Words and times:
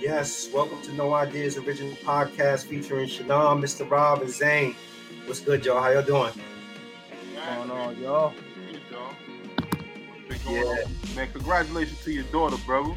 Yes, 0.00 0.48
welcome 0.54 0.80
to 0.82 0.92
No 0.92 1.12
Ideas 1.12 1.56
Original 1.56 1.94
Podcast 1.96 2.66
featuring 2.66 3.08
Shannon, 3.08 3.60
Mr. 3.60 3.88
Rob, 3.90 4.22
and 4.22 4.30
Zane. 4.30 4.76
What's 5.26 5.40
good, 5.40 5.64
y'all? 5.64 5.82
How 5.82 5.90
y'all 5.90 6.02
doing? 6.02 6.32
What's 7.34 7.56
going 7.56 7.70
on, 7.72 7.98
y'all? 7.98 8.32
Yeah. 10.48 10.84
Man, 11.16 11.32
congratulations 11.32 12.00
to 12.04 12.12
your 12.12 12.22
daughter, 12.24 12.56
brother. 12.64 12.94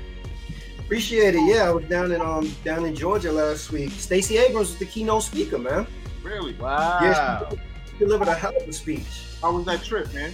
Appreciate 0.78 1.34
it. 1.34 1.42
Yeah, 1.44 1.70
I 1.70 1.72
was 1.72 1.86
down 1.86 2.12
in 2.12 2.22
um 2.22 2.54
down 2.64 2.86
in 2.86 2.96
Georgia 2.96 3.32
last 3.32 3.72
week. 3.72 3.90
Stacey 3.92 4.38
Abrams 4.38 4.70
was 4.70 4.78
the 4.78 4.86
keynote 4.86 5.24
speaker, 5.24 5.58
man. 5.58 5.88
Really? 6.22 6.54
Wow. 6.54 7.00
Yeah, 7.02 7.50
she 7.90 7.98
delivered 7.98 8.28
a 8.28 8.36
hell 8.36 8.56
of 8.56 8.68
a 8.68 8.74
speech. 8.74 9.26
How 9.42 9.54
was 9.54 9.66
that 9.66 9.84
trip, 9.84 10.14
man? 10.14 10.34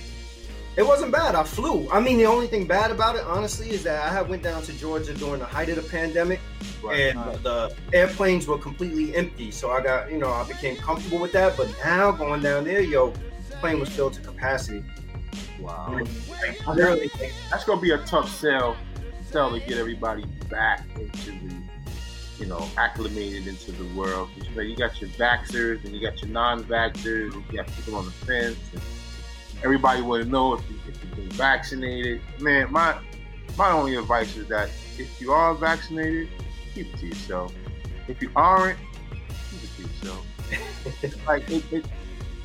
It 0.77 0.85
wasn't 0.85 1.11
bad. 1.11 1.33
I 1.33 1.43
flew. 1.43 1.89
I 1.91 1.99
mean, 1.99 2.17
the 2.19 2.25
only 2.25 2.45
thing 2.45 2.67
bad 2.67 2.91
about 2.91 3.15
it, 3.15 3.23
honestly, 3.23 3.71
is 3.71 3.81
that 3.83 4.03
I 4.07 4.13
had 4.13 4.29
went 4.29 4.43
down 4.43 4.61
to 4.61 4.73
Georgia 4.73 5.11
during 5.15 5.39
the 5.39 5.45
height 5.45 5.69
of 5.69 5.75
the 5.75 5.81
pandemic, 5.81 6.39
and 6.83 7.17
Right. 7.17 7.43
the 7.43 7.75
airplanes 7.93 8.45
were 8.45 8.59
completely 8.59 9.15
empty. 9.15 9.49
So 9.49 9.71
I 9.71 9.81
got, 9.81 10.11
you 10.11 10.19
know, 10.19 10.31
I 10.31 10.43
became 10.43 10.77
comfortable 10.77 11.17
with 11.17 11.31
that. 11.31 11.57
But 11.57 11.67
now 11.83 12.11
going 12.11 12.41
down 12.43 12.65
there, 12.65 12.81
yo, 12.81 13.11
the 13.49 13.57
plane 13.59 13.79
was 13.79 13.89
filled 13.89 14.13
to 14.13 14.21
capacity. 14.21 14.83
Wow. 15.59 15.87
Mm. 15.89 16.07
I 16.67 16.75
really, 16.75 17.09
That's 17.49 17.63
gonna 17.63 17.81
be 17.81 17.91
a 17.91 17.97
tough 18.05 18.29
sell, 18.29 18.77
sell 19.31 19.49
to 19.49 19.59
get 19.59 19.79
everybody 19.79 20.25
back 20.47 20.85
into 20.95 21.31
the, 21.31 21.55
you 22.39 22.45
know, 22.45 22.69
acclimated 22.77 23.47
into 23.47 23.71
the 23.71 23.85
world. 23.95 24.29
'Cause, 24.37 24.47
you 24.49 24.55
know, 24.55 24.61
you 24.61 24.75
got 24.75 25.01
your 25.01 25.09
vaxxers 25.11 25.83
and 25.85 25.95
you 25.95 26.01
got 26.07 26.21
your 26.21 26.29
non-vaxxers, 26.29 27.33
and 27.33 27.43
you 27.51 27.57
got 27.57 27.65
people 27.75 27.95
on 27.95 28.05
the 28.05 28.11
fence. 28.11 28.59
And 28.73 28.81
everybody 29.63 30.01
to 30.01 30.25
know 30.25 30.53
if, 30.53 30.69
you, 30.69 30.75
if 30.87 31.03
you've 31.03 31.15
been 31.15 31.29
vaccinated. 31.31 32.21
Man, 32.39 32.71
my 32.71 32.99
my 33.57 33.71
only 33.71 33.95
advice 33.95 34.35
is 34.37 34.47
that 34.47 34.69
if 34.97 35.19
you 35.19 35.31
are 35.31 35.55
vaccinated, 35.55 36.29
keep 36.73 36.93
it 36.93 36.99
to 36.99 37.07
yourself. 37.07 37.53
If 38.07 38.21
you 38.21 38.31
aren't, 38.35 38.77
keep 39.51 39.63
it 39.63 39.69
to 39.75 39.81
yourself. 39.81 40.25
like 41.27 41.49
it, 41.49 41.63
it, 41.71 41.85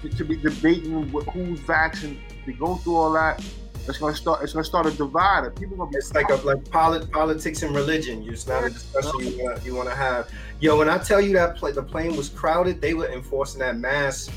it 0.03 0.17
to 0.17 0.25
be 0.25 0.37
debating 0.37 1.09
wh- 1.11 1.29
who's 1.33 1.61
vaccinated, 1.61 2.23
to 2.45 2.53
go 2.53 2.77
through 2.77 2.97
all 2.97 3.13
that, 3.13 3.45
it's 3.89 3.99
gonna 3.99 4.15
start. 4.15 4.43
It's 4.43 4.53
gonna 4.53 4.65
start 4.65 4.87
a 4.87 4.91
divide. 4.93 5.55
People 5.57 5.77
gonna 5.77 5.91
be 5.91 5.97
it's 5.97 6.15
like 6.15 6.31
a 6.31 6.35
like 6.37 6.69
polit- 6.71 7.11
politics 7.11 7.63
and 7.63 7.75
religion. 7.75 8.25
It's 8.29 8.47
not 8.47 8.65
a 8.65 8.71
discussion 8.71 9.21
you 9.21 9.45
want 9.45 9.65
you 9.65 9.75
want 9.75 9.89
to 9.89 9.95
have. 9.95 10.31
Yo, 10.61 10.79
when 10.79 10.89
I 10.89 10.99
tell 10.99 11.21
you 11.21 11.33
that 11.35 11.57
pla 11.57 11.73
the 11.73 11.83
plane 11.83 12.17
was 12.17 12.29
crowded, 12.29 12.81
they 12.81 12.95
were 12.95 13.09
enforcing 13.09 13.59
that 13.61 13.77
mask 13.79 14.31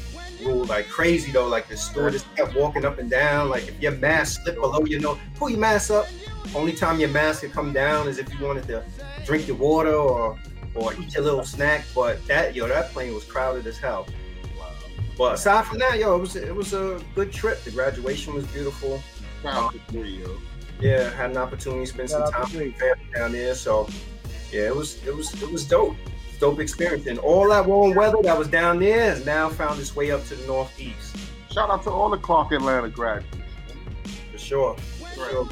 rule 0.44 0.66
like 0.66 0.88
crazy 0.88 1.32
though. 1.32 1.48
Like 1.48 1.68
the 1.68 1.78
store 1.78 2.10
just 2.10 2.34
kept 2.36 2.56
walking 2.56 2.86
up 2.86 3.00
and 3.00 3.10
down. 3.10 3.50
Like 3.50 3.68
if 3.68 3.82
your 3.82 3.94
mask 3.94 4.42
slipped 4.44 4.60
below 4.60 4.86
your 4.86 5.00
nose, 5.00 5.18
pull 5.36 5.50
your 5.50 5.60
mask 5.60 5.92
up. 5.92 6.08
Only 6.56 6.74
time 6.74 7.00
your 7.00 7.10
mask 7.10 7.42
could 7.42 7.52
come 7.52 7.74
down 7.74 8.08
is 8.08 8.18
if 8.18 8.32
you 8.34 8.46
wanted 8.46 8.68
to 8.68 8.84
drink 9.26 9.48
your 9.48 9.58
water 9.58 9.94
or 9.94 10.38
or 10.74 10.94
eat 10.96 11.14
your 11.14 11.24
little 11.24 11.44
snack. 11.44 11.86
But 11.94 12.26
that 12.28 12.56
yo, 12.56 12.68
that 12.68 12.92
plane 12.92 13.14
was 13.14 13.24
crowded 13.24 13.66
as 13.68 13.78
hell. 13.78 14.08
But 15.18 15.36
aside 15.36 15.66
from 15.66 15.80
that, 15.80 15.98
yo, 15.98 16.16
it 16.16 16.20
was 16.20 16.36
it 16.36 16.56
was 16.56 16.74
a 16.74 17.02
good 17.16 17.32
trip. 17.32 17.64
The 17.64 17.72
graduation 17.72 18.34
was 18.34 18.46
beautiful. 18.48 19.02
Shout 19.42 19.54
out 19.54 19.74
to 19.74 19.80
three, 19.92 20.20
yo. 20.20 20.38
Yeah, 20.82 21.10
had 21.10 21.32
an 21.32 21.38
opportunity 21.38 21.86
to 21.86 21.92
spend 21.92 22.10
some 22.10 22.30
time 22.30 22.42
with 22.42 22.54
you. 22.54 22.72
family 22.74 23.06
down 23.14 23.32
there. 23.32 23.56
So 23.56 23.88
yeah, 24.52 24.64
it 24.64 24.76
was 24.76 25.06
it 25.06 25.16
was 25.16 25.42
it 25.42 25.50
was 25.50 25.66
dope. 25.66 25.96
Dope 26.36 26.60
experience. 26.60 27.08
And 27.08 27.20
all 27.20 27.50
that 27.50 27.66
warm 27.66 27.96
weather 27.96 28.18
that 28.24 28.38
was 28.38 28.48
down 28.48 28.80
there 28.80 29.00
has 29.00 29.26
now 29.26 29.50
found 29.50 29.80
its 29.80 29.96
way 29.96 30.12
up 30.12 30.24
to 30.26 30.36
the 30.36 30.46
northeast. 30.48 31.18
Shout 31.52 31.70
out 31.70 31.84
to 31.84 31.90
all 31.90 32.10
the 32.10 32.18
Clark 32.18 32.52
Atlanta 32.52 32.90
graduates. 32.90 33.38
For 34.32 34.38
sure. 34.38 34.76
Right. 35.18 35.30
Sure. 35.30 35.48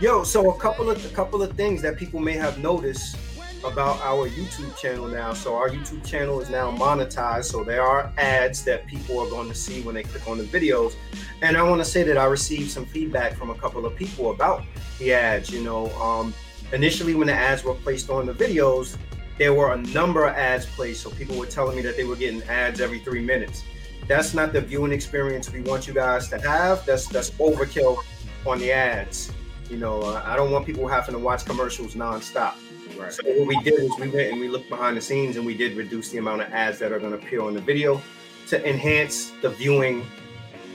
Yo, 0.00 0.24
so 0.24 0.50
a 0.50 0.58
couple 0.58 0.90
of 0.90 1.04
a 1.04 1.08
couple 1.10 1.42
of 1.42 1.52
things 1.52 1.82
that 1.82 1.96
people 1.96 2.20
may 2.20 2.32
have 2.32 2.58
noticed 2.58 3.16
about 3.64 4.00
our 4.00 4.28
YouTube 4.28 4.74
channel 4.76 5.06
now. 5.06 5.32
So 5.34 5.54
our 5.54 5.68
YouTube 5.68 6.04
channel 6.04 6.40
is 6.40 6.48
now 6.48 6.70
monetized. 6.70 7.44
So 7.44 7.62
there 7.62 7.82
are 7.82 8.12
ads 8.16 8.64
that 8.64 8.86
people 8.86 9.18
are 9.18 9.28
going 9.28 9.48
to 9.48 9.54
see 9.54 9.82
when 9.82 9.94
they 9.94 10.02
click 10.02 10.26
on 10.26 10.38
the 10.38 10.44
videos. 10.44 10.94
And 11.42 11.56
I 11.56 11.62
want 11.62 11.80
to 11.80 11.84
say 11.84 12.02
that 12.04 12.16
I 12.16 12.24
received 12.24 12.70
some 12.70 12.86
feedback 12.86 13.34
from 13.34 13.50
a 13.50 13.54
couple 13.54 13.84
of 13.86 13.94
people 13.94 14.30
about 14.30 14.64
the 14.98 15.12
ads. 15.12 15.50
You 15.50 15.62
know, 15.62 15.90
um, 16.00 16.32
initially 16.72 17.14
when 17.14 17.26
the 17.26 17.34
ads 17.34 17.64
were 17.64 17.74
placed 17.74 18.10
on 18.10 18.26
the 18.26 18.34
videos, 18.34 18.96
there 19.38 19.54
were 19.54 19.72
a 19.72 19.78
number 19.78 20.26
of 20.26 20.34
ads 20.34 20.66
placed. 20.66 21.02
So 21.02 21.10
people 21.10 21.36
were 21.36 21.46
telling 21.46 21.76
me 21.76 21.82
that 21.82 21.96
they 21.96 22.04
were 22.04 22.16
getting 22.16 22.42
ads 22.44 22.80
every 22.80 22.98
three 22.98 23.22
minutes. 23.22 23.64
That's 24.06 24.34
not 24.34 24.52
the 24.52 24.60
viewing 24.60 24.92
experience 24.92 25.52
we 25.52 25.60
want 25.62 25.86
you 25.86 25.94
guys 25.94 26.28
to 26.28 26.38
have. 26.40 26.84
That's 26.84 27.06
that's 27.06 27.30
overkill 27.32 27.98
on 28.46 28.58
the 28.58 28.72
ads. 28.72 29.32
You 29.70 29.76
know, 29.76 30.02
uh, 30.02 30.22
I 30.26 30.36
don't 30.36 30.50
want 30.50 30.66
people 30.66 30.88
having 30.88 31.14
to 31.14 31.18
watch 31.18 31.44
commercials 31.44 31.94
nonstop. 31.94 32.54
Right. 32.98 33.12
So 33.12 33.22
what 33.24 33.46
we 33.46 33.60
did 33.62 33.74
is 33.80 33.90
we 34.00 34.08
went 34.08 34.32
and 34.32 34.40
we 34.40 34.48
looked 34.48 34.68
behind 34.68 34.96
the 34.96 35.00
scenes 35.00 35.36
and 35.36 35.46
we 35.46 35.56
did 35.56 35.76
reduce 35.76 36.10
the 36.10 36.18
amount 36.18 36.42
of 36.42 36.52
ads 36.52 36.78
that 36.80 36.92
are 36.92 36.98
going 36.98 37.12
to 37.12 37.18
appear 37.18 37.40
on 37.40 37.54
the 37.54 37.60
video 37.60 38.02
to 38.48 38.68
enhance 38.68 39.32
the 39.42 39.50
viewing 39.50 40.04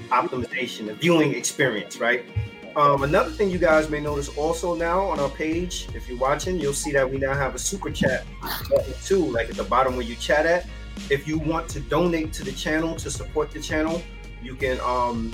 optimization, 0.10 0.86
the 0.86 0.94
viewing 0.94 1.36
experience, 1.36 1.98
right? 1.98 2.26
Um, 2.76 3.04
another 3.04 3.32
thing 3.32 3.50
you 3.50 3.58
guys 3.58 3.90
may 3.90 4.02
notice 4.02 4.28
also 4.38 4.76
now 4.76 5.00
on 5.06 5.18
our 5.18 5.30
page, 5.30 5.88
if 5.94 6.10
you're 6.10 6.18
watching, 6.18 6.60
you'll 6.60 6.74
see 6.74 6.92
that 6.92 7.10
we 7.10 7.18
now 7.18 7.34
have 7.34 7.56
a 7.56 7.60
super 7.60 7.90
chat 7.90 8.26
button 8.70 8.94
too, 9.02 9.26
like 9.28 9.50
at 9.50 9.56
the 9.56 9.64
bottom 9.64 9.96
where 9.96 10.06
you 10.06 10.16
chat 10.16 10.46
at. 10.46 10.68
If 11.10 11.26
you 11.26 11.40
want 11.40 11.70
to 11.70 11.80
donate 11.80 12.34
to 12.34 12.44
the 12.44 12.52
channel 12.52 12.96
to 12.98 13.10
support 13.10 13.52
the 13.52 13.62
channel, 13.62 14.02
you 14.44 14.56
can 14.56 14.78
um, 14.82 15.32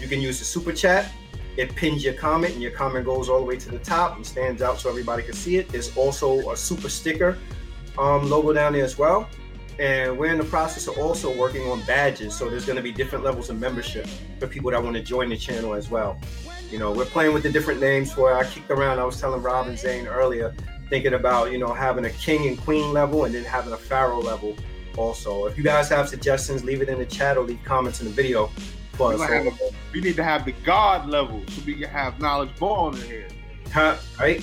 you 0.00 0.06
can 0.06 0.20
use 0.20 0.38
the 0.38 0.44
super 0.44 0.72
chat. 0.72 1.10
It 1.56 1.74
pins 1.74 2.04
your 2.04 2.14
comment, 2.14 2.52
and 2.52 2.62
your 2.62 2.70
comment 2.70 3.04
goes 3.06 3.28
all 3.28 3.40
the 3.40 3.44
way 3.44 3.56
to 3.56 3.70
the 3.70 3.78
top 3.80 4.14
and 4.14 4.24
stands 4.24 4.62
out 4.62 4.78
so 4.78 4.88
everybody 4.88 5.24
can 5.24 5.34
see 5.34 5.56
it. 5.56 5.68
There's 5.68 5.96
also 5.96 6.50
a 6.52 6.56
super 6.56 6.88
sticker 6.88 7.38
um, 7.98 8.30
logo 8.30 8.52
down 8.52 8.72
there 8.72 8.84
as 8.84 8.96
well. 8.96 9.28
And 9.80 10.16
we're 10.16 10.30
in 10.30 10.38
the 10.38 10.44
process 10.44 10.86
of 10.86 10.96
also 10.98 11.36
working 11.36 11.68
on 11.68 11.82
badges. 11.86 12.36
So 12.36 12.48
there's 12.48 12.64
going 12.64 12.76
to 12.76 12.82
be 12.82 12.92
different 12.92 13.24
levels 13.24 13.50
of 13.50 13.58
membership 13.58 14.06
for 14.38 14.46
people 14.46 14.70
that 14.70 14.80
want 14.80 14.94
to 14.94 15.02
join 15.02 15.28
the 15.30 15.36
channel 15.36 15.74
as 15.74 15.90
well. 15.90 16.20
You 16.74 16.80
know, 16.80 16.90
we're 16.90 17.04
playing 17.04 17.32
with 17.32 17.44
the 17.44 17.52
different 17.52 17.80
names 17.80 18.16
where 18.16 18.36
I 18.36 18.42
kicked 18.42 18.68
around. 18.68 18.98
I 18.98 19.04
was 19.04 19.20
telling 19.20 19.40
Rob 19.40 19.68
and 19.68 19.78
Zane 19.78 20.08
earlier, 20.08 20.52
thinking 20.90 21.14
about, 21.14 21.52
you 21.52 21.58
know, 21.58 21.72
having 21.72 22.04
a 22.04 22.10
king 22.10 22.48
and 22.48 22.60
queen 22.60 22.92
level 22.92 23.26
and 23.26 23.32
then 23.32 23.44
having 23.44 23.72
a 23.72 23.76
pharaoh 23.76 24.18
level 24.18 24.56
also. 24.96 25.46
If 25.46 25.56
you 25.56 25.62
guys 25.62 25.88
have 25.90 26.08
suggestions, 26.08 26.64
leave 26.64 26.82
it 26.82 26.88
in 26.88 26.98
the 26.98 27.06
chat 27.06 27.36
or 27.36 27.44
leave 27.44 27.62
comments 27.62 28.00
in 28.00 28.08
the 28.08 28.12
video 28.12 28.50
for 28.94 29.16
We, 29.16 29.20
have 29.20 29.46
we 29.92 30.00
need 30.00 30.16
to 30.16 30.24
have 30.24 30.44
the 30.44 30.50
God 30.64 31.08
level 31.08 31.44
so 31.46 31.62
we 31.64 31.74
can 31.74 31.88
have 31.90 32.18
knowledge 32.18 32.50
born 32.56 32.96
in 32.96 33.02
here. 33.02 33.28
Huh? 33.72 33.96
Right? 34.18 34.42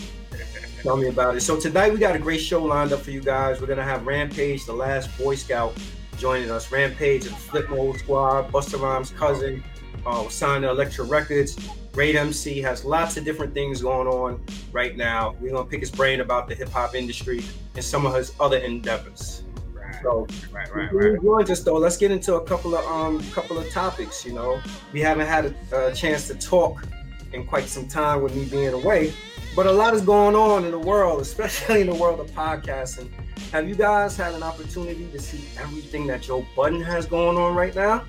Tell 0.83 0.95
me 0.95 1.09
about 1.09 1.35
it. 1.35 1.41
So 1.41 1.59
tonight 1.59 1.91
we 1.91 1.99
got 1.99 2.15
a 2.15 2.19
great 2.19 2.39
show 2.39 2.63
lined 2.63 2.93
up 2.93 3.01
for 3.01 3.11
you 3.11 3.19
guys. 3.19 3.59
We're 3.59 3.67
gonna 3.67 3.83
have 3.83 4.07
Rampage, 4.07 4.65
the 4.65 4.71
last 4.71 5.09
Boy 5.17 5.35
Scout, 5.35 5.77
joining 6.17 6.49
us. 6.49 6.71
Rampage 6.71 7.25
and 7.25 7.35
Flip 7.35 7.69
Mode 7.69 7.97
Squad, 7.97 8.49
Busta 8.53 8.81
Rhymes' 8.81 9.11
cousin, 9.11 9.61
uh, 10.05 10.27
signed 10.29 10.63
to 10.63 10.69
Elektra 10.69 11.05
Records. 11.05 11.57
Great 11.93 12.15
MC 12.15 12.59
has 12.61 12.85
lots 12.85 13.17
of 13.17 13.25
different 13.25 13.53
things 13.53 13.81
going 13.81 14.07
on 14.07 14.41
right 14.71 14.95
now. 14.95 15.35
We're 15.41 15.51
gonna 15.51 15.65
pick 15.65 15.81
his 15.81 15.91
brain 15.91 16.21
about 16.21 16.47
the 16.47 16.55
hip 16.55 16.69
hop 16.69 16.95
industry 16.95 17.43
and 17.75 17.83
some 17.83 18.05
of 18.05 18.13
his 18.13 18.33
other 18.39 18.57
endeavors. 18.57 19.43
Right, 19.73 19.95
So 20.01 20.27
right, 20.51 20.73
right, 20.73 20.93
right. 20.93 21.13
we 21.13 21.19
joins 21.19 21.49
us 21.49 21.61
though, 21.63 21.77
let's 21.77 21.97
get 21.97 22.11
into 22.11 22.35
a 22.35 22.43
couple 22.45 22.75
of 22.75 22.85
um 22.85 23.21
couple 23.31 23.57
of 23.57 23.69
topics. 23.71 24.25
You 24.25 24.33
know, 24.33 24.61
we 24.93 25.01
haven't 25.01 25.27
had 25.27 25.53
a, 25.71 25.89
a 25.89 25.93
chance 25.93 26.27
to 26.27 26.35
talk 26.35 26.85
in 27.33 27.45
quite 27.45 27.65
some 27.65 27.87
time 27.87 28.21
with 28.21 28.35
me 28.35 28.45
being 28.45 28.73
away, 28.73 29.13
but 29.55 29.65
a 29.65 29.71
lot 29.71 29.93
is 29.93 30.01
going 30.01 30.35
on 30.35 30.63
in 30.63 30.71
the 30.71 30.79
world, 30.79 31.21
especially 31.21 31.81
in 31.81 31.87
the 31.87 31.95
world 31.95 32.19
of 32.21 32.31
podcasting. 32.31 33.09
Have 33.51 33.67
you 33.67 33.75
guys 33.75 34.15
had 34.15 34.33
an 34.33 34.43
opportunity 34.43 35.09
to 35.11 35.19
see 35.19 35.43
everything 35.59 36.07
that 36.07 36.21
Joe 36.21 36.45
Budden 36.55 36.81
has 36.81 37.05
going 37.05 37.37
on 37.37 37.53
right 37.53 37.75
now? 37.75 38.05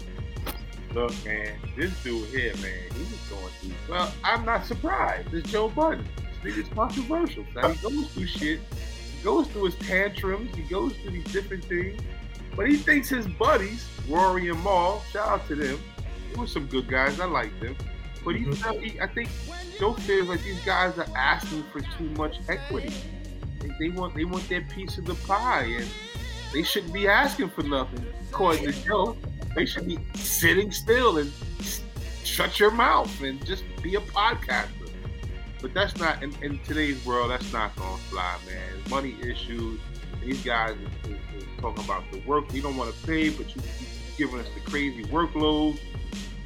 Look, 0.94 1.12
man, 1.24 1.58
this 1.76 2.02
dude 2.02 2.28
here, 2.28 2.52
man, 2.56 2.78
he 2.94 2.98
was 3.00 3.20
going 3.30 3.52
through. 3.60 3.94
Well, 3.94 4.12
I'm 4.24 4.44
not 4.44 4.66
surprised. 4.66 5.32
It's 5.32 5.50
Joe 5.50 5.68
Budden. 5.70 6.06
This 6.42 6.54
nigga's 6.54 6.68
controversial. 6.68 7.44
Now 7.54 7.68
he 7.70 7.80
goes 7.82 8.08
through 8.12 8.26
shit. 8.26 8.60
He 9.16 9.24
goes 9.24 9.46
through 9.48 9.66
his 9.66 9.76
tantrums. 9.76 10.54
He 10.54 10.62
goes 10.62 10.92
through 10.98 11.12
these 11.12 11.32
different 11.32 11.64
things. 11.64 12.00
But 12.54 12.68
he 12.68 12.76
thinks 12.76 13.08
his 13.08 13.26
buddies, 13.26 13.88
Rory 14.08 14.50
and 14.50 14.62
Mal, 14.62 15.02
shout 15.10 15.28
out 15.28 15.46
to 15.48 15.54
them. 15.54 15.78
They 16.30 16.38
were 16.38 16.46
some 16.46 16.66
good 16.66 16.88
guys. 16.88 17.18
I 17.20 17.24
liked 17.24 17.58
them. 17.60 17.74
But 18.24 18.36
he, 18.36 18.44
Mhm. 18.44 18.54
felt, 18.56 18.80
he 18.82 19.00
I 19.00 19.06
think 19.06 19.30
Joe 19.78 19.94
feels 19.94 20.28
like 20.28 20.42
these 20.44 20.60
guys 20.64 20.96
are 20.98 21.06
asking 21.16 21.64
for 21.72 21.80
too 21.80 22.08
much 22.16 22.36
equity. 22.48 22.92
They, 23.60 23.70
they 23.80 23.88
want 23.88 24.14
they 24.14 24.24
want 24.24 24.46
their 24.48 24.60
piece 24.62 24.98
of 24.98 25.06
the 25.06 25.14
pie, 25.26 25.64
and 25.64 25.86
they 26.52 26.62
shouldn't 26.62 26.92
be 26.92 27.08
asking 27.08 27.48
for 27.50 27.62
nothing. 27.62 28.04
According 28.30 28.64
to 28.70 28.72
Joe, 28.84 29.16
they 29.54 29.66
should 29.66 29.86
be 29.86 29.98
sitting 30.14 30.70
still 30.70 31.18
and 31.18 31.32
shut 32.24 32.58
your 32.58 32.70
mouth 32.70 33.22
and 33.22 33.44
just 33.44 33.64
be 33.82 33.94
a 33.96 34.00
podcaster. 34.00 34.68
But 35.60 35.74
that's 35.74 35.96
not 35.96 36.22
in, 36.22 36.34
in 36.42 36.58
today's 36.60 37.04
world. 37.06 37.30
That's 37.30 37.52
not 37.52 37.74
gonna 37.76 37.96
fly, 37.96 38.36
man. 38.46 38.90
Money 38.90 39.16
issues. 39.22 39.80
These 40.24 40.42
guys 40.44 40.76
is, 41.04 41.10
is, 41.10 41.42
is 41.42 41.48
talking 41.60 41.84
about 41.84 42.04
the 42.10 42.20
work 42.20 42.52
we 42.52 42.60
don't 42.60 42.76
want 42.76 42.94
to 42.94 43.06
pay, 43.06 43.30
but 43.30 43.54
you 43.54 43.62
giving 44.16 44.40
us 44.40 44.46
the 44.54 44.60
crazy 44.60 45.04
workload. 45.04 45.78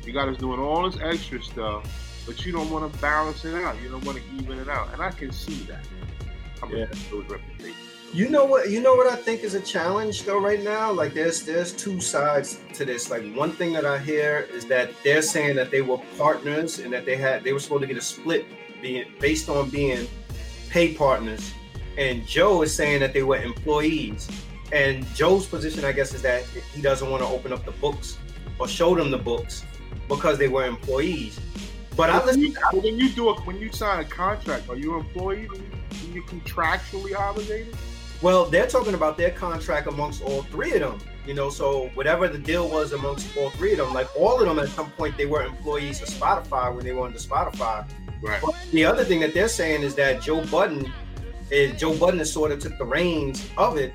You 0.04 0.12
got 0.12 0.28
us 0.28 0.36
doing 0.36 0.60
all 0.60 0.88
this 0.88 1.00
extra 1.02 1.42
stuff, 1.42 2.22
but 2.26 2.44
you 2.44 2.52
don't 2.52 2.70
want 2.70 2.92
to 2.92 2.98
balance 3.00 3.44
it 3.44 3.54
out. 3.54 3.80
You 3.82 3.88
don't 3.88 4.04
want 4.04 4.18
to 4.18 4.24
even 4.42 4.58
it 4.58 4.68
out, 4.68 4.92
and 4.92 5.02
I 5.02 5.10
can 5.10 5.32
see 5.32 5.64
that. 5.64 5.84
yeah. 6.70 6.86
those 7.10 7.24
reputations. 7.28 7.85
You 8.16 8.30
know 8.30 8.46
what? 8.46 8.70
You 8.70 8.80
know 8.80 8.94
what 8.94 9.06
I 9.06 9.14
think 9.14 9.42
is 9.42 9.52
a 9.52 9.60
challenge 9.60 10.22
though 10.22 10.40
right 10.40 10.64
now. 10.64 10.90
Like 10.90 11.12
there's 11.12 11.42
there's 11.42 11.74
two 11.74 12.00
sides 12.00 12.58
to 12.72 12.86
this. 12.86 13.10
Like 13.10 13.30
one 13.34 13.52
thing 13.52 13.74
that 13.74 13.84
I 13.84 13.98
hear 13.98 14.48
is 14.54 14.64
that 14.68 14.88
they're 15.04 15.20
saying 15.20 15.56
that 15.56 15.70
they 15.70 15.82
were 15.82 15.98
partners 16.16 16.78
and 16.78 16.90
that 16.94 17.04
they 17.04 17.18
had 17.18 17.44
they 17.44 17.52
were 17.52 17.58
supposed 17.58 17.82
to 17.82 17.86
get 17.86 17.98
a 17.98 18.00
split 18.00 18.46
being 18.80 19.04
based 19.20 19.50
on 19.50 19.68
being 19.68 20.08
pay 20.70 20.94
partners. 20.94 21.52
And 21.98 22.26
Joe 22.26 22.62
is 22.62 22.74
saying 22.74 23.00
that 23.00 23.12
they 23.12 23.22
were 23.22 23.36
employees. 23.36 24.30
And 24.72 25.06
Joe's 25.14 25.44
position, 25.44 25.84
I 25.84 25.92
guess, 25.92 26.14
is 26.14 26.22
that 26.22 26.42
he 26.72 26.80
doesn't 26.80 27.10
want 27.10 27.22
to 27.22 27.28
open 27.28 27.52
up 27.52 27.66
the 27.66 27.72
books 27.72 28.16
or 28.58 28.66
show 28.66 28.94
them 28.94 29.10
the 29.10 29.18
books 29.18 29.62
because 30.08 30.38
they 30.38 30.48
were 30.48 30.64
employees. 30.64 31.38
But 31.94 32.08
I 32.08 32.24
listen. 32.24 32.56
When 32.72 32.96
you 32.96 33.10
do 33.10 33.28
a, 33.28 33.34
when 33.42 33.58
you 33.60 33.70
sign 33.72 34.00
a 34.00 34.08
contract, 34.08 34.70
are 34.70 34.76
you 34.76 34.94
an 34.94 35.00
employee? 35.00 35.48
Are 35.48 36.14
you 36.14 36.22
contractually 36.22 37.14
obligated? 37.14 37.76
Well, 38.22 38.46
they're 38.46 38.66
talking 38.66 38.94
about 38.94 39.16
their 39.16 39.30
contract 39.30 39.86
amongst 39.86 40.22
all 40.22 40.42
three 40.44 40.72
of 40.72 40.80
them. 40.80 41.00
You 41.26 41.34
know, 41.34 41.50
so 41.50 41.88
whatever 41.94 42.28
the 42.28 42.38
deal 42.38 42.68
was 42.68 42.92
amongst 42.92 43.36
all 43.36 43.50
three 43.50 43.72
of 43.72 43.78
them, 43.78 43.92
like 43.92 44.08
all 44.16 44.40
of 44.40 44.46
them 44.46 44.58
at 44.58 44.68
some 44.68 44.90
point 44.92 45.16
they 45.16 45.26
were 45.26 45.42
employees 45.42 46.00
of 46.00 46.08
Spotify 46.08 46.74
when 46.74 46.84
they 46.84 46.92
were 46.92 47.04
under 47.04 47.18
Spotify. 47.18 47.86
Right. 48.22 48.40
But 48.40 48.54
the 48.72 48.84
other 48.84 49.04
thing 49.04 49.20
that 49.20 49.34
they're 49.34 49.48
saying 49.48 49.82
is 49.82 49.94
that 49.96 50.22
Joe 50.22 50.44
Budden 50.46 50.92
is 51.50 51.78
Joe 51.78 51.96
Budden 51.96 52.18
has 52.20 52.32
sort 52.32 52.52
of 52.52 52.60
took 52.60 52.78
the 52.78 52.84
reins 52.84 53.48
of 53.58 53.76
it, 53.76 53.92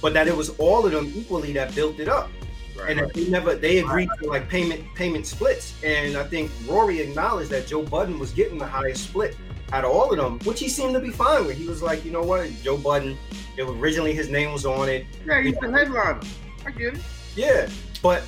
but 0.00 0.14
that 0.14 0.28
it 0.28 0.36
was 0.36 0.50
all 0.58 0.86
of 0.86 0.92
them 0.92 1.12
equally 1.14 1.52
that 1.54 1.74
built 1.74 1.98
it 1.98 2.08
up. 2.08 2.30
Right, 2.78 2.90
and 2.90 3.00
right. 3.00 3.12
they 3.12 3.28
never 3.28 3.54
they 3.56 3.78
agreed 3.78 4.08
right. 4.08 4.18
to 4.20 4.28
like 4.28 4.48
payment 4.48 4.84
payment 4.94 5.26
splits. 5.26 5.74
And 5.82 6.16
I 6.16 6.24
think 6.24 6.50
Rory 6.68 7.00
acknowledged 7.00 7.50
that 7.50 7.66
Joe 7.66 7.82
Budden 7.82 8.18
was 8.18 8.30
getting 8.30 8.58
the 8.58 8.66
highest 8.66 9.04
split 9.04 9.36
out 9.72 9.84
of 9.84 9.90
all 9.90 10.10
of 10.10 10.16
them, 10.16 10.38
which 10.40 10.60
he 10.60 10.68
seemed 10.68 10.94
to 10.94 11.00
be 11.00 11.10
fine 11.10 11.46
with. 11.46 11.56
He 11.56 11.66
was 11.66 11.82
like, 11.82 12.04
you 12.04 12.10
know 12.10 12.22
what, 12.22 12.50
Joe 12.62 12.76
Budden, 12.76 13.16
it 13.60 13.66
was 13.66 13.76
originally 13.76 14.14
his 14.14 14.30
name 14.30 14.52
was 14.52 14.64
on 14.64 14.88
it. 14.88 15.04
Yeah, 15.26 15.42
he's 15.42 15.54
the 15.56 15.70
headliner. 15.70 16.18
I 16.64 16.70
get 16.70 16.94
it. 16.94 17.00
Yeah, 17.36 17.68
but 18.02 18.22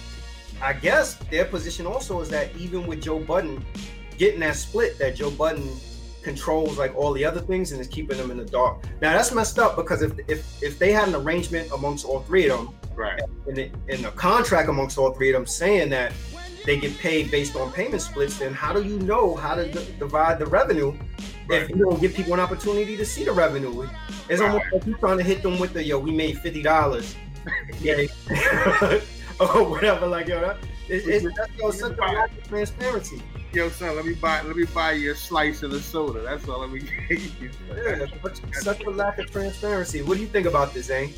I 0.60 0.74
guess 0.74 1.14
their 1.30 1.46
position 1.46 1.86
also 1.86 2.20
is 2.20 2.28
that 2.28 2.54
even 2.56 2.86
with 2.86 3.02
Joe 3.02 3.18
Budden 3.18 3.64
getting 4.18 4.40
that 4.40 4.56
split, 4.56 4.98
that 4.98 5.16
Joe 5.16 5.30
Budden 5.30 5.66
controls 6.22 6.76
like 6.76 6.94
all 6.94 7.12
the 7.14 7.24
other 7.24 7.40
things 7.40 7.72
and 7.72 7.80
is 7.80 7.88
keeping 7.88 8.18
them 8.18 8.30
in 8.30 8.36
the 8.36 8.44
dark. 8.44 8.84
Now 9.00 9.16
that's 9.16 9.32
messed 9.32 9.58
up 9.58 9.74
because 9.74 10.02
if 10.02 10.12
if 10.28 10.62
if 10.62 10.78
they 10.78 10.92
had 10.92 11.08
an 11.08 11.14
arrangement 11.14 11.72
amongst 11.72 12.04
all 12.04 12.20
three 12.20 12.50
of 12.50 12.58
them, 12.58 12.74
right, 12.94 13.18
in 13.46 13.54
the, 13.54 13.70
in 13.88 14.04
a 14.04 14.10
contract 14.10 14.68
amongst 14.68 14.98
all 14.98 15.12
three 15.12 15.30
of 15.30 15.34
them 15.34 15.46
saying 15.46 15.88
that 15.90 16.12
they 16.64 16.78
get 16.78 16.96
paid 16.98 17.30
based 17.30 17.56
on 17.56 17.72
payment 17.72 18.02
splits, 18.02 18.38
then 18.38 18.52
how 18.52 18.72
do 18.72 18.82
you 18.82 18.98
know 19.00 19.34
how 19.34 19.54
to 19.54 19.70
d- 19.70 19.94
divide 19.98 20.38
the 20.38 20.46
revenue 20.46 20.92
right. 21.48 21.62
if 21.62 21.70
you 21.70 21.76
don't 21.76 22.00
give 22.00 22.14
people 22.14 22.34
an 22.34 22.40
opportunity 22.40 22.96
to 22.96 23.04
see 23.04 23.24
the 23.24 23.32
revenue? 23.32 23.88
It's 24.28 24.40
right. 24.40 24.50
almost 24.50 24.72
like 24.72 24.86
you're 24.86 24.98
trying 24.98 25.18
to 25.18 25.24
hit 25.24 25.42
them 25.42 25.58
with 25.58 25.72
the 25.72 25.82
yo, 25.82 25.98
we 25.98 26.12
made 26.12 26.38
fifty 26.38 26.62
dollars, 26.62 27.16
yeah, 27.80 28.06
or 29.40 29.68
whatever. 29.68 30.06
Like 30.06 30.28
yo, 30.28 30.40
that, 30.40 30.56
it, 30.88 31.24
it, 31.24 31.32
that's 31.36 31.80
such 31.80 31.98
a 31.98 32.00
lack 32.00 32.36
of 32.36 32.48
transparency 32.48 33.22
yo, 33.52 33.68
son, 33.68 33.94
let 33.96 34.04
me 34.04 34.14
buy 34.14 34.40
let 34.42 34.56
me 34.56 34.64
buy 34.64 34.92
you 34.92 35.12
a 35.12 35.14
slice 35.14 35.62
of 35.62 35.70
the 35.70 35.80
soda. 35.80 36.20
That's 36.20 36.48
all 36.48 36.60
let 36.60 36.70
me 36.70 36.80
get 37.08 37.20
you. 37.40 37.50
Yeah, 37.74 38.06
such 38.52 38.82
a 38.84 38.90
lack 38.90 39.18
of 39.18 39.30
transparency. 39.30 40.02
What 40.02 40.16
do 40.16 40.20
you 40.20 40.28
think 40.28 40.46
about 40.46 40.74
this, 40.74 40.86
Zane? 40.86 41.12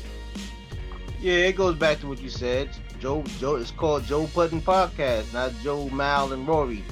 Yeah, 1.19 1.33
it 1.33 1.55
goes 1.55 1.75
back 1.75 1.99
to 2.01 2.07
what 2.07 2.21
you 2.21 2.29
said. 2.29 2.69
Joe, 3.05 3.23
Joe, 3.37 3.55
it's 3.57 3.69
called 3.69 4.03
Joe 4.05 4.25
Budden 4.33 4.61
Podcast, 4.61 5.31
not 5.31 5.53
Joe 5.61 5.87
Mal 5.89 6.33
and 6.33 6.47
Rory. 6.47 6.83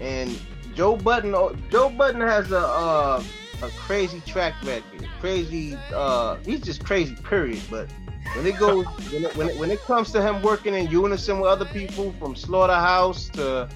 And 0.00 0.36
Joe 0.74 0.96
Budden, 0.96 1.32
oh, 1.32 1.54
Joe 1.70 1.88
Budden 1.90 2.20
has 2.22 2.50
a 2.50 2.58
uh, 2.58 3.22
a 3.62 3.68
crazy 3.78 4.20
track 4.26 4.54
record, 4.64 5.08
crazy. 5.20 5.78
Uh, 5.94 6.38
he's 6.44 6.60
just 6.62 6.84
crazy, 6.84 7.14
period. 7.14 7.62
But 7.70 7.88
when 8.34 8.48
it 8.48 8.58
goes, 8.58 8.84
when 9.12 9.24
it, 9.26 9.36
when 9.36 9.48
it, 9.48 9.60
when 9.60 9.70
it 9.70 9.80
comes 9.82 10.10
to 10.10 10.20
him 10.20 10.42
working 10.42 10.74
in 10.74 10.90
unison 10.90 11.38
with 11.38 11.48
other 11.48 11.66
people, 11.66 12.12
from 12.18 12.34
Slaughterhouse 12.34 13.28
to 13.34 13.68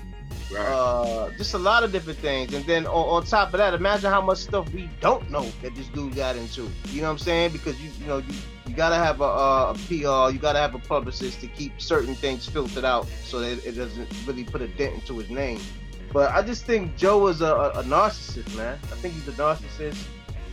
Right. 0.53 0.61
Uh, 0.61 1.31
just 1.39 1.55
a 1.55 1.59
lot 1.59 1.85
of 1.85 1.93
different 1.93 2.19
things. 2.19 2.53
And 2.53 2.65
then 2.67 2.87
on, 2.87 3.23
on, 3.23 3.25
top 3.25 3.55
of 3.55 3.59
that, 3.59 3.73
imagine 3.73 4.11
how 4.11 4.21
much 4.21 4.39
stuff 4.39 4.73
we 4.75 4.91
don't 5.01 5.29
know 5.31 5.51
that 5.63 5.75
this 5.75 5.87
dude 5.89 6.15
got 6.15 6.37
into. 6.37 6.71
You 6.91 7.01
know 7.01 7.07
what 7.07 7.13
I'm 7.13 7.19
saying? 7.19 7.53
Because 7.53 7.81
you 7.81 7.91
you 7.99 8.07
know 8.07 8.19
you, 8.19 8.35
you 8.75 8.79
gotta 8.79 8.97
have 8.97 9.21
a, 9.21 9.25
a 9.25 9.75
PR, 9.87 10.35
you 10.35 10.41
gotta 10.41 10.59
have 10.59 10.75
a 10.75 10.81
publicist 10.81 11.41
to 11.41 11.47
keep 11.47 11.81
certain 11.81 12.17
things 12.17 12.45
filtered 12.45 12.85
out 12.85 13.07
so 13.23 13.39
that 13.39 13.65
it 13.65 13.77
doesn't 13.77 14.13
really 14.27 14.43
put 14.43 14.61
a 14.63 14.67
dent 14.67 14.95
into 14.95 15.17
his 15.17 15.31
name. 15.31 15.61
But 16.13 16.33
I 16.33 16.43
just 16.43 16.65
think 16.65 16.97
Joe 16.97 17.29
is 17.29 17.41
a, 17.41 17.55
a 17.55 17.85
narcissist, 17.85 18.53
man. 18.57 18.77
I 18.83 18.97
think 18.97 19.15
he's 19.15 19.29
a 19.29 19.33
narcissist. 19.33 20.05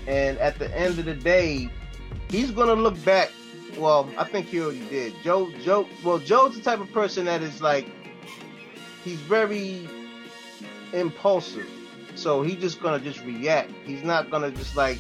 And 0.06 0.38
at 0.38 0.60
the 0.60 0.72
end 0.78 1.00
of 1.00 1.06
the 1.06 1.16
day, 1.16 1.68
he's 2.30 2.52
gonna 2.52 2.76
look 2.76 3.04
back. 3.04 3.32
Well, 3.76 4.08
I 4.20 4.24
think 4.24 4.46
he 4.46 4.62
already 4.62 4.88
did. 4.88 5.16
Joe, 5.24 5.52
Joe, 5.64 5.88
well, 6.04 6.20
Joe's 6.20 6.56
the 6.56 6.62
type 6.62 6.80
of 6.80 6.92
person 6.92 7.26
that 7.26 7.42
is 7.42 7.60
like 7.60 7.88
he's 9.04 9.20
very 9.22 9.90
impulsive. 10.94 11.68
So 12.14 12.44
he's 12.44 12.62
just 12.62 12.84
gonna 12.84 13.00
just 13.00 13.26
react. 13.26 13.72
He's 13.84 14.04
not 14.04 14.30
gonna 14.30 14.52
just 14.52 14.76
like 14.76 15.00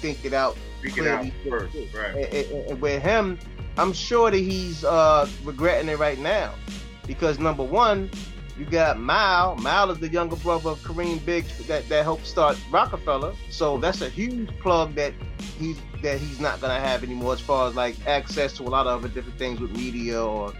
think 0.00 0.24
it 0.24 0.32
out. 0.32 0.56
It 0.84 1.06
out 1.06 1.26
first, 1.48 1.76
right? 1.94 2.14
And, 2.14 2.34
and, 2.34 2.70
and 2.70 2.80
with 2.80 3.02
him, 3.02 3.38
I'm 3.76 3.92
sure 3.92 4.30
that 4.30 4.36
he's 4.36 4.84
uh, 4.84 5.28
regretting 5.44 5.88
it 5.88 5.98
right 5.98 6.18
now, 6.18 6.54
because 7.06 7.38
number 7.38 7.64
one, 7.64 8.10
you 8.58 8.64
got 8.64 9.00
Mal. 9.00 9.56
Mal 9.56 9.90
is 9.90 9.98
the 9.98 10.08
younger 10.08 10.36
brother 10.36 10.70
of 10.70 10.78
Kareem 10.80 11.24
Biggs 11.24 11.66
that, 11.66 11.88
that 11.88 12.04
helped 12.04 12.26
start 12.26 12.56
Roc-A-Fella. 12.70 13.34
So 13.50 13.78
that's 13.78 14.00
a 14.00 14.08
huge 14.08 14.48
plug 14.60 14.94
that 14.94 15.12
he's 15.58 15.76
that 16.02 16.18
he's 16.18 16.38
not 16.38 16.60
gonna 16.60 16.78
have 16.78 17.02
anymore 17.02 17.32
as 17.32 17.40
far 17.40 17.68
as 17.68 17.74
like 17.74 17.96
access 18.06 18.52
to 18.52 18.62
a 18.62 18.68
lot 18.68 18.86
of 18.86 18.98
other 18.98 19.12
different 19.12 19.38
things 19.38 19.58
with 19.58 19.72
media 19.72 20.22
or 20.22 20.52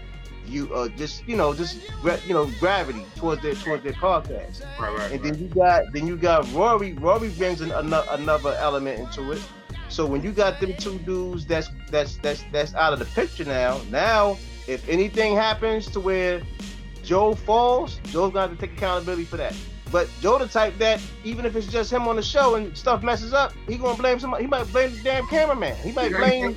you 0.47 0.73
uh 0.73 0.87
just 0.89 1.27
you 1.27 1.35
know 1.35 1.53
just 1.53 1.79
you 2.27 2.33
know 2.33 2.49
gravity 2.59 3.05
towards 3.15 3.41
their 3.41 3.55
towards 3.55 3.83
their 3.83 3.93
podcast. 3.93 4.63
Right, 4.79 4.93
right. 4.93 5.11
And 5.11 5.23
right. 5.23 5.23
then 5.23 5.39
you 5.39 5.47
got 5.47 5.83
then 5.93 6.07
you 6.07 6.17
got 6.17 6.51
Rory. 6.53 6.93
Rory 6.93 7.29
brings 7.29 7.61
an, 7.61 7.71
another 7.71 8.07
another 8.11 8.55
element 8.59 8.99
into 8.99 9.31
it. 9.31 9.41
So 9.89 10.05
when 10.05 10.21
you 10.21 10.31
got 10.31 10.59
them 10.59 10.73
two 10.77 10.97
dudes, 10.99 11.45
that's 11.45 11.69
that's 11.89 12.17
that's 12.17 12.43
that's 12.51 12.73
out 12.73 12.93
of 12.93 12.99
the 12.99 13.05
picture 13.05 13.45
now. 13.45 13.79
Now, 13.89 14.37
if 14.67 14.87
anything 14.89 15.35
happens 15.35 15.87
to 15.91 15.99
where 15.99 16.41
Joe 17.03 17.35
falls, 17.35 17.99
Joe's 18.05 18.33
gonna 18.33 18.47
have 18.47 18.57
to 18.57 18.67
take 18.67 18.77
accountability 18.77 19.25
for 19.25 19.37
that. 19.37 19.55
But 19.91 20.09
Joe 20.19 20.39
the 20.39 20.47
type 20.47 20.77
that 20.79 20.99
even 21.23 21.45
if 21.45 21.55
it's 21.55 21.67
just 21.67 21.93
him 21.93 22.07
on 22.07 22.15
the 22.15 22.23
show 22.23 22.55
and 22.55 22.75
stuff 22.75 23.03
messes 23.03 23.33
up, 23.33 23.53
he 23.67 23.77
gonna 23.77 23.97
blame 23.97 24.19
somebody. 24.19 24.43
He 24.43 24.49
might 24.49 24.69
blame 24.71 24.91
the 24.91 25.01
damn 25.03 25.27
cameraman. 25.27 25.75
He 25.77 25.91
might 25.91 26.11
blame, 26.11 26.55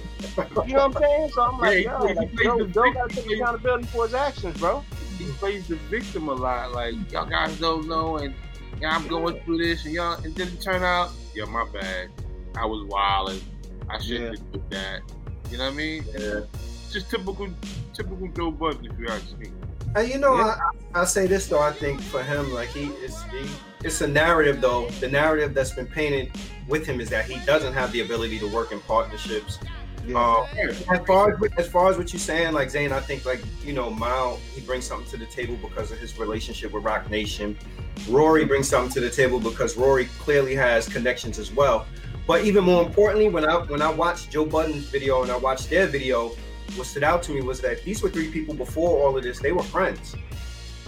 you 0.66 0.74
know 0.74 0.88
what 0.88 0.96
I'm 0.96 1.02
saying? 1.02 1.30
So 1.30 1.42
I'm 1.42 1.58
like, 1.60 1.84
yeah, 1.84 2.00
yo, 2.00 2.12
like, 2.14 2.34
Joe, 2.42 2.66
Joe 2.66 2.92
gotta 2.92 3.14
take 3.14 3.30
accountability 3.30 3.84
for 3.88 4.06
his 4.06 4.14
actions, 4.14 4.58
bro. 4.58 4.82
He 5.18 5.26
plays 5.32 5.68
the 5.68 5.76
victim 5.76 6.28
a 6.28 6.34
lot. 6.34 6.72
Like 6.72 6.94
y'all 7.12 7.26
guys 7.26 7.58
don't 7.60 7.86
know, 7.86 8.16
and 8.16 8.34
yeah, 8.80 8.96
I'm 8.96 9.06
going 9.06 9.38
through 9.42 9.58
this, 9.58 9.84
and 9.84 9.94
y'all, 9.94 10.22
and 10.24 10.34
then 10.34 10.48
it 10.48 10.60
turn 10.60 10.82
out, 10.82 11.10
yeah, 11.34 11.44
my 11.44 11.66
bad. 11.72 12.10
I 12.58 12.66
was 12.66 12.84
wilding. 12.84 13.40
I 13.88 13.98
shouldn't 14.00 14.40
yeah. 14.52 14.60
that. 14.70 15.00
You 15.50 15.58
know 15.58 15.64
what 15.64 15.74
I 15.74 15.76
mean? 15.76 16.04
Yeah. 16.18 16.40
Just 16.90 17.10
typical, 17.10 17.48
typical 17.94 18.28
Joe 18.28 18.50
Budden, 18.50 18.90
if 18.90 18.98
you 18.98 19.08
ask 19.08 19.38
me. 19.38 19.50
And 19.94 20.08
you 20.08 20.18
know, 20.18 20.36
yeah. 20.36 20.58
I, 20.94 21.02
I 21.02 21.04
say 21.04 21.26
this 21.26 21.46
though. 21.46 21.60
I 21.60 21.72
think 21.72 22.00
for 22.00 22.22
him, 22.22 22.52
like 22.52 22.68
he 22.68 22.86
is, 23.04 23.22
he, 23.24 23.48
it's 23.84 24.00
a 24.00 24.08
narrative 24.08 24.60
though. 24.60 24.88
The 25.00 25.08
narrative 25.08 25.54
that's 25.54 25.72
been 25.72 25.86
painted 25.86 26.32
with 26.68 26.86
him 26.86 27.00
is 27.00 27.08
that 27.10 27.24
he 27.24 27.38
doesn't 27.46 27.72
have 27.72 27.92
the 27.92 28.00
ability 28.00 28.38
to 28.40 28.48
work 28.48 28.72
in 28.72 28.80
partnerships. 28.80 29.58
Yeah. 30.06 30.18
Uh, 30.18 30.46
as 30.90 31.06
far 31.06 31.32
as 31.32 31.52
as 31.58 31.68
far 31.68 31.90
as 31.90 31.98
what 31.98 32.12
you're 32.12 32.20
saying, 32.20 32.52
like 32.52 32.70
Zane, 32.70 32.92
I 32.92 33.00
think 33.00 33.24
like 33.24 33.42
you 33.62 33.72
know, 33.72 33.90
Mal 33.90 34.38
he 34.54 34.60
brings 34.60 34.84
something 34.84 35.08
to 35.10 35.16
the 35.16 35.26
table 35.26 35.56
because 35.56 35.90
of 35.90 35.98
his 35.98 36.18
relationship 36.18 36.72
with 36.72 36.84
Roc 36.84 37.10
Nation. 37.10 37.56
Rory 38.08 38.44
brings 38.44 38.68
something 38.68 38.92
to 38.92 39.00
the 39.00 39.10
table 39.10 39.40
because 39.40 39.76
Rory 39.76 40.06
clearly 40.18 40.54
has 40.54 40.88
connections 40.88 41.38
as 41.38 41.52
well. 41.52 41.86
But 42.28 42.44
even 42.44 42.62
more 42.64 42.84
importantly, 42.84 43.30
when 43.30 43.48
I 43.48 43.54
when 43.56 43.80
I 43.80 43.90
watched 43.90 44.30
Joe 44.30 44.44
Budden's 44.44 44.84
video 44.84 45.22
and 45.22 45.32
I 45.32 45.38
watched 45.38 45.70
their 45.70 45.86
video, 45.86 46.28
what 46.76 46.86
stood 46.86 47.02
out 47.02 47.22
to 47.22 47.32
me 47.32 47.40
was 47.40 47.58
that 47.62 47.82
these 47.84 48.02
were 48.02 48.10
three 48.10 48.30
people 48.30 48.54
before 48.54 49.02
all 49.02 49.16
of 49.16 49.22
this. 49.22 49.40
They 49.40 49.50
were 49.50 49.62
friends. 49.62 50.14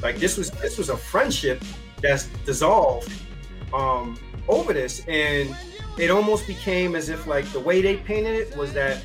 Like 0.03 0.19
this 0.19 0.37
was 0.37 0.51
this 0.51 0.77
was 0.77 0.91
a 0.91 0.99
friendship 0.99 1.65
that's 2.03 2.27
dissolved 2.45 3.11
um, 3.73 4.19
over 4.49 4.75
this, 4.75 5.03
and 5.09 5.57
it 5.97 6.11
almost 6.11 6.47
became 6.47 6.95
as 6.95 7.09
if 7.09 7.27
like 7.27 7.47
the 7.53 7.61
way 7.61 7.81
they 7.81 7.97
painted 7.97 8.35
it 8.35 8.55
was 8.55 8.75
that 8.75 9.03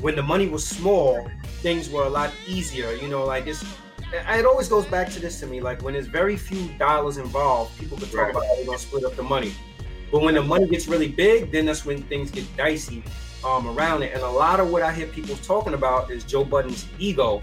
when 0.00 0.16
the 0.16 0.22
money 0.22 0.48
was 0.48 0.66
small, 0.66 1.30
things 1.62 1.88
were 1.88 2.06
a 2.06 2.10
lot 2.10 2.32
easier. 2.48 2.92
You 2.94 3.06
know, 3.06 3.24
like 3.24 3.46
it's. 3.46 3.64
It 4.10 4.46
always 4.46 4.68
goes 4.68 4.86
back 4.86 5.10
to 5.10 5.20
this 5.20 5.38
to 5.40 5.46
me. 5.46 5.60
Like 5.60 5.82
when 5.82 5.92
there's 5.92 6.06
very 6.08 6.36
few 6.36 6.66
dollars 6.78 7.18
involved, 7.18 7.78
people 7.78 7.98
can 7.98 8.08
talk 8.08 8.16
right. 8.16 8.30
about 8.30 8.46
how 8.46 8.56
they're 8.56 8.64
gonna 8.64 8.78
split 8.78 9.04
up 9.04 9.14
the 9.14 9.22
money. 9.22 9.52
But 10.10 10.22
when 10.22 10.34
the 10.34 10.42
money 10.42 10.66
gets 10.66 10.88
really 10.88 11.08
big, 11.08 11.50
then 11.50 11.66
that's 11.66 11.84
when 11.84 12.02
things 12.02 12.30
get 12.30 12.44
dicey 12.56 13.02
um, 13.44 13.66
around 13.66 14.02
it. 14.02 14.14
And 14.14 14.22
a 14.22 14.30
lot 14.30 14.60
of 14.60 14.70
what 14.70 14.82
I 14.82 14.92
hear 14.92 15.06
people 15.06 15.36
talking 15.36 15.74
about 15.74 16.10
is 16.10 16.24
Joe 16.24 16.44
Budden's 16.44 16.86
ego 16.98 17.40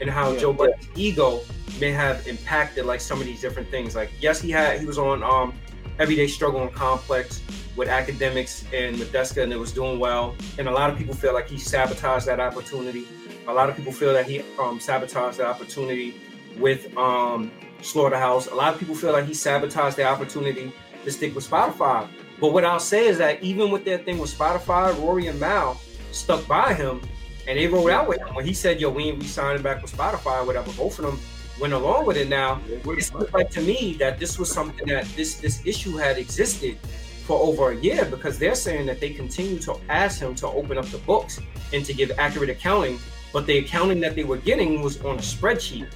and 0.00 0.10
how 0.10 0.32
yeah. 0.32 0.40
Joe 0.40 0.52
Budden's 0.52 0.88
ego 0.94 1.40
may 1.80 1.92
have 1.92 2.26
impacted 2.26 2.86
like 2.86 3.00
some 3.00 3.20
of 3.20 3.26
these 3.26 3.40
different 3.40 3.70
things. 3.70 3.94
Like, 3.94 4.10
yes, 4.20 4.40
he 4.40 4.50
had 4.50 4.80
he 4.80 4.86
was 4.86 4.98
on 4.98 5.22
um, 5.22 5.52
Everyday 5.98 6.26
Struggle 6.26 6.62
and 6.62 6.72
Complex. 6.72 7.42
with 7.76 7.88
Akademiks 7.88 8.64
and 8.72 8.96
Modesto, 8.96 9.42
and 9.42 9.52
it 9.52 9.58
was 9.58 9.72
doing 9.72 9.98
well. 9.98 10.34
And 10.58 10.66
a 10.66 10.70
lot 10.70 10.90
of 10.90 10.96
people 10.96 11.14
feel 11.14 11.34
like 11.34 11.48
he 11.48 11.58
sabotaged 11.58 12.26
that 12.26 12.40
opportunity. 12.40 13.06
A 13.46 13.52
lot 13.52 13.68
of 13.68 13.76
people 13.76 13.92
feel 13.92 14.12
that 14.14 14.26
he 14.26 14.42
um, 14.58 14.80
sabotaged 14.80 15.38
the 15.38 15.46
opportunity 15.46 16.20
with 16.58 16.96
um, 16.96 17.52
Slaughterhouse. 17.82 18.46
A 18.48 18.54
lot 18.54 18.72
of 18.72 18.80
people 18.80 18.94
feel 18.94 19.12
like 19.12 19.26
he 19.26 19.34
sabotaged 19.34 19.96
the 19.96 20.04
opportunity 20.04 20.72
to 21.06 21.12
stick 21.12 21.34
with 21.34 21.48
Spotify. 21.48 22.06
But 22.40 22.52
what 22.52 22.64
I'll 22.64 22.80
say 22.80 23.06
is 23.06 23.16
that 23.18 23.42
even 23.42 23.70
with 23.70 23.84
their 23.84 23.98
thing 23.98 24.18
with 24.18 24.36
Spotify, 24.36 24.96
Rory 24.98 25.28
and 25.28 25.40
Mal 25.40 25.80
stuck 26.12 26.46
by 26.46 26.74
him 26.74 27.00
and 27.48 27.56
they 27.58 27.66
rolled 27.66 27.90
out 27.90 28.08
with 28.08 28.18
him. 28.18 28.34
When 28.34 28.44
he 28.44 28.52
said, 28.52 28.80
yo, 28.80 28.90
we 28.90 29.04
ain't 29.04 29.22
re-signing 29.22 29.62
back 29.62 29.80
with 29.80 29.96
Spotify 29.96 30.42
or 30.42 30.44
whatever, 30.44 30.72
both 30.72 30.98
of 30.98 31.06
them 31.06 31.18
went 31.60 31.72
along 31.72 32.06
with 32.06 32.16
it 32.16 32.28
now. 32.28 32.60
It 32.68 32.84
looks 32.84 33.12
like 33.32 33.50
to 33.50 33.62
me 33.62 33.94
that 34.00 34.18
this 34.18 34.38
was 34.38 34.52
something 34.52 34.86
that 34.88 35.06
this 35.16 35.36
this 35.36 35.64
issue 35.64 35.96
had 35.96 36.18
existed 36.18 36.76
for 37.24 37.38
over 37.40 37.70
a 37.70 37.76
year 37.76 38.04
because 38.04 38.38
they're 38.38 38.54
saying 38.54 38.86
that 38.86 39.00
they 39.00 39.10
continue 39.10 39.58
to 39.60 39.76
ask 39.88 40.20
him 40.20 40.34
to 40.36 40.48
open 40.48 40.76
up 40.76 40.86
the 40.86 40.98
books 40.98 41.40
and 41.72 41.84
to 41.84 41.94
give 41.94 42.10
accurate 42.18 42.50
accounting, 42.50 42.98
but 43.32 43.46
the 43.46 43.58
accounting 43.58 44.00
that 44.00 44.14
they 44.14 44.24
were 44.24 44.36
getting 44.36 44.82
was 44.82 45.00
on 45.02 45.16
a 45.16 45.22
spreadsheet. 45.22 45.88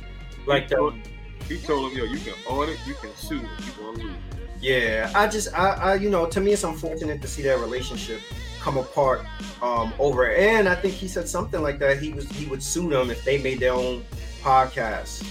Like 0.46 0.68
the, 0.68 0.80
um, 0.82 1.02
he 1.48 1.58
told 1.58 1.92
him, 1.92 1.98
yo, 1.98 2.04
you 2.04 2.18
can 2.18 2.34
audit, 2.48 2.78
you 2.86 2.94
can 2.94 3.14
sue, 3.16 3.36
you 3.36 3.72
gonna 3.78 3.98
lose. 3.98 4.29
Yeah, 4.60 5.10
I 5.14 5.26
just, 5.26 5.54
I, 5.54 5.70
I, 5.70 5.94
you 5.94 6.10
know, 6.10 6.26
to 6.26 6.40
me, 6.40 6.52
it's 6.52 6.64
unfortunate 6.64 7.22
to 7.22 7.28
see 7.28 7.42
that 7.42 7.58
relationship 7.58 8.20
come 8.60 8.76
apart 8.76 9.24
um, 9.62 9.92
over. 9.98 10.32
And 10.32 10.68
I 10.68 10.74
think 10.74 10.94
he 10.94 11.08
said 11.08 11.28
something 11.28 11.62
like 11.62 11.78
that. 11.78 11.98
He 11.98 12.12
was, 12.12 12.30
he 12.32 12.46
would 12.46 12.62
sue 12.62 12.90
them 12.90 13.10
if 13.10 13.24
they 13.24 13.38
made 13.38 13.60
their 13.60 13.72
own 13.72 14.04
podcast. 14.42 15.26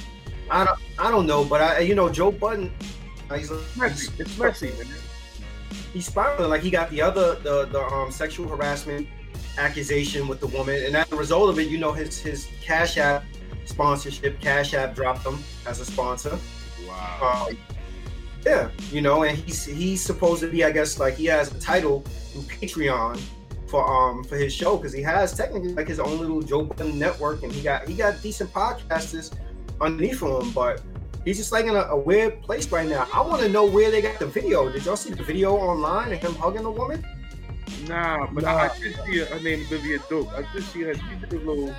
I 0.50 0.66
don't, 0.66 0.80
I 0.98 1.12
don't 1.12 1.28
know, 1.28 1.46
but 1.46 1.62
I, 1.62 1.80
you 1.80 1.94
know, 1.94 2.10
Joe 2.10 2.32
Budden, 2.32 2.72
he's, 3.36 3.52
messy. 3.78 4.12
It's 4.18 4.38
messy, 4.38 4.72
man. 4.72 4.88
He's 5.94 6.08
spiraling 6.08 6.50
like 6.50 6.62
he 6.62 6.72
got 6.72 6.90
the 6.90 7.02
other, 7.02 7.36
the, 7.36 7.66
the 7.66 7.84
um, 7.84 8.12
sexual 8.12 8.48
harassment 8.48 9.08
accusation 9.60 10.28
with 10.28 10.40
the 10.40 10.48
woman, 10.48 10.84
and 10.86 10.96
as 10.96 11.12
a 11.12 11.16
result 11.16 11.50
of 11.50 11.60
it, 11.60 11.68
you 11.68 11.78
know, 11.78 11.92
his, 11.92 12.20
his 12.20 12.48
Cash 12.64 12.98
App 12.98 13.24
sponsorship, 13.66 14.40
Cash 14.40 14.74
App 14.74 14.96
dropped 14.96 15.26
him 15.26 15.38
as 15.68 15.80
a 15.80 15.86
sponsor. 15.86 16.38
Wow. 16.88 17.48
Um, 17.50 17.58
yeah, 18.46 18.70
you 18.92 19.02
know, 19.02 19.24
and 19.24 19.38
he's 19.38 19.66
he's 19.66 20.02
supposed 20.02 20.42
to 20.42 20.50
be, 20.50 20.64
I 20.64 20.72
guess, 20.72 21.00
like 21.00 21.16
he 21.16 21.26
has 21.26 21.52
a 21.54 21.60
title 21.60 22.02
through 22.02 22.44
Patreon 22.44 23.20
for 23.68 23.86
um 23.86 24.24
for 24.24 24.36
his 24.36 24.54
show 24.54 24.78
because 24.78 24.94
he 24.94 25.02
has 25.02 25.36
technically 25.36 25.74
like 25.74 25.88
his 25.88 26.00
own 26.00 26.20
little 26.20 26.42
Joe 26.42 26.64
Budden 26.64 26.98
network, 26.98 27.44
and 27.44 27.52
he 27.52 27.62
got 27.62 27.88
he 27.88 27.96
got 27.96 28.22
decent 28.22 28.52
podcasters 28.54 29.36
underneath 29.82 30.22
him, 30.22 30.52
but 30.52 30.82
he's 31.26 31.38
just 31.38 31.52
like 31.52 31.66
in 31.66 31.76
a, 31.76 31.82
a 31.82 31.98
weird 31.98 32.42
place 32.42 32.72
right 32.72 32.88
now. 32.88 33.08
I 33.14 33.22
want 33.22 33.42
to 33.42 33.50
know 33.50 33.66
where 33.66 33.92
they 33.92 34.02
got 34.02 34.20
the 34.20 34.28
video. 34.28 34.72
Did 34.72 34.86
y'all 34.86 34.96
see 34.96 35.14
the 35.14 35.24
video 35.24 35.56
online 35.56 36.14
of 36.14 36.20
him 36.20 36.36
hugging 36.36 36.64
the 36.64 36.72
woman? 36.72 37.06
Nah, 37.88 38.28
but 38.32 38.44
nah. 38.44 38.52
I, 38.52 38.70
I 38.70 38.80
did 38.80 38.96
see 39.06 39.20
her, 39.20 39.26
her 39.26 39.40
name 39.42 39.66
Olivia 39.68 40.00
Dope. 40.10 40.32
I 40.34 40.44
did 40.54 40.64
see 40.64 40.82
her. 40.84 40.94
She 40.96 41.02
did 41.22 41.34
a 41.34 41.38
little, 41.38 41.76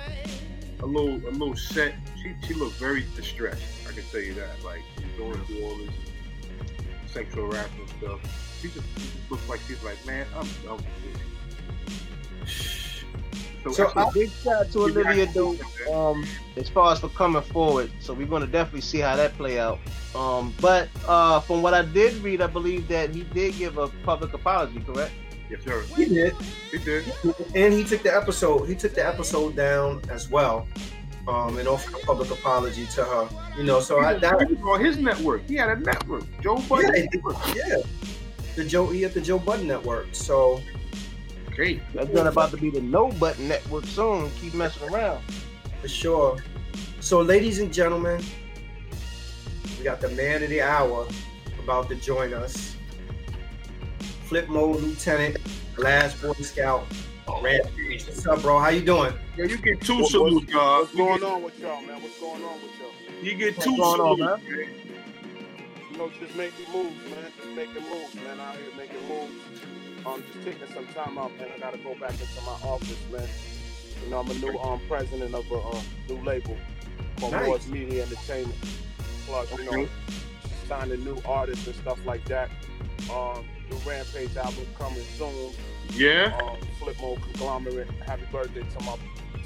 a 0.81 0.85
little, 0.85 1.15
a 1.27 1.31
little 1.31 1.55
set. 1.55 1.95
She 2.21 2.33
she 2.47 2.53
looked 2.53 2.75
very 2.75 3.05
distressed. 3.15 3.63
I 3.89 3.93
can 3.93 4.03
tell 4.11 4.21
you 4.21 4.35
that. 4.35 4.63
Like 4.63 4.81
she's 4.95 5.17
going 5.17 5.39
through 5.45 5.63
all 5.65 5.77
this 5.77 5.89
sexual 7.11 7.51
harassment 7.51 7.89
stuff. 7.89 8.19
She 8.61 8.69
just, 8.69 8.87
looks 9.29 9.47
like 9.49 9.59
she's 9.67 9.83
like, 9.83 10.03
man, 10.05 10.25
I'm 10.35 10.47
done 10.63 10.77
with 10.77 10.85
this. 12.45 12.81
So, 13.63 13.71
so 13.71 13.91
I, 13.95 14.09
big 14.11 14.31
shout 14.31 14.71
to 14.71 14.79
Olivia 14.79 15.27
Dope 15.27 15.59
um, 15.87 16.25
as 16.57 16.67
far 16.67 16.93
as 16.93 16.99
for 16.99 17.09
coming 17.09 17.43
forward. 17.43 17.91
So 17.99 18.13
we're 18.13 18.25
going 18.25 18.41
to 18.41 18.47
definitely 18.47 18.81
see 18.81 18.99
how 18.99 19.15
that 19.15 19.33
play 19.37 19.59
out. 19.59 19.77
Um, 20.15 20.53
but 20.59 20.89
uh, 21.07 21.39
from 21.41 21.61
what 21.61 21.75
I 21.75 21.83
did 21.83 22.15
read, 22.23 22.41
I 22.41 22.47
believe 22.47 22.87
that 22.87 23.13
he 23.13 23.23
did 23.23 23.55
give 23.57 23.77
a 23.77 23.87
public 24.03 24.33
apology. 24.33 24.79
Correct? 24.79 25.11
Yes, 25.49 25.63
sir. 25.63 25.83
He 25.95 26.05
did. 26.05 26.33
He 26.71 26.77
did. 26.79 27.05
And 27.53 27.73
he 27.73 27.83
took 27.83 28.01
the 28.01 28.15
episode. 28.15 28.65
He 28.65 28.73
took 28.73 28.95
the 28.95 29.05
episode 29.05 29.55
down 29.55 30.01
as 30.09 30.29
well. 30.29 30.67
Um, 31.27 31.59
and 31.59 31.67
offered 31.67 32.01
a 32.01 32.05
public 32.05 32.31
apology 32.31 32.87
to 32.87 33.03
her. 33.03 33.29
You 33.55 33.63
know, 33.63 33.79
so 33.79 33.99
he 33.99 34.05
I 34.05 34.13
that 34.15 34.49
was 34.49 34.57
on 34.63 34.83
his 34.83 34.97
network. 34.97 35.47
He 35.47 35.55
had 35.55 35.69
a 35.69 35.79
network, 35.79 36.23
Joe 36.41 36.57
Budden. 36.67 37.07
Yeah, 37.13 37.53
yeah. 37.55 37.75
The 38.55 38.65
Joe 38.65 38.87
he 38.87 39.03
had 39.03 39.13
the 39.13 39.21
Joe 39.21 39.37
Budden 39.37 39.67
network. 39.67 40.07
So 40.13 40.61
great. 41.51 41.81
That's 41.93 42.11
not 42.11 42.25
about 42.25 42.49
to 42.51 42.57
be 42.57 42.71
the 42.71 42.81
No 42.81 43.11
Button 43.11 43.47
network 43.47 43.85
soon. 43.85 44.31
Keep 44.41 44.55
messing 44.55 44.89
around. 44.89 45.21
For 45.81 45.87
sure. 45.87 46.37
So, 47.01 47.21
ladies 47.21 47.59
and 47.59 47.73
gentlemen, 47.73 48.23
we 49.77 49.83
got 49.83 50.01
the 50.01 50.09
man 50.09 50.43
of 50.43 50.49
the 50.49 50.61
hour 50.61 51.07
about 51.63 51.89
to 51.89 51.95
join 51.95 52.33
us. 52.33 52.75
Flip 54.25 54.47
mode 54.47 54.81
lieutenant, 54.81 55.37
last 55.77 56.21
boy 56.21 56.33
scout, 56.33 56.85
Rampage. 57.27 58.07
What's 58.07 58.25
up, 58.27 58.41
bro? 58.41 58.59
How 58.59 58.69
you 58.69 58.81
doing? 58.81 59.13
Yeah, 59.37 59.45
you 59.45 59.57
get 59.57 59.81
two 59.81 60.05
salutes, 60.05 60.51
God. 60.51 60.81
What's 60.81 60.95
going 60.95 61.23
on 61.23 61.43
with 61.43 61.59
y'all, 61.59 61.81
man? 61.81 62.01
What's 62.01 62.19
going 62.19 62.43
on 62.43 62.61
with 62.61 62.71
y'all? 62.79 63.23
You 63.23 63.35
get 63.35 63.55
two 63.59 63.75
salutes, 63.75 64.21
man. 64.21 64.39
You 65.91 65.97
know, 65.97 66.11
just 66.19 66.35
making 66.35 66.71
moves, 66.71 66.95
man. 67.05 67.31
Just 67.37 67.55
making 67.55 67.89
moves, 67.89 68.15
man. 68.15 68.39
Out 68.39 68.55
here 68.55 68.65
making 68.77 69.07
moves. 69.07 69.33
I'm 70.05 70.23
just 70.23 70.43
taking 70.43 70.73
some 70.73 70.87
time 70.87 71.17
out, 71.17 71.31
man. 71.37 71.49
I 71.55 71.59
gotta 71.59 71.77
go 71.77 71.95
back 71.95 72.11
into 72.11 72.41
my 72.45 72.57
office, 72.63 72.97
man. 73.11 73.27
You 74.03 74.09
know, 74.09 74.19
I'm 74.19 74.31
a 74.31 74.33
new 74.35 74.57
um 74.59 74.81
president 74.87 75.35
of 75.35 75.49
a 75.51 75.55
uh, 75.55 75.81
new 76.09 76.23
label 76.23 76.57
called 77.19 77.33
nice. 77.33 77.45
Morris 77.45 77.67
Media 77.67 78.03
Entertainment. 78.03 78.57
Plus, 79.27 79.57
you 79.57 79.71
know, 79.71 79.87
signing 80.67 81.03
new 81.03 81.17
artists 81.25 81.67
and 81.67 81.75
stuff 81.75 81.99
like 82.05 82.25
that. 82.25 82.49
Um, 83.13 83.45
new 83.69 83.77
Rampage 83.85 84.35
album 84.37 84.65
coming 84.77 85.03
soon. 85.17 85.53
Yeah. 85.91 86.37
Um, 86.41 86.57
Flip 86.79 86.97
Mode 87.01 87.21
Conglomerate. 87.21 87.89
Happy 88.05 88.23
birthday 88.31 88.61
to 88.61 88.83
my 88.83 88.95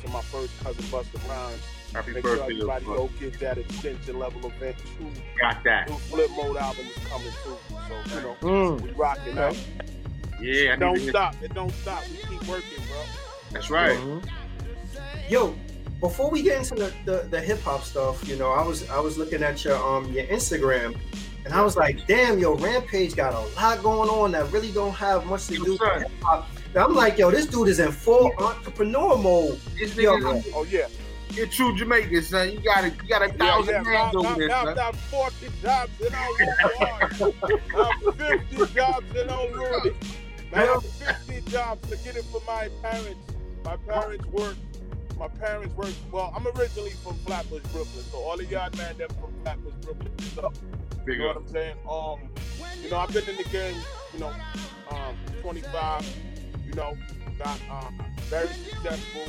to 0.01 0.09
my 0.09 0.21
first 0.21 0.57
cousin 0.63 0.83
Busta 0.85 1.29
Rhymes. 1.29 1.61
Happy 1.93 2.13
Make 2.13 2.23
birthday, 2.23 2.55
sure 2.55 2.71
everybody 2.71 2.85
go 2.85 3.09
get 3.19 3.39
that 3.39 3.57
extinction 3.57 4.19
level 4.19 4.45
event 4.49 4.77
too. 4.77 5.09
Got 5.39 5.63
that. 5.63 5.89
New 5.89 5.95
Flip 5.95 6.29
Mode 6.35 6.57
album 6.57 6.85
is 6.85 7.03
coming 7.05 7.31
too. 7.43 7.57
So 7.69 8.15
you 8.15 8.21
know, 8.21 8.35
mm. 8.41 8.81
we 8.81 8.91
rocking 8.91 9.37
out. 9.37 9.57
Yeah, 10.41 10.73
it 10.73 10.79
don't 10.79 10.99
stop. 10.99 11.35
It 11.41 11.53
don't 11.53 11.71
stop. 11.71 12.03
We 12.09 12.17
keep 12.17 12.47
working, 12.47 12.83
bro. 12.87 13.01
That's 13.51 13.69
right. 13.69 13.97
Mm-hmm. 13.97 15.31
Yo, 15.31 15.55
before 16.01 16.29
we 16.29 16.41
get 16.41 16.59
into 16.59 16.75
the, 16.75 16.93
the, 17.05 17.27
the 17.29 17.41
hip 17.41 17.61
hop 17.61 17.83
stuff, 17.83 18.27
you 18.27 18.35
know, 18.35 18.51
I 18.51 18.65
was 18.65 18.89
I 18.89 18.99
was 18.99 19.17
looking 19.17 19.43
at 19.43 19.63
your 19.63 19.77
um 19.77 20.11
your 20.11 20.25
Instagram 20.25 20.97
and 21.45 21.53
I 21.53 21.61
was 21.61 21.77
like, 21.77 22.05
damn, 22.07 22.39
yo, 22.39 22.55
Rampage 22.55 23.15
got 23.15 23.33
a 23.33 23.55
lot 23.55 23.81
going 23.83 24.09
on 24.09 24.31
that 24.31 24.51
really 24.51 24.71
don't 24.71 24.93
have 24.93 25.25
much 25.27 25.45
to 25.47 25.53
do 25.53 25.73
with 25.73 26.01
hip 26.01 26.11
hop. 26.21 26.47
I'm 26.75 26.93
like, 26.93 27.17
yo, 27.17 27.31
this 27.31 27.45
dude 27.45 27.69
is 27.69 27.79
in 27.79 27.91
full 27.91 28.31
entrepreneur 28.39 29.15
mode. 29.15 29.59
This 29.79 29.95
yo, 29.95 30.17
oh 30.21 30.65
yeah. 30.69 30.87
You're 31.29 31.47
true 31.47 31.75
Jamaican, 31.75 32.21
son. 32.23 32.51
You 32.51 32.59
got 32.61 32.85
a 32.85 32.89
you 32.89 33.09
got 33.09 33.21
a 33.21 33.33
thousand 33.33 33.73
yeah, 33.73 33.83
yeah. 33.85 34.03
hands 34.03 34.15
over 34.15 34.35
this, 34.35 34.51
son. 34.51 34.67
I've 34.69 34.75
got 34.75 34.95
40 34.95 35.49
jobs 35.61 36.01
in 36.01 36.15
Old 36.15 38.07
I'm 38.07 38.13
50 38.13 38.73
jobs 38.73 39.15
in 39.15 39.29
Old 39.29 39.51
Rudy. 39.55 39.95
I 40.53 40.59
have 40.61 40.85
50 40.85 41.51
jobs 41.51 41.89
to 41.89 41.97
get 41.97 42.15
it 42.15 42.23
for 42.25 42.41
my 42.47 42.69
parents. 42.81 43.33
My 43.63 43.75
parents 43.77 44.25
work. 44.27 44.55
My 45.19 45.27
parents 45.27 45.75
work. 45.75 45.93
Well, 46.11 46.33
I'm 46.35 46.47
originally 46.47 46.91
from 46.91 47.15
Flatbush, 47.25 47.63
Brooklyn. 47.63 48.03
So 48.11 48.17
all 48.17 48.39
of 48.39 48.51
y'all 48.51 48.69
man 48.77 48.97
them 48.97 49.09
from 49.19 49.33
Flatbush, 49.43 49.73
Brooklyn. 49.81 50.11
So, 51.05 51.11
you 51.11 51.19
know 51.19 51.27
what 51.27 51.37
I'm 51.37 51.47
saying? 51.47 51.75
Um, 51.89 52.19
you 52.81 52.89
know, 52.89 52.97
I've 52.97 53.13
been 53.13 53.29
in 53.29 53.35
the 53.35 53.43
game, 53.43 53.75
you 54.13 54.19
know, 54.19 54.33
um, 54.89 55.15
25, 55.41 56.15
you 56.65 56.73
know, 56.73 56.97
got 57.37 57.59
um, 57.69 58.01
very 58.23 58.47
successful. 58.47 59.21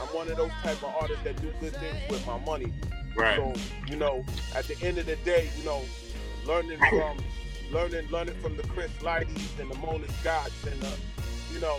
I'm 0.00 0.14
one 0.14 0.30
of 0.30 0.36
those 0.36 0.52
type 0.62 0.82
of 0.82 0.94
artists 1.00 1.24
that 1.24 1.40
do 1.40 1.52
good 1.60 1.74
things 1.74 1.96
with 2.08 2.24
my 2.26 2.38
money. 2.38 2.72
Right. 3.16 3.36
So, 3.36 3.52
you 3.88 3.96
know, 3.96 4.24
at 4.54 4.66
the 4.66 4.80
end 4.80 4.98
of 4.98 5.06
the 5.06 5.16
day, 5.16 5.50
you 5.58 5.64
know, 5.64 5.82
learning 6.46 6.78
from 6.78 7.18
learning 7.72 8.08
learning 8.10 8.34
from 8.40 8.56
the 8.56 8.62
Chris 8.64 8.90
Lighties 9.00 9.58
and 9.58 9.70
the 9.70 9.78
Mona 9.78 10.08
Scotts 10.20 10.64
and 10.66 10.80
the, 10.80 10.92
you 11.52 11.60
know, 11.60 11.78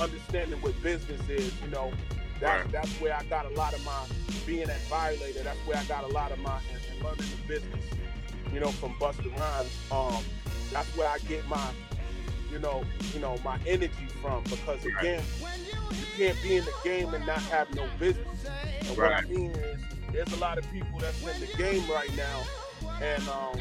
understanding 0.00 0.60
what 0.60 0.80
business 0.82 1.26
is, 1.28 1.52
you 1.62 1.68
know, 1.68 1.92
that's 2.40 2.64
right. 2.64 2.72
that's 2.72 3.00
where 3.00 3.14
I 3.14 3.22
got 3.24 3.46
a 3.46 3.54
lot 3.54 3.74
of 3.74 3.84
my 3.84 4.04
being 4.46 4.68
at 4.68 4.80
Violator. 4.82 5.42
That's 5.42 5.58
where 5.66 5.76
I 5.76 5.84
got 5.84 6.04
a 6.04 6.08
lot 6.08 6.32
of 6.32 6.38
my 6.40 6.58
and, 6.72 6.80
and 6.90 7.04
learning 7.04 7.26
the 7.36 7.48
business, 7.48 7.84
you 8.52 8.60
know, 8.60 8.70
from 8.70 8.94
Busta 8.94 9.30
Rhymes. 9.36 9.76
Um, 9.90 10.22
that's 10.72 10.88
where 10.96 11.08
I 11.08 11.18
get 11.20 11.46
my, 11.48 11.70
you 12.52 12.58
know, 12.58 12.84
you 13.12 13.20
know, 13.20 13.36
my 13.44 13.58
energy 13.66 14.06
from 14.20 14.42
because 14.44 14.84
again, 14.84 15.22
you 15.90 16.06
can't 16.16 16.42
be 16.42 16.56
in 16.56 16.64
the 16.64 16.74
game 16.84 17.12
and 17.14 17.26
not 17.26 17.42
have 17.42 17.72
no 17.74 17.86
business. 17.98 18.26
And 18.80 18.98
right. 18.98 19.24
what 19.24 19.24
I 19.24 19.28
mean 19.28 19.50
is, 19.50 19.80
there's 20.12 20.32
a 20.32 20.40
lot 20.40 20.58
of 20.58 20.70
people 20.72 20.98
that's 20.98 21.20
in 21.22 21.40
the 21.40 21.56
game 21.56 21.88
right 21.90 22.14
now, 22.16 22.42
and 23.00 23.28
um, 23.28 23.60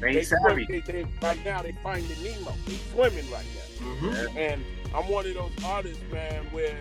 they, 0.00 0.22
savvy. 0.22 0.66
They, 0.68 0.80
they, 0.80 1.06
right 1.22 1.42
now 1.44 1.62
they 1.62 1.72
finding 1.82 2.22
Nemo. 2.22 2.52
They 2.66 2.74
swimming 2.92 3.30
right 3.30 3.46
now. 3.54 3.86
Mm-hmm. 3.86 4.38
And 4.38 4.64
I'm 4.94 5.08
one 5.08 5.26
of 5.26 5.34
those 5.34 5.52
artists, 5.64 6.02
man, 6.12 6.44
where 6.52 6.76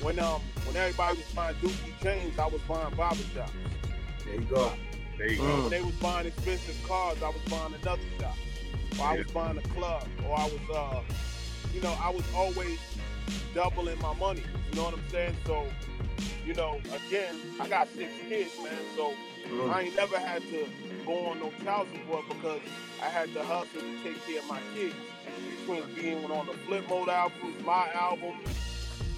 when 0.00 0.18
um 0.18 0.40
when 0.64 0.76
everybody 0.76 1.18
was 1.18 1.26
buying 1.34 1.56
Dookie 1.56 2.02
chains, 2.02 2.38
I 2.38 2.46
was 2.46 2.60
buying 2.62 2.94
barbershops. 2.94 3.50
There 4.24 4.34
you 4.34 4.40
go. 4.42 4.72
There 5.18 5.28
you 5.30 5.36
go. 5.38 5.62
When 5.62 5.70
they 5.70 5.82
was 5.82 5.94
buying 5.96 6.26
expensive 6.26 6.80
cars, 6.86 7.22
I 7.22 7.28
was 7.28 7.42
buying 7.50 7.74
another 7.74 8.02
shop. 8.20 8.36
or 9.00 9.06
I 9.06 9.16
was 9.16 9.26
buying 9.32 9.58
a 9.58 9.62
club, 9.62 10.06
or 10.28 10.38
I 10.38 10.44
was, 10.44 10.70
uh, 10.74 11.00
you 11.74 11.80
know, 11.80 11.94
I 12.00 12.10
was 12.10 12.24
always 12.34 12.78
doubling 13.54 13.98
my 14.00 14.14
money. 14.14 14.42
You 14.70 14.76
know 14.76 14.84
what 14.84 14.94
I'm 14.94 15.08
saying? 15.10 15.36
So, 15.46 15.66
you 16.44 16.54
know, 16.54 16.80
again, 17.06 17.34
I 17.60 17.68
got 17.68 17.88
six 17.88 18.10
kids, 18.28 18.50
man. 18.62 18.78
So 18.96 19.14
Mm. 19.46 19.70
I 19.70 19.82
ain't 19.82 19.94
never 19.96 20.18
had 20.18 20.42
to 20.50 20.66
go 21.04 21.26
on 21.26 21.38
no 21.38 21.52
child 21.62 21.86
support 21.94 22.24
because 22.28 22.60
I 23.00 23.06
had 23.08 23.32
to 23.34 23.44
hustle 23.44 23.80
to 23.80 24.02
take 24.02 24.20
care 24.26 24.40
of 24.40 24.48
my 24.48 24.60
kids. 24.74 24.94
Between 25.60 25.94
being 25.94 26.24
on 26.30 26.46
the 26.46 26.52
Flip 26.66 26.88
Mode 26.88 27.08
album, 27.08 27.54
my 27.64 27.88
album, 27.92 28.34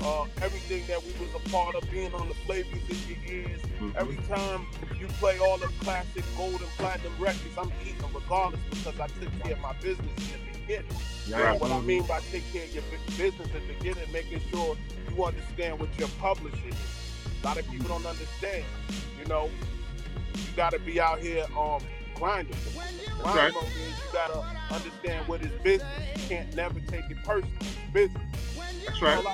uh, 0.02 0.24
everything 0.42 0.86
that 0.86 1.02
we 1.02 1.12
was 1.18 1.34
a 1.34 1.48
part 1.50 1.74
of, 1.74 1.90
being 1.90 2.12
on 2.14 2.28
the 2.28 2.34
Flava 2.34 2.68
in 2.70 2.98
Ya 3.08 3.16
Ear. 3.32 3.58
Mhm. 3.80 3.96
Every 3.96 4.16
time 4.28 4.66
you 4.98 5.06
play 5.20 5.38
all 5.38 5.58
the 5.58 5.68
classic 5.80 6.24
gold 6.36 6.60
and 6.60 6.70
platinum 6.78 7.12
records, 7.18 7.56
I'm 7.56 7.72
eating 7.82 7.96
regardless 8.14 8.60
because 8.70 8.98
I 9.00 9.06
took 9.06 9.42
care 9.42 9.52
of 9.52 9.60
my 9.60 9.72
business 9.74 10.10
in 10.34 10.52
the 10.52 10.58
beginning. 10.58 10.96
Right. 11.30 11.60
What 11.60 11.70
I 11.70 11.80
mean 11.80 12.04
by 12.06 12.20
take 12.32 12.50
care 12.52 12.64
of 12.64 12.74
your 12.74 12.84
business 13.16 13.48
in 13.54 13.66
the 13.66 13.74
beginning, 13.74 14.12
making 14.12 14.40
sure 14.50 14.76
you 15.10 15.24
understand 15.24 15.78
what 15.78 15.96
your 15.98 16.08
publishing 16.20 16.68
is. 16.68 17.42
A 17.42 17.46
lot 17.46 17.58
of 17.58 17.70
people 17.70 17.88
don't 17.88 18.06
understand. 18.06 18.64
You 19.18 19.26
know, 19.26 19.50
you 20.34 20.42
gotta 20.56 20.78
be 20.78 21.00
out 21.00 21.18
here 21.20 21.44
um 21.56 21.80
grinding. 22.14 22.56
Grind 23.22 23.36
right. 23.36 23.54
mode 23.54 23.64
is 23.64 23.98
you 23.98 24.12
gotta 24.12 24.44
understand 24.70 25.26
what 25.28 25.42
is 25.42 25.52
business. 25.62 25.88
You 26.16 26.28
can't 26.28 26.54
never 26.54 26.80
take 26.80 27.10
it 27.10 27.16
personal. 27.24 27.50
It's 27.60 27.92
business. 27.92 28.22
That's 28.86 29.02
right. 29.02 29.24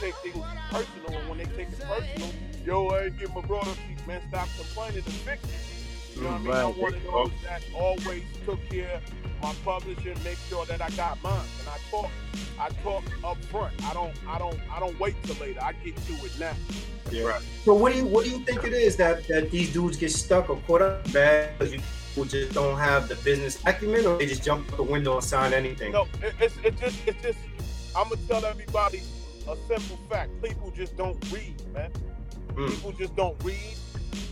Lot 0.00 0.08
of 0.10 0.22
people 0.22 0.32
take 0.32 0.34
things 0.34 0.44
personal, 0.70 1.18
and 1.20 1.28
when 1.28 1.38
they 1.38 1.44
take 1.44 1.68
it 1.68 1.80
personal, 1.80 2.30
yo, 2.64 2.88
I 2.88 3.04
ain't 3.04 3.18
get 3.18 3.34
my 3.34 3.40
royalties, 3.42 4.06
man. 4.06 4.20
Stop 4.28 4.48
complaining 4.56 5.04
and 5.04 5.14
fix 5.14 5.42
it. 5.44 6.16
You 6.16 6.22
know 6.24 6.30
what 6.30 6.34
I 6.34 6.38
mean? 6.38 6.52
I'm 6.52 6.66
Right. 6.66 6.78
one 6.78 6.94
of 6.94 7.02
those 7.04 7.30
that 7.44 7.62
always 7.74 8.22
took 8.44 8.68
care 8.70 8.96
of 8.96 9.42
my 9.42 9.54
publishing, 9.64 10.16
make 10.24 10.38
sure 10.48 10.66
that 10.66 10.80
I 10.80 10.90
got 10.90 11.22
mine, 11.22 11.40
and 11.60 11.68
I 11.68 11.78
talk, 11.90 12.10
I 12.58 12.68
talk 12.82 13.04
up 13.24 13.44
front. 13.44 13.72
I 13.84 13.94
don't, 13.94 14.14
I 14.28 14.38
don't, 14.38 14.58
I 14.70 14.80
don't 14.80 14.98
wait 14.98 15.14
till 15.24 15.36
later. 15.36 15.60
I 15.62 15.72
get 15.84 15.96
to 15.96 16.12
it 16.24 16.38
now. 16.38 16.52
Yeah. 17.10 17.22
Right. 17.24 17.42
So 17.64 17.74
what 17.74 17.92
do 17.92 17.98
you 17.98 18.04
what 18.06 18.24
do 18.24 18.30
you 18.30 18.40
think 18.40 18.64
it 18.64 18.72
is 18.74 18.96
that 18.96 19.26
that 19.28 19.50
these 19.50 19.72
dudes 19.72 19.96
get 19.96 20.10
stuck 20.10 20.50
or 20.50 20.56
caught 20.66 20.82
up 20.82 21.10
bad 21.12 21.56
because 21.58 21.72
you 21.72 21.80
just 22.26 22.52
don't 22.52 22.76
have 22.76 23.08
the 23.08 23.14
business 23.16 23.58
acumen 23.64 24.04
or 24.04 24.18
they 24.18 24.26
just 24.26 24.44
jump 24.44 24.70
out 24.70 24.76
the 24.76 24.82
window 24.82 25.14
and 25.14 25.24
sign 25.24 25.54
anything? 25.54 25.92
No, 25.92 26.06
it, 26.22 26.34
it's 26.38 26.56
it 26.62 26.78
just 26.78 26.96
it's 27.06 27.22
just 27.22 27.38
I'm 27.96 28.10
gonna 28.10 28.20
tell 28.28 28.44
everybody 28.44 29.00
a 29.48 29.56
simple 29.66 29.98
fact. 30.10 30.30
People 30.42 30.70
just 30.70 30.96
don't 30.96 31.16
read, 31.32 31.54
man. 31.72 31.90
Mm. 32.54 32.70
People 32.70 32.92
just 32.92 33.16
don't 33.16 33.42
read. 33.44 33.74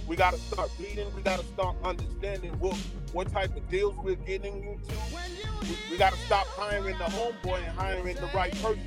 We 0.06 0.14
gotta 0.16 0.38
start 0.38 0.70
reading. 0.78 1.06
We 1.16 1.22
gotta 1.22 1.44
start 1.44 1.76
understanding 1.82 2.52
what 2.60 2.76
what 3.12 3.32
type 3.32 3.56
of 3.56 3.68
deals 3.68 3.94
we're 4.02 4.14
getting 4.16 4.64
into. 4.64 4.94
We, 5.62 5.76
we 5.90 5.96
gotta 5.98 6.16
stop 6.18 6.46
hiring 6.48 6.96
the 6.98 7.04
homeboy 7.04 7.56
and 7.58 7.78
hiring 7.78 8.16
the 8.16 8.30
right 8.34 8.52
person. 8.62 8.80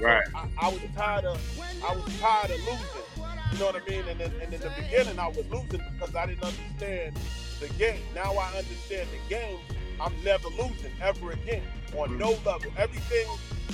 Right. 0.00 0.22
I, 0.34 0.48
I 0.60 0.68
was 0.68 0.80
tired 0.96 1.24
of 1.24 1.40
I 1.84 1.94
was 1.94 2.04
tired 2.20 2.50
of 2.50 2.58
losing. 2.60 3.26
You 3.52 3.58
know 3.58 3.66
what 3.66 3.82
I 3.82 3.90
mean? 3.90 4.04
And, 4.08 4.20
in- 4.20 4.32
and 4.40 4.54
in 4.54 4.60
the 4.60 4.70
beginning, 4.76 5.18
I 5.18 5.26
was 5.28 5.44
losing 5.50 5.82
because 5.92 6.14
I 6.14 6.26
didn't 6.26 6.44
understand 6.44 7.16
the 7.60 7.68
game. 7.74 8.00
Now 8.14 8.32
I 8.34 8.46
understand 8.56 9.08
the 9.10 9.34
game. 9.34 9.58
I'm 10.00 10.12
never 10.24 10.48
losing 10.50 10.92
ever 11.02 11.32
again 11.32 11.62
on 11.98 12.16
no 12.16 12.30
level. 12.46 12.72
Everything, 12.78 13.26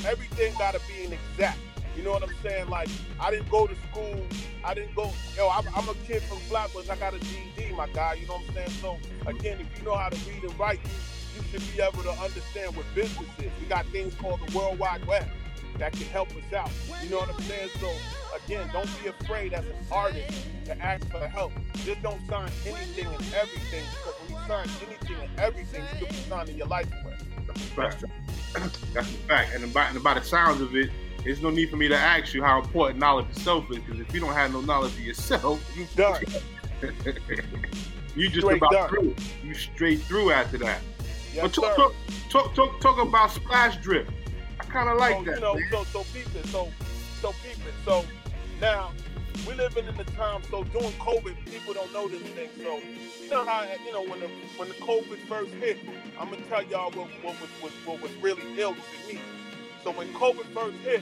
everything 0.06 0.52
got 0.58 0.74
to 0.74 0.80
be 0.88 1.04
an 1.04 1.12
exact. 1.12 1.58
You 1.96 2.02
know 2.02 2.12
what 2.12 2.22
I'm 2.22 2.34
saying? 2.42 2.68
Like 2.68 2.88
I 3.20 3.30
didn't 3.30 3.48
go 3.50 3.66
to 3.66 3.74
school. 3.90 4.20
I 4.64 4.74
didn't 4.74 4.94
go. 4.94 5.10
Yo, 5.36 5.48
I'm, 5.48 5.64
I'm 5.74 5.88
a 5.88 5.94
kid 6.06 6.22
from 6.22 6.38
Flatbush. 6.38 6.88
I 6.88 6.96
got 6.96 7.14
a 7.14 7.18
GED, 7.18 7.72
my 7.76 7.88
guy. 7.88 8.14
You 8.14 8.26
know 8.26 8.34
what 8.34 8.48
I'm 8.48 8.54
saying? 8.54 8.70
So 8.70 8.98
again, 9.26 9.58
if 9.60 9.78
you 9.78 9.84
know 9.84 9.96
how 9.96 10.08
to 10.08 10.16
read 10.28 10.42
and 10.42 10.58
write, 10.58 10.80
you, 10.84 10.90
you 11.36 11.42
should 11.48 11.76
be 11.76 11.82
able 11.82 12.02
to 12.02 12.12
understand 12.22 12.76
what 12.76 12.86
business 12.94 13.28
is. 13.38 13.50
We 13.60 13.66
got 13.66 13.86
things 13.86 14.14
called 14.14 14.40
the 14.46 14.56
World 14.56 14.78
Wide 14.78 15.04
Web 15.06 15.26
that 15.78 15.92
can 15.92 16.06
help 16.06 16.28
us 16.30 16.52
out. 16.52 16.70
You 17.02 17.10
know 17.10 17.18
what 17.18 17.34
I'm 17.34 17.40
saying? 17.42 17.70
So 17.80 17.90
again, 18.44 18.68
don't 18.72 18.88
be 19.02 19.08
afraid 19.08 19.52
as 19.52 19.64
an 19.64 19.74
artist 19.90 20.46
to 20.66 20.78
ask 20.82 21.06
for 21.10 21.26
help. 21.28 21.52
Just 21.84 22.02
don't 22.02 22.20
sign 22.28 22.50
anything 22.66 23.06
and 23.06 23.34
everything 23.34 23.84
because 23.94 24.14
when 24.20 24.30
you 24.30 24.48
sign 24.48 24.68
anything 24.86 25.16
and 25.22 25.40
everything, 25.40 25.82
you 25.92 26.06
could 26.06 26.08
be 26.08 26.22
signing 26.28 26.56
your 26.56 26.66
life 26.66 26.88
away. 27.02 27.14
That's 27.46 27.60
a 27.60 27.64
fact. 27.64 28.04
That's 28.94 29.08
a 29.08 29.18
fact. 29.28 29.54
And 29.54 29.64
about, 29.64 29.88
and 29.90 29.98
about 29.98 30.16
the 30.16 30.24
sounds 30.24 30.60
of 30.60 30.74
it, 30.74 30.90
there's 31.26 31.42
no 31.42 31.50
need 31.50 31.68
for 31.68 31.76
me 31.76 31.88
to 31.88 31.96
ask 31.96 32.32
you 32.34 32.44
how 32.44 32.60
important 32.60 33.00
knowledge 33.00 33.26
of 33.28 33.38
self 33.38 33.68
is, 33.72 33.78
because 33.78 33.98
if 34.00 34.14
you 34.14 34.20
don't 34.20 34.32
have 34.32 34.52
no 34.52 34.60
knowledge 34.60 34.92
of 34.92 35.00
yourself, 35.00 35.60
You 35.76 35.84
done. 35.96 36.22
you 38.14 38.28
just 38.28 38.46
Straight 38.46 38.58
about 38.58 38.70
done. 38.70 38.88
through. 38.88 39.16
You 39.42 39.54
straight 39.54 40.00
through 40.02 40.30
after 40.30 40.56
that. 40.58 40.80
Yes, 41.34 41.42
but 41.42 41.52
talk, 41.52 41.76
talk, 41.76 41.94
talk, 42.30 42.54
talk, 42.54 42.80
talk 42.80 43.02
about 43.02 43.32
splash 43.32 43.76
drip. 43.78 44.08
I 44.60 44.64
kind 44.66 44.88
of 44.88 44.98
like 44.98 45.16
so, 45.16 45.24
that. 45.24 45.34
You 45.34 45.40
know, 45.40 45.54
man. 45.54 45.68
so 45.72 45.84
so 45.84 46.04
peep 46.14 46.32
it. 46.36 46.46
So 46.46 46.68
so 47.20 47.32
peep 47.42 47.58
it. 47.66 47.74
So 47.84 48.04
now 48.60 48.92
we 49.48 49.54
living 49.54 49.86
in 49.86 49.96
the 49.96 50.04
time. 50.04 50.42
So 50.48 50.62
during 50.62 50.92
COVID, 50.92 51.34
people 51.46 51.74
don't 51.74 51.92
know 51.92 52.06
this 52.06 52.22
thing. 52.22 52.50
So 52.62 52.78
you 53.20 53.30
know 53.30 53.44
how 53.44 53.66
you 53.84 53.92
know 53.92 54.04
when 54.04 54.20
the 54.20 54.28
when 54.56 54.68
the 54.68 54.74
COVID 54.76 55.18
first 55.28 55.52
hit, 55.54 55.78
I'm 56.20 56.30
gonna 56.30 56.42
tell 56.42 56.62
y'all 56.62 56.92
what 56.92 57.08
what 57.22 57.34
was, 57.40 57.50
was 57.60 57.72
what 57.84 58.00
was 58.00 58.12
really 58.22 58.42
ill 58.60 58.74
to 58.74 59.12
me. 59.12 59.18
So 59.86 59.92
when 59.92 60.12
COVID 60.14 60.46
first 60.52 60.76
hit, 60.78 61.00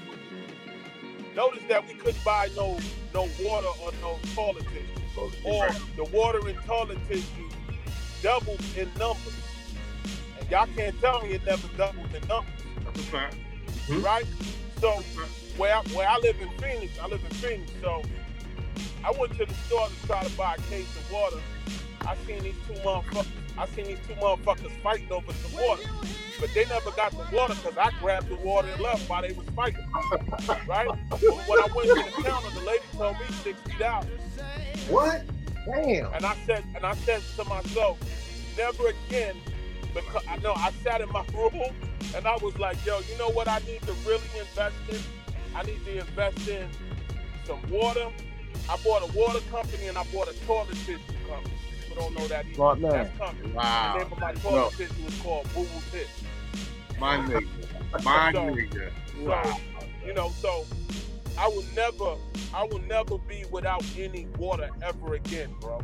notice 1.35 1.63
that 1.71 1.89
we 1.89 1.95
couldn't 1.95 2.23
buy 2.23 2.51
no 2.55 2.79
no 3.15 3.23
water 3.41 3.69
or 3.83 3.93
no 4.03 4.19
toilet 4.35 4.67
tissue, 4.75 5.31
or 5.43 5.71
the 5.97 6.05
water 6.13 6.47
and 6.47 6.59
toilet 6.67 6.99
tissue 7.09 7.49
doubled 8.23 8.63
in 8.77 8.91
numbers. 8.99 9.41
And 10.39 10.51
y'all 10.51 10.69
can't 10.77 11.01
tell 11.01 11.23
me 11.23 11.31
it 11.31 11.47
never 11.47 11.67
doubled 11.79 12.15
in 12.15 12.29
numbers 12.29 12.53
That's 12.85 13.01
a 13.01 13.03
fact. 13.05 13.37
Mm-hmm. 13.87 14.03
right? 14.03 14.27
So 14.83 14.91
where 15.57 15.77
I, 15.77 15.81
where 15.95 16.07
I 16.07 16.19
live 16.19 16.37
in 16.43 16.51
Phoenix, 16.59 16.99
I 17.01 17.07
live 17.07 17.25
in 17.25 17.35
Phoenix. 17.37 17.73
So 17.81 18.03
I 19.03 19.13
went 19.19 19.33
to 19.39 19.47
the 19.47 19.55
store 19.55 19.89
to 19.89 20.07
try 20.07 20.23
to 20.23 20.37
buy 20.37 20.57
a 20.57 20.61
case 20.69 20.95
of 20.95 21.11
water. 21.11 21.41
I 22.03 22.17
seen 22.27 22.43
these 22.43 22.55
two 22.69 22.75
motherfuckers. 22.83 23.44
I 23.59 23.67
seen 23.69 23.87
these 23.87 23.99
two 24.07 24.15
motherfuckers 24.15 24.71
fighting 24.83 25.11
over 25.13 25.33
some 25.33 25.53
water, 25.61 25.83
but 26.41 26.51
they 26.55 26.65
never 26.67 26.91
got 26.93 27.13
the 27.13 27.25
water 27.35 27.55
because 27.55 27.77
I 27.79 27.91
grabbed 28.01 28.29
the 28.29 28.37
water 28.37 28.69
and 28.69 28.81
left 28.81 29.09
while 29.09 29.23
they 29.23 29.33
was 29.33 29.47
fighting. 29.51 29.87
Right? 30.67 30.89
But 31.11 31.21
when 31.23 31.59
I 31.59 31.69
went 31.75 31.89
to 31.89 31.95
the 32.17 32.23
counter, 32.23 32.51
the 32.51 32.65
lady 32.67 32.85
told 32.97 33.15
me 33.19 33.27
sixty 33.43 33.79
dollars, 33.79 34.09
What? 34.89 35.23
Damn. 35.67 36.13
and 36.13 36.27
I 36.27 36.37
said, 36.47 36.65
and 36.75 36.85
I 36.85 36.95
said 36.95 37.23
to 37.37 37.45
myself, 37.45 37.99
never 38.57 38.89
again. 38.89 39.37
Because 39.95 40.25
I 40.29 40.37
know 40.39 40.53
I 40.57 40.73
sat 40.83 41.01
in 41.01 41.11
my 41.13 41.25
room 41.35 41.73
and 42.17 42.27
I 42.27 42.37
was 42.43 42.59
like, 42.59 42.85
yo, 42.85 42.99
you 43.11 43.17
know 43.19 43.31
what 43.31 43.47
I 43.49 43.59
need 43.61 43.81
to 43.83 43.93
really 44.07 44.29
invest 44.39 44.75
in? 44.91 44.99
I 45.55 45.63
need 45.63 45.85
to 45.85 45.99
invest 46.01 46.49
in 46.49 46.69
some 47.45 47.61
water. 47.71 48.09
I 48.69 48.77
bought 48.85 49.09
a 49.09 49.17
water 49.17 49.39
company 49.51 49.87
and 49.87 49.97
I 49.97 50.05
bought 50.13 50.29
a 50.29 50.35
toilet 50.47 50.71
tissue 50.85 50.99
company. 51.29 51.55
People 51.95 52.11
don't 52.11 52.19
know 52.21 52.29
that 52.29 52.45
either. 52.47 52.55
Smart 52.55 52.81
man. 52.81 52.91
That's 52.93 53.19
coming. 53.19 53.55
Wow. 53.55 53.93
The 53.99 54.05
name 54.05 54.13
of 54.13 54.21
my 54.21 54.33
That's 54.33 54.43
toilet 54.45 54.61
dope. 54.61 54.73
tissue 54.75 55.07
is 55.07 55.23
called 55.23 55.49
Boo 55.55 55.63
Boo 55.65 55.81
Tissue. 55.93 56.99
My 56.99 57.17
nigga. 57.19 58.05
My 58.05 58.33
So- 58.33 58.39
nigga. 58.45 58.91
So, 59.25 59.57
you 60.07 60.13
know, 60.15 60.29
so 60.31 60.65
I 61.39 61.47
will 61.49 61.65
never, 61.75 62.17
I 62.53 62.65
will 62.65 62.81
never 62.81 63.19
be 63.19 63.45
without 63.51 63.85
any 63.99 64.27
water 64.39 64.69
ever 64.83 65.15
again, 65.15 65.55
bro. 65.61 65.83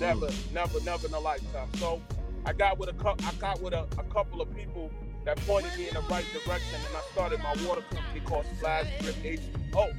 Never, 0.00 0.26
mm. 0.26 0.52
never, 0.52 0.80
never 0.80 1.06
in 1.06 1.14
a 1.14 1.20
lifetime. 1.20 1.68
So 1.76 2.00
I 2.46 2.52
got 2.54 2.78
with 2.78 2.88
a 2.88 2.94
cou- 2.94 3.16
I 3.24 3.32
got 3.38 3.60
with 3.60 3.74
a, 3.74 3.86
a 3.98 4.02
couple 4.04 4.40
of 4.40 4.54
people 4.56 4.90
that 5.24 5.36
pointed 5.46 5.76
me 5.78 5.88
in 5.88 5.94
the 5.94 6.00
right 6.02 6.24
direction, 6.32 6.80
and 6.86 6.96
I 6.96 7.00
started 7.12 7.40
my 7.40 7.54
water 7.68 7.82
company 7.90 8.20
called 8.24 8.46
Splash 8.56 8.86
Drip 9.00 9.16
H.O. 9.22 9.90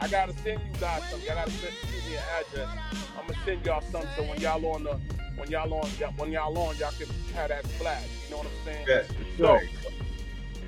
I 0.00 0.08
gotta 0.08 0.32
send 0.32 0.60
you 0.64 0.72
guys 0.80 1.02
something. 1.10 1.28
I 1.30 1.34
gotta 1.34 1.50
send 1.50 1.74
me 2.06 2.14
an 2.16 2.22
address. 2.40 2.68
I'm 3.16 3.26
gonna 3.26 3.38
send 3.44 3.64
y'all 3.64 3.82
something 3.82 4.10
so 4.16 4.22
when 4.24 4.40
y'all 4.40 4.64
on 4.74 4.84
the 4.84 4.98
when 5.36 5.50
y'all 5.50 5.72
on 5.74 5.88
when 6.16 6.32
y'all 6.32 6.56
on 6.58 6.76
y'all 6.76 6.92
can 6.98 7.08
have 7.34 7.48
that 7.48 7.66
splash. 7.66 8.04
You 8.24 8.30
know 8.30 8.38
what 8.38 8.46
I'm 8.46 8.64
saying? 8.64 8.86
Yes. 8.88 9.06
So 9.38 9.58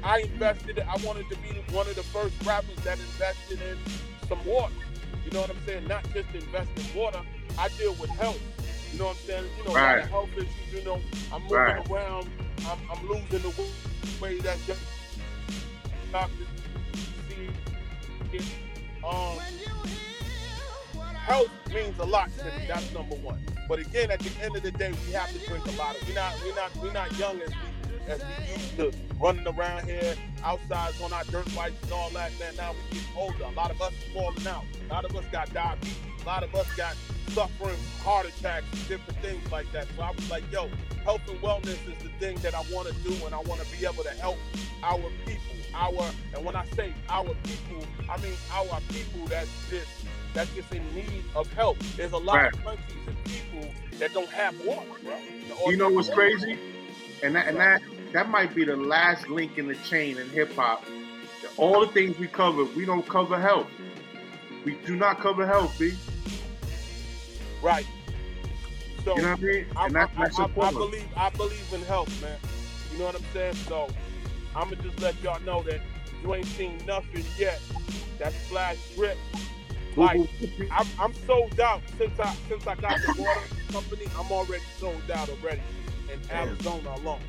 I 0.03 0.21
invested. 0.21 0.81
I 0.81 0.97
wanted 1.07 1.29
to 1.31 1.37
be 1.37 1.63
one 1.73 1.89
of 1.89 1.95
the 1.97 2.03
first 2.05 2.35
rappers 2.45 2.77
that 2.85 2.99
invested 2.99 3.61
in 3.63 3.79
some 4.29 4.45
water. 4.45 4.75
You 5.25 5.31
know 5.33 5.41
what 5.43 5.51
I'm 5.51 5.61
saying? 5.67 5.87
Not 5.87 6.05
just 6.15 6.35
invest 6.35 6.71
in 6.77 6.93
water. 6.95 7.21
I 7.59 7.69
deal 7.69 7.95
with 7.95 8.11
health. 8.11 8.41
You 8.93 8.99
know 8.99 9.07
what 9.07 9.19
I'm 9.19 9.27
saying? 9.27 9.45
You 9.57 9.65
know, 9.65 9.71
a 9.71 9.73
lot 9.73 9.83
Right. 9.83 10.05
of 10.05 10.11
health 10.11 10.31
issues. 10.37 10.73
You 10.73 10.83
know, 10.85 11.01
I'm 11.33 11.43
moving 11.43 11.57
Right. 11.57 11.91
around. 11.91 12.29
I'm, 12.67 12.79
I'm 12.91 13.07
losing 13.09 13.43
the 13.43 13.53
weight 14.21 14.43
that 14.43 14.59
just 14.67 14.81
doctors 16.13 16.49
see. 17.29 17.51
Um, 19.05 19.39
health 21.15 21.51
means 21.73 21.99
a 21.99 22.05
lot 22.05 22.31
to 22.39 22.45
me. 22.45 22.67
That's 22.69 22.93
number 22.93 23.17
one. 23.17 23.43
But 23.69 23.79
again, 23.79 24.11
at 24.11 24.21
the 24.21 24.31
end 24.43 24.57
of 24.57 24.63
the 24.63 24.73
day, 24.73 24.93
we 25.07 25.13
have 25.13 25.33
to 25.33 25.39
drink 25.47 25.67
a 25.67 25.73
lot 25.73 25.97
of. 25.97 26.07
We're 26.07 26.15
not. 26.15 26.35
We're 26.45 26.55
not. 26.55 26.77
We're 26.83 26.93
not 26.93 27.19
young 27.19 27.41
as 27.41 27.51
we 27.51 27.80
as 28.09 28.23
we 28.25 28.53
used 28.53 28.77
to 28.77 28.93
running 29.21 29.47
around 29.47 29.85
here 29.85 30.15
outside 30.45 30.93
on 31.03 31.13
our 31.13 31.25
dirt 31.25 31.53
bikes 31.55 31.83
and 31.85 31.93
all 31.93 32.11
that. 32.11 32.33
Man, 32.39 32.55
now 32.57 32.73
we 32.73 32.99
get 32.99 33.07
older. 33.17 33.45
A 33.45 33.51
lot 33.51 33.71
of 33.71 33.81
us 33.81 33.93
are 33.93 34.13
falling 34.13 34.47
out. 34.47 34.65
A 34.89 34.93
lot 34.93 35.05
of 35.05 35.15
us 35.17 35.25
got 35.33 35.53
diabetes. 35.53 35.97
A 36.23 36.27
lot 36.27 36.43
of 36.43 36.55
us 36.55 36.67
got 36.77 36.97
suffering 37.29 37.77
heart 38.03 38.27
attacks 38.27 38.67
and 38.73 38.89
different 38.89 39.21
things 39.21 39.51
like 39.53 39.71
that. 39.73 39.87
So 39.97 40.03
I 40.03 40.11
was 40.11 40.31
like, 40.31 40.45
yo, 40.51 40.69
health 41.05 41.23
and 41.29 41.41
wellness 41.41 41.79
is 41.89 41.97
the 42.03 42.11
thing 42.19 42.37
that 42.39 42.55
I 42.55 42.63
want 42.73 42.89
to 42.89 42.95
do, 43.03 43.13
and 43.25 43.35
I 43.35 43.39
want 43.41 43.61
to 43.61 43.79
be 43.79 43.85
able 43.87 44.03
to 44.05 44.11
help 44.11 44.39
our 44.83 45.11
people. 45.27 45.57
Our 45.75 46.11
and 46.35 46.45
when 46.45 46.57
I 46.57 46.65
say 46.77 46.93
our 47.09 47.35
people, 47.45 47.87
I 48.09 48.17
mean 48.21 48.35
our 48.53 48.81
people 48.89 49.27
that's 49.29 49.51
just 49.71 49.89
that's 50.35 50.53
just 50.55 50.73
in 50.73 50.83
need 50.95 51.25
of 51.35 51.53
help. 51.53 51.79
There's 51.97 52.13
a 52.13 52.19
lot 52.19 52.37
Right. 52.37 52.53
of 52.53 52.65
countries 52.65 53.07
and 53.07 53.25
people 53.25 53.75
that 53.99 54.13
don't 54.13 54.31
have 54.31 54.59
water, 54.65 54.89
bro. 55.03 55.17
You 55.67 55.77
know 55.77 55.91
what's 55.91 56.11
crazy? 56.11 56.59
And 57.23 57.35
that 57.37 57.49
and 57.49 57.59
that 57.59 57.83
that 58.13 58.29
might 58.29 58.55
be 58.55 58.65
the 58.65 58.77
last 58.77 59.29
link 59.29 59.59
in 59.59 59.67
the 59.69 59.75
chain 59.77 60.19
in 60.19 60.29
hip 60.31 60.55
hop. 60.55 60.85
All 61.57 61.81
the 61.81 61.93
things 61.93 62.19
we 62.19 62.27
cover, 62.29 62.65
we 62.65 62.85
don't 62.85 63.07
cover 63.07 63.41
health. 63.41 63.69
We 64.65 64.75
do 64.87 64.97
not 64.97 65.21
cover 65.21 65.47
health, 65.47 65.79
B. 65.79 65.93
Right. 67.63 67.87
So 69.05 69.17
You 69.17 69.23
know 69.23 69.31
what 69.31 69.39
I 69.39 69.43
mean? 69.43 69.67
I, 69.77 69.87
And 69.87 69.97
I- 69.97 70.07
that's 70.19 70.39
I- 70.39 70.43
I 70.43 70.47
important. 70.47 70.79
believe 70.79 71.09
I 71.17 71.31
believe 71.31 71.73
in 71.73 71.83
health, 71.83 72.23
man. 72.23 72.39
You 72.93 72.99
know 72.99 73.07
what 73.07 73.15
I'm 73.17 73.25
saying? 73.33 73.55
So 73.55 73.89
I'ma 74.55 74.75
just 74.83 75.01
let 75.01 75.21
y'all 75.23 75.41
know 75.41 75.63
that 75.65 75.81
you 76.23 76.35
ain't 76.35 76.47
seen 76.47 76.79
nothing 76.87 77.25
yet. 77.39 77.61
That 78.19 78.33
Splash 78.33 78.77
Drip. 78.95 79.17
Like 79.97 80.21
mm-hmm. 80.21 80.65
I'm, 80.71 80.87
I'm 80.99 81.15
sold 81.27 81.59
out 81.61 81.83
since 81.99 82.19
I 82.21 82.35
since 82.49 82.67
I 82.67 82.75
got 82.77 83.01
the 83.03 83.11
water 83.21 83.41
company. 83.73 84.07
I'm 84.19 84.31
already 84.31 84.63
sold 84.79 85.11
out 85.11 85.29
already 85.29 85.63
in 86.13 86.21
Arizona 86.31 86.95
alone. 86.97 87.21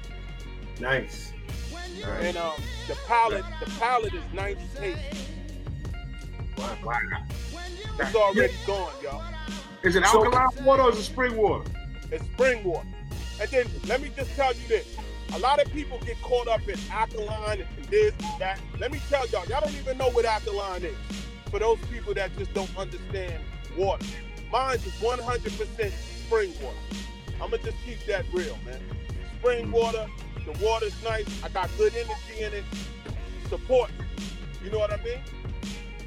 Nice. 0.80 1.34
And 2.22 2.38
um, 2.38 2.54
the 2.88 2.96
pallet 3.08 3.44
the 3.64 3.70
pallet 3.72 4.14
is 4.14 4.24
90 4.34 4.62
cases. 4.78 5.28
Wow. 6.58 6.78
Wow. 6.84 7.00
It's 8.00 8.16
already 8.16 8.54
gone, 8.66 8.92
y'all. 9.04 9.24
Is 9.84 9.96
it 9.96 10.06
So- 10.06 10.26
alkaline 10.26 10.66
water 10.66 10.84
or 10.84 10.92
is 10.92 10.98
it 11.00 11.04
spring 11.04 11.36
water? 11.38 11.70
It's 12.12 12.24
spring 12.26 12.64
water. 12.64 12.88
And 13.40 13.50
then 13.50 13.66
let 13.88 14.02
me 14.02 14.12
just 14.16 14.32
tell 14.36 14.54
you 14.54 14.68
this. 14.68 14.96
A 15.34 15.40
lot 15.40 15.62
of 15.62 15.72
people 15.72 15.98
get 16.06 16.22
caught 16.22 16.48
up 16.48 16.68
in 16.68 16.78
alkaline 16.92 17.62
and 17.62 17.86
this 17.86 18.14
and 18.20 18.42
that. 18.42 18.60
Let 18.80 18.92
me 18.92 19.00
tell 19.10 19.26
y'all, 19.28 19.46
y'all 19.46 19.62
don't 19.62 19.74
even 19.76 19.98
know 19.98 20.10
what 20.10 20.26
alkaline 20.26 20.84
is. 20.84 20.96
For 21.50 21.60
those 21.60 21.80
people 21.92 22.14
that 22.16 22.36
just 22.38 22.54
don't 22.54 22.76
understand 22.78 23.42
water. 23.78 24.06
Mine 24.52 24.76
is 24.76 24.84
100% 25.00 25.92
spring 26.26 26.54
water. 26.62 26.78
I'ma 27.42 27.58
just 27.58 27.78
keep 27.86 28.04
that 28.06 28.26
real, 28.32 28.58
man. 28.66 28.80
Spring 29.40 29.72
water, 29.72 30.08
the 30.46 30.52
water's 30.64 31.02
nice. 31.04 31.26
I 31.44 31.50
got 31.50 31.70
good 31.78 31.94
energy 31.96 32.42
in 32.42 32.54
it. 32.54 32.64
Support. 33.50 33.92
You 34.64 34.70
know 34.70 34.80
what 34.80 34.92
I 34.92 34.98
mean? 34.98 35.20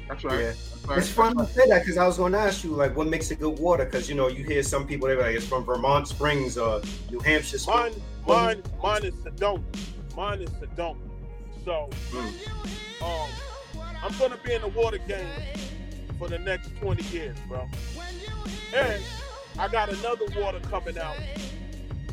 That's 0.07 0.23
right. 0.23 0.39
Yeah. 0.39 0.53
Right. 0.87 0.99
It's 0.99 1.09
funny 1.09 1.35
you 1.41 1.47
say 1.47 1.67
that 1.67 1.81
because 1.81 1.97
I 1.97 2.05
was 2.05 2.17
going 2.17 2.31
to 2.33 2.39
ask 2.39 2.63
you, 2.63 2.69
like, 2.71 2.95
what 2.95 3.07
makes 3.07 3.31
it 3.31 3.39
good 3.39 3.57
water? 3.59 3.85
Because, 3.85 4.07
you 4.07 4.15
know, 4.15 4.27
you 4.27 4.43
hear 4.43 4.61
some 4.61 4.85
people, 4.85 5.07
they're 5.07 5.19
like, 5.19 5.35
it's 5.35 5.47
from 5.47 5.65
Vermont 5.65 6.07
Springs 6.07 6.57
or 6.57 6.81
New 7.11 7.19
Hampshire 7.19 7.57
Mine, 7.67 7.91
Springs. 7.91 8.27
mine, 8.27 8.63
mine 8.81 9.03
is 9.03 9.13
Sedona. 9.15 9.63
Mine 10.15 10.41
is 10.41 10.49
Sedona. 10.51 10.97
So, 11.65 11.89
um, 13.03 13.29
I'm 14.03 14.15
gonna 14.19 14.37
be 14.45 14.53
in 14.53 14.61
the 14.61 14.67
water 14.67 14.99
game 14.99 15.27
for 16.19 16.27
the 16.27 16.37
next 16.37 16.69
20 16.77 17.03
years, 17.05 17.35
bro. 17.47 17.67
And 18.75 19.01
I 19.57 19.67
got 19.67 19.89
another 19.89 20.25
water 20.37 20.59
coming 20.69 20.97
out. 20.97 21.15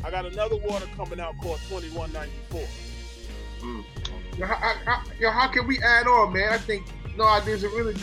I 0.03 0.11
got 0.11 0.25
another 0.25 0.57
water 0.57 0.85
coming 0.95 1.19
out 1.19 1.37
called 1.41 1.59
2194. 1.69 2.59
Yo, 2.59 3.65
mm. 3.65 4.47
how, 4.47 4.55
how- 4.85 5.03
yo, 5.19 5.31
how 5.31 5.47
can 5.47 5.67
we 5.67 5.81
add 5.81 6.07
on, 6.07 6.33
man? 6.33 6.51
I 6.51 6.57
think 6.57 6.85
no 7.17 7.25
ideas 7.27 7.63
are 7.63 7.69
really. 7.69 7.95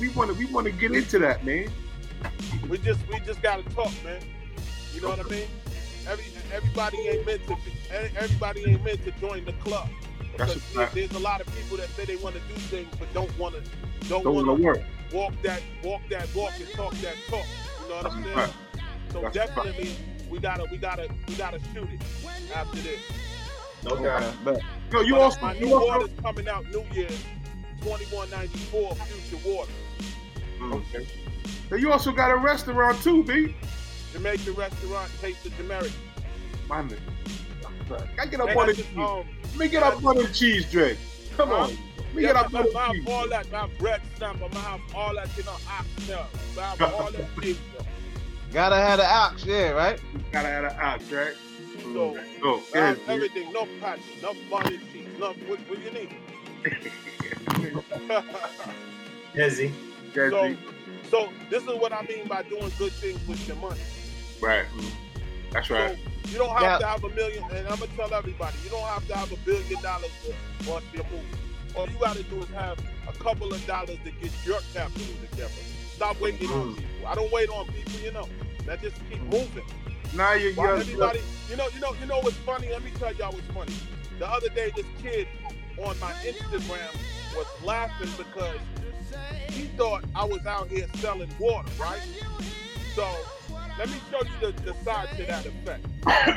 We 0.00 0.08
want 0.10 0.30
to 0.30 0.36
we 0.36 0.46
want 0.46 0.66
to 0.66 0.72
get 0.72 0.92
into 0.92 1.18
that, 1.20 1.44
man. 1.44 1.70
We 2.68 2.78
just 2.78 3.06
we 3.08 3.20
just 3.20 3.42
gotta 3.42 3.62
talk, 3.70 3.92
man. 4.04 4.20
You 4.94 5.00
know 5.02 5.10
what 5.10 5.20
I 5.20 5.28
mean? 5.28 5.46
Every 6.08 6.24
everybody 6.52 6.98
ain't 7.08 7.26
meant 7.26 7.42
to 7.46 7.56
be, 7.56 7.72
everybody 8.16 8.64
ain't 8.70 8.84
meant 8.84 9.04
to 9.04 9.10
join 9.12 9.44
the 9.44 9.52
club. 9.54 9.88
Because 10.32 10.56
a 10.76 10.90
there's 10.94 11.12
a 11.12 11.18
lot 11.18 11.40
of 11.40 11.46
people 11.56 11.76
that 11.78 11.88
say 11.90 12.04
they 12.04 12.16
want 12.16 12.34
to 12.34 12.40
do 12.42 12.54
things 12.54 12.88
but 12.98 13.12
don't 13.14 13.36
want 13.38 13.54
to 13.54 13.62
don't, 14.08 14.22
Don't 14.24 14.34
want 14.34 14.46
to 14.46 14.62
work. 14.62 14.80
walk 15.12 15.32
that 15.42 15.62
walk 15.82 16.02
that 16.10 16.28
walk 16.34 16.52
and 16.58 16.68
talk 16.72 16.92
that 16.94 17.14
talk. 17.28 17.46
You 17.82 17.88
know 17.88 17.96
what 17.96 18.12
I'm 18.12 18.24
saying? 18.24 18.50
Fact. 19.20 19.34
So 19.34 19.40
That's 19.40 19.50
a 19.50 19.54
fact. 19.54 19.66
definitely 19.66 19.96
we 20.30 20.38
gotta 20.38 20.66
we 20.70 20.76
gotta 20.78 21.08
we 21.28 21.34
gotta 21.34 21.58
shoot 21.72 21.88
it 21.90 22.00
after 22.54 22.78
this. 22.80 23.00
No 23.84 23.96
doubt. 23.96 24.34
But 24.44 24.60
Yo, 24.92 25.00
you 25.02 25.14
But 25.14 25.20
also 25.20 25.40
my 25.40 25.54
you 25.54 25.66
new 25.66 25.74
also 25.74 25.86
water's 25.86 26.10
coming 26.22 26.48
out 26.48 26.64
New 26.70 26.84
Year, 26.92 27.08
2194 27.82 28.94
Future 28.96 29.48
Water. 29.48 29.72
okay. 30.62 31.06
Yo, 31.70 31.76
you 31.76 31.92
also 31.92 32.12
got 32.12 32.30
a 32.30 32.36
restaurant 32.36 33.00
too, 33.02 33.22
B. 33.24 33.54
Jamaican 34.12 34.54
restaurant, 34.54 35.10
taste 35.20 35.44
the 35.44 35.50
Jamaican. 35.50 35.92
My 36.68 36.82
nigga. 36.82 36.98
I 38.18 38.26
get 38.26 38.40
up 38.40 38.48
And 38.48 38.58
on 38.58 38.64
I 38.64 38.66
the 38.66 38.72
just, 38.74 38.88
cheese. 38.88 38.98
um, 38.98 39.24
Let 39.50 39.56
me 39.58 39.68
get 39.68 39.82
up 39.82 40.04
on 40.04 40.16
the 40.16 40.28
cheese, 40.32 40.70
Drake. 40.70 40.98
Come 41.36 41.52
on. 41.52 41.68
Let 41.70 42.14
me 42.14 42.22
Yeah, 42.22 42.28
get 42.32 42.36
up 42.36 42.52
my, 42.52 42.60
on 42.60 42.64
the 42.66 42.72
my, 42.72 42.92
cheese. 42.92 43.04
all 43.08 43.28
that, 43.28 43.52
my 43.52 43.66
bread 43.78 44.00
stamp, 44.16 44.40
my 44.40 44.58
have 44.60 44.80
all 44.94 45.14
that, 45.14 45.28
you 45.36 45.44
know, 45.44 45.56
oxtail, 45.68 46.26
my 46.56 46.62
have 46.62 46.82
all 46.94 47.12
that 47.12 47.26
shit. 47.42 47.56
Gotta 48.52 48.76
have 48.76 48.98
the 48.98 49.06
ox, 49.10 49.44
yeah, 49.44 49.70
right? 49.70 50.00
Gotta 50.32 50.48
have 50.48 50.64
an 50.64 50.76
ox, 50.80 51.10
right? 51.12 51.34
So, 51.82 52.18
Oh, 52.42 52.62
I 52.74 52.78
have 52.78 52.98
yeah, 53.06 53.12
everything, 53.14 53.52
no 53.52 53.66
patty, 53.80 54.02
no 54.22 54.34
body 54.50 54.78
cheese, 54.92 55.06
no, 55.18 55.32
what, 55.46 55.58
what 55.60 55.78
you 55.82 55.90
need? 55.90 56.14
Hezzy. 59.34 59.72
yeah, 60.14 60.30
so, 60.30 60.56
so 61.10 61.28
this 61.50 61.62
is 61.62 61.68
what 61.68 61.92
I 61.92 62.02
mean 62.02 62.26
by 62.26 62.42
doing 62.44 62.70
good 62.78 62.92
things 62.92 63.26
with 63.28 63.46
your 63.46 63.56
money. 63.56 63.80
right. 64.40 64.66
That's 65.52 65.70
right. 65.70 65.96
So 66.24 66.30
you 66.30 66.38
don't 66.38 66.50
have 66.50 66.60
Now- 66.62 66.78
to 66.78 66.86
have 66.86 67.04
a 67.04 67.08
million, 67.10 67.44
and 67.52 67.66
I'm 67.68 67.78
gonna 67.78 67.90
tell 67.96 68.12
everybody, 68.12 68.56
you 68.64 68.70
don't 68.70 68.82
have 68.82 69.06
to 69.08 69.16
have 69.16 69.32
a 69.32 69.36
billion 69.36 69.80
dollars 69.82 70.10
to 70.26 70.68
watch 70.70 70.82
your 70.92 71.04
movie. 71.04 71.24
All 71.76 71.86
you 71.88 71.96
gotta 72.00 72.22
do 72.24 72.38
is 72.42 72.48
have 72.50 72.78
a 73.08 73.12
couple 73.12 73.52
of 73.52 73.64
dollars 73.66 73.98
to 74.04 74.10
get 74.10 74.32
your 74.44 74.58
capital 74.74 75.14
together. 75.30 75.52
Stop 75.96 76.20
waiting 76.20 76.50
on 76.50 76.74
Mm. 76.74 76.76
people. 76.76 77.06
I 77.06 77.14
don't 77.14 77.32
wait 77.32 77.48
on 77.48 77.66
people, 77.68 78.00
you 78.00 78.12
know. 78.12 78.28
Let's 78.66 78.82
just 78.82 78.96
keep 79.10 79.22
moving. 79.22 79.64
Now 80.14 80.34
you 80.34 80.52
Why 80.54 80.64
you're, 80.66 80.76
everybody, 80.76 81.20
you 81.48 81.56
know, 81.56 81.68
you 81.74 81.80
know, 81.80 81.94
you 82.00 82.06
know 82.06 82.20
what's 82.20 82.36
funny? 82.38 82.68
Let 82.70 82.84
me 82.84 82.90
tell 82.98 83.14
y'all 83.14 83.32
what's 83.32 83.46
funny. 83.48 83.72
The 84.18 84.28
other 84.30 84.48
day, 84.50 84.72
this 84.76 84.86
kid 85.02 85.26
on 85.78 85.98
my 85.98 86.12
Instagram 86.24 86.94
was 87.34 87.46
laughing 87.64 88.10
because 88.18 88.58
he 89.50 89.64
thought 89.78 90.04
I 90.14 90.24
was 90.24 90.44
out 90.46 90.68
here 90.68 90.86
selling 90.96 91.30
water, 91.38 91.70
right? 91.80 92.00
So 92.94 93.08
let 93.78 93.88
me 93.88 93.96
show 94.10 94.20
you 94.22 94.52
the, 94.52 94.52
the 94.62 94.74
side 94.84 95.08
to 95.16 95.24
that 95.24 95.46
effect. 95.46 95.86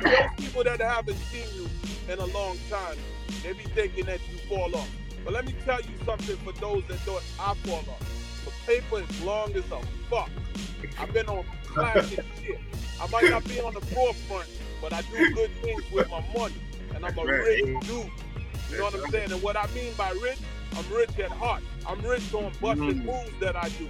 Those 0.09 0.29
people 0.37 0.63
that 0.63 0.79
haven't 0.79 1.17
seen 1.17 1.47
you 1.55 1.69
in 2.13 2.19
a 2.19 2.25
long 2.27 2.57
time, 2.69 2.97
they 3.43 3.53
be 3.53 3.63
thinking 3.65 4.05
that 4.05 4.19
you 4.31 4.37
fall 4.49 4.73
off. 4.75 4.89
But 5.25 5.33
let 5.33 5.45
me 5.45 5.53
tell 5.65 5.81
you 5.81 5.95
something 6.05 6.37
for 6.37 6.53
those 6.53 6.83
that 6.87 6.99
thought 6.99 7.23
I 7.39 7.53
fall 7.67 7.83
off. 7.89 8.18
The 8.49 8.55
paper 8.65 9.01
is 9.01 9.21
long 9.23 9.55
as 9.55 9.63
a 9.71 9.79
fuck. 10.09 10.29
I've 10.97 11.13
been 11.13 11.27
on 11.27 11.45
classic 11.67 12.19
shit. 12.41 12.59
I 12.99 13.07
might 13.09 13.29
not 13.29 13.47
be 13.47 13.59
on 13.59 13.75
the 13.75 13.81
forefront, 13.81 14.49
but 14.81 14.91
I 14.91 15.03
do 15.03 15.23
good 15.35 15.51
things 15.61 15.83
with 15.91 16.09
my 16.09 16.25
money. 16.35 16.55
And 16.95 17.05
I'm 17.05 17.15
a 17.19 17.25
rich 17.25 17.63
dude. 17.81 18.09
You 18.71 18.77
know 18.77 18.85
what 18.85 18.95
I'm 18.95 19.11
saying? 19.11 19.31
And 19.31 19.41
what 19.43 19.55
I 19.55 19.67
mean 19.75 19.93
by 19.95 20.09
rich, 20.13 20.39
I'm 20.75 20.91
rich 20.91 21.19
at 21.19 21.29
heart. 21.29 21.61
I'm 21.85 22.01
rich 22.01 22.33
on 22.33 22.51
busting 22.59 23.03
Mhm. 23.03 23.05
moves 23.05 23.39
that 23.39 23.55
I 23.55 23.69
do. 23.69 23.83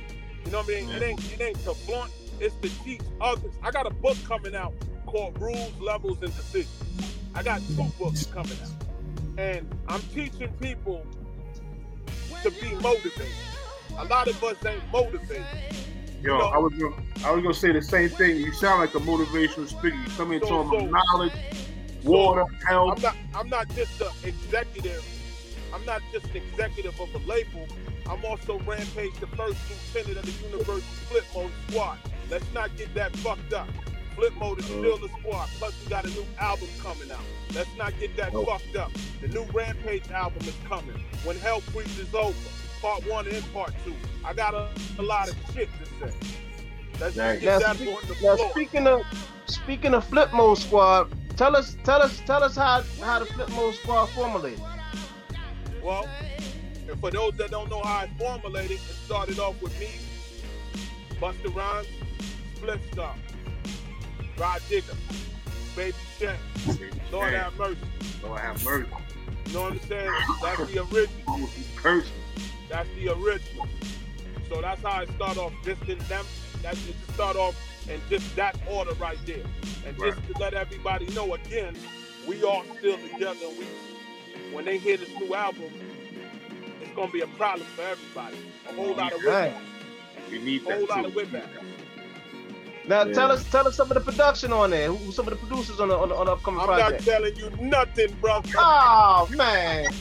You 0.45 0.51
know 0.51 0.59
what 0.59 0.69
I 0.69 0.81
mean? 0.81 0.89
It 0.89 1.01
ain't 1.03 1.31
it 1.31 1.41
ain't 1.41 1.63
to 1.63 1.73
flaunt, 1.73 2.11
it's 2.41 2.55
to 2.55 2.69
teach 2.83 3.01
others. 3.21 3.53
I 3.63 3.71
got 3.71 3.87
a 3.87 3.91
book 3.93 4.17
coming 4.25 4.55
out 4.55 4.73
called 5.05 5.39
Rules, 5.39 5.73
Levels, 5.79 6.21
and 6.21 6.35
Decisions. 6.35 6.83
I 7.33 7.43
got 7.43 7.61
two 7.77 7.85
books 7.97 8.25
coming 8.25 8.57
out. 8.61 9.39
And 9.39 9.73
I'm 9.87 10.01
teaching 10.13 10.51
people 10.59 11.05
to 12.43 12.51
be 12.51 12.75
motivated. 12.75 13.33
A 13.99 14.05
lot 14.05 14.27
of 14.29 14.41
us 14.43 14.65
ain't 14.65 14.81
motivated. 14.91 15.45
Yo, 16.21 16.37
know- 16.37 16.45
I 16.45 16.57
was 16.57 16.73
gonna, 16.73 16.95
I 17.25 17.31
was 17.31 17.43
gonna 17.43 17.53
say 17.53 17.71
the 17.73 17.81
same 17.81 18.09
thing. 18.09 18.37
You 18.37 18.53
sound 18.53 18.79
like 18.79 18.95
a 18.95 18.99
motivational 18.99 19.67
speaker. 19.67 19.95
You 19.95 20.09
come 20.15 20.31
in 20.31 20.41
So- 20.41 20.47
talking 20.63 20.79
so- 20.79 20.85
about 20.85 21.03
knowledge, 21.11 21.33
water, 22.03 22.45
health. 22.65 22.95
I'm 22.95 23.01
not 23.01 23.15
I'm 23.35 23.49
not 23.49 23.69
just 23.75 23.99
an 24.01 24.07
executive. 24.23 25.03
I'm 25.73 25.85
not 25.85 26.01
just 26.13 26.25
an 26.27 26.37
executive 26.37 26.99
of 26.99 27.13
a 27.13 27.19
label. 27.27 27.67
I'm 28.09 28.23
also 28.25 28.57
Rampage, 28.59 29.13
the 29.19 29.27
first 29.27 29.59
lieutenant 29.93 30.17
of 30.17 30.25
the 30.25 30.47
Universal 30.47 30.81
Flip 31.09 31.25
Mode 31.35 31.51
Squad. 31.67 31.97
Let's 32.31 32.53
not 32.53 32.75
get 32.77 32.93
that 32.95 33.15
fucked 33.17 33.53
up. 33.53 33.67
Flip 34.15 34.33
Mode 34.35 34.59
is 34.59 34.65
uh-huh. 34.65 34.79
still 34.79 34.97
the 34.97 35.09
squad. 35.19 35.47
Plus, 35.59 35.73
we 35.83 35.89
got 35.89 36.05
a 36.05 36.09
new 36.09 36.25
album 36.39 36.67
coming 36.81 37.11
out. 37.11 37.19
Let's 37.53 37.69
not 37.77 37.97
get 37.99 38.15
that 38.17 38.33
Nope. 38.33 38.47
fucked 38.47 38.75
up. 38.75 38.91
The 39.21 39.27
new 39.27 39.43
Rampage 39.53 40.09
album 40.09 40.41
is 40.47 40.55
coming. 40.67 40.99
When 41.23 41.37
Hell 41.37 41.59
Freezes 41.61 42.13
Over, 42.15 42.33
part 42.81 43.05
one 43.07 43.27
and 43.27 43.53
part 43.53 43.73
two. 43.85 43.93
I 44.23 44.33
got 44.33 44.53
a, 44.53 44.69
a 44.99 45.01
lot 45.03 45.29
of 45.29 45.35
shit 45.53 45.69
to 45.79 45.85
say. 46.11 46.17
Let's 46.99 47.15
Nice. 47.15 47.39
just 47.39 47.41
get 47.41 47.45
Now, 47.45 47.59
that 47.59 47.75
speak- 47.77 47.89
on 47.89 48.01
the 48.07 48.13
now 48.21 48.35
floor. 48.35 48.51
speaking 48.51 48.87
of 48.87 49.01
speaking 49.47 49.93
of 49.93 50.05
flip 50.05 50.33
mode 50.33 50.57
squad, 50.57 51.11
tell 51.37 51.55
us, 51.55 51.77
tell 51.83 52.01
us, 52.01 52.21
tell 52.25 52.43
us 52.43 52.55
how 52.55 52.83
how 53.01 53.19
the 53.19 53.25
Flip 53.25 53.49
Mode 53.51 53.75
Squad 53.75 54.07
formulated. 54.07 54.61
Well, 55.81 56.07
and 56.89 56.99
for 56.99 57.09
those 57.11 57.33
that 57.37 57.51
don't 57.51 57.69
know 57.69 57.81
how 57.81 57.99
I 57.99 58.09
formulated, 58.17 58.71
it 58.71 58.79
started 58.79 59.39
off 59.39 59.61
with 59.61 59.77
me, 59.79 59.87
Busta 61.21 61.53
Rhymes, 61.55 61.87
Spliff 62.59 62.91
Star, 62.91 63.15
Rah 64.37 64.57
Digga, 64.69 64.95
Baby 65.75 65.95
Sham, 66.17 66.35
Lord 67.11 67.33
have 67.33 67.55
mercy. 67.57 67.77
Lord 68.23 68.39
have 68.41 68.63
mercy. 68.65 68.89
You 69.47 69.53
know 69.53 69.61
what 69.63 69.71
I'm 69.73 69.79
saying? 69.81 70.11
That's 70.43 70.71
the 70.73 70.83
original. 70.83 71.49
Curse. 71.77 72.11
That's 72.69 72.89
the 72.95 73.09
original. 73.09 73.67
So 74.47 74.61
that's 74.61 74.81
how 74.81 74.91
I 75.01 75.05
start 75.05 75.37
off. 75.37 75.53
Just 75.63 75.83
in 75.89 75.97
them. 76.07 76.25
That's 76.61 76.81
just 76.85 77.05
to 77.07 77.13
start 77.13 77.35
off 77.35 77.55
in 77.89 77.99
just 78.09 78.35
that 78.35 78.57
order 78.69 78.93
right 78.95 79.17
there. 79.25 79.43
And 79.85 79.97
just 79.97 80.19
to 80.27 80.37
let 80.39 80.53
everybody 80.53 81.07
know 81.07 81.33
again, 81.33 81.75
we 82.27 82.43
all 82.43 82.63
still 82.77 82.97
together. 82.97 83.45
And 83.47 83.57
We 83.57 83.65
when 84.53 84.65
they 84.65 84.77
hear 84.77 84.97
this 84.97 85.09
new 85.19 85.33
album, 85.33 85.71
it's 86.81 86.91
gonna 86.95 87.11
be 87.11 87.21
a 87.21 87.27
problem 87.27 87.67
for 87.75 87.81
everybody. 87.83 88.37
A 88.69 88.73
whole 88.73 88.95
lot 88.95 89.13
of 89.13 89.23
Right. 89.23 89.53
whip, 89.53 90.31
We 90.31 90.39
need 90.39 90.61
a 90.63 90.65
that 90.65 90.77
whole 90.79 90.87
lot 90.87 91.01
too. 91.01 91.07
of 91.07 91.15
whip 91.15 91.29
Now 92.85 93.03
Yeah. 93.03 93.13
tell 93.13 93.31
us, 93.31 93.43
tell 93.51 93.67
us 93.67 93.75
some 93.75 93.89
of 93.91 93.95
the 93.95 94.01
production 94.01 94.51
on 94.51 94.71
there. 94.71 94.91
Who 94.91 95.11
some 95.11 95.27
of 95.27 95.31
the 95.39 95.45
producers 95.45 95.79
on 95.79 95.89
the 95.89 95.97
on 95.97 96.09
the, 96.09 96.15
on 96.15 96.25
the 96.25 96.31
upcoming 96.33 96.61
I'm 96.61 96.67
not 96.77 96.99
telling 96.99 97.35
you 97.35 97.49
nothing, 97.61 98.11
bro. 98.19 98.41
Oh 98.57 99.27
man, 99.31 99.91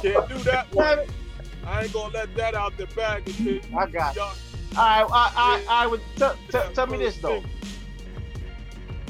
Can't 0.00 0.28
do 0.28 0.38
that 0.44 0.66
one. 0.72 1.00
I 1.70 1.84
ain't 1.84 1.92
gonna 1.92 2.12
let 2.12 2.34
that 2.34 2.54
out 2.54 2.76
the 2.76 2.86
bag 2.88 3.22
I 3.78 3.86
got. 3.86 4.16
y'all. 4.16 4.34
I 4.76 5.02
I 5.04 5.32
I, 5.36 5.64
I 5.84 5.86
would 5.86 6.00
tell 6.16 6.36
tell 6.50 6.70
tell 6.72 6.86
me 6.88 6.98
this 6.98 7.16
though. 7.18 7.42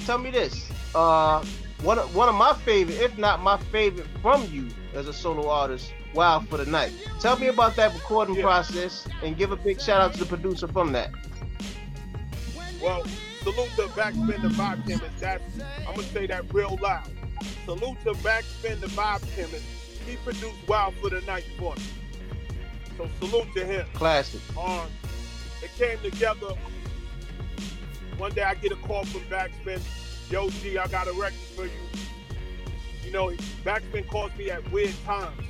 Tell 0.04 0.18
me 0.18 0.30
this. 0.30 0.70
Uh, 0.94 1.42
one 1.82 1.98
of, 1.98 2.14
one 2.14 2.28
of 2.28 2.34
my 2.34 2.52
favorite, 2.52 3.00
if 3.00 3.16
not 3.16 3.40
my 3.40 3.56
favorite, 3.56 4.06
from 4.20 4.44
you 4.52 4.68
as 4.92 5.08
a 5.08 5.12
solo 5.12 5.48
artist, 5.48 5.92
Wild 6.14 6.48
for 6.48 6.58
the 6.58 6.66
Night. 6.66 6.92
Tell 7.20 7.38
me 7.38 7.46
about 7.46 7.76
that 7.76 7.94
recording 7.94 8.34
Yeah. 8.34 8.42
process 8.42 9.06
and 9.22 9.36
give 9.38 9.52
a 9.52 9.56
big 9.56 9.80
shout 9.80 10.00
out 10.00 10.12
to 10.14 10.18
the 10.20 10.26
producer 10.26 10.68
from 10.68 10.92
that. 10.92 11.10
Well, 12.82 13.04
salute 13.42 13.70
to 13.76 13.82
Backspin 13.94 14.42
the 14.42 14.48
Vibe 14.48 14.86
Chemist. 14.86 15.18
That's 15.20 15.42
I'm 15.88 15.94
gonna 15.94 16.02
say 16.08 16.26
that 16.26 16.52
real 16.52 16.78
loud. 16.82 17.08
Salute 17.64 17.98
to 18.04 18.12
Backspin 18.14 18.80
the 18.80 18.88
Vibe 18.88 19.22
Chemist. 19.34 19.64
He 20.06 20.16
produced 20.16 20.56
Wild 20.68 20.94
for 20.96 21.08
the 21.08 21.20
Night 21.22 21.44
for 21.58 21.74
me. 21.76 21.82
So 23.00 23.08
salute 23.28 23.54
to 23.54 23.64
him. 23.64 23.86
Classic. 23.94 24.40
On 24.58 24.86
it 25.62 25.70
came 25.78 25.98
together. 26.00 26.54
One 28.18 28.32
day 28.32 28.42
I 28.42 28.54
get 28.54 28.72
a 28.72 28.76
call 28.76 29.04
from 29.04 29.22
Backspin. 29.22 29.80
Yo, 30.30 30.50
G, 30.50 30.76
I 30.76 30.86
got 30.88 31.06
a 31.08 31.12
record 31.12 31.38
for 31.56 31.64
you. 31.64 31.70
You 33.04 33.10
know, 33.12 33.30
Backspin 33.64 34.06
calls 34.08 34.36
me 34.36 34.50
at 34.50 34.70
weird 34.70 34.94
times 35.06 35.40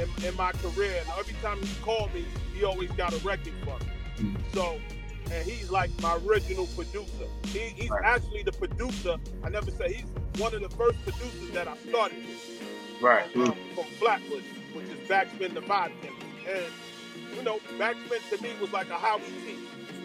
in, 0.00 0.24
in 0.24 0.34
my 0.36 0.52
career, 0.52 0.94
and 1.00 1.08
every 1.18 1.34
time 1.42 1.60
he 1.60 1.68
called 1.82 2.12
me, 2.14 2.24
he 2.54 2.64
always 2.64 2.90
got 2.92 3.12
a 3.12 3.18
record 3.18 3.52
for 3.64 3.78
me. 4.24 4.34
So, 4.54 4.80
and 5.30 5.46
he's 5.46 5.70
like 5.70 5.90
my 6.00 6.16
original 6.26 6.66
producer. 6.68 7.26
He, 7.48 7.58
he's 7.76 7.90
Right. 7.90 8.04
actually 8.04 8.42
the 8.44 8.52
producer. 8.52 9.16
I 9.44 9.50
never 9.50 9.70
say 9.70 9.92
he's 9.92 10.40
one 10.40 10.54
of 10.54 10.62
the 10.62 10.70
first 10.70 10.98
producers 11.04 11.50
that 11.52 11.68
I 11.68 11.76
started 11.88 12.18
with 12.18 13.02
Right. 13.02 13.24
um, 13.36 13.54
from 13.74 13.84
Flatbush, 13.98 14.42
which 14.72 14.86
is 14.86 15.06
Backspin 15.08 15.52
the 15.54 15.60
Vibe 15.60 15.92
Chemist. 16.02 16.24
And 16.48 16.64
you 17.36 17.42
know, 17.42 17.58
Backspin 17.78 18.36
to 18.36 18.42
me 18.42 18.50
was 18.60 18.72
like 18.72 18.88
a 18.90 18.94
Howie 18.94 19.20
T, 19.44 19.56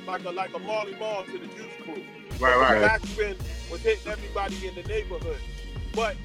like 0.07 0.23
a 0.25 0.29
like 0.31 0.53
a 0.55 0.59
Marley 0.59 0.95
Marl 0.95 1.23
to 1.25 1.31
the 1.37 1.47
Juice 1.47 1.65
Crew. 1.81 2.03
Right. 2.39 2.57
Right. 2.57 2.81
Backspin 3.01 3.37
was 3.71 3.81
hitting 3.81 4.11
everybody 4.11 4.67
in 4.67 4.75
the 4.75 4.83
neighborhood. 4.83 5.37
But 5.93 6.15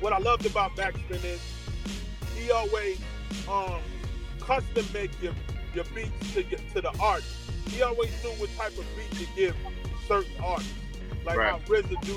what 0.00 0.12
I 0.12 0.18
loved 0.18 0.46
about 0.46 0.76
Backspin 0.76 1.24
is 1.24 1.40
he 2.36 2.50
always 2.50 2.98
um, 3.48 3.80
custom 4.40 4.86
make 4.92 5.10
your, 5.22 5.34
your 5.74 5.84
beats 5.94 6.34
to 6.34 6.42
your, 6.44 6.60
to 6.74 6.80
the 6.80 6.92
artist. 7.00 7.28
He 7.68 7.82
always 7.82 8.10
knew 8.22 8.30
what 8.32 8.50
type 8.56 8.76
of 8.78 8.84
beat 8.96 9.18
to 9.18 9.26
give 9.34 9.56
certain 10.06 10.32
artists, 10.42 10.72
like 11.24 11.36
Right. 11.36 11.50
how 11.50 11.58
RZA 11.60 12.00
do 12.02 12.14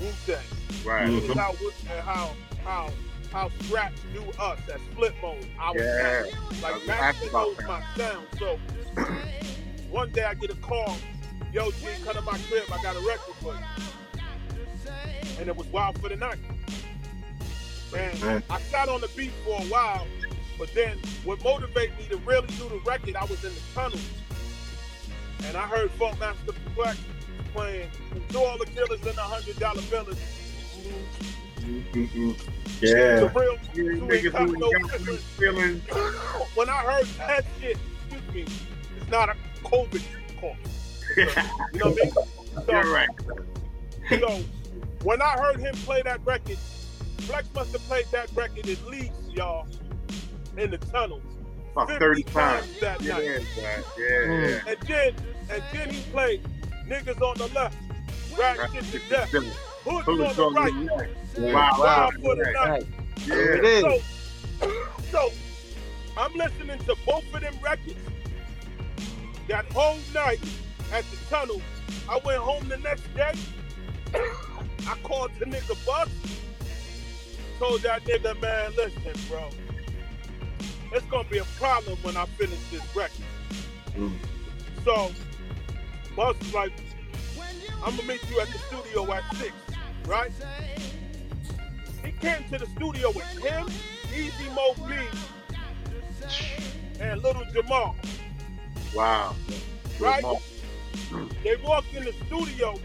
Wu 0.00 0.10
Tang. 0.26 0.36
Right. 0.84 1.08
Mhm. 1.08 1.30
Is 1.30 1.36
how 1.36 1.54
and 1.90 2.00
how 2.04 2.30
how 2.64 2.90
how 3.36 3.50
Scratch 3.60 3.92
do 4.14 4.22
us 4.40 4.58
at 4.72 4.80
Flip 4.94 5.14
Mode. 5.20 5.46
Our 5.58 5.76
Yeah. 5.76 6.22
sound. 6.22 6.34
I 6.64 6.70
Like 6.70 6.74
was 7.20 7.28
about 7.28 7.32
knows 7.32 7.66
my 7.68 7.82
sound. 7.94 8.26
So 8.38 8.58
one 9.90 10.10
day 10.12 10.24
I 10.24 10.32
get 10.32 10.50
a 10.50 10.54
call, 10.54 10.96
yo 11.52 11.70
G, 11.72 11.86
come 12.02 12.14
to 12.14 12.22
my 12.22 12.38
crib, 12.48 12.64
I 12.72 12.82
got 12.82 12.96
a 12.96 13.00
record 13.00 13.34
for 13.42 13.52
you. 13.52 14.20
And 15.38 15.48
it 15.48 15.54
was 15.54 15.66
Wild 15.66 16.00
for 16.00 16.08
the 16.08 16.16
Night. 16.16 16.38
And 17.94 18.22
Man. 18.22 18.42
I 18.48 18.58
sat 18.62 18.88
on 18.88 19.02
the 19.02 19.08
beat 19.08 19.32
for 19.44 19.60
a 19.60 19.64
while, 19.64 20.06
but 20.58 20.72
then 20.72 20.98
what 21.24 21.44
motivated 21.44 21.98
me 21.98 22.06
to 22.08 22.16
really 22.18 22.46
do 22.56 22.70
the 22.70 22.80
record, 22.86 23.16
I 23.16 23.24
was 23.26 23.44
in 23.44 23.52
the 23.54 23.60
tunnel. 23.74 24.00
And 25.44 25.58
I 25.58 25.66
heard 25.66 25.90
Funkmaster 25.98 26.54
Flex 26.74 26.98
playing 27.52 27.90
To 28.30 28.38
All 28.38 28.56
the 28.56 28.64
Killers 28.64 29.00
in 29.06 29.14
the 29.14 29.20
Hundred 29.20 29.58
Dollar 29.58 29.82
Mhm. 31.66 32.36
The 32.80 32.86
Yeah. 32.86 33.32
real 33.34 33.58
You 33.74 33.84
You 33.84 34.00
niggas 34.02 34.58
no 34.58 34.70
got 34.72 34.90
feelings. 34.90 35.22
feelings. 35.38 35.82
when 36.54 36.68
I 36.68 36.78
heard 36.78 37.06
that 37.18 37.44
shit, 37.60 37.76
excuse 38.10 38.34
me, 38.34 38.42
it's 39.00 39.10
not 39.10 39.28
a 39.30 39.36
COVID 39.64 40.02
call. 40.40 40.56
You 41.16 41.24
know 41.78 41.90
what 41.90 41.98
I 42.00 42.04
mean? 42.04 42.12
So, 42.12 42.72
You're 42.72 42.92
right. 42.92 43.08
so 44.20 44.40
when 45.02 45.20
I 45.22 45.30
heard 45.38 45.60
him 45.60 45.74
play 45.84 46.02
that 46.02 46.20
record, 46.24 46.58
Flex 47.20 47.48
must 47.54 47.72
have 47.72 47.82
played 47.82 48.06
that 48.12 48.30
record 48.34 48.68
at 48.68 48.86
least, 48.86 49.12
y'all, 49.30 49.66
in 50.56 50.70
the 50.70 50.78
tunnels. 50.78 51.22
About 51.72 51.88
50 51.88 51.98
30 52.04 52.22
times. 52.24 52.80
that 52.80 53.00
Yeah, 53.02 53.14
night. 53.18 53.46
right. 53.62 53.84
yeah. 53.98 54.60
And 54.68 54.80
then 54.86 55.14
and 55.50 55.62
then 55.72 55.90
he 55.90 56.00
played 56.10 56.42
niggas 56.88 57.20
on 57.22 57.36
the 57.38 57.46
left, 57.54 57.76
rap 58.38 58.58
Right. 58.58 58.70
shit 58.72 58.84
to 58.92 58.98
death. 59.10 59.30
Hoods 59.86 60.04
Who's 60.06 60.38
on 60.38 60.52
the 60.54 60.60
right, 60.60 60.72
right? 60.98 61.08
Yeah. 61.38 61.54
Wow, 61.54 61.70
wow. 61.78 61.78
wild 61.78 62.14
for 62.14 62.34
the 62.34 62.42
right. 62.42 62.68
night. 62.68 62.86
There 63.26 63.54
it 63.54 63.64
Yeah. 63.64 63.90
is. 63.92 64.04
So, 64.60 64.70
so 65.12 65.32
I'm 66.16 66.32
listening 66.34 66.78
to 66.80 66.96
both 67.06 67.24
of 67.32 67.40
them 67.40 67.54
records. 67.62 67.94
That 69.48 69.70
whole 69.72 69.98
night 70.12 70.40
at 70.92 71.04
the 71.04 71.16
tunnel, 71.30 71.62
I 72.08 72.18
went 72.24 72.40
home 72.40 72.68
the 72.68 72.78
next 72.78 73.14
day. 73.14 73.32
I 74.14 74.96
called 75.04 75.30
the 75.38 75.44
nigga 75.44 75.76
Bus. 75.86 76.08
Told 77.60 77.80
that 77.82 78.04
nigga, 78.04 78.40
man, 78.40 78.72
listen, 78.76 79.12
bro. 79.28 79.48
It's 80.92 81.06
gonna 81.06 81.28
be 81.28 81.38
a 81.38 81.44
problem 81.60 81.96
when 82.02 82.16
I 82.16 82.24
finish 82.26 82.58
this 82.70 82.82
record. 82.96 83.24
Mm. 83.96 84.12
So, 84.84 85.12
Bus 86.16 86.36
was 86.40 86.54
like, 86.54 86.72
I'm 87.84 87.96
gonna 87.96 88.08
meet 88.08 88.28
you 88.30 88.40
at 88.40 88.48
the 88.48 88.58
studio 88.58 89.12
at 89.12 89.22
six, 89.36 89.52
right? 90.06 90.30
He 92.04 92.12
came 92.12 92.44
to 92.50 92.58
the 92.58 92.66
studio 92.76 93.10
with 93.10 93.24
him, 93.42 93.66
Easy 94.14 94.48
Mo 94.54 94.74
Bee, 94.88 94.96
and 97.00 97.22
Little 97.22 97.44
Jamal, 97.52 97.96
Wow. 98.94 99.34
right? 99.98 100.20
Jamal. 100.22 100.42
They 101.42 101.56
walked 101.56 101.92
in 101.94 102.04
the 102.04 102.12
studio. 102.26 102.78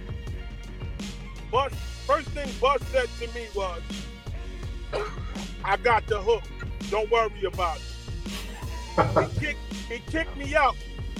Bus, 1.51 1.73
first 2.05 2.29
thing 2.29 2.49
Bus 2.59 2.81
said 2.91 3.07
to 3.19 3.27
me 3.33 3.47
was, 3.55 3.81
I 5.63 5.77
got 5.77 6.05
the 6.07 6.19
hook. 6.21 6.43
Don't 6.89 7.09
worry 7.11 7.43
about 7.45 7.77
it. 7.77 9.29
He 9.33 9.39
kicked, 9.45 9.73
he 9.89 9.99
kicked 10.11 10.35
me 10.37 10.55
out. 10.55 10.75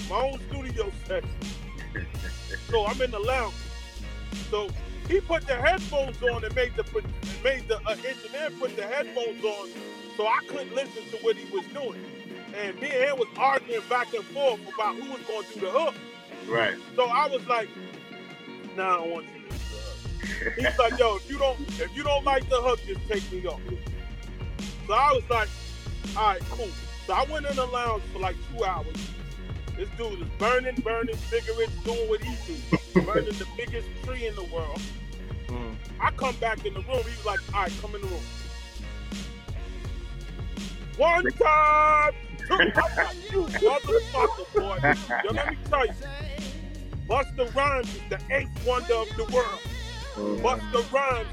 My 0.09 0.17
own 0.17 0.39
studio 0.49 0.91
session. 1.07 1.29
So 2.69 2.85
I'm 2.85 3.01
in 3.01 3.11
the 3.11 3.19
lounge. 3.19 3.53
So 4.49 4.67
he 5.11 5.19
put 5.19 5.45
the 5.45 5.55
headphones 5.55 6.21
on 6.23 6.43
and 6.43 6.55
made 6.55 6.73
the 6.77 6.85
made 7.43 7.67
the 7.67 7.77
uh, 7.85 7.91
engineer 7.91 8.49
put 8.57 8.75
the 8.77 8.83
headphones 8.83 9.43
on, 9.43 9.69
so 10.15 10.25
I 10.25 10.39
couldn't 10.47 10.73
listen 10.73 11.03
to 11.11 11.17
what 11.17 11.35
he 11.35 11.51
was 11.53 11.65
doing. 11.67 12.01
And 12.55 12.79
me 12.79 12.89
and 12.89 13.09
him 13.09 13.17
was 13.17 13.27
arguing 13.37 13.83
back 13.89 14.13
and 14.13 14.23
forth 14.25 14.61
about 14.73 14.95
who 14.95 15.11
was 15.11 15.21
going 15.21 15.45
to 15.45 15.53
do 15.53 15.59
the 15.59 15.71
hook. 15.71 15.95
Right. 16.47 16.75
So 16.95 17.05
I 17.05 17.27
was 17.27 17.45
like, 17.47 17.69
Nah, 18.77 18.83
I 18.83 18.97
don't 18.97 19.11
want 19.11 19.25
you 19.25 19.41
to 19.41 19.49
do 19.49 19.57
the 19.57 20.45
hook. 20.45 20.53
He's 20.55 20.79
like, 20.79 20.97
Yo, 20.97 21.15
if 21.17 21.29
you 21.29 21.37
don't 21.37 21.59
if 21.59 21.95
you 21.95 22.03
don't 22.03 22.23
like 22.23 22.47
the 22.49 22.61
hook, 22.61 22.79
just 22.87 23.05
take 23.09 23.29
me 23.33 23.45
off. 23.47 23.59
So 24.87 24.93
I 24.93 25.11
was 25.11 25.29
like, 25.29 25.49
All 26.15 26.23
right, 26.23 26.41
cool. 26.51 26.69
So 27.05 27.13
I 27.13 27.25
went 27.29 27.45
in 27.47 27.55
the 27.57 27.65
lounge 27.65 28.03
for 28.13 28.19
like 28.19 28.37
two 28.55 28.63
hours. 28.63 28.95
This 29.75 29.89
dude 29.97 30.21
is 30.21 30.27
burning, 30.37 30.75
burning 30.81 31.17
cigarettes, 31.17 31.73
doing 31.83 32.07
what 32.07 32.21
he 32.21 32.35
do, 32.45 33.01
burning 33.05 33.25
the 33.25 33.47
biggest 33.57 33.87
tree 34.03 34.27
in 34.27 34.35
the 34.35 34.43
world. 34.45 34.79
Mm. 35.51 35.75
I 35.99 36.11
come 36.11 36.35
back 36.37 36.65
in 36.65 36.73
the 36.73 36.79
room. 36.81 37.03
He 37.03 37.15
was 37.17 37.25
like, 37.25 37.39
all 37.53 37.63
right, 37.63 37.73
come 37.81 37.95
in 37.95 38.01
the 38.01 38.07
room. 38.07 38.21
One 40.97 41.23
time, 41.33 42.13
two, 42.47 42.53
I'm 42.53 42.95
like, 42.95 43.31
you 43.31 43.43
motherfucker, 43.43 44.53
boy. 44.55 45.23
Yo, 45.25 45.33
let 45.33 45.49
me 45.51 45.57
tell 45.69 45.85
you, 45.85 45.93
Busta 47.09 47.53
Rhymes 47.55 47.95
is 47.95 48.01
the 48.09 48.19
eighth 48.31 48.65
wonder 48.65 48.93
of 48.93 49.09
the 49.17 49.25
world. 49.33 49.59
Mhm. 50.15 50.41
Busta 50.41 50.91
Rhymes, 50.91 51.27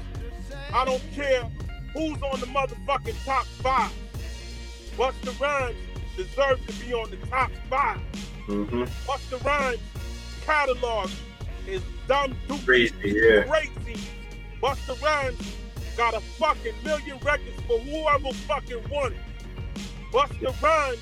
I 0.73 0.85
don't 0.85 1.03
care 1.13 1.43
who's 1.93 2.21
on 2.21 2.39
the 2.39 2.47
motherfucking 2.47 3.23
top 3.25 3.45
five. 3.45 3.91
Busta 4.97 5.39
Rhymes 5.39 5.77
deserves 6.17 6.65
to 6.65 6.73
be 6.85 6.93
on 6.93 7.09
the 7.09 7.17
top 7.27 7.51
five. 7.69 7.99
Mhm. 8.47 8.89
Busta 9.05 9.43
Rhymes 9.45 9.79
catalog 10.45 11.09
is 11.69 11.81
dumb 12.07 12.35
duper 12.47 12.65
Crazy, 12.65 12.93
yeah. 13.03 13.43
crazy. 13.43 13.99
Busta 14.61 15.01
Rhymes 15.01 15.55
got 15.95 16.13
a 16.13 16.19
fucking 16.19 16.73
million 16.83 17.17
records 17.19 17.61
for 17.67 17.79
whoever 17.79 18.33
fucking 18.33 18.83
won 18.89 19.13
it. 19.13 19.19
Busta 20.11 20.61
Rhymes 20.61 20.99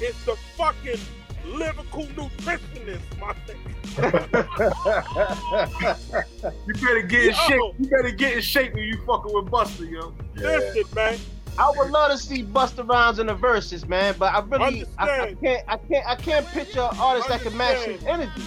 is 0.00 0.24
the 0.24 0.36
fucking 0.56 1.00
lyrical 1.46 2.06
nutritionist, 2.06 3.18
my 3.20 3.34
nigga. 3.46 3.72
You 6.66 6.74
better 6.74 7.02
get 7.02 7.26
in 7.26 7.34
shape. 7.34 7.60
You 7.78 7.88
better 7.88 8.10
get 8.10 8.34
in 8.34 8.40
shape 8.42 8.74
when 8.74 8.84
you 8.84 8.98
fucking 9.06 9.32
with 9.32 9.46
Busta, 9.46 9.90
yo. 9.90 10.12
Yeah. 10.36 10.42
Listen, 10.42 10.84
man. 10.94 11.18
I 11.58 11.72
would 11.74 11.90
love 11.90 12.12
to 12.12 12.18
see 12.18 12.42
Busta 12.42 12.86
Rhymes 12.86 13.18
in 13.18 13.28
the 13.28 13.34
verses, 13.34 13.88
man, 13.88 14.14
but 14.18 14.34
I 14.34 14.40
really 14.40 14.84
I, 14.98 15.04
I 15.04 15.34
can't 15.34 15.64
I 15.66 15.76
can't 15.78 16.06
I 16.06 16.14
can't 16.14 16.46
picture 16.48 16.80
an 16.80 16.94
artist 16.98 17.28
that 17.28 17.40
can 17.40 17.56
match 17.56 17.82
his 17.84 18.04
energy. 18.04 18.42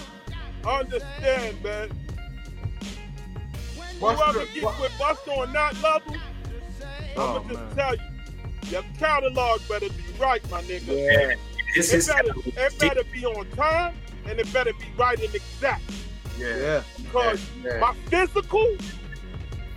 Understand, 0.66 1.62
man. 1.62 1.90
Whoever 3.98 4.22
Busta, 4.22 4.54
gets 4.54 4.80
with 4.80 4.92
Busta 4.92 5.38
on 5.38 5.52
that 5.52 5.82
level, 5.82 6.16
Oh, 7.16 7.36
I'ma 7.36 7.48
just 7.48 7.60
man. 7.60 7.76
tell 7.76 7.94
you, 7.94 8.02
your 8.70 8.82
catalog 8.98 9.60
better 9.68 9.88
be 9.88 10.04
right, 10.18 10.50
my 10.50 10.62
nigga. 10.62 10.86
Yeah. 10.88 11.34
This 11.74 11.92
It 11.92 11.98
is 11.98 12.06
better, 12.08 12.32
it 12.46 12.78
better 12.78 13.02
be 13.12 13.24
on 13.26 13.46
time 13.50 13.94
and 14.26 14.38
it 14.38 14.52
better 14.52 14.72
be 14.72 14.86
right 14.98 15.18
and 15.22 15.34
exact. 15.34 15.82
yeah, 16.38 16.56
Yeah. 16.56 16.82
Because 16.98 17.40
yeah. 17.62 17.78
my 17.78 17.94
physical, 18.06 18.76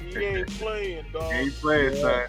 he 0.10 0.18
ain't 0.18 0.48
playing, 0.60 1.06
dog. 1.12 1.32
Yeah, 1.32 1.42
you 1.42 1.52
playing, 1.52 1.96
son. 1.96 2.28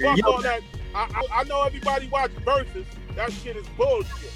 Fuck 0.00 0.18
Yo. 0.18 0.26
all 0.30 0.42
that. 0.42 0.60
I, 0.94 1.04
I, 1.32 1.40
I 1.40 1.44
know 1.44 1.62
everybody 1.62 2.08
watch 2.08 2.30
verses. 2.44 2.86
That 3.16 3.32
shit 3.32 3.56
is 3.56 3.66
bullshit. 3.76 4.30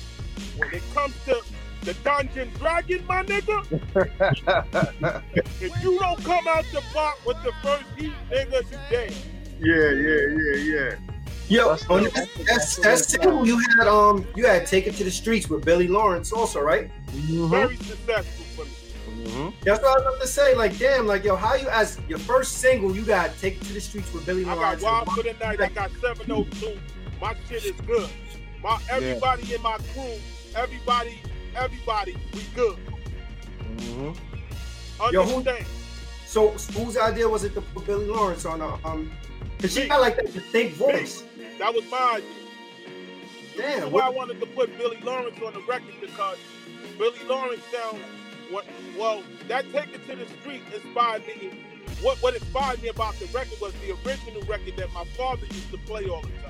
When 0.57 0.73
it 0.73 0.83
comes 0.95 1.15
to 1.25 1.41
the 1.87 1.95
Dungeon 2.05 2.51
Dragon, 2.59 3.07
my 3.07 3.23
nigga, 3.23 3.63
if 5.63 5.83
you 5.83 5.99
don't 5.99 6.23
come 6.25 6.47
out 6.49 6.65
the 6.73 6.83
box 6.93 7.25
with 7.25 7.43
the 7.45 7.53
first 7.63 7.85
heat, 7.97 8.13
nigga, 8.31 8.63
you 8.71 8.79
dead. 8.91 9.15
Yeah, 9.61 9.91
yeah, 9.91 10.27
yeah, 10.37 10.57
yeah. 10.75 10.97
Yo, 11.49 11.69
Busta- 11.69 11.91
on 11.91 12.03
that, 12.05 12.29
that's 12.45 12.77
that's 12.77 13.07
single. 13.09 13.47
You 13.47 13.59
had 13.79 13.87
um, 13.87 14.27
you 14.35 14.45
had 14.47 14.67
"Take 14.67 14.89
It 14.89 14.97
to 14.97 15.05
the 15.05 15.11
Streets" 15.13 15.49
with 15.49 15.65
Billy 15.65 15.87
Lawrence, 15.87 16.33
also, 16.33 16.61
right? 16.61 16.91
Mhm. 17.13 17.49
Very 17.51 17.77
successful 17.77 18.45
for 18.57 18.65
me. 18.65 19.25
Mhm. 19.31 19.53
That's 19.63 19.81
what 19.81 19.93
I 19.93 19.95
was 19.95 20.03
about 20.03 20.21
to 20.23 20.27
say. 20.27 20.55
Like, 20.57 20.77
damn, 20.77 21.07
like, 21.07 21.23
yo, 21.23 21.37
how 21.37 21.55
you 21.55 21.69
as 21.69 22.01
your 22.09 22.19
first 22.19 22.59
single, 22.59 22.95
you 22.97 23.03
got 23.03 23.31
"Take 23.39 23.57
It 23.59 23.63
to 23.63 23.73
the 23.75 23.81
Streets" 23.81 24.13
with 24.13 24.27
Billy 24.27 24.45
Lawrence. 24.45 24.83
I 24.83 24.91
got 24.91 25.07
Wild 25.07 25.17
for 25.17 25.23
the 25.23 25.35
Night. 25.35 25.61
I 25.61 25.69
got 25.69 25.91
702. 26.01 26.79
My 27.21 27.35
shit 27.49 27.65
is 27.65 27.81
good. 27.87 28.11
My 28.61 28.81
everybody 28.91 29.55
in 29.55 29.63
my 29.63 29.79
crew, 29.95 30.15
everybody, 30.57 31.21
everybody, 31.57 32.17
we 32.35 32.41
good. 32.55 32.77
Mhm. 33.77 34.17
Yo, 35.13 35.23
who- 35.25 35.37
Understand? 35.39 35.67
So, 36.27 36.49
whose 36.51 36.97
idea 36.97 37.29
was 37.29 37.45
it 37.45 37.55
to 37.55 37.61
put 37.61 37.87
Billy 37.87 38.07
Lawrence 38.07 38.45
on? 38.45 38.61
A, 38.61 38.75
um, 38.87 39.11
cause 39.59 39.73
she 39.73 39.87
got 39.89 40.01
like 40.01 40.17
that 40.17 40.33
distinct 40.33 40.77
voice. 40.77 41.23
That 41.59 41.73
was 41.75 41.85
my 41.91 42.17
idea. 42.17 42.29
Damn, 43.57 43.81
That's 43.81 43.93
why 43.93 44.01
I 44.03 44.09
wanted 44.11 44.39
to 44.41 44.47
put 44.47 44.77
Billy 44.77 44.99
Lawrence 45.03 45.41
on 45.45 45.55
the 45.55 45.61
record 45.63 45.95
because 46.01 46.37
Billy 46.99 47.19
Lawrence 47.27 47.63
sounds 47.73 48.03
what 48.51 48.67
well 48.99 49.23
that 49.49 49.65
take 49.73 49.95
it 49.95 50.07
to 50.09 50.17
the 50.17 50.27
street 50.41 50.63
inspired 50.75 51.27
me. 51.27 51.51
What 52.03 52.19
what 52.23 52.35
inspired 52.35 52.83
me 52.83 52.89
about 52.89 53.15
the 53.19 53.27
record 53.27 53.59
was 53.61 53.73
the 53.75 53.93
original 54.07 54.43
record 54.43 54.77
that 54.77 54.93
my 54.93 55.05
father 55.17 55.47
used 55.47 55.71
to 55.71 55.79
play 55.79 56.07
all 56.09 56.21
the 56.23 56.29
time. 56.43 56.46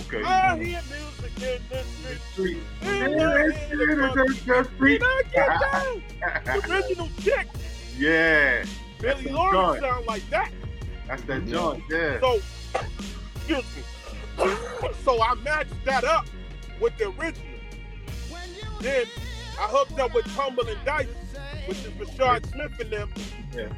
Okay. 0.00 0.22
I 0.24 0.56
hear 0.56 0.80
music 0.88 1.42
in 1.42 1.62
the 1.68 1.84
street. 2.32 2.62
Street. 2.82 3.02
in 3.02 3.16
the 3.18 4.68
street, 4.74 5.00
Can 5.00 5.08
I 5.08 5.22
get 5.32 5.48
down? 5.72 6.02
The 6.44 6.72
original 6.72 7.08
chick, 7.20 7.46
Yeah, 7.98 8.64
Billy 9.00 9.24
the 9.24 9.32
Lawrence 9.32 9.80
joint. 9.80 9.82
sound 9.82 10.06
like 10.06 10.30
that. 10.30 10.50
that's 11.08 11.22
that 11.24 11.42
Yeah. 11.46 11.52
joint. 11.52 11.82
Yeah. 11.90 12.20
So, 12.20 12.40
excuse 13.36 13.64
me. 13.76 13.82
So 15.04 15.22
I 15.22 15.34
matched 15.36 15.84
that 15.84 16.04
up 16.04 16.26
with 16.80 16.96
the 16.96 17.08
original. 17.10 17.46
Then 18.80 19.06
I 19.58 19.66
hooked 19.68 19.98
up 20.00 20.14
with 20.14 20.26
Tumbling 20.34 20.76
Dice, 20.84 21.06
which 21.66 21.78
is 21.78 21.86
Rashard 21.92 22.46
Smith 22.50 22.72
and 22.80 22.90
them. 22.90 23.12
Yeah. 23.54 23.68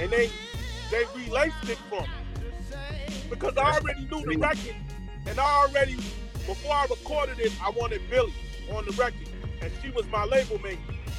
And 0.00 0.10
they 0.10 0.30
they 0.90 1.04
relaced 1.16 1.68
it 1.68 1.78
for 1.88 2.02
me. 2.02 2.08
Because 3.30 3.56
I 3.56 3.72
already 3.78 4.04
knew 4.10 4.22
the 4.24 4.36
record. 4.36 4.74
And 5.28 5.38
I 5.38 5.66
already, 5.66 5.94
before 6.46 6.72
I 6.72 6.86
recorded 6.88 7.38
it, 7.38 7.52
I 7.62 7.70
wanted 7.70 8.00
Billy 8.10 8.32
on 8.72 8.84
the 8.86 8.92
record. 8.92 9.28
And 9.60 9.70
she 9.82 9.90
was 9.90 10.06
my 10.08 10.24
label 10.24 10.58
mate. 10.60 10.78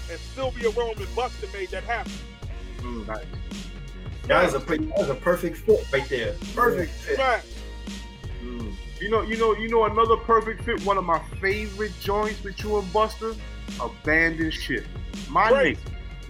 And 0.10 0.20
Sylvia 0.20 0.70
Roman 0.72 0.96
Busta 1.16 1.52
made 1.54 1.70
that 1.70 1.84
happen. 1.84 2.12
Mm, 2.80 3.06
Nice. 3.08 3.26
that 4.28 4.44
was 4.44 4.54
a 4.56 4.60
that 4.60 4.98
was 4.98 5.10
a 5.10 5.16
perfect 5.16 5.58
fit 5.58 5.86
right 5.94 6.08
there. 6.10 6.34
Perfect 6.56 6.92
fit. 6.92 7.16
Smash. 7.16 7.44
Mm. 8.44 8.74
You 9.02 9.10
know, 9.10 9.22
you 9.22 9.38
know, 9.38 9.56
you 9.56 9.68
know 9.70 9.86
another 9.86 10.18
perfect 10.18 10.64
fit. 10.64 10.84
One 10.86 10.98
of 10.98 11.04
my 11.04 11.20
favorite 11.42 11.92
joints 12.02 12.44
with 12.44 12.62
you 12.64 12.78
and 12.80 12.88
Busta, 12.94 13.38
Abandon 13.82 14.50
Ship. 14.52 14.86
My 15.30 15.50
Great. 15.50 15.78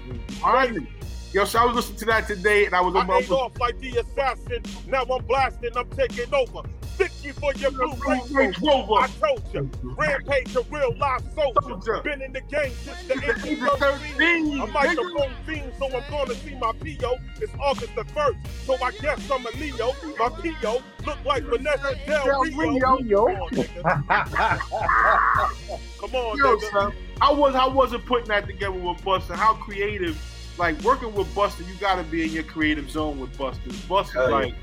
nigga. 0.08 0.42
My 0.42 0.68
nigga. 0.68 0.88
Yo, 1.32 1.46
so 1.46 1.60
I 1.60 1.65
was 1.65 1.76
listening 1.76 2.00
to 2.00 2.06
that 2.06 2.26
today, 2.28 2.65
and 2.65 2.74
I 2.74 2.82
was 2.82 2.96
on 2.96 3.06
my 3.06 3.13
I 3.15 3.20
ate 3.20 3.30
off 3.30 3.56
like 3.60 3.78
the 3.80 3.98
assassin. 4.00 4.63
Now 4.88 5.04
I'm 5.04 5.24
blasting, 5.26 5.70
I'm 5.76 5.88
taking 5.92 6.34
over. 6.34 6.68
Stick 6.96 7.12
you 7.24 7.34
for 7.34 7.54
your 7.54 7.70
blue 7.72 7.94
Range 8.08 8.32
range. 8.32 8.58
Rover. 8.62 8.94
I 8.96 9.08
told 9.22 9.44
you, 9.54 9.70
rampage 9.96 10.56
a 10.56 10.62
real 10.72 10.98
life 10.98 11.22
soldier. 11.36 11.60
Soldier. 11.62 12.02
Been 12.02 12.24
in 12.24 12.34
the 12.34 12.42
game 12.42 12.72
since 12.84 13.04
the 13.08 13.13
Since 13.13 13.44
the 13.44 13.50
age 13.52 13.58
age 13.58 13.62
of 13.62 13.68
of 13.70 13.80
13. 13.80 14.15
13, 14.18 14.60
A 14.62 14.68
microphone 14.68 15.32
fiend, 15.46 15.72
so 15.78 15.86
I'm 15.86 16.04
gonna 16.10 16.34
see 16.34 16.56
my 16.56 16.72
PO. 16.74 17.15
It's 17.39 17.54
August 17.62 17.96
the 17.96 18.04
1st, 18.06 18.38
so 18.65 18.74
I 18.84 18.92
guess 18.92 19.30
I'm 19.32 19.46
a 19.46 19.52
Leo. 19.52 19.94
My 20.18 20.30
PO 20.30 20.82
look 21.06 21.24
like 21.26 21.44
Vanessa 21.44 21.96
Del 22.08 22.26
Del 22.26 22.42
Rio. 22.42 22.98
Rio. 22.98 23.26
Come 23.28 23.42
on, 23.44 23.50
nigga. 23.52 23.84
Come 26.00 26.15
on, 26.15 26.38
Yo, 26.38 26.56
nigga. 26.58 26.72
son, 26.72 26.94
I 27.22 27.32
was 27.32 27.54
I 27.56 27.68
wasn't 27.68 28.04
putting 28.08 28.28
that 28.30 28.48
together 28.48 28.72
with 28.74 28.98
Busta. 29.04 29.36
How 29.36 29.54
creative, 29.54 30.18
like 30.60 30.80
working 30.82 31.13
with 31.15 31.34
Busta, 31.34 31.60
you 31.67 31.74
gotta 31.80 32.04
be 32.04 32.24
in 32.24 32.30
your 32.32 32.43
creative 32.43 32.91
zone 32.91 33.19
with 33.19 33.36
Busta. 33.38 33.69
Busta's 33.88 34.13
Hell 34.13 34.30
yeah. 34.30 34.36
like 34.36 34.56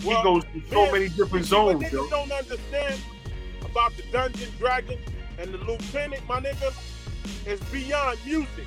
he 0.00 0.10
goes 0.22 0.44
through 0.44 0.62
so 0.70 0.82
man, 0.84 0.92
many 0.92 1.08
different 1.08 1.32
You 1.34 1.42
see 1.44 1.56
what 1.56 1.72
zones, 1.80 1.84
niggas 1.84 2.10
don't 2.10 2.32
understand 2.32 3.00
about 3.64 3.92
the 3.96 4.02
Dungeon 4.12 4.50
Dragon 4.58 4.98
and 5.38 5.52
the 5.52 5.58
Lieutenant, 5.58 6.26
my 6.28 6.40
nigga, 6.40 6.72
is 7.46 7.60
beyond 7.70 8.18
music. 8.24 8.66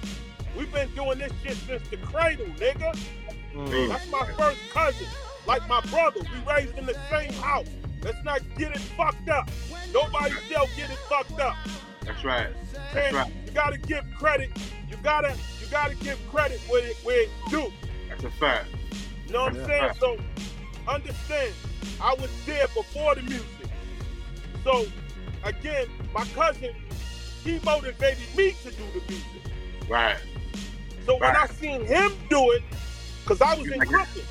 We've 0.57 0.71
been 0.71 0.89
doing 0.95 1.19
this 1.19 1.31
shit 1.43 1.55
since 1.57 1.87
the 1.89 1.97
cradle, 1.97 2.45
nigga. 2.57 2.97
Mhm. 3.53 3.89
That's 3.89 4.09
my 4.11 4.25
first 4.37 4.59
cousin, 4.71 5.07
like 5.47 5.67
my 5.67 5.81
brother. 5.81 6.21
We 6.21 6.51
raised 6.53 6.77
in 6.77 6.85
the 6.85 6.97
same 7.09 7.31
house. 7.41 7.67
Let's 8.01 8.23
not 8.23 8.41
get 8.57 8.71
it 8.75 8.79
fucked 8.97 9.29
up. 9.29 9.49
Nobody 9.93 10.35
shall 10.49 10.67
get 10.75 10.89
it 10.91 10.97
fucked 11.09 11.39
up. 11.39 11.55
That's 12.01 12.23
right. 12.23 12.49
That's 12.73 12.95
And 13.07 13.15
right. 13.15 13.31
you 13.45 13.51
gotta 13.51 13.77
give 13.77 14.03
credit. 14.17 14.51
You 14.89 14.95
gotta, 15.01 15.35
you 15.75 15.81
gotta 15.81 15.95
give 16.03 16.19
credit 16.31 16.61
where 16.69 16.87
it, 16.87 16.95
where 17.03 17.23
it 17.23 17.29
due. 17.49 17.71
That's 18.07 18.23
a 18.23 18.29
fact. 18.31 18.67
You 19.27 19.33
know 19.33 19.43
what 19.43 19.55
I'm 19.55 19.65
saying? 19.65 19.91
So 19.99 20.17
understand, 20.87 21.53
I 22.01 22.13
was 22.13 22.29
there 22.45 22.67
before 22.67 23.15
the 23.15 23.23
music. 23.23 23.67
So 24.63 24.85
again, 25.43 25.87
my 26.13 26.23
cousin, 26.33 26.73
he 27.43 27.59
motivated 27.59 28.23
me 28.37 28.55
to 28.63 28.71
do 28.71 28.83
the 28.93 29.01
music. 29.07 29.25
Right. 29.89 30.17
So 31.05 31.17
when 31.17 31.35
I 31.35 31.47
seen 31.47 31.85
him 31.85 32.13
do 32.29 32.51
it, 32.51 32.63
because 33.23 33.41
I 33.41 33.55
was 33.55 33.69
in? 33.69 33.79
Crooklyn. 33.81 34.25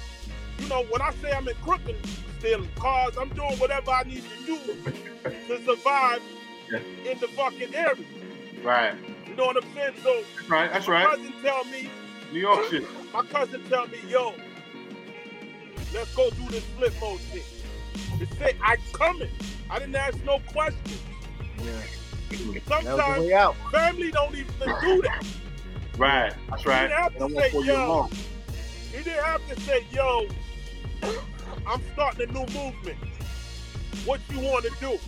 You 0.61 0.69
know, 0.69 0.85
when 0.85 1.03
I 1.03 1.13
say 1.21 1.33
I'm 1.33 1.47
in 1.47 1.55
Crooklyn, 1.57 1.97
stealing 2.39 2.71
cars, 2.77 3.19
I'm 3.21 3.29
doing 3.31 3.59
whatever 3.59 3.91
I 3.91 4.05
need 4.05 4.23
to 4.23 4.47
do 4.47 4.59
to 5.25 5.65
survive 5.65 6.23
in 6.73 7.19
the 7.19 7.29
fucking 7.29 7.75
area. 7.75 8.05
Right. 8.63 8.95
You 9.29 9.37
know 9.37 9.47
what 9.47 9.57
I'm 9.63 9.75
saying? 9.75 9.95
So 10.03 10.23
That's 10.37 10.49
right. 10.51 10.73
That's 10.73 10.87
my 10.87 10.93
right. 10.95 11.07
cousin 11.09 11.33
tell 11.43 11.65
me, 11.65 11.89
New 12.33 12.41
York 12.41 12.71
shit. 12.71 12.85
my 13.13 13.23
cousin 13.27 13.63
tell 13.69 13.87
me, 13.89 13.99
yo, 14.09 14.35
let's 15.93 16.15
go 16.15 16.31
do 16.31 16.49
this 16.49 16.65
flip 16.77 16.93
mode 17.01 17.21
thing. 17.21 17.43
They 18.19 18.27
say 18.37 18.57
I 18.63 18.77
coming. 18.93 19.31
I 19.71 19.79
didn't 19.79 19.97
ask 19.97 20.23
no 20.25 20.41
questions. 20.53 21.01
Yeah. 21.59 21.65
That 22.31 22.47
was 22.47 22.55
the 22.55 22.61
Sometimes 22.67 23.31
out. 23.33 23.57
family 23.71 24.11
don't 24.11 24.35
even 24.35 24.55
do 24.59 25.03
that. 25.03 25.25
Right. 25.97 26.33
That's 26.51 26.67
right. 26.67 26.83
You 26.83 26.89
didn't 26.89 27.03
have 27.03 27.13
to 27.13 27.19
say, 27.19 27.35
want 27.35 27.51
for 27.53 27.65
you 27.65 27.73
yo. 27.73 27.87
alone. 27.87 28.11
He 28.91 29.03
didn't 29.03 29.25
have 29.25 29.49
to 29.49 29.61
say, 29.61 29.87
yo, 29.93 30.27
I'm 31.67 31.81
starting 31.93 32.29
a 32.29 32.33
new 32.33 32.47
movement. 32.53 32.99
What 34.05 34.21
you 34.31 34.41
want 34.41 34.65
to 34.65 34.71
do? 34.81 34.99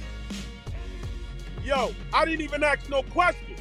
Yo, 1.64 1.92
I 2.12 2.24
didn't 2.24 2.42
even 2.42 2.62
ask 2.62 2.88
no 2.88 3.02
questions. 3.02 3.55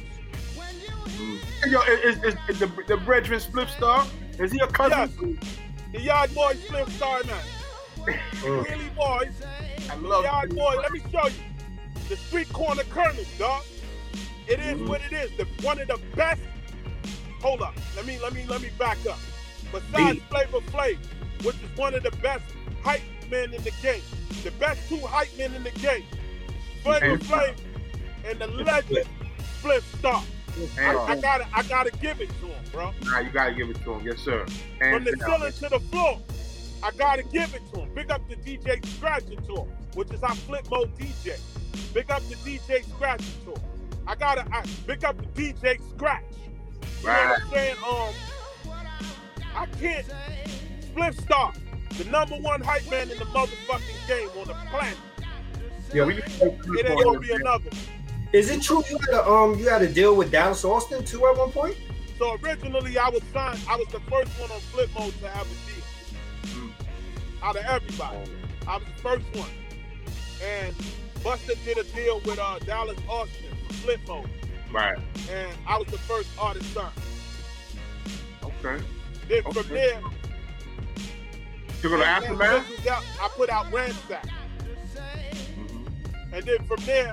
Yo, 1.68 1.80
is, 2.04 2.22
is, 2.22 2.34
is 2.48 2.58
the 2.58 2.66
the 2.86 2.96
Brethren 2.98 3.40
Spliff 3.40 3.68
Star? 3.76 4.06
Is 4.38 4.52
he 4.52 4.58
a 4.60 4.66
cousin? 4.66 5.38
Yes. 5.40 5.56
The 5.92 6.00
Yard 6.00 6.34
Boy 6.34 6.54
Spliff 6.54 6.88
Star 6.90 7.22
man. 7.24 7.42
Mm. 8.42 8.64
Really 8.70 8.88
boys. 8.90 9.32
I 9.90 9.94
love 9.96 10.24
Yard 10.24 10.54
Boy, 10.54 10.74
let 10.80 10.92
me 10.92 11.00
show 11.10 11.26
you. 11.26 11.34
The 12.08 12.16
street 12.16 12.52
corner 12.52 12.84
colonel, 12.84 13.24
dog. 13.38 13.62
It 14.46 14.60
is 14.60 14.78
Mhm. 14.78 14.88
what 14.88 15.00
it 15.00 15.12
is. 15.12 15.30
The 15.36 15.44
one 15.66 15.80
of 15.80 15.88
the 15.88 15.98
best. 16.14 16.40
Hold 17.40 17.62
up. 17.62 17.74
Let 17.96 18.06
me 18.06 18.18
let 18.20 18.32
me 18.32 18.44
let 18.46 18.60
me 18.62 18.70
back 18.78 18.98
up. 19.08 19.18
Besides 19.72 20.20
Flavor 20.30 20.60
Flav, 20.70 20.98
which 21.44 21.56
is 21.56 21.76
one 21.76 21.94
of 21.94 22.02
the 22.04 22.12
best 22.22 22.44
hype 22.84 23.02
men 23.30 23.52
in 23.54 23.62
the 23.64 23.72
game. 23.82 24.02
The 24.44 24.52
best 24.52 24.88
two 24.88 24.98
hype 24.98 25.36
men 25.36 25.54
in 25.54 25.64
the 25.64 25.70
game. 25.72 26.04
Flavor 26.84 27.06
Okay. 27.12 27.24
Flav 27.26 27.54
and 28.28 28.38
the 28.38 28.46
legend 28.48 29.08
Spliff 29.60 29.82
Star. 29.98 30.22
I, 30.78 30.96
I 30.96 31.16
gotta 31.16 31.46
I 31.52 31.62
gotta 31.64 31.90
give 31.90 32.20
it 32.20 32.28
to 32.40 32.46
him, 32.46 32.64
bro. 32.72 32.92
Nah, 33.04 33.20
you 33.20 33.30
gotta 33.30 33.54
give 33.54 33.68
it 33.68 33.82
to 33.84 33.94
him. 33.94 34.06
Yes, 34.06 34.20
sir. 34.20 34.44
From 34.78 34.94
And 34.94 35.06
the 35.06 35.16
ceiling 35.18 35.52
to 35.52 35.68
the 35.68 35.80
floor. 35.90 36.18
I 36.82 36.90
gotta 36.92 37.22
give 37.24 37.54
it 37.54 37.62
to 37.72 37.80
him. 37.80 37.94
Big 37.94 38.10
up 38.10 38.22
the 38.28 38.36
DJ 38.36 38.84
Scratching 38.86 39.40
to 39.46 39.56
him, 39.56 39.68
which 39.94 40.10
is 40.12 40.22
our 40.22 40.34
flip 40.34 40.66
mode 40.70 40.96
DJ. 40.96 41.38
Big 41.92 42.10
up 42.10 42.22
the 42.28 42.36
DJ 42.36 42.84
Scratching 42.84 43.26
to 43.44 43.50
him. 43.52 43.68
I 44.06 44.14
gotta 44.14 44.46
I, 44.52 44.64
big 44.86 45.04
up 45.04 45.16
the 45.18 45.26
DJ 45.42 45.78
Scratch. 45.94 46.22
You 47.00 47.06
know 47.06 47.12
what 47.12 47.42
I'm 47.42 47.50
saying? 47.50 47.76
Um, 47.86 48.14
I 49.54 49.66
can't. 49.80 50.06
Spliff 50.94 51.20
Star, 51.20 51.52
the 51.98 52.04
number 52.04 52.36
one 52.36 52.60
hype 52.62 52.90
man 52.90 53.10
in 53.10 53.18
the 53.18 53.24
motherfucking 53.26 54.08
game 54.08 54.28
on 54.38 54.46
the 54.46 54.54
planet. 54.70 54.96
yeah, 55.92 56.04
we 56.04 56.14
It 56.14 56.90
ain't 56.90 57.04
gonna 57.04 57.20
be 57.20 57.32
another. 57.32 57.70
Is 58.32 58.50
it 58.50 58.62
true 58.62 58.82
you 58.90 58.98
had 58.98 59.14
a 59.14 59.26
um 59.28 59.58
you 59.58 59.68
had 59.68 59.82
a 59.82 59.92
deal 59.92 60.14
with 60.16 60.30
Dallas 60.30 60.64
Austin 60.64 61.04
too 61.04 61.26
at 61.26 61.36
one 61.36 61.50
point? 61.52 61.76
So 62.18 62.36
originally, 62.42 62.96
I 62.98 63.08
was 63.08 63.22
signed. 63.32 63.60
I 63.68 63.76
was 63.76 63.88
the 63.88 64.00
first 64.00 64.30
one 64.40 64.50
on 64.50 64.60
flip 64.60 64.90
mode 64.98 65.12
to 65.20 65.28
have 65.28 65.46
a 65.46 66.50
deal. 66.50 66.54
Mm. 66.54 66.70
Out 67.42 67.56
of 67.56 67.64
everybody, 67.64 68.30
I 68.66 68.76
was 68.78 68.86
the 68.86 69.02
first 69.02 69.26
one. 69.34 69.50
And 70.42 70.74
Busta 71.22 71.62
did 71.64 71.78
a 71.78 71.84
deal 71.84 72.20
with 72.24 72.38
uh, 72.38 72.58
Dallas 72.60 72.98
Austin 73.08 73.50
for 73.66 73.72
flip 73.74 74.00
mode, 74.08 74.28
Right. 74.72 74.98
and 75.30 75.52
I 75.66 75.78
was 75.78 75.88
the 75.88 75.98
first 75.98 76.28
artist 76.38 76.72
signed. 76.72 76.92
Okay. 78.42 78.82
Then 79.28 79.42
from 79.42 79.56
Okay. 79.58 79.68
there, 79.74 80.00
To 81.82 81.88
go 81.88 81.96
to 81.98 82.04
Aftermath? 82.06 82.66
this 82.68 82.78
was 82.78 82.86
out- 82.86 83.04
I 83.20 83.28
put 83.36 83.50
out 83.50 83.70
Ransack, 83.72 84.24
Mhm. 85.58 85.86
and 86.32 86.44
then 86.46 86.64
from 86.66 86.84
there, 86.86 87.12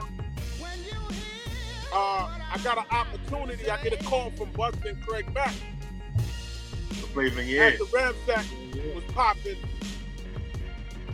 uh, 1.94 2.30
I 2.52 2.58
got 2.64 2.78
an 2.78 2.86
opportunity. 2.90 3.70
I 3.70 3.82
get 3.84 3.94
a 3.94 4.04
call 4.04 4.32
from 4.32 4.52
Busta 4.54 4.90
and 4.90 5.02
Craig 5.06 5.32
Mack. 5.34 5.54
The 6.90 6.96
flavor 6.96 7.42
in 7.42 7.48
your 7.48 7.64
head. 7.64 7.74
After 7.74 7.86
Ramsack 7.86 8.96
was 8.96 9.04
popping, 9.14 9.58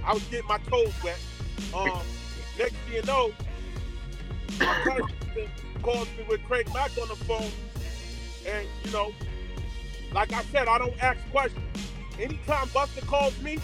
I 0.06 0.14
was 0.14 0.24
getting 0.26 0.48
my 0.48 0.58
toes 0.70 0.94
wet. 1.04 1.20
Um, 1.76 2.00
next 2.58 2.76
thing 2.76 2.96
you 2.96 3.02
know, 3.04 3.32
my 4.60 4.74
cousin 4.84 5.50
calls 5.84 6.08
me 6.18 6.24
with 6.30 6.44
Craig 6.46 6.68
Mack 6.74 6.98
on 6.98 7.10
the 7.10 7.16
phone, 7.16 7.52
and 8.48 8.66
you 8.86 8.92
know, 8.92 9.12
like 10.14 10.32
I 10.32 10.44
said, 10.44 10.68
I 10.68 10.78
don't 10.78 10.98
ask 11.04 11.20
questions. 11.30 11.66
Anytime 12.18 12.68
Busta 12.68 13.06
calls 13.06 13.40
me, 13.42 13.60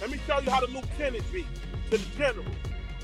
let 0.00 0.10
me 0.10 0.20
tell 0.26 0.42
you 0.42 0.50
how 0.50 0.60
the 0.60 0.68
lieutenant 0.68 1.24
be 1.32 1.46
to 1.90 1.96
the 1.96 2.16
general. 2.18 2.44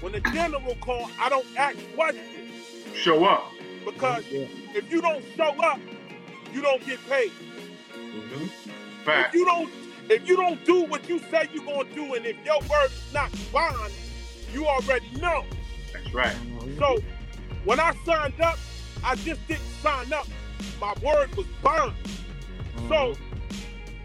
When 0.03 0.13
the 0.13 0.21
general 0.21 0.77
call, 0.83 1.11
I 1.19 1.31
don't 1.31 1.47
ask 1.57 1.79
questions 1.95 2.36
Show 3.03 3.25
up. 3.25 3.53
because 3.85 4.25
if 4.31 4.91
you 4.91 5.01
don't 5.01 5.25
show 5.37 5.55
up, 5.63 5.79
you 6.53 6.61
don't 6.63 6.85
get 6.85 6.99
paid. 7.09 7.31
Mm-hmm. 7.93 8.47
Fact. 9.05 9.29
If 9.29 9.35
you 9.35 9.45
don't, 9.45 9.71
if 10.09 10.29
you 10.29 10.37
don't 10.37 10.65
do 10.65 10.85
what 10.85 11.09
you 11.09 11.19
say 11.31 11.49
you're 11.53 11.65
gonna 11.65 11.89
do, 11.95 12.15
and 12.15 12.27
if 12.27 12.37
your 12.45 12.59
word 12.61 12.87
is 12.87 13.13
not 13.15 13.31
bond, 13.53 13.93
you 14.53 14.67
already 14.67 15.11
know. 15.21 15.45
That's 15.93 16.13
right. 16.13 16.37
So 16.79 16.99
when 17.65 17.79
I 17.81 17.95
signed 18.05 18.41
up, 18.41 18.59
I 19.05 19.15
just 19.17 19.47
didn't 19.47 19.63
sign 19.83 20.13
up. 20.13 20.27
My 20.81 20.95
word 21.03 21.35
was 21.37 21.47
bond. 21.63 21.95
So 22.89 23.15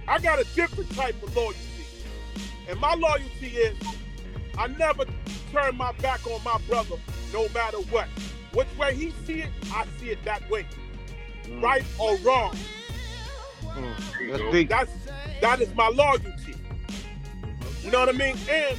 I 0.07 0.19
got 0.19 0.39
a 0.39 0.43
different 0.55 0.91
type 0.95 1.21
of 1.23 1.35
loyalty, 1.35 1.57
and 2.69 2.79
my 2.79 2.93
loyalty 2.95 3.47
is 3.47 3.77
I 4.57 4.67
never 4.67 5.05
turn 5.51 5.77
my 5.77 5.91
back 5.93 6.25
on 6.27 6.43
my 6.43 6.59
brother, 6.67 6.95
no 7.33 7.47
matter 7.49 7.77
what. 7.89 8.07
Which 8.53 8.67
way 8.77 8.95
he 8.95 9.11
see 9.25 9.41
it, 9.41 9.49
I 9.73 9.85
see 9.99 10.09
it 10.09 10.23
that 10.25 10.49
way, 10.49 10.65
Mm. 11.45 11.61
right 11.61 11.83
or 11.97 12.17
wrong. 12.17 12.55
You 14.19 14.31
That's 14.31 14.51
big. 14.51 14.69
That's 14.69 14.91
that 15.41 15.61
is 15.61 15.73
my 15.75 15.87
loyalty. 15.87 16.55
You 17.83 17.91
know 17.91 17.99
what 18.01 18.09
I 18.09 18.11
mean? 18.11 18.37
And 18.49 18.77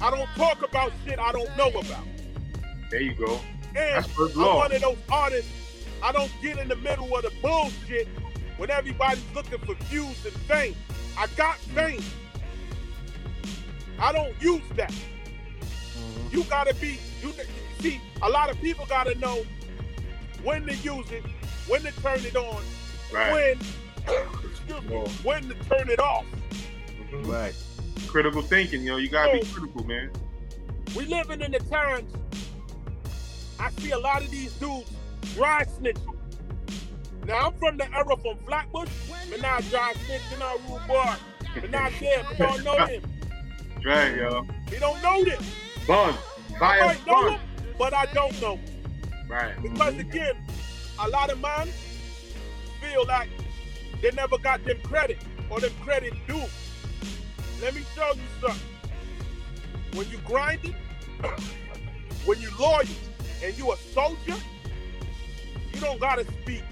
I 0.00 0.10
don't 0.10 0.28
talk 0.36 0.62
about 0.62 0.92
shit 1.04 1.18
I 1.18 1.32
don't 1.32 1.54
know 1.56 1.68
about. 1.68 2.04
There 2.90 3.00
you 3.00 3.14
go. 3.14 3.40
And 3.68 3.96
That's 3.96 4.06
first 4.08 4.36
I'm 4.36 4.56
one 4.56 4.72
of 4.72 4.80
those 4.80 4.98
artists. 5.10 5.50
I 6.02 6.12
don't 6.12 6.30
get 6.40 6.58
in 6.58 6.68
the 6.68 6.76
middle 6.76 7.14
of 7.16 7.22
the 7.22 7.32
bullshit 7.42 8.06
when 8.56 8.70
everybody's 8.70 9.24
looking 9.34 9.58
for 9.58 9.74
views 9.86 10.24
and 10.24 10.34
fame. 10.34 10.76
I 11.16 11.26
got 11.36 11.56
mm. 11.56 11.74
fame. 11.74 12.02
I 13.98 14.12
don't 14.12 14.40
use 14.40 14.62
that. 14.76 14.92
Mm-hmm. 14.92 16.36
You 16.36 16.44
gotta 16.44 16.74
be. 16.74 16.98
You 17.20 17.32
see, 17.80 18.00
a 18.22 18.28
lot 18.28 18.50
of 18.50 18.60
people 18.60 18.86
gotta 18.88 19.14
know 19.18 19.44
when 20.42 20.66
to 20.66 20.74
use 20.76 21.10
it, 21.10 21.24
when 21.66 21.82
to 21.82 21.92
turn 22.02 22.20
it 22.24 22.36
on, 22.36 22.62
Right. 23.12 23.32
when 23.32 23.58
excuse 24.50 24.82
me, 24.82 24.96
Whoa. 24.96 25.06
when 25.22 25.48
to 25.48 25.54
turn 25.68 25.88
it 25.90 26.00
off. 26.00 26.24
Mhm. 27.10 27.26
Right. 27.26 27.54
Critical 28.06 28.42
thinking, 28.42 28.82
yo. 28.82 28.96
You 28.96 29.08
gotta 29.08 29.32
be 29.38 29.44
critical, 29.46 29.84
man. 29.84 30.10
We 30.96 31.04
living 31.04 31.40
in 31.40 31.52
the 31.52 31.58
times. 31.60 32.10
I 33.60 33.70
see 33.72 33.90
a 33.90 33.98
lot 33.98 34.22
of 34.22 34.30
these 34.30 34.52
dudes 34.54 34.90
dry 35.34 35.64
snitching. 35.64 36.14
Now 37.26 37.48
I'm 37.48 37.54
from 37.58 37.76
the 37.76 37.84
era 37.94 38.16
from 38.16 38.38
Flatbush, 38.46 38.88
but 39.30 39.40
now 39.42 39.58
dry 39.60 39.92
snitching 39.94 40.40
on 40.42 40.72
Rude 40.72 40.86
Boy. 40.86 41.14
But 41.60 41.70
not 41.70 41.92
them. 42.00 42.24
We 42.30 42.36
don't 42.46 42.64
know 42.64 42.86
them. 42.86 43.02
That's 43.74 43.86
right, 43.86 44.16
yo. 44.16 44.46
We 44.70 44.78
don't 44.78 45.02
know 45.02 45.24
them. 45.24 45.42
Bun. 45.86 46.14
I 46.54 46.58
Fire 46.58 46.84
might 46.86 47.06
know 47.06 47.22
bun. 47.30 47.40
But 47.78 47.94
I 47.94 48.06
don't 48.06 48.38
know. 48.40 48.58
Right. 49.28 49.54
Because 49.62 49.96
again, 49.98 50.34
a 51.00 51.08
lot 51.08 51.30
of 51.30 51.40
men 51.40 51.68
feel 52.80 53.06
like 53.06 53.28
they 54.02 54.10
never 54.10 54.36
got 54.38 54.64
them 54.64 54.78
credit 54.82 55.18
or 55.48 55.60
them 55.60 55.72
credit 55.80 56.12
due. 56.26 56.42
Let 57.62 57.74
me 57.74 57.82
show 57.94 58.12
you 58.14 58.22
something. 58.40 58.68
When 59.94 60.08
you 60.10 60.18
grind 60.18 60.60
it, 60.64 60.74
when 62.24 62.40
you 62.40 62.50
loyal 62.58 62.84
and 63.42 63.56
you 63.56 63.72
a 63.72 63.76
soldier, 63.76 64.36
you 65.72 65.80
don't 65.80 66.00
gotta 66.00 66.24
speak. 66.24 66.62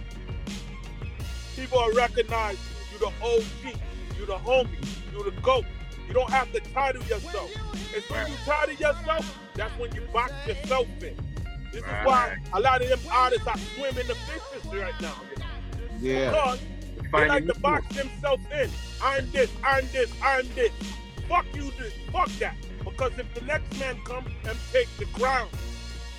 People 1.56 1.78
will 1.78 1.94
recognize 1.94 2.58
you 2.92 2.98
the 2.98 3.06
OG, 3.22 3.78
you 4.18 4.26
the 4.26 4.36
homie, 4.36 4.86
you 5.12 5.24
the 5.24 5.40
GOAT. 5.40 5.64
You 6.08 6.14
don't 6.14 6.30
have 6.30 6.52
to 6.52 6.60
title 6.60 7.02
yourself. 7.04 7.50
It's 7.94 8.08
when 8.10 8.26
you 8.28 8.34
title 8.44 8.74
yourself, 8.74 9.38
that's 9.54 9.78
when 9.78 9.94
you 9.94 10.02
box 10.12 10.32
yourself 10.46 10.86
in. 11.02 11.16
This 11.72 11.82
is 11.82 11.90
why 12.04 12.36
a 12.52 12.60
lot 12.60 12.82
of 12.82 12.88
them 12.88 13.00
artists 13.12 13.46
are 13.46 13.58
swimming 13.58 14.00
in 14.00 14.06
the 14.06 14.14
fishes 14.14 14.64
right 14.72 14.98
now. 15.00 15.14
You 15.30 15.38
know? 15.38 16.20
Yeah. 16.20 16.30
Because 16.30 16.60
they 17.12 17.28
like 17.28 17.46
to 17.46 17.60
box 17.60 17.94
themselves 17.94 18.42
in. 18.52 18.70
I'm 19.02 19.30
this, 19.30 19.50
I'm 19.64 19.86
this, 19.92 20.12
I'm 20.22 20.48
this. 20.54 20.70
Fuck 21.28 21.46
you, 21.54 21.70
this, 21.78 21.92
fuck 22.12 22.28
that. 22.38 22.54
Because 22.84 23.18
if 23.18 23.32
the 23.34 23.40
next 23.42 23.78
man 23.80 23.96
come 24.04 24.26
and 24.48 24.58
take 24.72 24.88
the 24.98 25.06
ground, 25.06 25.50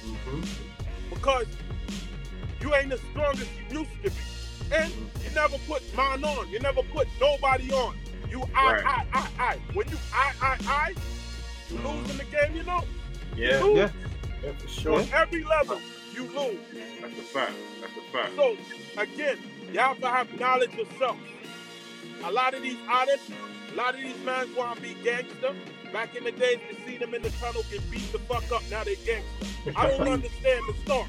Mm-hmm. 0.06 0.42
because 1.14 1.48
you 2.62 2.74
ain't 2.74 2.94
as 2.94 3.02
strong 3.12 3.34
as 3.34 3.48
you 3.70 3.80
used 3.80 3.92
to 4.04 4.10
be. 4.10 4.16
And 4.74 4.92
you 4.94 5.30
never 5.36 5.58
put 5.68 5.82
mine 5.96 6.24
on. 6.24 6.50
You 6.50 6.60
never 6.60 6.82
put 6.84 7.08
nobody 7.20 7.72
on. 7.74 7.96
You 8.30 8.44
I, 8.56 8.74
Right. 8.74 8.86
I, 8.86 9.06
I, 9.14 9.30
I. 9.40 9.58
When 9.74 9.88
you 9.90 9.98
I, 10.14 10.34
I, 10.42 10.58
I, 10.68 10.94
you 11.70 11.78
lose 11.80 12.10
in 12.10 12.18
the 12.18 12.24
game, 12.26 12.56
you 12.56 12.64
know? 12.64 12.84
Yeah, 13.36 13.60
You 13.60 13.66
lose. 13.66 13.78
Yeah. 13.78 13.90
yeah, 14.44 14.52
for 14.58 14.68
sure. 14.68 15.00
On 15.00 15.08
every 15.14 15.44
level, 15.44 15.80
you 16.14 16.24
lose. 16.24 16.60
That's 17.02 17.14
a 17.14 17.22
fact. 17.22 17.54
That's 17.82 17.94
a 17.98 18.12
fact. 18.12 18.36
So 18.36 18.58
again, 18.98 19.38
you 19.72 19.80
have 19.80 20.00
to 20.02 20.08
have 20.08 20.40
knowledge 20.40 20.78
of 20.78 20.88
self. 20.98 21.18
A 22.24 22.32
lot 22.32 22.54
of 22.54 22.62
these 22.64 22.78
artists, 22.90 23.30
a 23.72 23.76
lot 23.76 23.94
of 23.94 24.02
these 24.02 24.18
men 24.26 24.54
want 24.56 24.78
to 24.78 24.82
be 24.82 24.96
gangster. 25.04 25.54
Back 25.94 26.16
in 26.16 26.24
the 26.24 26.32
days, 26.32 26.60
you 26.70 26.78
see 26.86 26.98
them 26.98 27.14
in 27.14 27.22
the 27.22 27.30
tunnel 27.32 27.64
get 27.72 27.90
beat 27.90 28.12
the 28.12 28.20
fuck 28.20 28.52
up. 28.52 28.64
Now 28.70 28.84
they 28.84 28.96
gangster. 28.96 29.74
I 29.76 29.88
don't 29.88 30.08
understand 30.08 30.64
the 30.68 30.74
story. 30.84 31.08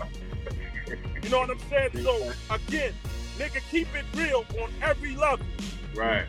You 1.23 1.31
know 1.31 1.41
what 1.41 1.51
I'm 1.51 1.59
saying? 1.71 1.91
So 2.03 2.33
again, 2.51 2.93
nigga, 3.39 3.61
keep 3.71 3.89
it 3.95 4.05
real 4.15 4.45
on 4.63 4.71
every 4.83 5.17
level. 5.17 5.47
Right. 5.95 6.27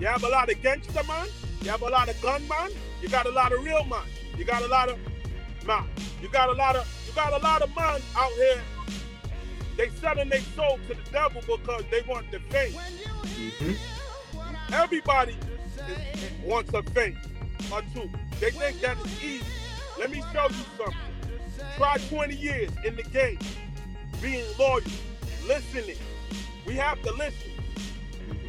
You 0.00 0.06
have 0.06 0.24
a 0.24 0.28
lot 0.28 0.50
of 0.50 0.62
gangster 0.62 1.02
man. 1.06 1.28
You 1.60 1.70
have 1.70 1.82
a 1.82 1.90
lot 1.90 2.08
of 2.08 2.18
gun 2.22 2.48
man. 2.48 2.70
You 3.02 3.10
got 3.10 3.26
a 3.26 3.30
lot 3.30 3.52
of 3.52 3.62
real 3.62 3.84
man. 3.84 4.00
You 4.38 4.46
got 4.46 4.62
a 4.62 4.66
lot 4.66 4.88
of 4.88 4.98
man. 5.66 5.84
You 6.22 6.28
got 6.30 6.48
a 6.48 6.52
lot 6.52 6.74
of 6.74 6.88
you 7.06 7.14
got 7.14 7.34
a 7.34 7.44
lot 7.44 7.60
of 7.60 7.76
man 7.76 8.00
out 8.16 8.32
here. 8.32 8.62
They 9.76 9.90
selling 10.00 10.30
their 10.30 10.40
soul 10.40 10.78
to 10.88 10.94
the 10.94 11.10
devil 11.12 11.42
because 11.46 11.84
they 11.90 12.00
want 12.08 12.30
the 12.30 12.38
fame. 12.48 12.72
Mm-hmm. 12.72 14.72
Everybody 14.72 15.36
is, 15.88 16.44
wants 16.44 16.72
a 16.72 16.82
fame 16.82 17.18
or 17.70 17.82
two. 17.92 18.08
They 18.40 18.52
think 18.52 18.80
that 18.80 18.96
is 19.04 19.22
easy. 19.22 19.44
Let 19.98 20.10
me 20.10 20.22
show 20.32 20.48
you 20.48 20.64
something. 20.78 20.96
Try 21.76 21.98
20 22.08 22.36
years 22.36 22.70
in 22.86 22.96
the 22.96 23.02
game, 23.02 23.38
being 24.22 24.46
loyal, 24.58 24.80
listening. 25.46 25.98
We 26.66 26.74
have 26.76 27.02
to 27.02 27.12
listen. 27.12 27.59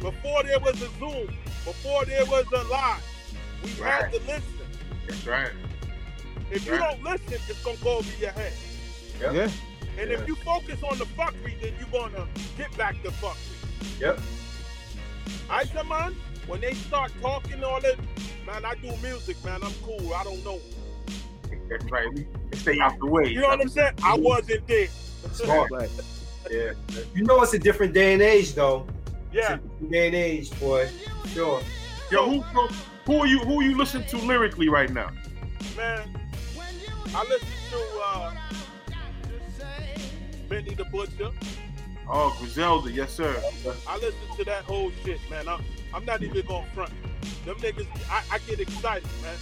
Before 0.00 0.42
there 0.42 0.58
was 0.60 0.80
a 0.82 0.88
Zoom, 0.98 1.26
before 1.64 2.04
there 2.04 2.24
was 2.26 2.44
a 2.52 2.62
live, 2.64 3.02
we 3.62 3.70
Right. 3.82 4.02
had 4.04 4.12
to 4.12 4.18
listen. 4.20 4.42
That's 5.08 5.26
right. 5.26 5.50
If 6.50 6.66
you 6.66 6.72
Right. 6.72 6.80
don't 6.80 7.02
listen, 7.04 7.40
it's 7.48 7.62
gonna 7.62 7.76
go 7.78 7.98
over 7.98 8.10
your 8.20 8.30
head. 8.32 8.52
Yeah. 9.20 9.28
And 9.98 10.10
Yeah. 10.10 10.18
if 10.18 10.26
you 10.28 10.34
focus 10.36 10.82
on 10.82 10.98
the 10.98 11.06
fuckery, 11.06 11.60
then 11.60 11.74
you're 11.78 11.88
gonna 12.00 12.26
get 12.56 12.76
back 12.76 13.00
the 13.02 13.10
fuckery. 13.10 14.00
Yep. 14.00 14.20
I 15.48 15.64
said, 15.64 15.86
man, 15.86 16.14
when 16.46 16.60
they 16.60 16.74
start 16.74 17.12
talking 17.20 17.62
all 17.62 17.80
that, 17.80 17.96
man, 18.46 18.64
I 18.64 18.74
do 18.76 18.94
music, 19.02 19.42
man. 19.44 19.62
I'm 19.62 19.72
cool. 19.84 20.14
I 20.14 20.24
don't 20.24 20.44
know. 20.44 20.60
That's 21.68 21.84
right. 21.90 22.06
We 22.14 22.26
stay 22.54 22.78
out 22.80 22.98
the 22.98 23.06
way. 23.06 23.28
You 23.28 23.40
know 23.40 23.48
what 23.48 23.60
I'm 23.60 23.68
saying? 23.68 23.94
I 24.02 24.14
wasn't 24.16 24.66
there. 24.66 24.88
Smart. 25.32 25.70
Right. 25.70 25.90
Yeah. 26.50 26.72
You 27.14 27.24
know 27.24 27.40
it's 27.42 27.54
a 27.54 27.58
different 27.58 27.94
day 27.94 28.12
and 28.14 28.22
age 28.22 28.54
though. 28.54 28.86
Yeah. 29.32 29.58
It's 29.80 29.90
day 29.90 30.06
and 30.08 30.16
age, 30.16 30.60
boy. 30.60 30.88
Sure. 31.28 31.62
Yo, 32.10 32.40
who, 32.40 32.66
who 33.06 33.16
are 33.20 33.26
you? 33.26 33.38
Who 33.40 33.62
you 33.62 33.76
listen 33.76 34.04
to 34.08 34.18
lyrically 34.18 34.68
right 34.68 34.90
now? 34.90 35.10
Man, 35.76 36.06
I 37.14 37.24
listen 37.24 37.48
to 37.70 38.00
uh, 38.04 38.34
Benny 40.48 40.74
the 40.74 40.84
Butcher. 40.84 41.30
Oh, 42.10 42.36
Griselda, 42.38 42.90
yes 42.90 43.14
sir. 43.14 43.42
I 43.88 43.96
listen 43.96 44.20
to 44.36 44.44
that 44.44 44.64
whole 44.64 44.90
shit, 45.04 45.18
man. 45.30 45.48
I'm, 45.48 45.62
I'm 45.94 46.04
not 46.04 46.22
even 46.22 46.44
going 46.44 46.66
front. 46.74 46.92
Them 47.46 47.56
niggas, 47.56 47.86
I, 48.10 48.22
I 48.32 48.38
get 48.40 48.60
excited, 48.60 49.08
man. 49.22 49.36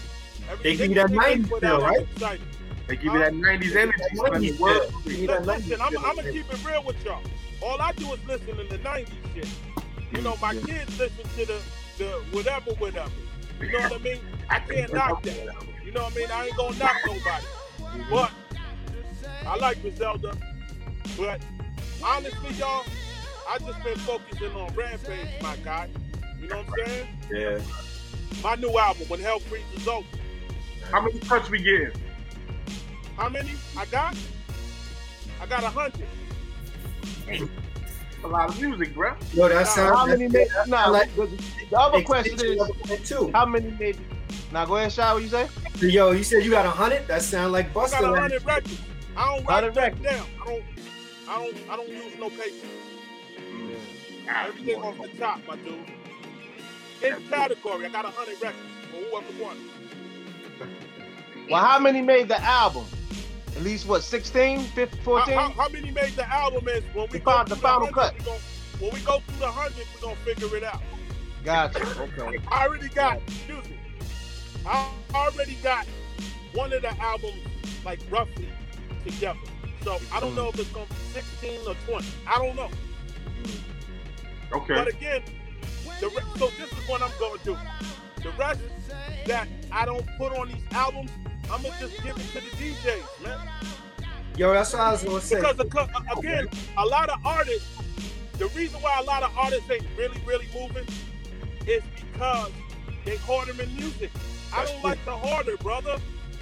Every 0.50 0.62
They 0.62 0.76
give 0.76 0.88
you 0.90 0.94
that 0.96 1.10
90s 1.10 1.48
put 1.48 1.60
feel, 1.62 1.80
right? 1.80 2.00
excited. 2.02 2.46
They 2.86 2.96
give 2.96 3.12
you 3.12 3.18
that 3.18 3.32
'90s 3.32 3.76
energy. 3.76 3.98
That 3.98 4.16
son. 4.16 4.30
90s 4.30 4.40
The 4.40 4.52
feel. 4.52 4.60
word- 4.66 4.88
Give 5.04 5.12
you 5.14 5.26
that 5.28 5.46
Listen, 5.46 5.80
I'm. 5.80 5.98
I'm 5.98 6.16
gonna 6.16 6.30
keep 6.32 6.52
it 6.52 6.64
real 6.64 6.84
with 6.84 7.04
y'all. 7.04 7.22
All 7.62 7.80
I 7.80 7.92
do 7.92 8.12
is 8.12 8.20
listen 8.26 8.46
to 8.56 8.64
the 8.64 8.78
'90s 8.78 9.08
shit. 9.34 9.48
You 10.12 10.22
know, 10.22 10.36
my 10.40 10.54
kids 10.54 10.98
listen 10.98 11.24
to 11.36 11.46
the 11.46 11.60
the 11.98 12.08
whatever, 12.32 12.72
whatever. 12.72 13.10
You 13.60 13.72
know 13.72 13.80
what 13.80 13.92
I 13.92 13.98
mean? 13.98 14.20
I 14.48 14.58
can't 14.60 14.92
knock 14.92 15.22
that. 15.22 15.54
You 15.84 15.92
know 15.92 16.04
what 16.04 16.12
I 16.12 16.16
mean? 16.16 16.30
I 16.30 16.46
ain't 16.46 16.56
gonna 16.56 16.78
knock 16.78 16.96
nobody. 17.06 17.46
But 18.08 18.30
I 19.46 19.56
like 19.56 19.82
Griselda. 19.82 20.36
But 21.16 21.40
honestly, 22.02 22.54
y'all, 22.54 22.84
I 23.48 23.58
just 23.58 23.82
been 23.84 23.98
focusing 23.98 24.52
on 24.52 24.74
Rampage, 24.74 25.28
my 25.42 25.56
guy. 25.56 25.88
You 26.40 26.48
know 26.48 26.62
what 26.62 26.80
I'm 26.80 26.86
saying? 26.86 27.08
Yeah. 27.30 27.60
My 28.42 28.54
new 28.54 28.78
album, 28.78 29.06
When 29.08 29.20
Hell 29.20 29.40
Freezes 29.40 29.86
Over. 29.86 30.06
How 30.90 31.02
many 31.02 31.18
cuts 31.20 31.50
we 31.50 31.62
getting? 31.62 31.92
How 33.16 33.28
many 33.28 33.50
I 33.76 33.84
got? 33.86 34.16
I 35.40 35.46
got 35.46 35.62
a 35.62 35.68
hundred. 35.68 36.08
A 38.22 38.28
lot 38.28 38.48
of 38.50 38.60
music, 38.60 38.94
bro. 38.94 39.14
Yo, 39.32 39.48
that 39.48 39.66
sounds 39.66 39.96
How 39.98 40.06
many 40.06 40.28
made? 40.28 40.48
Nah, 40.66 40.88
like- 40.88 41.14
the, 41.16 41.26
the 41.70 41.78
other 41.78 42.02
question 42.02 42.38
is 42.44 43.08
too. 43.08 43.30
how 43.32 43.46
many 43.46 43.70
made? 43.72 43.98
Now 44.52 44.66
go 44.66 44.76
ahead, 44.76 44.92
Shy. 44.92 45.12
What 45.12 45.22
you 45.22 45.28
say? 45.28 45.48
Yo, 45.80 46.10
you 46.10 46.22
said 46.24 46.44
you 46.44 46.50
got 46.50 46.66
a 46.66 46.70
hundred? 46.70 47.06
That 47.08 47.22
sound 47.22 47.52
like 47.52 47.70
I 47.70 47.72
got 47.88 48.04
a 48.04 48.20
hundred 48.20 48.44
records. 48.44 48.80
I 49.16 49.36
don't 49.36 49.44
write 49.46 49.64
100 49.64 49.76
records. 49.76 50.02
down. 50.02 50.26
I 50.40 50.44
don't. 50.46 50.64
I 51.28 51.44
don't. 51.44 51.70
I 51.70 51.76
don't 51.76 51.88
use 51.88 52.18
no 52.18 52.30
paper. 52.30 52.66
Everything 54.28 54.82
off 54.82 54.96
the 55.00 55.08
top, 55.18 55.40
my 55.46 55.56
dude. 55.56 55.74
In 57.02 57.28
category, 57.28 57.86
I 57.86 57.88
got 57.88 58.04
a 58.04 58.08
hundred 58.08 58.40
records 58.42 58.62
for 58.90 58.96
whoever 58.96 59.42
wants. 59.42 59.62
Well, 61.50 61.64
how 61.64 61.80
many 61.80 62.00
made 62.00 62.28
the 62.28 62.40
album? 62.40 62.84
At 63.56 63.62
least 63.62 63.86
what? 63.86 64.02
16, 64.02 64.60
15, 64.60 64.98
How, 64.98 65.04
14? 65.04 65.34
how, 65.34 65.50
how 65.50 65.68
many 65.68 65.90
made 65.90 66.12
the 66.12 66.28
album 66.32 66.68
is 66.68 66.82
when 66.94 67.06
we 67.10 67.18
The 67.18 67.24
go 67.24 67.36
fin- 67.38 67.46
through 67.46 67.54
the 67.56 67.60
final 67.60 67.80
100, 67.88 67.94
cut. 67.94 68.18
we 68.18 68.24
gon- 68.24 68.38
when 68.80 68.90
we 68.94 69.00
go 69.00 69.18
through 69.20 69.38
the 69.38 69.50
hundred, 69.50 69.86
we're 69.94 70.00
gonna 70.00 70.16
figure 70.16 70.56
it 70.56 70.64
out. 70.64 70.82
Gotcha. 71.44 71.80
Okay. 72.18 72.38
I 72.48 72.66
already 72.66 72.88
got, 72.88 73.18
excuse 73.26 73.68
me, 73.68 73.76
I 74.66 74.90
already 75.14 75.56
got 75.62 75.86
one 76.54 76.72
of 76.72 76.80
the 76.82 76.98
albums 77.00 77.42
like 77.84 78.00
roughly 78.10 78.48
together. 79.04 79.38
So 79.82 79.98
I 80.12 80.20
don't 80.20 80.34
know 80.34 80.48
if 80.48 80.58
it's 80.58 80.70
gonna 80.70 80.86
be 80.86 80.94
16 81.12 81.60
or 81.66 81.74
20. 81.86 82.06
I 82.26 82.38
don't 82.38 82.56
know. 82.56 82.68
Okay. 84.52 84.74
But 84.74 84.88
again, 84.88 85.22
the 86.00 86.08
re- 86.08 86.22
so 86.38 86.48
this 86.58 86.70
is 86.72 86.88
what 86.88 87.02
I'm 87.02 87.10
gonna 87.18 87.40
do. 87.44 87.56
The 88.22 88.30
rest 88.38 88.60
that 89.26 89.48
I 89.72 89.84
don't 89.84 90.06
put 90.18 90.32
on 90.36 90.48
these 90.48 90.62
albums, 90.72 91.10
I'm 91.50 91.62
gonna 91.62 91.74
just 91.80 92.02
give 92.02 92.16
it 92.16 92.26
to 92.28 92.34
the 92.40 92.50
DJs, 92.56 93.24
man. 93.24 93.38
Yo, 94.36 94.52
that's 94.52 94.72
what 94.72 94.82
I 94.82 94.92
was 94.92 95.02
gonna 95.02 95.20
say. 95.20 95.36
Because 95.40 95.56
the 95.56 95.64
co- 95.66 95.88
uh, 95.94 96.18
again, 96.18 96.48
a 96.78 96.86
lot 96.86 97.08
of 97.10 97.24
artists, 97.26 97.66
the 98.38 98.46
reason 98.48 98.80
why 98.80 98.98
a 98.98 99.02
lot 99.02 99.22
of 99.22 99.36
artists 99.36 99.68
ain't 99.70 99.84
really, 99.96 100.20
really 100.24 100.46
moving 100.54 100.86
is 101.66 101.82
because 101.94 102.50
they 103.04 103.16
harder 103.18 103.60
in 103.62 103.74
music. 103.76 104.10
I 104.54 104.64
don't 104.64 104.82
like 104.82 105.04
the 105.04 105.16
harder, 105.16 105.56
brother. 105.58 105.98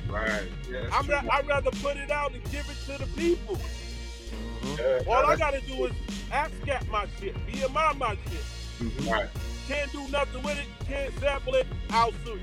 right. 0.08 0.42
Yeah, 0.70 0.88
I'm 0.92 1.06
ra- 1.06 1.22
I'd 1.32 1.46
rather 1.46 1.70
put 1.82 1.96
it 1.96 2.10
out 2.10 2.32
and 2.34 2.42
give 2.50 2.68
it 2.68 2.76
to 2.92 2.98
the 2.98 3.06
people. 3.16 3.58
Yeah, 4.78 5.00
All 5.08 5.26
I 5.26 5.36
gotta 5.36 5.60
do 5.62 5.86
is 5.86 5.92
ask 6.30 6.52
ASCAP 6.62 6.88
my 6.90 7.06
shit, 7.18 7.34
BMI 7.46 7.96
my 7.98 8.16
shit. 8.30 8.44
Mhm. 8.80 9.10
Right. 9.10 9.28
Can't 9.66 9.90
do 9.92 10.06
nothing 10.08 10.42
with 10.42 10.58
it, 10.58 10.66
can't 10.86 11.18
sample 11.20 11.54
it, 11.54 11.66
I'll 11.90 12.12
sue 12.24 12.34
you. 12.36 12.40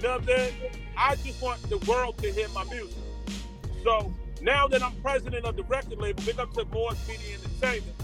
You 0.00 0.08
know 0.08 0.12
what 0.14 0.20
I'm 0.22 0.26
saying? 0.28 0.54
I 0.96 1.16
just 1.16 1.42
want 1.42 1.60
the 1.68 1.76
world 1.80 2.16
to 2.18 2.32
hear 2.32 2.48
my 2.54 2.64
music. 2.64 2.96
So 3.84 4.14
now 4.40 4.66
that 4.68 4.82
I'm 4.82 4.94
president 5.02 5.44
of 5.44 5.56
the 5.56 5.62
record 5.64 5.98
label, 5.98 6.22
big 6.24 6.40
up 6.40 6.54
to 6.54 6.64
Morris 6.72 7.06
Media 7.06 7.34
Entertainment. 7.34 8.00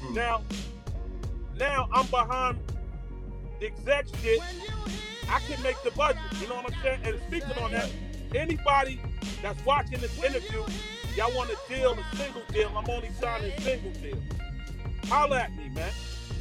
Hmm. 0.00 0.14
Now, 0.14 0.42
now 1.56 1.88
I'm 1.92 2.06
behind 2.06 2.60
the 3.58 3.66
exec 3.66 4.06
shit. 4.22 4.40
I 5.28 5.40
can 5.40 5.60
make 5.64 5.82
the 5.82 5.90
budget. 5.90 6.22
You 6.40 6.46
know 6.46 6.54
what 6.54 6.72
I'm 6.72 6.80
saying? 6.80 7.00
And 7.06 7.20
speaking 7.26 7.60
on 7.60 7.72
that, 7.72 7.90
anybody 8.36 9.00
that's 9.42 9.64
watching 9.66 9.98
this 9.98 10.16
interview, 10.22 10.62
y'all 11.16 11.34
want 11.36 11.50
a 11.50 11.56
deal, 11.68 11.92
a 11.92 12.16
single 12.16 12.42
deal, 12.52 12.70
I'm 12.76 12.88
only 12.88 13.10
signing 13.20 13.50
single 13.58 13.90
deals. 14.00 14.22
Holla 15.06 15.40
at 15.40 15.56
me, 15.56 15.70
man. 15.70 15.90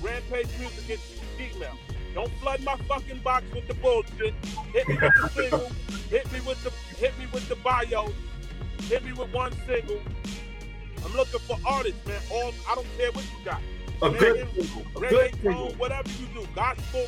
Rampage 0.03 0.47
Music 0.59 0.91
at 0.91 0.99
Gmail. 1.39 1.90
Don't 2.13 2.31
flood 2.39 2.61
my 2.63 2.75
fucking 2.87 3.19
box 3.19 3.45
with 3.53 3.67
the 3.67 3.73
bullshit. 3.75 4.33
Hit 4.73 4.87
me 4.87 4.95
with 4.95 5.13
the 5.15 5.29
single. 5.29 5.71
Hit 6.09 6.31
me 6.31 6.39
with 6.41 6.63
the 6.63 6.71
hit 6.97 7.17
me 7.17 7.25
with 7.31 7.47
the 7.47 7.55
bio. 7.55 8.11
Hit 8.83 9.05
me 9.05 9.13
with 9.13 9.33
one 9.33 9.53
single. 9.65 9.99
I'm 11.05 11.13
looking 11.15 11.39
for 11.41 11.57
artists, 11.65 12.05
man. 12.05 12.21
All 12.31 12.53
I 12.69 12.75
don't 12.75 12.87
care 12.97 13.11
what 13.11 13.23
you 13.23 13.45
got. 13.45 13.61
A 14.01 14.09
good 14.09 14.47
Reggae, 14.47 14.65
single. 14.65 15.03
A 15.03 15.09
good 15.09 15.35
single. 15.41 15.69
tone, 15.69 15.77
whatever 15.77 16.09
you 16.09 16.27
do, 16.33 16.47
gospel. 16.53 17.05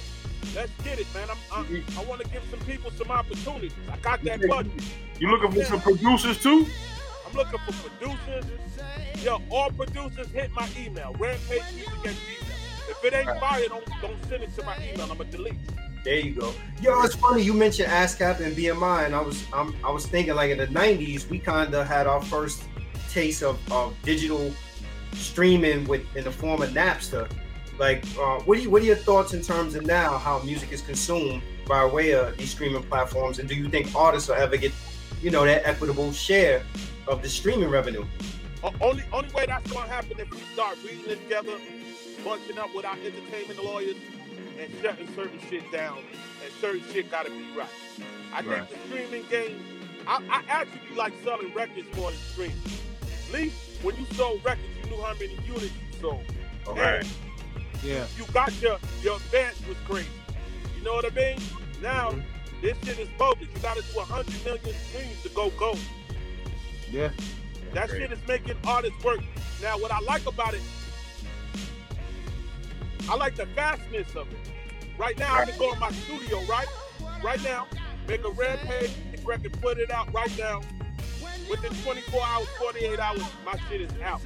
Let's 0.55 0.71
get 0.83 0.99
it, 0.99 1.07
man. 1.13 1.27
I'm, 1.29 1.65
I'm, 1.65 1.83
I 1.97 2.03
want 2.05 2.21
to 2.21 2.27
give 2.29 2.43
some 2.49 2.59
people 2.61 2.91
some 2.91 3.11
opportunities. 3.11 3.73
I 3.91 3.97
got 3.97 4.23
that 4.23 4.47
budget. 4.47 4.83
You 5.19 5.29
looking 5.29 5.51
for 5.51 5.63
some 5.65 5.81
producers 5.81 6.37
too? 6.41 6.65
I'm 7.27 7.33
looking 7.33 7.59
for 7.59 7.73
producers. 7.89 8.45
Yo, 9.23 9.41
all 9.49 9.69
producers 9.71 10.27
hit 10.31 10.51
my 10.51 10.67
email. 10.77 11.15
Rampage 11.17 11.63
Music 11.75 11.93
at 12.05 12.13
Gmail. 12.13 12.42
If 12.89 13.03
it 13.03 13.13
ain't 13.13 13.39
fire, 13.39 13.67
don't 13.67 13.85
don't 14.01 14.25
send 14.29 14.43
it 14.43 14.55
to 14.57 14.63
my 14.63 14.75
email. 14.77 15.09
I'ma 15.11 15.23
delete. 15.25 15.55
There 16.03 16.15
you 16.19 16.33
go. 16.33 16.53
Yo, 16.81 17.01
it's 17.03 17.15
funny 17.15 17.41
you 17.41 17.53
mentioned 17.53 17.87
ASCAP 17.89 18.41
and 18.41 18.55
BMI, 18.55 19.05
and 19.05 19.15
I 19.15 19.21
was 19.21 19.45
I'm, 19.53 19.73
I 19.85 19.89
was 19.91 20.05
thinking 20.05 20.35
like 20.35 20.51
in 20.51 20.57
the 20.57 20.67
'90s 20.67 21.29
we 21.29 21.39
kind 21.39 21.73
of 21.73 21.87
had 21.87 22.07
our 22.07 22.21
first 22.21 22.63
taste 23.09 23.41
of, 23.43 23.57
of 23.71 23.95
digital 24.03 24.51
streaming 25.13 25.87
with 25.87 26.03
in 26.15 26.23
the 26.23 26.31
form 26.31 26.61
of 26.61 26.69
Napster. 26.71 27.29
Like, 27.79 28.03
uh, 28.19 28.39
what 28.41 28.57
do 28.57 28.61
you 28.63 28.69
what 28.69 28.81
are 28.81 28.85
your 28.85 28.95
thoughts 28.97 29.33
in 29.33 29.41
terms 29.41 29.75
of 29.75 29.85
now 29.85 30.17
how 30.17 30.39
music 30.43 30.71
is 30.71 30.81
consumed 30.81 31.41
by 31.67 31.85
way 31.85 32.11
of 32.11 32.37
these 32.37 32.49
streaming 32.51 32.83
platforms, 32.83 33.39
and 33.39 33.47
do 33.47 33.55
you 33.55 33.69
think 33.69 33.95
artists 33.95 34.27
will 34.29 34.35
ever 34.35 34.57
get, 34.57 34.71
you 35.21 35.31
know, 35.31 35.45
that 35.45 35.65
equitable 35.65 36.11
share 36.11 36.63
of 37.07 37.21
the 37.21 37.29
streaming 37.29 37.69
revenue? 37.69 38.05
O- 38.63 38.71
Only 38.81 39.03
only 39.11 39.29
way 39.33 39.45
that's 39.47 39.71
gonna 39.71 39.87
happen 39.87 40.19
if 40.19 40.29
we 40.31 40.37
start 40.53 40.77
reading 40.83 41.05
it 41.09 41.23
together, 41.23 41.53
bunching 42.23 42.57
up 42.57 42.73
with 42.75 42.85
our 42.85 42.95
entertainment 42.97 43.63
lawyers, 43.63 43.95
and 44.59 44.71
shutting 44.81 45.07
certain 45.15 45.39
shit 45.49 45.69
down. 45.71 45.97
And 45.97 46.53
certain 46.59 46.83
shit 46.91 47.09
gotta 47.11 47.29
be 47.29 47.45
right. 47.57 47.67
I 48.33 48.41
Right. 48.41 48.67
think 48.67 48.81
the 48.81 48.87
streaming 48.87 49.23
game. 49.29 49.65
I, 50.07 50.21
I 50.29 50.43
actually 50.49 50.95
like 50.95 51.13
selling 51.23 51.53
records 51.53 51.87
more 51.95 52.11
than 52.11 52.19
streaming. 52.19 52.57
At 53.27 53.33
least 53.33 53.55
when 53.81 53.95
you 53.95 54.05
sold 54.15 54.43
records, 54.43 54.67
you 54.83 54.89
knew 54.89 55.01
how 55.01 55.13
many 55.13 55.33
units 55.45 55.63
you 55.93 55.99
sold. 56.01 56.23
Right. 56.67 57.05
Yeah. 57.83 58.05
you 58.17 58.25
got 58.33 58.53
your 58.61 58.77
your 59.01 59.15
advance 59.17 59.59
was 59.67 59.77
crazy. 59.85 60.07
You 60.77 60.83
know 60.83 60.93
what 60.93 61.05
I 61.05 61.15
mean? 61.15 61.37
Now 61.81 62.11
Mhm. 62.11 62.23
this 62.61 62.77
shit 62.85 62.99
is 62.99 63.09
bogus. 63.17 63.47
You 63.53 63.59
got 63.61 63.75
to 63.77 63.83
do 63.93 63.99
hundred 63.99 64.43
million 64.45 64.75
streams 64.89 65.21
to 65.23 65.29
go 65.29 65.49
gold. 65.51 65.79
Yeah. 66.91 67.09
That 67.73 67.89
Great. 67.89 68.01
shit 68.01 68.11
is 68.11 68.19
making 68.27 68.55
artists 68.65 69.01
work. 69.03 69.19
Now 69.61 69.77
what 69.77 69.91
I 69.91 69.99
like 69.99 70.25
about 70.27 70.53
it, 70.53 70.61
I 73.09 73.15
like 73.15 73.35
the 73.35 73.45
fastness 73.47 74.15
of 74.15 74.31
it. 74.31 74.51
Right 74.97 75.17
now, 75.17 75.35
I 75.35 75.45
can 75.45 75.57
go 75.57 75.73
in 75.73 75.79
my 75.79 75.91
studio, 75.91 76.41
right? 76.43 76.67
Right 77.23 77.43
now, 77.43 77.67
make 78.07 78.23
a 78.23 78.29
rampage 78.29 78.91
record, 79.23 79.59
put 79.61 79.77
it 79.77 79.91
out 79.91 80.13
right 80.13 80.35
now. 80.37 80.61
Within 81.49 81.73
24 81.83 82.21
hours, 82.23 82.47
48 82.59 82.99
hours, 82.99 83.23
my 83.45 83.57
shit 83.69 83.81
is 83.81 83.91
out. 84.01 84.21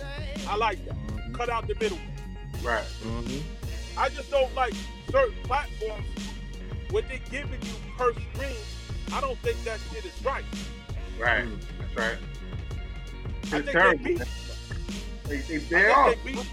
I 0.48 0.56
like 0.56 0.84
that. 0.86 0.96
Cut 1.34 1.50
out 1.50 1.68
the 1.68 1.76
middle. 1.76 1.98
Right. 2.62 2.84
Mm-hmm. 3.04 4.00
I 4.00 4.10
just 4.10 4.30
don't 4.30 4.54
like 4.56 4.74
certain 5.10 5.36
platforms 5.44 6.06
what 6.92 7.08
they 7.10 7.22
giving 7.30 7.62
you 7.62 7.74
per 7.98 8.14
stream. 8.14 8.56
I 9.14 9.22
don't 9.22 9.38
think 9.40 9.62
that 9.64 9.80
shit 9.92 10.06
is 10.06 10.24
right. 10.24 10.44
Right. 11.20 11.46
That's 11.80 11.96
right. 11.96 12.18
I 13.46 13.62
think 13.62 13.66
terrible. 13.72 14.04
they 14.04 14.10
beat 14.10 14.20
man. 14.20 14.28
They, 15.26 15.38
they, 15.38 15.56
I 15.56 15.60
they 15.60 15.86
are. 15.86 16.10
think 16.10 16.24
they 16.24 16.32
beat 16.32 16.40
us. 16.40 16.48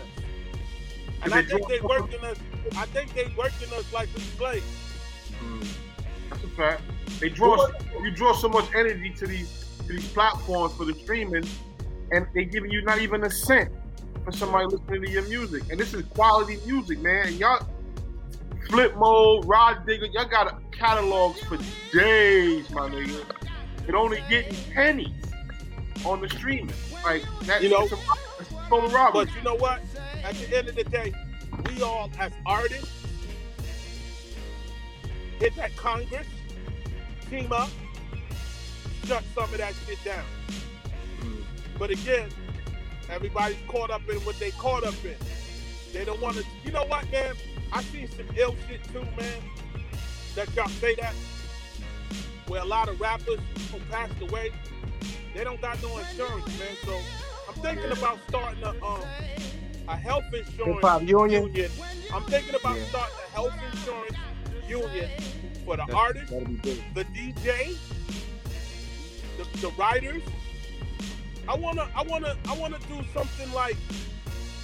And 1.24 1.34
I 1.34 1.42
think 1.42 1.48
draw- 1.48 1.68
they 1.68 1.80
working 1.80 2.24
us. 2.24 2.38
I 2.76 2.86
think 2.86 3.14
they 3.14 3.32
working 3.36 3.72
us 3.74 3.92
like 3.92 4.08
we 4.14 4.20
slaves. 4.20 4.64
Mm. 5.42 5.66
That's 6.30 6.44
a 6.44 6.48
fact. 6.48 6.82
They 7.20 7.28
draw 7.28 7.68
you 8.02 8.10
draw 8.10 8.32
so 8.34 8.48
much 8.48 8.66
energy 8.74 9.10
to 9.10 9.26
these 9.26 9.78
to 9.86 9.92
these 9.92 10.08
platforms 10.12 10.74
for 10.74 10.84
the 10.84 10.94
streaming, 10.94 11.44
and 12.12 12.26
they 12.34 12.44
giving 12.44 12.70
you 12.70 12.82
not 12.82 13.00
even 13.00 13.24
a 13.24 13.30
cent 13.30 13.70
for 14.24 14.32
somebody 14.32 14.66
listening 14.66 15.02
to 15.02 15.10
your 15.10 15.28
music. 15.28 15.64
And 15.70 15.78
this 15.78 15.94
is 15.94 16.02
quality 16.06 16.58
music, 16.66 17.00
man. 17.00 17.28
And 17.28 17.36
y'all, 17.36 17.66
Flip 18.68 18.96
Mode, 18.96 19.44
Rah 19.46 19.74
Digga, 19.86 20.12
y'all 20.12 20.24
got 20.24 20.60
catalogs 20.72 21.40
for 21.42 21.58
days, 21.92 22.70
my 22.70 22.88
nigga. 22.88 23.24
It 23.86 23.94
only 23.94 24.22
getting 24.28 24.56
pennies 24.72 25.10
on 26.04 26.20
the 26.20 26.28
streaming. 26.30 26.72
Like 27.04 27.22
that, 27.42 27.62
You 27.62 27.68
know- 27.70 27.82
it's 27.82 27.92
a, 28.82 28.84
it's 28.84 28.92
a 28.92 28.96
robbery. 28.96 29.24
But 29.24 29.34
you 29.34 29.42
know 29.42 29.56
what? 29.56 29.80
At 30.22 30.34
the 30.34 30.56
end 30.56 30.68
of 30.68 30.74
the 30.74 30.84
day, 30.84 31.12
we 31.68 31.82
all 31.82 32.10
as 32.18 32.32
artists 32.46 33.06
hit 35.38 35.54
that 35.56 35.76
Congress, 35.76 36.26
team 37.28 37.52
up, 37.52 37.70
shut 39.04 39.22
some 39.34 39.44
of 39.44 39.58
that 39.58 39.74
shit 39.86 40.02
down. 40.04 40.24
Mm-hmm. 41.20 41.40
But 41.78 41.90
again, 41.90 42.28
everybody's 43.10 43.58
caught 43.68 43.90
up 43.90 44.08
in 44.08 44.16
what 44.20 44.38
they 44.38 44.50
caught 44.52 44.84
up 44.84 44.94
in. 45.04 45.16
They 45.92 46.04
don't 46.04 46.20
want 46.20 46.36
to. 46.36 46.44
You 46.64 46.72
know 46.72 46.84
what, 46.86 47.10
man? 47.10 47.34
I 47.72 47.82
seen 47.82 48.08
some 48.08 48.26
ill 48.36 48.56
shit 48.68 48.82
too, 48.92 49.02
man. 49.16 49.42
That 50.34 50.52
y'all 50.54 50.68
say 50.68 50.94
that, 50.96 51.14
where 52.48 52.62
a 52.62 52.64
lot 52.64 52.88
of 52.88 53.00
rappers 53.00 53.38
who 53.70 53.78
passed 53.90 54.20
away, 54.20 54.50
they 55.34 55.44
don't 55.44 55.60
got 55.60 55.80
no 55.82 55.96
insurance, 55.98 56.46
man. 56.58 56.76
So 56.84 56.98
thinking 57.64 57.92
about 57.92 58.18
starting 58.28 58.62
a 58.62 58.70
um 58.84 59.00
a 59.88 59.96
health 59.96 60.24
insurance 60.32 61.02
Union? 61.10 61.44
union. 61.46 61.70
I'm 62.12 62.22
thinking 62.24 62.54
about 62.54 62.76
Yeah. 62.76 62.84
starting 62.86 63.16
a 63.26 63.30
health 63.32 63.54
insurance 63.72 64.16
union 64.68 65.10
for 65.64 65.76
the 65.76 65.84
That- 65.86 65.94
artists, 65.94 66.30
That'll 66.30 66.46
be 66.48 66.54
good. 66.56 66.82
the 66.94 67.04
DJ, 67.04 67.76
the, 69.38 69.44
the 69.60 69.68
writers. 69.78 70.22
I 71.48 71.54
wanna, 71.56 71.88
I 71.94 72.02
wanna, 72.02 72.36
I 72.48 72.54
wanna 72.56 72.78
do 72.88 73.00
something 73.14 73.50
like 73.52 73.76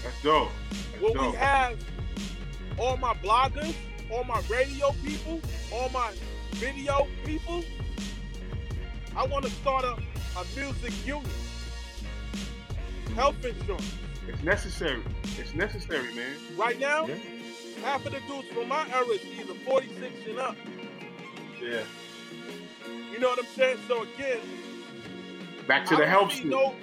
That's 0.03 0.23
dope. 0.23 0.49
That's 0.71 1.03
what 1.03 1.15
dope. 1.15 1.33
we 1.33 1.37
have. 1.39 1.79
All 2.79 2.97
my 2.99 3.15
bloggers, 3.15 3.75
all 4.11 4.25
my 4.25 4.41
radio 4.49 4.93
people, 5.05 5.41
all 5.73 5.89
my 5.91 6.11
video 6.53 7.07
people. 7.25 7.63
I 9.17 9.27
want 9.27 9.45
to 9.45 9.51
start 9.51 9.85
a, 9.85 9.93
a 10.39 10.45
music 10.57 10.93
union, 11.07 11.31
health 13.21 13.45
insurance. 13.45 13.95
It's 14.29 14.43
necessary. 14.43 15.03
It's 15.37 15.55
necessary, 15.55 16.11
man. 16.15 16.37
Right 16.57 16.79
now, 16.81 17.07
Yeah. 17.07 17.17
half 17.85 18.07
of 18.07 18.13
the 18.13 18.21
dudes 18.21 18.49
from 18.49 18.69
my 18.69 18.89
era 18.91 19.05
is 19.09 19.23
either 19.39 19.53
46 19.67 20.15
and 20.27 20.39
up. 20.39 20.57
Yeah. 21.61 21.83
You 23.13 23.19
know 23.19 23.29
what 23.29 23.39
I'm 23.41 23.45
saying? 23.55 23.79
So 23.87 24.05
again, 24.05 24.41
Back 25.67 25.85
to 25.89 25.97
the 25.97 26.07
health 26.07 26.33
see 26.33 26.39
shit. 26.39 26.47
no, 26.47 26.75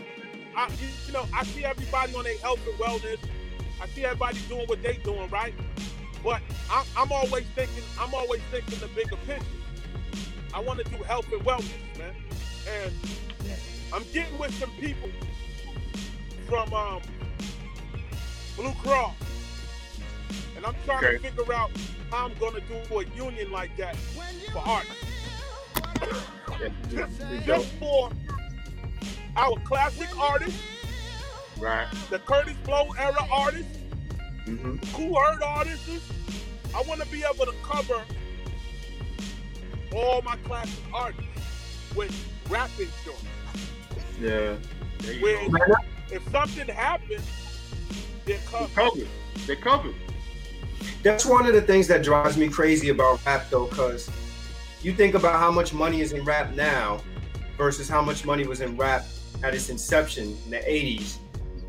I, 0.56 0.68
you- 0.80 0.88
you 1.08 1.14
know, 1.14 1.26
I 1.34 1.44
see 1.44 1.66
everybody 1.66 2.14
on 2.14 2.24
their 2.24 2.38
health 2.38 2.60
and 2.68 2.78
wellness. 2.78 3.18
I 3.82 3.88
see 3.88 4.06
everybody 4.06 4.38
doing 4.48 4.68
what 4.68 4.84
they 4.84 4.98
doing, 4.98 5.28
right? 5.32 5.56
But 6.24 6.42
I, 6.70 6.86
I'm 6.96 7.12
always 7.12 7.46
thinking, 7.56 7.84
I'm 8.00 8.14
always 8.14 8.42
thinking 8.52 8.78
the 8.80 8.88
bigger 8.90 9.16
picture. 9.26 9.44
I 10.54 10.60
want 10.60 10.86
to 10.86 10.86
do 10.86 11.02
health 11.04 11.32
and 11.32 11.42
wellness, 11.42 11.98
man. 11.98 12.14
And 12.70 12.94
I'm 13.92 14.04
getting 14.14 14.38
with 14.38 14.54
some 14.60 14.72
people 14.80 15.10
from 16.48 16.74
um, 16.74 17.02
Blue 18.56 18.74
Cross, 18.84 19.14
and 20.56 20.66
I'm 20.66 20.76
trying 20.86 21.04
Okay. 21.04 21.18
to 21.18 21.20
figure 21.32 21.54
out 21.54 21.72
how 22.12 22.26
I'm 22.26 22.34
gonna 22.40 22.62
do 22.62 23.00
a 23.00 23.06
union 23.16 23.52
like 23.52 23.76
that 23.78 23.96
for 24.54 24.60
artists. 24.60 24.96
Just 27.46 27.68
for 27.74 28.10
our 29.36 29.56
classic 29.66 30.10
artists, 30.18 30.62
Right. 31.60 31.88
the 32.10 32.20
Kurtis 32.20 32.56
Blow 32.64 32.88
era 33.00 33.28
artists, 33.32 33.78
Mm-hmm. 34.46 34.78
Kool 34.96 35.20
Herc 35.20 35.42
artists. 35.42 36.10
I 36.74 36.82
want 36.84 37.02
to 37.02 37.08
be 37.10 37.22
able 37.24 37.46
to 37.46 37.54
cover 37.64 38.02
all 39.94 40.22
my 40.22 40.38
classic 40.38 40.80
artists 40.94 41.22
with 41.96 42.16
rap 42.50 42.70
insurance. 42.80 43.24
Yeah. 44.22 44.56
There 45.00 45.14
you 45.14 45.22
Where 45.22 45.78
if 46.12 46.28
something 46.32 46.68
happens, 46.68 47.22
they're 48.26 48.38
They 48.38 48.44
covered. 48.46 48.76
covered. 48.76 49.08
They 49.46 49.56
covered. 49.56 49.96
That's 51.04 51.26
one 51.26 51.46
of 51.46 51.54
the 51.54 51.62
things 51.62 51.88
that 51.88 52.04
drives 52.04 52.38
me 52.38 52.50
crazy 52.50 52.90
about 52.90 53.26
rap, 53.26 53.50
though, 53.50 53.68
because 53.68 54.10
you 54.82 54.94
think 54.94 55.16
about 55.16 55.40
how 55.40 55.52
much 55.52 55.74
money 55.74 56.02
is 56.02 56.12
in 56.12 56.24
rap 56.24 56.54
now 56.54 57.02
versus 57.58 57.90
how 57.90 58.02
much 58.02 58.26
money 58.26 58.46
was 58.46 58.62
in 58.62 58.78
rap 58.78 59.06
at 59.44 59.54
its 59.54 59.70
inception 59.70 60.36
in 60.46 60.52
the 60.52 60.58
80s, 60.60 61.18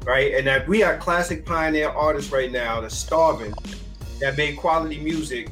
right? 0.05 0.35
And 0.35 0.47
that 0.47 0.66
we 0.68 0.83
are 0.83 0.97
classic 0.97 1.45
pioneer 1.45 1.89
artists 1.91 2.33
right 2.33 2.51
now 2.51 2.81
that's 2.81 2.97
starving, 2.97 3.55
that 4.20 4.37
made 4.37 4.57
quality 4.57 4.99
music, 5.01 5.51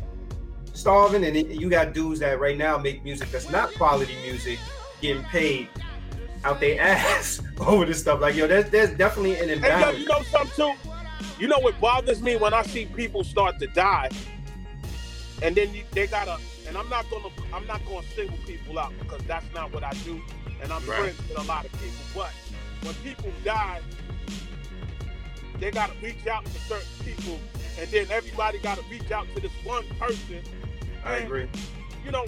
starving, 0.72 1.24
and 1.24 1.37
you 1.37 1.68
got 1.70 1.93
dudes 1.93 2.20
that 2.20 2.39
right 2.41 2.57
now 2.57 2.79
make 2.79 3.03
music 3.05 3.31
that's 3.31 3.51
not 3.51 3.72
quality 3.74 4.16
music, 4.22 4.59
getting 5.01 5.22
paid 5.24 5.68
out 6.47 6.61
their 6.61 6.80
ass 6.80 7.42
over 7.61 7.84
this 7.84 8.01
stuff. 8.01 8.20
Like, 8.20 8.36
yo, 8.36 8.47
there's, 8.47 8.70
there's 8.70 8.90
definitely 8.97 9.34
an 9.38 9.51
And 9.51 9.61
yo, 9.61 9.66
imbalance. 9.68 9.99
you 9.99 10.07
know 10.07 10.22
something 10.22 10.51
too? 10.57 10.90
You 11.38 11.49
know 11.49 11.59
what 11.59 11.78
bothers 11.80 12.22
me 12.22 12.36
when 12.36 12.55
I 12.55 12.62
see 12.62 12.86
people 12.86 13.22
start 13.24 13.59
to 13.59 13.66
die, 13.66 14.09
and 15.42 15.55
then 15.55 15.74
you, 15.74 15.82
they 15.92 16.07
gotta. 16.07 16.38
And 16.66 16.76
I'm 16.76 16.88
not 16.88 17.09
gonna. 17.11 17.28
I'm 17.53 17.66
not 17.66 17.84
gonna 17.86 18.07
single 18.14 18.38
people 18.47 18.78
out 18.78 18.92
because 18.99 19.20
that's 19.26 19.44
not 19.55 19.72
what 19.72 19.84
I 19.84 19.90
do. 20.05 20.20
And 20.62 20.72
I'm 20.72 20.82
Right. 20.86 20.99
friends 21.14 21.18
with 21.28 21.38
a 21.38 21.42
lot 21.42 21.64
of 21.66 21.72
people. 21.72 22.05
But 22.14 22.30
when 22.82 22.94
people 23.05 23.30
die, 23.44 23.80
they 25.59 25.70
gotta 25.70 25.92
reach 26.03 26.26
out 26.26 26.44
to 26.47 26.51
certain 26.61 26.88
people, 27.05 27.38
and 27.78 27.88
then 27.90 28.07
everybody 28.11 28.59
gotta 28.59 28.82
reach 28.90 29.11
out 29.11 29.26
to 29.34 29.40
this 29.42 29.53
one 29.64 29.84
person. 29.99 30.42
I 31.05 31.16
And, 31.16 31.24
agree. 31.26 31.49
You 32.05 32.12
know, 32.12 32.24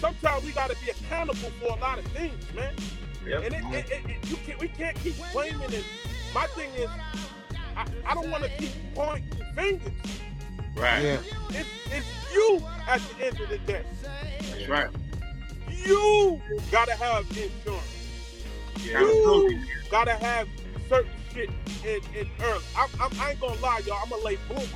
sometimes 0.00 0.44
we 0.44 0.52
gotta 0.52 0.76
be 0.84 0.90
accountable 0.90 1.50
for 1.60 1.76
a 1.76 1.80
lot 1.80 1.98
of 1.98 2.06
things, 2.06 2.42
man. 2.54 2.74
Yep. 3.26 3.44
And 3.44 3.54
it, 3.54 3.64
it, 3.74 3.90
it, 3.90 4.10
it- 4.10 4.30
you 4.30 4.36
can't, 4.36 4.58
we 4.60 4.68
can't 4.68 4.96
keep 4.96 5.14
blaming 5.32 5.72
it. 5.72 5.84
My 6.34 6.46
thing 6.48 6.70
is, 6.74 6.88
I, 7.76 7.86
I 8.06 8.14
don't 8.14 8.30
want 8.30 8.44
to 8.44 8.50
keep 8.50 8.70
pointing 8.94 9.24
fingers. 9.54 9.92
Right. 10.76 11.02
Yeah. 11.02 11.18
It's, 11.50 11.68
it's 11.90 12.34
you 12.34 12.60
at 12.88 13.00
the 13.00 13.26
end 13.26 13.40
of 13.40 13.48
the 13.48 13.58
day. 13.58 13.82
That's 14.02 14.68
right. 14.68 14.88
You 15.70 16.40
gotta 16.70 16.94
have 16.94 17.26
insurance. 17.30 18.44
Yeah. 18.82 19.00
You 19.00 19.60
gotta 19.90 20.12
have 20.14 20.48
certain 20.88 21.10
shit 21.32 21.50
in, 21.84 22.00
in 22.18 22.28
early. 22.42 22.64
I'm, 22.76 22.88
I'm, 23.00 23.20
I 23.20 23.30
ain't 23.32 23.40
gonna 23.40 23.60
lie, 23.60 23.82
y'all. 23.86 23.98
I'm 24.04 24.12
a 24.12 24.24
late 24.24 24.40
bloomer, 24.48 24.66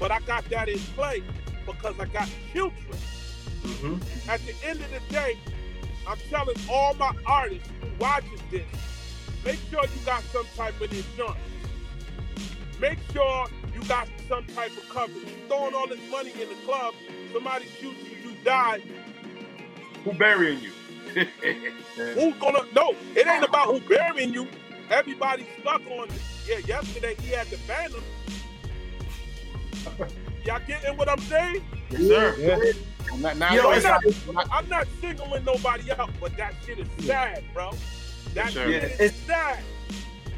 but 0.00 0.10
I 0.10 0.20
got 0.20 0.48
that 0.50 0.68
in 0.68 0.78
play 0.96 1.22
because 1.64 1.98
I 2.00 2.06
got 2.06 2.28
children. 2.52 2.98
Mm-hmm. 3.62 4.30
At 4.30 4.40
the 4.46 4.54
end 4.64 4.80
of 4.80 4.90
the 4.90 5.00
day, 5.12 5.36
I'm 6.06 6.18
telling 6.30 6.56
all 6.70 6.94
my 6.94 7.12
artists 7.26 7.68
who 7.80 7.88
watches 7.98 8.40
this, 8.50 8.64
make 9.44 9.58
sure 9.70 9.82
you 9.82 10.04
got 10.04 10.22
some 10.24 10.46
type 10.56 10.80
of 10.80 10.92
insurance. 10.92 11.36
Make 12.80 12.98
sure 13.12 13.46
you 13.74 13.82
got 13.84 14.08
some 14.28 14.44
type 14.46 14.70
of 14.76 14.88
coverage. 14.88 15.24
You 15.24 15.48
throwing 15.48 15.74
all 15.74 15.88
this 15.88 16.00
money 16.10 16.30
in 16.32 16.48
the 16.48 16.54
club, 16.64 16.94
somebody 17.32 17.66
shoots 17.80 17.98
you, 18.04 18.30
you 18.30 18.36
die. 18.44 18.80
Who 20.04 20.12
burying 20.12 20.60
you? 20.60 20.72
Who's 21.96 22.34
gonna? 22.34 22.64
No, 22.74 22.94
it 23.14 23.26
ain't 23.26 23.44
about 23.44 23.68
who 23.68 23.80
burying 23.88 24.32
you. 24.32 24.46
Everybody's 24.90 25.46
stuck 25.60 25.82
on. 25.90 26.08
It. 26.08 26.22
Yeah, 26.46 26.58
yesterday 26.58 27.16
he 27.20 27.30
had 27.30 27.46
the 27.48 27.56
Phantom. 27.58 28.04
Y'all 30.46 30.60
getting 30.66 30.96
what 30.96 31.08
I'm 31.08 31.18
saying? 31.20 31.64
yes, 31.90 32.00
sir. 32.02 32.34
Yeah. 32.38 33.16
Not, 33.18 33.36
not, 33.38 33.52
Yo, 33.54 33.70
I'm 33.70 33.76
it's 33.78 33.84
not, 34.26 34.34
not- 34.34 34.48
I'm 34.52 34.68
not 34.68 34.86
singling 35.00 35.44
nobody 35.44 35.90
out, 35.92 36.10
but 36.20 36.36
that 36.36 36.54
shit 36.64 36.78
is 36.78 36.88
sad, 37.06 37.42
bro. 37.54 37.72
That 38.34 38.52
Sure. 38.52 38.64
shit 38.64 38.82
Yeah, 38.82 38.88
is 38.88 39.00
it's- 39.00 39.20
sad. 39.26 39.58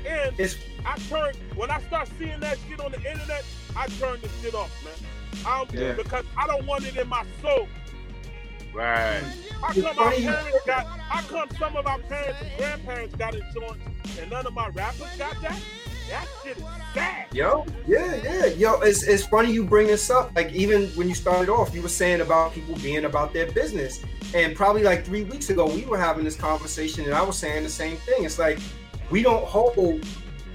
And 0.06 0.38
It's 0.38 0.56
I 0.86 0.96
turn 1.11 1.34
when 1.56 1.70
I 1.70 1.80
start 1.82 2.09
seeing 2.18 2.38
that 2.40 2.56
shit 2.68 2.80
on 2.80 2.92
the 2.92 2.98
internet, 2.98 3.44
I 3.76 3.86
turn 3.98 4.20
the 4.22 4.28
shit 4.40 4.54
off, 4.54 4.70
man. 4.84 4.94
I 5.44 5.59
don't, 5.59 5.72
Yeah. 5.72 5.92
because 5.92 6.24
I 6.36 6.46
don't 6.46 6.64
want 6.66 6.86
it 6.86 6.96
in 6.96 7.09
my 7.09 7.24
soul. 7.42 7.68
Right. 8.72 9.22
How 9.61 9.72
come 9.72 9.98
our 9.98 10.12
parents 10.12 10.59
got? 10.66 10.86
How 10.86 11.20
come 11.22 11.48
some 11.59 11.76
of 11.76 11.86
our 11.86 11.98
parents 11.98 12.38
and 12.42 12.56
grandparents 12.59 13.14
got 13.16 13.34
insurance 13.34 13.82
and 14.20 14.30
none 14.30 14.46
of 14.46 14.52
my 14.54 14.68
rappers 14.68 15.11
got 15.18 15.40
that? 15.42 15.59
That 16.09 16.26
shit 16.42 16.56
is 16.56 16.64
sad. 16.94 17.26
Yo, 17.34 17.66
yeah, 17.86 18.14
yeah, 18.22 18.46
yo. 18.46 18.80
It's 18.80 19.02
it's 19.02 19.26
funny 19.26 19.52
you 19.52 19.64
bring 19.64 19.88
this 19.88 20.11
up. 20.11 20.34
Like 20.34 20.52
even 20.52 20.86
when 20.90 21.09
you 21.09 21.14
started 21.14 21.50
off, 21.50 21.74
you 21.74 21.82
were 21.82 21.88
saying 21.88 22.22
about 22.22 22.52
people 22.52 22.74
being 22.76 23.04
about 23.04 23.34
their 23.34 23.50
business, 23.52 24.02
and 24.34 24.56
probably 24.56 24.82
like 24.82 25.04
three 25.04 25.24
weeks 25.24 25.50
ago, 25.50 25.66
we 25.66 25.84
were 25.84 25.98
having 25.98 26.24
this 26.24 26.36
conversation, 26.36 27.04
and 27.04 27.12
I 27.12 27.22
was 27.22 27.36
saying 27.36 27.62
the 27.62 27.68
same 27.68 27.96
thing. 27.98 28.24
It's 28.24 28.38
like 28.38 28.59
we 29.11 29.22
don't 29.22 29.44
hold 29.44 29.76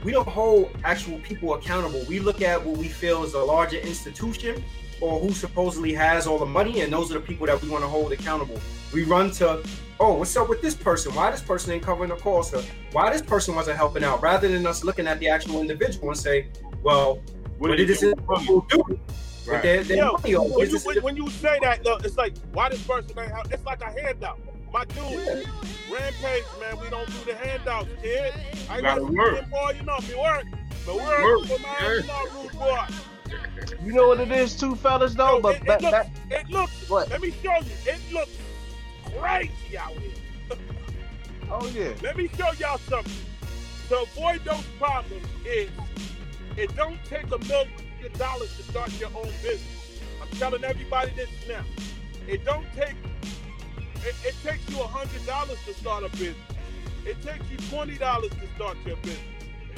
we 0.04 0.12
don't 0.12 0.28
hold 0.28 0.76
actual 0.84 1.20
people 1.20 1.54
accountable. 1.54 2.04
We 2.10 2.20
look 2.20 2.42
at 2.42 2.64
what 2.64 2.78
we 2.78 2.88
feel 2.88 3.24
is 3.24 3.36
a 3.36 3.40
larger 3.40 3.78
institution 3.78 4.64
or 5.04 5.20
who 5.20 5.32
supposedly 5.34 5.94
has 5.94 6.28
all 6.28 6.40
the 6.40 6.46
money, 6.46 6.80
and 6.82 6.94
those 6.94 7.12
are 7.12 7.16
the 7.16 7.20
people 7.20 7.46
that 7.46 7.62
we 7.62 7.68
want 7.70 7.84
to 7.84 7.88
hold 7.90 8.14
accountable. 8.14 8.58
We 8.94 9.04
run 9.04 9.32
to, 9.32 9.62
oh, 10.00 10.14
what's 10.14 10.36
up 10.38 10.48
with 10.48 10.62
this 10.62 10.76
person? 10.76 11.14
Why 11.14 11.30
this 11.30 11.42
person 11.42 11.74
ain't 11.74 11.84
covering 11.84 12.10
the 12.10 12.16
cost? 12.16 12.54
Or 12.54 12.62
why 12.94 13.12
this 13.12 13.22
person 13.22 13.54
wasn't 13.54 13.76
helping 13.76 14.06
out? 14.06 14.22
Rather 14.22 14.48
than 14.48 14.66
us 14.66 14.82
looking 14.86 15.06
at 15.06 15.20
the 15.20 15.28
actual 15.28 15.60
individual 15.60 16.08
and 16.10 16.18
say, 16.18 16.48
well, 16.84 17.16
what, 17.58 17.72
What 17.72 17.76
did 17.78 17.90
this 17.90 18.00
do? 18.00 18.12
individual 18.14 18.66
do 18.70 18.84
with 18.88 19.00
Right. 19.46 19.62
their, 19.62 19.84
their 19.84 19.98
Yo, 19.98 20.12
money? 20.14 20.36
Or 20.36 20.48
when 20.58 20.68
is 20.68 20.72
you, 20.72 20.80
when, 20.88 21.04
when 21.04 21.16
you 21.18 21.30
say 21.30 21.60
that, 21.64 21.84
though, 21.84 21.98
it's 21.98 22.16
like 22.16 22.34
why 22.54 22.70
this 22.70 22.82
person 22.88 23.20
ain't 23.20 23.30
help? 23.30 23.52
It's 23.52 23.66
like 23.66 23.82
a 23.82 23.92
handout. 23.92 24.40
My 24.72 24.86
dude, 24.86 24.98
Yeah. 25.12 25.42
rampage, 25.92 26.46
man. 26.62 26.80
We 26.82 26.90
don't 26.90 27.08
do 27.08 27.32
the 27.32 27.36
handouts, 27.36 27.90
kid. 28.02 28.34
I 28.70 28.80
Gotta 28.80 29.02
got 29.02 29.12
work. 29.12 29.50
boy, 29.50 29.74
you 29.78 29.84
know, 29.84 30.00
me 30.08 30.16
work, 30.16 30.46
but 30.86 30.96
work, 30.96 31.24
Work, 31.24 31.46
for 31.48 31.60
my, 31.60 31.76
yeah. 31.82 31.94
you 31.96 32.08
know, 32.08 32.42
rude 32.42 32.52
boy. 32.54 32.86
You 33.84 33.94
know 33.94 34.08
what 34.08 34.20
it 34.20 34.32
is 34.32 34.56
too, 34.56 34.76
fellas, 34.76 35.14
though? 35.14 35.36
Yo, 35.36 35.42
but 35.42 35.56
it, 35.62 35.70
it 35.70 35.82
looks, 35.82 36.10
it 36.32 36.50
looks. 36.50 36.90
What? 36.90 37.10
Let 37.10 37.22
me 37.22 37.32
show 37.44 37.58
you. 37.58 37.76
It 37.86 38.00
looks 38.14 38.38
crazy 39.20 39.78
out 39.78 39.92
here. 39.94 40.58
oh 41.52 41.68
yeah. 41.74 41.94
Let 42.02 42.18
me 42.18 42.30
show 42.38 42.52
y'all 42.60 42.78
something. 42.78 43.12
To 43.90 44.02
avoid 44.02 44.44
those 44.46 44.64
problems 44.80 45.26
is 45.46 45.70
it 46.56 46.76
don't 46.76 46.98
take 47.06 47.26
a 47.32 47.38
million 47.40 47.70
dollars 48.18 48.56
to 48.58 48.64
start 48.64 48.98
your 49.00 49.10
own 49.16 49.30
business. 49.42 50.00
I'm 50.22 50.30
telling 50.38 50.64
everybody 50.64 51.12
this 51.16 51.30
now. 51.48 51.64
It 52.28 52.46
don't 52.46 52.66
take 52.76 52.96
it, 54.06 54.16
it 54.26 54.36
takes 54.44 54.70
you 54.70 54.82
a 54.82 54.88
hundred 54.88 55.26
dollars 55.26 55.58
to 55.66 55.74
start 55.74 56.04
a 56.04 56.10
business. 56.10 56.36
It 57.06 57.22
takes 57.22 57.50
you 57.50 57.58
twenty 57.70 57.98
dollars 57.98 58.32
to 58.32 58.56
start 58.56 58.78
your 58.86 58.96
business. 58.98 59.33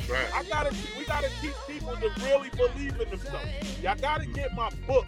Right. 0.09 0.27
I 0.33 0.43
gotta 0.43 0.73
we 0.97 1.05
gotta 1.05 1.29
teach 1.41 1.55
people 1.67 1.95
to 1.95 2.11
really 2.23 2.49
believe 2.49 2.99
in 2.99 3.09
themselves. 3.09 3.47
Y'all 3.81 3.95
gotta 3.95 4.25
get 4.27 4.53
my 4.53 4.69
book. 4.87 5.07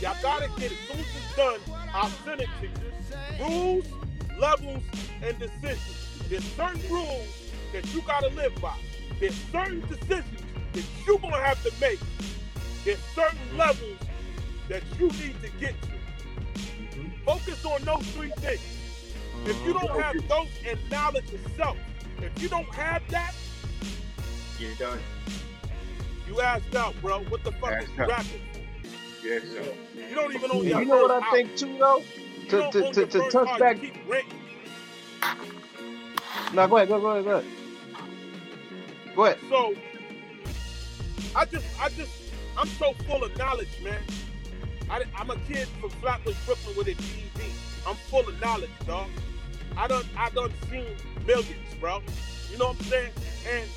Y'all 0.00 0.16
gotta 0.22 0.48
get 0.58 0.72
it. 0.72 0.78
As 0.78 0.88
soon 0.88 0.98
as 0.98 1.06
it's 1.06 1.36
done, 1.36 1.60
I'll 1.92 2.10
send 2.24 2.40
it 2.40 2.48
to 2.60 2.66
you. 2.66 3.44
Rules, 3.44 3.86
levels, 4.38 4.82
and 5.22 5.38
decisions. 5.38 6.18
There's 6.28 6.44
certain 6.54 6.82
rules 6.90 7.50
that 7.72 7.92
you 7.94 8.02
gotta 8.02 8.28
live 8.28 8.60
by. 8.60 8.74
There's 9.20 9.34
certain 9.52 9.80
decisions 9.82 10.42
that 10.72 10.84
you're 11.06 11.18
gonna 11.18 11.36
have 11.36 11.62
to 11.62 11.72
make. 11.80 12.00
There's 12.84 12.98
certain 13.14 13.56
levels 13.56 13.98
that 14.68 14.82
you 14.98 15.08
need 15.08 15.36
to 15.42 15.50
get 15.60 15.74
to. 15.82 15.88
Focus 17.24 17.64
on 17.64 17.82
those 17.82 18.06
three 18.12 18.32
things. 18.38 18.62
If 19.44 19.64
you 19.64 19.72
don't 19.72 19.90
uh-huh. 19.90 20.12
have 20.12 20.28
those 20.28 20.48
and 20.66 20.78
knowledge 20.90 21.30
yourself, 21.30 21.76
if 22.20 22.42
you 22.42 22.48
don't 22.48 22.72
have 22.74 23.02
that, 23.08 23.34
You're 24.60 24.74
done. 24.74 25.00
you 26.28 26.40
asked 26.40 26.74
out, 26.76 26.94
bro. 27.00 27.20
What 27.24 27.42
the 27.44 27.52
fuck 27.52 27.82
is 27.82 27.88
Asked 27.88 27.98
out. 28.00 28.08
rapping? 28.08 28.40
Yes, 29.24 29.42
sir. 29.44 29.64
You 30.08 30.14
don't 30.14 30.34
even 30.34 30.50
own 30.52 30.64
You 30.64 30.84
know 30.84 31.02
what 31.06 31.10
first 31.10 31.22
I 31.22 31.24
house. 31.24 31.34
think 31.34 31.56
too, 31.56 31.78
though? 31.78 31.98
You 31.98 32.44
To 32.50 32.56
don't 32.58 32.72
to 32.72 32.86
own 32.86 32.92
to, 32.92 33.00
your 33.00 33.08
to 33.08 33.18
first 33.20 33.30
touch 33.32 33.48
house, 33.48 33.58
back. 33.58 33.82
you 33.82 33.90
keep 33.90 34.08
renting. 34.08 34.38
No, 36.52 36.68
go 36.68 36.76
ahead, 36.76 36.88
go, 36.88 37.00
go 37.00 37.06
ahead, 37.10 37.24
go 37.24 37.30
ahead. 37.38 37.44
Go 39.16 39.24
ahead. 39.24 39.38
So 39.48 39.74
I 41.34 41.44
just, 41.46 41.66
I 41.80 41.88
just, 41.90 42.10
I'm 42.58 42.68
so 42.68 42.92
full 43.06 43.24
of 43.24 43.36
knowledge, 43.38 43.68
man. 43.82 44.02
I, 44.90 45.02
am 45.16 45.30
a 45.30 45.36
kid 45.48 45.68
from 45.80 45.90
Flatbush, 45.90 46.34
Brooklyn 46.44 46.76
with 46.76 46.88
a 46.88 46.94
GED. 46.94 47.52
I'm 47.86 47.94
full 47.94 48.28
of 48.28 48.40
knowledge, 48.40 48.70
dog. 48.86 49.08
I 49.76 49.86
done, 49.86 50.04
I 50.16 50.30
done 50.30 50.52
seen 50.68 50.84
millions, 51.26 51.74
bro. 51.78 52.02
You 52.50 52.58
know 52.58 52.68
what 52.68 52.76
I'm 52.80 52.84
saying? 52.86 53.12
And 53.48 53.68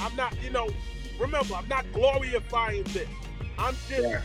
I'm 0.00 0.14
not, 0.16 0.34
you 0.42 0.50
know, 0.50 0.68
remember, 1.18 1.54
I'm 1.54 1.68
not 1.68 1.84
glorifying 1.92 2.84
this. 2.84 3.08
I'm 3.58 3.74
just 3.88 4.02
Yeah. 4.02 4.22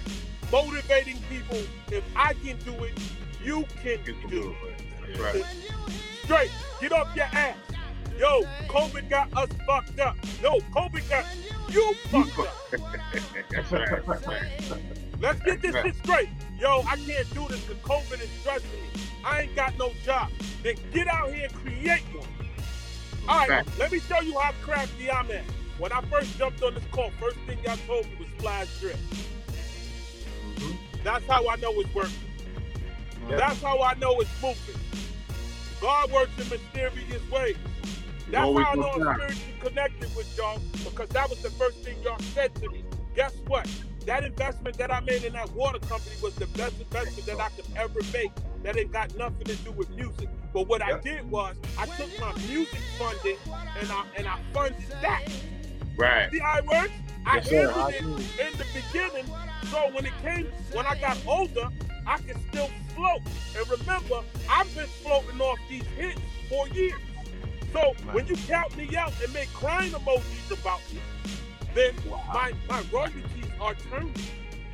motivating 0.52 1.20
people. 1.30 1.62
If 1.92 2.04
I 2.16 2.34
can 2.34 2.58
do 2.60 2.74
it, 2.84 2.98
you 3.44 3.66
can 3.82 4.00
do 4.30 4.56
it. 4.64 5.20
right. 5.20 5.46
Straight, 6.24 6.52
get 6.82 6.92
off 6.92 7.16
your 7.16 7.26
ass. 7.26 7.58
Yo, 8.18 8.42
COVID 8.68 9.10
got 9.10 9.28
us 9.38 9.50
fucked 9.68 10.00
up. 10.00 10.16
No, 10.42 10.60
COVID 10.74 11.08
got 11.10 11.26
you 11.70 11.94
fucked 12.10 12.40
up. 12.40 12.56
That's 13.52 13.72
right. 13.72 14.06
That's 14.06 14.28
right. 14.28 14.82
Let's 15.22 15.42
get 15.42 15.62
this 15.62 15.76
shit 15.76 15.96
straight. 15.98 16.30
Yo, 16.60 16.82
I 16.88 16.96
can't 16.96 17.34
do 17.34 17.48
this 17.50 17.60
because 17.66 17.82
COVID 17.84 18.22
is 18.24 18.30
stressing 18.42 18.70
me. 18.72 19.02
I 19.26 19.42
ain't 19.42 19.56
got 19.56 19.78
no 19.78 19.92
job. 20.06 20.30
Then 20.64 20.76
get 20.94 21.08
out 21.08 21.34
here 21.34 21.46
and 21.46 21.54
create 21.54 22.04
one. 22.14 22.28
All 23.28 23.48
right, 23.48 23.66
let 23.80 23.92
me 23.92 24.00
show 24.00 24.20
you 24.22 24.38
how 24.38 24.52
crafty 24.62 25.10
I'm 25.10 25.30
at. 25.32 25.44
When 25.80 25.92
I 25.92 26.02
first 26.02 26.38
jumped 26.38 26.62
on 26.64 26.76
this 26.76 26.84
call, 26.92 27.10
first 27.20 27.38
thing 27.48 27.58
y'all 27.64 27.78
told 27.88 28.06
me 28.06 28.16
was 28.20 28.28
Splash 28.38 28.80
Drip. 28.80 28.98
That's 31.04 31.26
how 31.28 31.48
I 31.50 31.56
know 31.58 31.72
it's 31.80 31.94
working. 31.94 32.14
Yeah. 33.30 33.38
That's 33.38 33.62
how 33.62 33.82
I 33.82 33.96
know 33.96 34.20
it's 34.20 34.42
moving. 34.42 34.82
God 35.82 36.12
works 36.12 36.32
in 36.40 36.50
mysterious 36.50 37.32
ways. 37.32 37.58
That's 38.30 38.44
how 38.44 38.58
I 38.58 38.76
know 38.76 38.90
I'm 38.90 39.16
spiritually 39.16 39.54
connected 39.60 40.16
with 40.16 40.38
y'all 40.38 40.60
because 40.84 41.10
that 41.10 41.30
was 41.30 41.42
the 41.42 41.50
first 41.52 41.78
thing 41.84 41.98
y'all 42.04 42.20
said 42.20 42.54
to 42.56 42.70
me. 42.70 42.84
Guess 43.16 43.36
what? 43.48 43.70
That 44.06 44.24
investment 44.24 44.78
that 44.78 44.94
I 44.94 45.00
made 45.02 45.24
in 45.24 45.34
that 45.34 45.52
water 45.54 45.80
company 45.80 46.16
was 46.22 46.36
the 46.36 46.48
best 46.48 46.80
investment 46.80 47.26
that 47.26 47.40
I 47.40 47.50
could 47.50 47.66
ever 47.76 48.00
make. 48.14 48.32
That 48.66 48.78
ain't 48.80 48.92
got 48.92 49.16
nothing 49.16 49.46
to 49.46 49.56
do 49.58 49.72
with 49.74 49.92
music. 49.92 50.28
But 50.52 50.68
what 50.68 50.82
I 50.82 51.00
did 51.00 51.30
was 51.30 51.56
I 51.78 51.86
took 51.86 52.10
my 52.20 52.34
music 52.48 52.80
funding 52.98 53.38
and 53.80 53.92
I 53.92 54.04
and 54.18 54.28
I 54.28 54.40
funded 54.54 54.90
that. 55.04 55.24
Right. 55.96 56.32
See 56.32 56.40
how 56.40 56.58
it 56.58 56.66
works? 56.66 56.92
I 57.28 57.36
Yes, 57.36 57.50
handled 57.50 57.94
it 57.94 58.02
in 58.02 58.58
the 58.58 58.66
beginning, 58.74 59.26
so 59.70 59.78
when 59.94 60.08
it 60.08 60.14
came, 60.24 60.48
when 60.74 60.88
I 60.88 61.00
got 61.00 61.16
older, 61.28 61.70
I 62.08 62.18
could 62.18 62.38
still 62.50 62.72
float. 62.96 63.22
And 63.56 63.70
remember, 63.70 64.22
I've 64.50 64.76
been 64.76 64.88
floating 64.88 65.40
off 65.42 65.60
these 65.70 65.86
hits 65.96 66.20
for 66.50 66.68
years. 66.70 67.00
So 67.72 67.94
when 68.14 68.26
you 68.26 68.36
count 68.48 68.76
me 68.76 68.96
out 68.96 69.14
and 69.24 69.32
make 69.32 69.54
crying 69.54 69.92
emojis 69.92 70.60
about 70.60 70.82
me, 70.92 71.02
then 71.76 71.94
my, 72.34 72.52
my 72.68 72.84
royalties 72.92 73.24
are 73.62 73.76
turned 73.76 74.20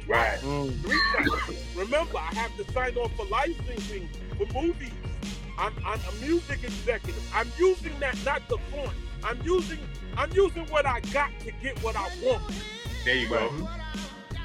Right. 0.07 0.39
Mm. 0.39 0.81
three 0.81 0.99
times. 1.15 1.65
Remember, 1.75 2.17
I 2.17 2.33
have 2.35 2.55
to 2.57 2.71
sign 2.73 2.95
off 2.97 3.13
for 3.15 3.25
licensing 3.25 4.09
for 4.37 4.45
movies. 4.61 4.91
I'm, 5.57 5.73
I'm 5.85 5.99
a 5.99 6.25
music 6.25 6.63
executive. 6.63 7.23
I'm 7.33 7.47
using 7.57 7.97
that 7.99 8.17
not 8.25 8.47
the 8.49 8.57
font. 8.71 8.91
I'm 9.23 9.39
using 9.43 9.77
I'm 10.17 10.31
using 10.33 10.65
what 10.67 10.85
I 10.85 10.99
got 11.13 11.29
to 11.41 11.51
get 11.61 11.81
what 11.83 11.95
I 11.95 12.09
want. 12.23 12.43
There 13.05 13.15
you 13.15 13.29
go. 13.29 13.51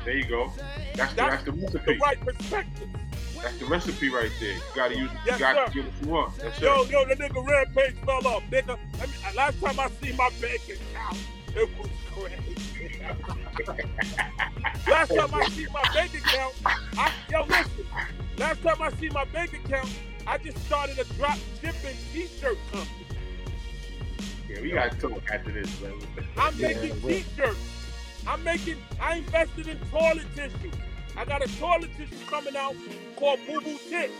There 0.04 0.16
you 0.16 0.24
go. 0.26 0.52
That's 0.94 1.12
the, 1.14 1.16
that's 1.22 1.42
the 1.44 1.52
The 1.52 1.58
recipe. 1.62 1.98
right 2.02 2.20
perspective. 2.20 2.88
That's 3.42 3.58
the 3.58 3.64
recipe 3.66 4.08
right 4.10 4.30
there. 4.40 4.52
You 4.54 4.60
gotta 4.74 4.96
use. 4.96 5.10
Yes, 5.26 5.34
you 5.34 5.44
gotta 5.46 5.72
sir. 5.72 5.82
get 5.82 5.84
what 5.92 6.02
you 6.02 6.08
want. 6.12 6.38
That's 6.38 6.60
Yo, 6.60 6.82
it. 6.82 6.90
yo, 6.90 7.04
the 7.06 7.14
nigga 7.16 7.46
red 7.46 7.74
rampage 7.76 7.96
fell 8.04 8.26
off, 8.26 8.42
nigga. 8.50 8.78
I 9.00 9.06
mean, 9.06 9.36
last 9.36 9.60
time 9.60 9.80
I 9.80 9.88
see 10.02 10.12
my 10.12 10.30
bank 10.40 10.60
account, 10.68 11.18
it 11.56 11.68
was 11.78 11.88
crazy. 12.12 12.45
Last 14.88 15.14
time 15.14 15.34
I 15.34 15.48
see 15.50 15.66
my 15.72 15.82
bank 15.94 16.14
account, 16.14 16.54
I, 16.96 17.12
yo, 17.30 17.44
listen. 17.44 17.86
Last 18.38 18.62
time 18.62 18.82
I 18.82 18.90
see 18.92 19.08
my 19.10 19.24
bank 19.26 19.52
account, 19.54 19.88
I 20.26 20.38
just 20.38 20.58
started 20.66 20.98
a 20.98 21.04
drop 21.14 21.38
shipping 21.60 21.96
t-shirt 22.12 22.58
company. 22.72 23.06
Yeah, 24.48 24.60
we 24.60 24.70
gotta 24.70 24.96
talk 24.98 25.22
after 25.32 25.52
this, 25.52 25.80
man. 25.80 25.92
I'm 26.36 26.54
Yeah, 26.56 26.68
making 26.68 27.02
well- 27.02 27.12
t-shirts. 27.14 27.58
I'm 28.28 28.42
making. 28.42 28.76
I 29.00 29.16
invested 29.18 29.68
in 29.68 29.78
toilet 29.90 30.26
tissue. 30.34 30.70
I 31.16 31.24
got 31.24 31.42
a 31.44 31.58
toilet 31.58 31.90
tissue 31.96 32.16
coming 32.26 32.56
out 32.56 32.74
called 33.14 33.38
Boo 33.46 33.60
Boo 33.60 33.78
Tissue. 33.88 34.10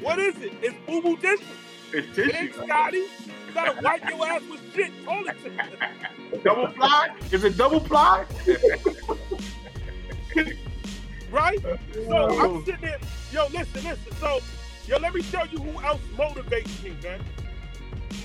What 0.00 0.18
is 0.20 0.36
it? 0.40 0.52
It's 0.62 0.76
Boo 0.86 1.02
Boo 1.02 1.16
Tissue. 1.16 1.42
It's 1.92 2.14
tissue. 2.14 2.52
Scotty. 2.64 3.06
You 3.54 3.60
gotta 3.60 3.80
wipe 3.82 4.08
your 4.10 4.26
ass 4.26 4.42
with 4.50 4.74
shit. 4.74 4.90
Toilet 5.04 5.36
tissue. 5.40 6.42
Double 6.42 6.66
ply? 6.68 7.14
Is 7.30 7.44
it 7.44 7.56
double 7.56 7.78
ply? 7.78 8.24
Right? 11.30 11.60
So 11.60 12.16
I'm 12.40 12.50
oh. 12.50 12.62
sitting 12.64 12.80
there. 12.80 12.98
Yo, 13.32 13.46
listen, 13.52 13.84
listen. 13.84 14.12
So, 14.16 14.40
yo, 14.88 14.98
let 14.98 15.14
me 15.14 15.22
show 15.22 15.44
you 15.44 15.58
who 15.58 15.80
else 15.84 16.00
motivates 16.16 16.82
me, 16.82 16.96
man. 17.02 17.20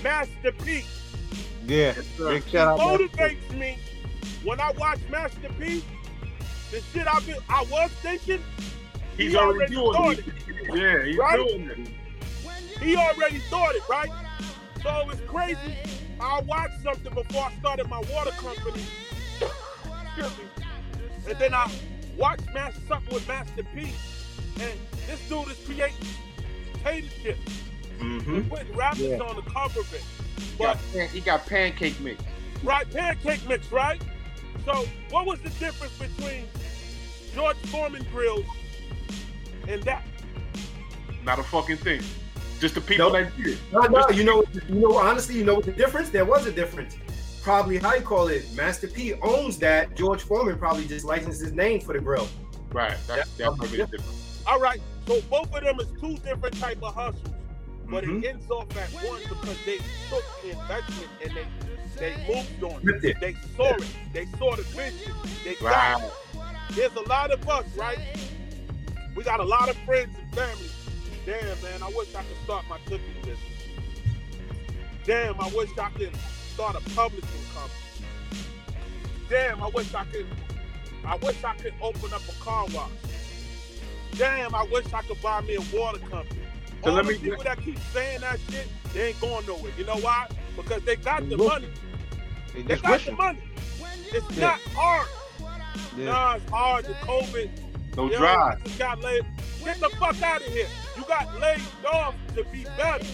Master 0.02 0.50
P. 0.52 0.82
Yeah. 1.64 1.94
Big 2.18 2.44
shout 2.48 2.66
out. 2.68 2.78
man. 2.78 2.98
motivates 2.98 3.52
me 3.56 3.78
when 4.42 4.60
I 4.60 4.72
watch 4.72 4.98
Master 5.10 5.48
P. 5.60 5.84
the 6.72 6.80
shit 6.92 7.06
I 7.06 7.20
been 7.20 7.36
I 7.48 7.64
was 7.70 7.90
thinking, 8.02 8.42
He's 9.16 9.30
He 9.32 9.36
already, 9.36 9.76
already 9.76 10.22
doing 10.22 10.34
it. 10.36 10.76
Yeah, 10.76 11.04
he's 11.04 11.16
Right? 11.16 11.36
doing 11.36 11.70
it. 11.70 12.80
he 12.82 12.96
already 12.96 13.38
thought 13.38 13.74
it, 13.76 13.88
right? 13.88 14.10
So 14.82 15.10
it's 15.10 15.20
crazy. 15.22 15.76
I 16.20 16.40
watched 16.42 16.82
something 16.82 17.12
before 17.14 17.44
I 17.44 17.52
started 17.60 17.88
my 17.88 18.00
water 18.12 18.30
company. 18.32 18.82
Excuse 20.16 20.38
me. 20.38 20.44
And 21.28 21.38
then 21.38 21.54
I 21.54 21.70
watched 22.16 22.52
Master 22.52 22.80
something 22.88 23.12
with 23.14 23.26
Master 23.28 23.62
P. 23.74 23.92
And 24.60 24.78
this 25.06 25.28
dude 25.28 25.48
is 25.48 25.58
creating 25.64 25.96
potato 26.72 27.06
chips. 27.22 27.62
Mm-hmm. 27.98 28.48
Putting 28.48 28.76
rappers 28.76 29.00
Yeah. 29.00 29.18
on 29.18 29.36
the 29.36 29.42
cover 29.42 29.80
of 29.80 29.94
it. 29.94 30.02
He 30.36 30.56
But 30.58 30.64
got, 30.74 30.78
pan- 30.92 31.08
he 31.08 31.20
got 31.20 31.46
pancake 31.46 32.00
mix. 32.00 32.22
right, 32.62 32.90
pancake 32.90 33.46
mix, 33.48 33.70
right? 33.70 34.00
So 34.64 34.84
what 35.10 35.26
was 35.26 35.40
the 35.40 35.50
difference 35.50 35.96
between 35.98 36.44
George 37.34 37.56
Foreman 37.66 38.06
grills 38.12 38.46
and 39.68 39.82
that? 39.84 40.02
Not 41.24 41.38
a 41.38 41.42
fucking 41.42 41.76
thing. 41.78 42.00
Just 42.60 42.74
the 42.74 42.80
people 42.80 43.10
Nope. 43.10 43.24
that 43.24 43.36
did 43.38 43.46
it. 43.54 43.58
No, 43.72 43.80
no, 43.80 44.08
you 44.10 44.22
know, 44.22 44.44
you 44.68 44.74
know, 44.80 44.96
honestly, 44.98 45.36
you 45.36 45.44
know 45.44 45.54
what 45.54 45.64
the 45.64 45.72
difference? 45.72 46.10
There 46.10 46.26
was 46.26 46.46
a 46.46 46.52
difference. 46.52 46.96
Probably 47.42 47.78
how 47.78 47.94
you 47.94 48.02
call 48.02 48.28
it, 48.28 48.44
Master 48.54 48.86
P 48.86 49.14
owns 49.22 49.56
that. 49.58 49.96
George 49.96 50.20
Foreman 50.22 50.58
probably 50.58 50.86
just 50.86 51.06
licensed 51.06 51.40
his 51.40 51.52
name 51.52 51.80
for 51.80 51.94
the 51.94 52.00
grill. 52.00 52.28
Right. 52.70 52.96
That's, 53.06 53.30
Yeah. 53.38 53.46
that's 53.46 53.56
probably 53.56 53.68
the 53.78 53.86
difference. 53.86 54.42
All 54.46 54.60
right, 54.60 54.80
so 55.06 55.20
both 55.30 55.52
of 55.54 55.64
them 55.64 55.80
is 55.80 55.88
two 56.00 56.16
different 56.18 56.58
type 56.60 56.82
of 56.82 56.94
hustles, 56.94 57.24
but 57.88 58.04
Mhm. 58.04 58.22
it 58.22 58.28
ends 58.28 58.50
off 58.50 58.76
at 58.76 58.88
one 59.04 59.20
because 59.22 59.56
they 59.64 59.78
took 60.10 60.24
the 60.42 60.50
investment 60.50 61.10
and 61.24 61.32
they 61.36 61.46
they 61.96 62.16
moved 62.34 62.62
on 62.62 62.80
Flipped 62.80 63.04
it. 63.04 63.10
it. 63.10 63.20
They 63.20 63.36
saw 63.56 63.74
it. 63.74 63.84
They 64.14 64.24
saw 64.38 64.56
the 64.56 64.62
vision. 64.62 65.12
They 65.44 65.54
got 65.56 66.00
Right. 66.00 66.10
it. 66.70 66.74
There's 66.74 66.94
a 66.94 67.08
lot 67.08 67.30
of 67.30 67.46
us, 67.46 67.66
right? 67.76 67.98
We 69.14 69.22
got 69.22 69.40
a 69.40 69.44
lot 69.44 69.68
of 69.68 69.76
friends 69.84 70.16
and 70.18 70.34
family. 70.34 70.70
Damn, 71.26 71.62
man, 71.62 71.82
I 71.82 71.88
wish 71.94 72.14
I 72.14 72.22
could 72.22 72.36
start 72.44 72.64
my 72.68 72.78
cooking 72.86 73.00
business. 73.22 73.38
Damn, 75.04 75.40
I 75.40 75.48
wish 75.48 75.70
I 75.78 75.90
could 75.90 76.14
start 76.54 76.76
a 76.76 76.80
publishing 76.94 77.28
company. 77.54 78.06
Damn, 79.28 79.62
I 79.62 79.68
wish 79.68 79.94
I 79.94 80.04
could. 80.04 80.26
I 81.04 81.16
wish 81.16 81.42
I 81.44 81.54
could 81.54 81.74
open 81.80 82.12
up 82.12 82.22
a 82.28 82.32
car 82.44 82.66
wash. 82.74 82.90
Damn, 84.16 84.54
I 84.54 84.64
wish 84.64 84.92
I 84.92 85.02
could 85.02 85.20
buy 85.22 85.40
me 85.42 85.54
a 85.56 85.60
water 85.76 85.98
company. 86.00 86.40
So 86.84 86.90
All 86.90 86.96
let 86.96 87.06
the 87.06 87.12
me- 87.12 87.18
people 87.18 87.42
that 87.44 87.60
keep 87.62 87.78
saying 87.92 88.20
that 88.20 88.38
shit, 88.50 88.66
they 88.92 89.08
ain't 89.08 89.20
going 89.20 89.46
nowhere. 89.46 89.72
You 89.78 89.84
know 89.84 89.96
why? 89.96 90.26
Because 90.56 90.82
they 90.84 90.96
got 90.96 91.28
the 91.28 91.36
money. 91.36 91.68
They 92.54 92.62
They 92.62 92.76
got 92.76 92.90
wishing. 92.92 93.16
the 93.16 93.22
money. 93.22 93.38
It's 94.12 94.36
Yeah. 94.36 94.46
not 94.46 94.60
hard. 94.74 95.08
Yeah. 95.96 96.04
Nah, 96.06 96.34
it's 96.34 96.50
hard. 96.50 96.84
The 96.86 96.94
COVID. 96.94 97.50
No 97.96 98.08
drive. 98.08 98.78
got 98.78 99.00
laid. 99.00 99.24
Get 99.64 99.78
the 99.80 99.88
fuck 99.90 100.20
out 100.22 100.40
of 100.40 100.46
here. 100.52 100.66
You 101.10 101.16
got 101.16 101.40
laid 101.40 101.60
off 101.92 102.14
to 102.36 102.44
be 102.52 102.62
better. 102.76 103.04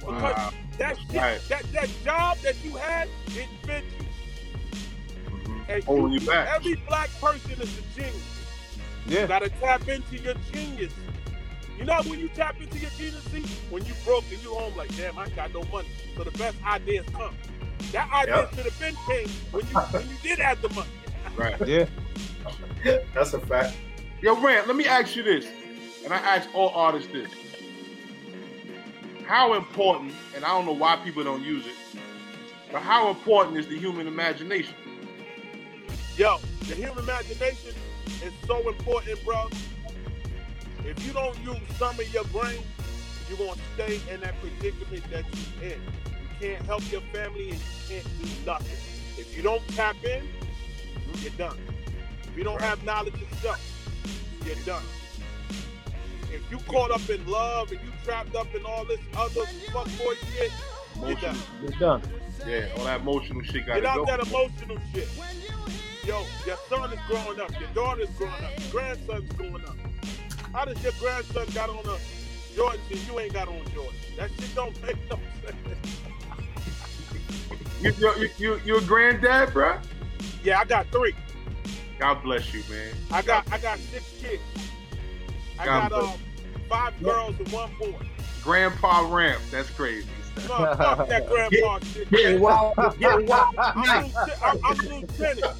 Because 0.00 0.22
Wow. 0.36 0.52
that 0.76 0.98
shit, 0.98 1.16
Right. 1.16 1.40
that, 1.48 1.62
that 1.72 1.88
job 2.04 2.36
that 2.42 2.62
you 2.62 2.76
had 2.76 3.08
didn't 3.28 3.56
fit 3.64 3.84
you. 3.98 5.64
And 5.70 5.84
Holding 5.84 6.20
you 6.20 6.26
back. 6.26 6.48
Every 6.54 6.74
black 6.86 7.08
person 7.18 7.52
is 7.52 7.78
a 7.78 7.82
genius. 7.96 8.22
Yeah. 9.06 9.22
You 9.22 9.26
gotta 9.28 9.48
tap 9.48 9.88
into 9.88 10.16
your 10.18 10.34
genius. 10.52 10.92
You 11.78 11.86
know 11.86 12.02
when 12.04 12.20
you 12.20 12.28
tap 12.28 12.60
into 12.60 12.78
your 12.78 12.90
genius, 12.90 13.24
see, 13.32 13.44
when 13.70 13.82
you 13.86 13.94
broke 14.04 14.24
and 14.30 14.42
you 14.42 14.52
home 14.52 14.76
like, 14.76 14.94
damn, 14.94 15.18
I 15.18 15.30
got 15.30 15.54
no 15.54 15.62
money. 15.72 15.88
So 16.18 16.24
the 16.24 16.32
best 16.32 16.56
ideas 16.66 17.06
come. 17.14 17.34
That 17.92 18.12
idea 18.12 18.36
Yep. 18.36 18.54
should 18.56 18.64
have 18.66 18.78
been 18.78 18.94
came 19.06 19.28
when 19.52 19.66
you 19.66 19.74
when 19.78 20.06
you 20.10 20.16
did 20.22 20.38
have 20.38 20.60
the 20.60 20.68
money. 20.70 20.90
Right. 21.34 21.66
Yeah. 21.66 21.86
That's 23.14 23.32
a 23.32 23.40
fact. 23.40 23.74
Yo, 24.20 24.38
Rand, 24.38 24.66
let 24.66 24.76
me 24.76 24.86
ask 24.86 25.16
you 25.16 25.22
this, 25.22 25.46
and 26.04 26.12
I 26.12 26.18
ask 26.18 26.48
all 26.54 26.70
artists 26.70 27.10
this: 27.12 27.30
How 29.26 29.54
important, 29.54 30.12
and 30.34 30.44
I 30.44 30.48
don't 30.48 30.66
know 30.66 30.72
why 30.72 30.96
people 30.96 31.24
don't 31.24 31.42
use 31.42 31.66
it, 31.66 31.76
but 32.72 32.82
how 32.82 33.10
important 33.10 33.56
is 33.58 33.66
the 33.66 33.78
human 33.78 34.06
imagination? 34.06 34.74
Yo, 36.16 36.38
the 36.68 36.74
human 36.74 36.98
imagination 36.98 37.74
is 38.22 38.32
so 38.46 38.68
important, 38.68 39.24
bro. 39.24 39.48
If 40.84 41.06
you 41.06 41.12
don't 41.12 41.38
use 41.40 41.58
some 41.78 41.98
of 41.98 42.12
your 42.12 42.24
brain, 42.24 42.62
you're 43.28 43.38
gonna 43.38 43.60
stay 43.74 44.00
in 44.12 44.20
that 44.20 44.34
predicament 44.40 45.04
that 45.10 45.24
you're 45.60 45.72
in. 45.72 45.80
You 45.80 46.28
can't 46.40 46.66
help 46.66 46.90
your 46.90 47.02
family 47.12 47.50
and 47.50 47.58
you 47.58 48.00
can't 48.02 48.18
do 48.18 48.28
nothing. 48.46 48.76
If 49.18 49.36
you 49.36 49.42
don't 49.42 49.66
tap 49.68 49.96
in, 50.04 50.26
you're 51.22 51.32
done. 51.32 51.58
If 52.24 52.36
you 52.36 52.44
don't 52.44 52.60
have 52.60 52.82
knowledge 52.84 53.14
yourself, 53.20 53.60
you're 54.44 54.54
done. 54.64 54.82
If 56.32 56.50
you 56.50 56.58
caught 56.58 56.90
up 56.90 57.08
in 57.10 57.26
love 57.26 57.70
and 57.72 57.80
you 57.80 57.90
trapped 58.04 58.34
up 58.36 58.52
in 58.54 58.64
all 58.64 58.84
this 58.84 59.00
other 59.16 59.42
fuckboy 59.72 60.16
shit, 60.36 60.52
you're 61.06 61.14
done. 61.16 61.36
Emotional, 61.36 61.36
You're 61.62 61.78
done. 61.78 62.02
yeah, 62.46 62.68
all 62.78 62.84
that 62.84 63.00
emotional 63.00 63.42
shit 63.42 63.66
got 63.66 63.74
to 63.76 63.80
Get 63.80 63.90
out 63.90 63.96
go. 63.98 64.04
that 64.06 64.20
emotional 64.20 64.78
shit. 64.94 65.08
Yo, 66.06 66.24
your 66.46 66.56
son 66.68 66.92
is 66.92 66.98
growing 67.06 67.40
up, 67.40 67.50
your 67.60 67.68
daughter's 67.74 68.08
growing 68.16 68.32
up, 68.44 68.58
your 68.60 68.70
grandson's 68.70 69.32
growing 69.32 69.64
up. 69.66 69.76
How 70.52 70.64
does 70.64 70.82
your 70.82 70.92
grandson 70.98 71.46
got 71.54 71.68
on 71.70 71.78
a 71.86 71.96
Jordan 72.56 72.80
and 72.90 73.00
you 73.06 73.20
ain't 73.20 73.32
got 73.32 73.48
on 73.48 73.62
Jordan? 73.74 73.94
That 74.16 74.30
shit 74.38 74.54
don't 74.54 74.82
make 74.82 74.96
no 75.10 75.18
sense. 75.44 75.56
You, 77.80 77.92
you, 77.98 78.14
you, 78.16 78.28
you, 78.38 78.60
you 78.64 78.76
a 78.78 78.80
granddad, 78.82 79.52
bro? 79.52 79.78
Yeah, 80.42 80.60
I 80.60 80.64
got 80.64 80.86
three. 80.88 81.14
God 81.98 82.22
bless 82.22 82.52
you, 82.52 82.62
man. 82.70 82.94
I 83.10 83.22
got 83.22 83.50
I 83.52 83.58
got 83.58 83.78
six 83.78 84.04
kids. 84.20 84.42
I 85.60 85.64
got 85.66 85.92
um, 85.92 86.12
five 86.70 87.02
girls 87.02 87.38
and 87.38 87.48
one 87.52 87.70
boy. 87.78 87.94
Grandpa 88.42 89.06
Ramp, 89.14 89.42
that's 89.50 89.68
crazy. 89.68 90.08
No, 90.48 90.48
fuck 90.48 91.08
that 91.08 91.28
grandpa 91.28 91.78
shit. 91.80 92.10
Getting 92.10 92.32
man. 92.32 92.40
wild, 92.40 92.98
getting 92.98 93.26
wild, 93.26 93.54
I'm, 93.58 94.10
I'm, 94.42 94.58
I'm 94.64 94.76
lieutenant. 94.78 95.56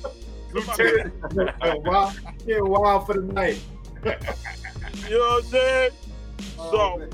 Lieutenant, 0.55 1.61
getting 1.61 1.83
wild, 1.85 2.19
getting 2.47 2.69
wild 2.69 3.07
for 3.07 3.15
the 3.15 3.33
night. 3.33 3.61
You 4.05 5.11
know 5.11 5.19
what 5.19 5.45
I'm 5.45 5.51
saying? 5.51 5.91
Oh, 6.59 6.97
man. 6.99 7.11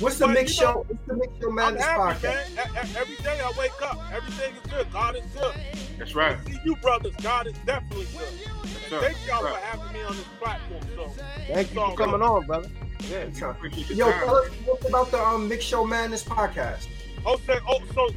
What's 0.00 0.18
the 0.18 0.26
But 0.26 0.34
mix 0.34 0.56
you 0.58 0.64
know, 0.64 0.72
show? 0.72 0.78
What's 0.88 1.06
the 1.06 1.14
mix 1.14 1.32
show 1.40 1.50
madness 1.50 1.82
happy, 1.84 2.26
podcast? 2.26 2.54
man. 2.74 2.88
Every 2.96 3.16
day 3.16 3.40
I 3.40 3.52
wake 3.58 3.82
up, 3.82 3.98
everything 4.12 4.54
is 4.54 4.70
good. 4.70 4.92
God 4.92 5.16
is 5.16 5.24
good. 5.34 5.54
that's 5.98 6.14
right. 6.14 6.36
See 6.46 6.58
you 6.64 6.76
brothers, 6.76 7.14
God 7.22 7.46
is 7.48 7.54
definitely 7.66 8.06
good. 8.16 8.32
Yes, 8.38 8.48
And 8.64 8.84
sir. 8.90 9.00
thank 9.00 9.16
y'all 9.26 9.42
Right. 9.42 9.54
for 9.54 9.60
having 9.60 9.92
me 9.92 10.02
on 10.04 10.16
this 10.16 10.24
platform. 10.40 10.82
So 10.94 11.08
Thank 11.52 11.74
you 11.74 11.80
for 11.80 11.96
coming 11.96 12.22
on, 12.22 12.46
brother. 12.46 12.68
Yeah. 13.10 13.50
Appreciate 13.50 13.88
your 13.90 14.08
Yo, 14.08 14.12
tell 14.12 14.36
us 14.36 14.50
what's 14.64 14.88
about 14.88 15.10
the 15.10 15.20
um, 15.24 15.48
Mix 15.48 15.64
Show 15.64 15.84
Madness 15.84 16.22
podcast. 16.22 16.86
Oh, 17.26 17.36
say, 17.46 17.58
oh, 17.68 17.80
so, 17.94 18.08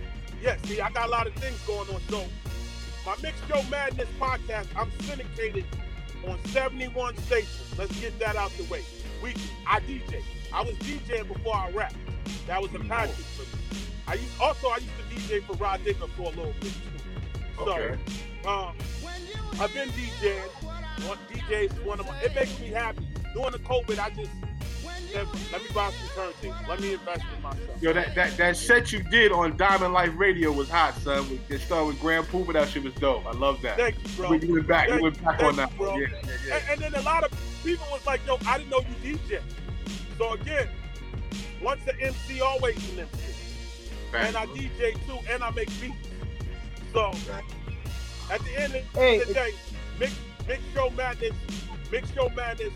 yeah, 0.42 0.58
see, 0.66 0.80
I 0.82 0.90
got 0.92 1.08
a 1.08 1.12
lot 1.12 1.26
of 1.28 1.34
things 1.36 1.58
going 1.66 1.88
on. 1.90 2.02
So, 2.10 2.24
my 3.06 3.16
Mix 3.24 3.36
Show 3.48 3.62
Madness 3.70 4.08
podcast, 4.20 4.68
I'm 4.76 4.92
syndicated 5.02 5.66
on 6.28 6.38
71 6.46 7.18
stations. 7.18 7.74
Let's 7.78 8.00
get 8.00 8.18
that 8.20 8.36
out 8.36 8.52
the 8.58 8.64
way. 8.66 8.84
We, 9.24 9.34
I 9.68 9.80
DJ. 9.82 10.22
I 10.54 10.62
was 10.64 10.74
DJing 10.76 11.28
before 11.28 11.56
I 11.56 11.70
rapped. 11.72 11.95
That 12.47 12.62
was 12.62 12.74
a 12.74 12.80
passion 12.80 13.14
for 13.36 13.43
me. 13.43 13.82
I 14.08 14.16
used, 14.16 14.41
also, 14.41 14.68
I 14.70 14.78
used 14.78 14.89
to 15.10 15.16
DJ 15.16 15.43
for 15.43 15.54
Rah 15.54 15.78
Digga 15.78 16.10
for 16.10 16.24
a 16.24 16.30
little 16.30 16.54
bit, 16.60 16.72
too. 16.74 17.56
So, 17.58 17.72
Okay. 17.72 17.99
um, 18.47 18.76
I've 19.60 19.74
been 19.74 19.89
DJing. 19.89 20.39
One 21.08 21.18
DJs 21.32 21.74
is 21.78 21.86
one 21.86 21.99
of 21.99 22.08
my, 22.08 22.20
it 22.22 22.36
makes 22.36 22.60
me 22.60 22.68
happy. 22.68 23.08
During 23.34 23.52
the 23.52 23.60
COVID, 23.60 23.97
I 23.99 24.10
just 24.10 24.30
let 25.14 25.62
me 25.62 25.68
buy 25.74 25.91
some 25.91 26.32
turntables. 26.32 26.68
Let 26.70 26.80
me 26.80 26.93
invest 26.93 27.24
in 27.36 27.41
myself. 27.43 27.82
Yo, 27.82 27.91
that, 27.93 28.16
that, 28.16 28.38
that 28.38 28.56
set 28.56 28.93
you 28.93 29.04
did 29.04 29.32
on 29.34 29.58
Diamond 29.58 29.93
Life 29.93 30.12
Radio 30.16 30.52
was 30.54 30.70
hot, 30.70 30.95
son. 30.95 31.30
We 31.30 31.39
it 31.54 31.60
started 31.60 31.88
with 31.88 31.99
Grand 31.99 32.26
Puba. 32.28 32.54
That 32.54 32.70
shit 32.70 32.84
was 32.84 32.93
dope. 32.95 33.26
I 33.26 33.32
love 33.32 33.62
that. 33.62 33.76
Thank 33.78 33.95
you, 34.02 34.10
bro. 34.16 34.30
We- 34.30 34.39
you 34.39 34.54
went 34.54 34.68
back. 34.68 34.88
You 34.88 34.93
Thank- 34.93 35.04
went 35.04 35.24
back 35.24 35.43
on 35.43 35.56
that 35.58 35.76
bro. 35.78 35.97
Yeah, 35.97 36.08
yeah, 36.12 36.32
yeah. 36.47 36.56
And, 36.72 36.84
and 36.84 36.93
then 36.93 37.02
a 37.02 37.04
lot 37.06 37.24
of 37.26 37.32
people 37.64 37.86
was 37.91 38.06
like, 38.06 38.22
yo, 38.26 38.38
I 38.47 38.58
didn't 38.58 38.70
know 38.70 38.82
you 39.04 39.18
DJ. 39.18 39.41
So 40.22 40.34
again, 40.34 40.67
once 41.63 41.84
the 41.84 41.99
MC, 41.99 42.41
always 42.41 42.78
an 42.91 42.99
MC. 42.99 43.34
And 44.13 44.38
I 44.38 44.45
DJ 44.45 44.93
too, 45.07 45.17
and 45.28 45.43
I 45.43 45.49
make 45.49 45.67
beats. 45.82 45.95
So 46.93 47.07
at 48.32 48.39
the 48.41 48.61
end 48.61 48.76
of 48.76 48.84
Hey, 48.93 49.17
the 49.17 49.34
day, 49.34 49.49
Mix, 49.99 50.13
Mix 50.47 50.61
Show 50.76 50.91
Madness, 50.91 51.34
Mix 51.91 52.11
Show 52.11 52.30
Madness 52.36 52.72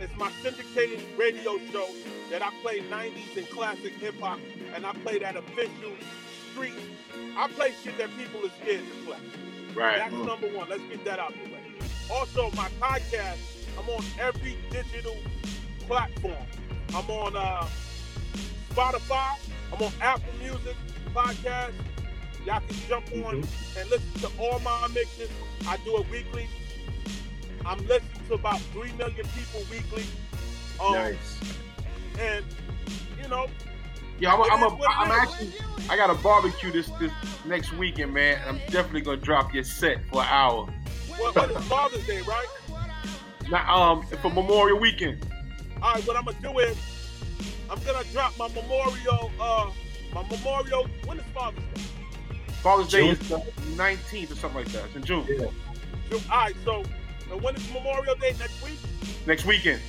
is 0.00 0.08
my 0.16 0.32
syndicated 0.42 1.02
radio 1.18 1.58
show 1.70 1.86
that 2.30 2.40
I 2.40 2.48
play 2.62 2.80
90s 2.80 3.36
and 3.36 3.50
classic 3.50 3.92
hip 3.96 4.18
hop, 4.18 4.38
and 4.74 4.86
I 4.86 4.94
play 5.04 5.18
that 5.18 5.36
official 5.36 5.92
street. 6.50 6.72
I 7.36 7.48
play 7.48 7.74
shit 7.84 7.98
that 7.98 8.08
people 8.16 8.40
are 8.46 8.52
scared 8.62 8.84
to 8.86 9.06
play. 9.06 9.18
right. 9.74 9.98
That's 9.98 10.14
mm. 10.14 10.24
number 10.24 10.46
one. 10.56 10.70
Let's 10.70 10.84
get 10.84 11.04
that 11.04 11.18
out 11.18 11.34
of 11.34 11.44
the 11.44 11.52
way. 11.52 11.60
Also, 12.10 12.50
my 12.52 12.70
podcast, 12.80 13.36
I'm 13.78 13.86
on 13.90 14.02
every 14.18 14.56
digital 14.70 15.16
platform. 15.80 16.46
I'm 16.94 17.08
on 17.10 17.36
uh, 17.36 17.66
Spotify. 18.70 19.38
I'm 19.72 19.82
on 19.82 19.92
Apple 20.00 20.32
Music 20.40 20.76
podcast. 21.14 21.72
Y'all 22.44 22.60
can 22.66 22.76
jump 22.88 23.06
on 23.24 23.34
and 23.78 23.90
listen 23.90 24.20
to 24.20 24.30
all 24.40 24.58
my 24.60 24.88
mixes. 24.94 25.30
I 25.68 25.76
do 25.84 25.98
it 25.98 26.10
weekly. 26.10 26.48
I'm 27.64 27.78
listening 27.86 28.26
to 28.28 28.34
about 28.34 28.60
three 28.72 28.92
million 28.92 29.26
people 29.36 29.60
weekly. 29.70 30.04
Um, 30.82 30.92
Nice. 30.94 31.40
And 32.18 32.44
you 33.22 33.28
know, 33.28 33.46
Yeah, 34.18 34.34
I'm, 34.34 34.42
I'm, 34.50 34.62
a, 34.62 34.84
I'm 34.86 35.10
actually. 35.10 35.52
I 35.88 35.96
got 35.96 36.10
a 36.10 36.14
barbecue 36.22 36.72
this 36.72 36.90
this 36.98 37.12
next 37.44 37.72
weekend, 37.74 38.14
man. 38.14 38.40
I'm 38.46 38.58
definitely 38.70 39.02
gonna 39.02 39.18
drop 39.18 39.54
your 39.54 39.64
set 39.64 40.04
for 40.06 40.22
an 40.22 40.28
hour. 40.28 40.66
what, 41.18 41.36
what 41.36 41.50
is 41.50 41.64
Father's 41.64 42.06
Day, 42.06 42.22
right? 42.22 42.46
Now, 43.50 43.92
um, 43.92 44.06
for 44.22 44.30
Memorial 44.30 44.78
Weekend. 44.78 45.26
All 45.82 45.94
right, 45.94 46.06
what 46.06 46.16
I'm 46.16 46.24
gonna 46.24 46.36
do 46.42 46.58
is 46.58 46.76
I'm 47.70 47.78
gonna 47.84 48.04
drop 48.12 48.36
my 48.38 48.48
memorial. 48.48 49.30
Uh, 49.40 49.70
my 50.14 50.22
memorial. 50.28 50.86
When 51.06 51.18
is 51.18 51.24
Father's 51.34 51.62
Day? 51.74 51.82
Father's 52.62 52.88
Day 52.88 53.08
is 53.08 53.18
the 53.28 53.38
19th 53.76 54.32
or 54.32 54.34
something 54.34 54.62
like 54.64 54.72
that. 54.72 54.84
It's 54.86 54.96
in 54.96 55.04
June. 55.04 55.24
Yeah. 55.28 55.46
June. 56.10 56.20
All 56.30 56.38
right, 56.38 56.54
so 56.64 56.82
and 57.30 57.40
when 57.40 57.56
is 57.56 57.72
Memorial 57.72 58.14
Day 58.16 58.34
next 58.38 58.62
week? 58.62 58.78
Next 59.26 59.46
weekend. 59.46 59.80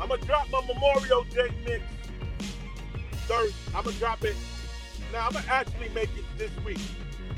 I'm 0.00 0.08
gonna 0.08 0.20
drop 0.22 0.50
my 0.50 0.60
Memorial 0.66 1.24
Day 1.24 1.48
mix 1.64 1.84
Thursday. 3.28 3.54
I'm 3.76 3.84
gonna 3.84 3.96
drop 3.96 4.24
it. 4.24 4.34
Now 5.12 5.26
I'm 5.26 5.32
gonna 5.32 5.46
actually 5.48 5.90
make 5.90 6.10
it 6.16 6.24
this 6.38 6.50
week. 6.64 6.80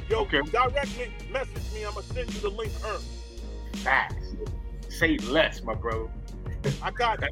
Yo, 0.09 0.21
Okay. 0.21 0.41
direct 0.43 0.99
me, 0.99 1.09
message 1.31 1.73
me. 1.75 1.85
I'm 1.85 1.93
gonna 1.93 2.07
send 2.07 2.33
you 2.33 2.41
the 2.41 2.51
link. 2.51 2.73
Earn. 2.87 3.01
Facts. 3.81 4.15
Say 4.89 5.19
less, 5.19 5.63
my 5.63 5.75
bro. 5.75 6.11
I 6.83 6.91
got 6.91 7.21
you. 7.21 7.29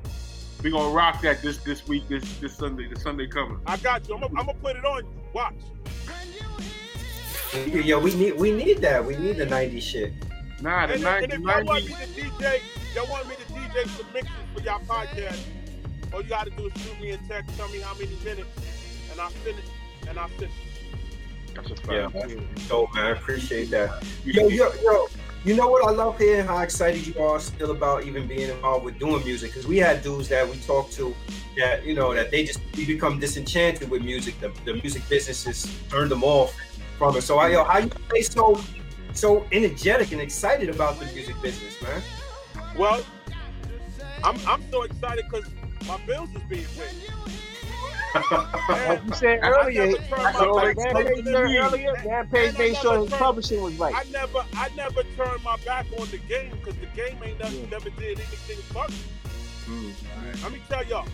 We 0.62 0.70
gonna 0.70 0.94
rock 0.94 1.20
that 1.22 1.42
this 1.42 1.58
this 1.58 1.86
week, 1.88 2.08
this 2.08 2.24
this 2.38 2.56
Sunday, 2.56 2.88
the 2.88 2.98
Sunday 2.98 3.26
coming. 3.26 3.58
I 3.66 3.76
got 3.78 4.08
you. 4.08 4.14
I'm 4.14 4.20
gonna, 4.20 4.54
put 4.54 4.76
it 4.76 4.84
on 4.84 5.04
you. 5.04 5.10
Watch. 5.32 5.54
Yo, 7.66 7.98
we 7.98 8.14
need 8.14 8.36
we 8.38 8.52
need 8.52 8.78
that. 8.78 9.04
We 9.04 9.16
need 9.16 9.36
the 9.36 9.46
90s 9.46 9.82
shit. 9.82 10.12
Nah, 10.62 10.86
the 10.86 10.94
And, 10.94 11.02
90, 11.02 11.24
and 11.24 11.32
if 11.32 11.40
y'all 11.40 11.64
want 11.64 11.66
90 11.66 11.88
me 11.88 11.94
to 11.94 12.30
DJ, 12.30 12.60
y'all 12.94 13.10
want 13.10 13.28
me 13.28 13.34
to 13.34 13.52
DJ 13.52 13.88
some 13.88 14.06
mixes 14.14 14.32
for 14.54 14.60
y'all 14.60 14.80
podcast, 14.80 15.40
all 16.14 16.22
you 16.22 16.28
gotta 16.28 16.50
do 16.50 16.66
is 16.68 16.82
shoot 16.82 17.00
me 17.00 17.10
a 17.10 17.18
text, 17.28 17.56
tell 17.56 17.68
me 17.68 17.80
how 17.80 17.94
many 17.94 18.16
minutes, 18.24 18.48
and 19.10 19.20
I'll 19.20 19.30
send 19.30 19.58
it. 19.58 19.64
And 20.08 20.18
I'll 20.18 20.28
send 20.30 20.42
it. 20.44 20.50
That's 21.54 21.70
a 21.70 21.92
Yeah. 21.92 22.08
fact. 22.08 22.68
Dope, 22.68 22.94
man. 22.94 23.04
I 23.06 23.10
appreciate 23.10 23.70
that. 23.70 24.02
Yo, 24.24 24.48
yo, 24.48 24.72
yo. 24.82 25.08
You 25.44 25.56
know 25.56 25.66
what 25.66 25.84
I 25.84 25.90
love 25.90 26.18
hearing 26.18 26.46
how 26.46 26.58
excited 26.58 27.04
you 27.04 27.20
are 27.20 27.40
still 27.40 27.72
about 27.72 28.04
even 28.04 28.28
being 28.28 28.48
involved 28.48 28.84
with 28.84 29.00
doing 29.00 29.24
music 29.24 29.50
because 29.50 29.66
we 29.66 29.76
had 29.78 30.00
dudes 30.00 30.28
that 30.28 30.48
we 30.48 30.56
talked 30.58 30.92
to 30.92 31.14
that 31.56 31.84
you 31.84 31.94
know 31.94 32.14
that 32.14 32.30
they 32.30 32.44
just 32.44 32.60
they 32.74 32.84
become 32.84 33.18
disenchanted 33.18 33.90
with 33.90 34.02
music. 34.02 34.38
The, 34.40 34.52
the 34.64 34.74
music 34.74 35.08
business 35.08 35.44
has 35.44 35.66
turned 35.88 36.12
them 36.12 36.22
off 36.22 36.54
from 36.96 37.16
it. 37.16 37.22
So 37.22 37.38
I 37.38 37.48
yo, 37.48 37.64
how 37.64 37.78
you 37.78 37.90
stay 38.08 38.22
so 38.22 38.60
so 39.14 39.44
energetic 39.50 40.12
and 40.12 40.20
excited 40.20 40.68
about 40.68 41.00
the 41.00 41.06
music 41.06 41.34
business, 41.42 41.80
man? 41.82 42.00
Well, 42.78 43.04
I'm 44.22 44.38
I'm 44.46 44.62
so 44.70 44.82
excited 44.82 45.24
because 45.28 45.50
my 45.88 45.98
bills 46.06 46.30
is 46.36 46.42
being 46.48 46.66
paid. 46.76 47.12
Like 48.14 49.04
you 49.04 49.12
said 49.14 49.40
I 49.42 49.50
earlier, 49.50 49.86
never 49.86 49.96
turned 49.98 50.10
my 50.10 50.72
back 50.74 50.76
man 50.76 50.96
on 50.96 51.04
Page 51.04 51.24
the 51.24 51.32
said 51.32 51.46
game. 51.46 51.56
earlier, 51.56 51.92
man 52.04 52.54
made 52.58 52.76
sure 52.76 53.00
his 53.00 53.10
publishing 53.10 53.62
was 53.62 53.74
right. 53.74 53.94
I 53.94 54.04
never 54.10 54.44
I 54.54 54.68
never 54.76 55.02
turned 55.16 55.42
my 55.44 55.56
back 55.64 55.86
on 55.98 56.08
the 56.10 56.18
game 56.18 56.50
because 56.50 56.76
the 56.76 56.86
game 56.94 57.18
ain't 57.24 57.38
never, 57.40 57.54
Yeah. 57.54 57.66
never 57.70 57.90
did 57.90 58.18
anything 58.20 58.56
for 58.72 58.86
me. 58.88 58.94
Mm. 59.66 60.42
Let 60.42 60.52
me 60.52 60.60
tell 60.68 60.84
y'all, 60.84 61.06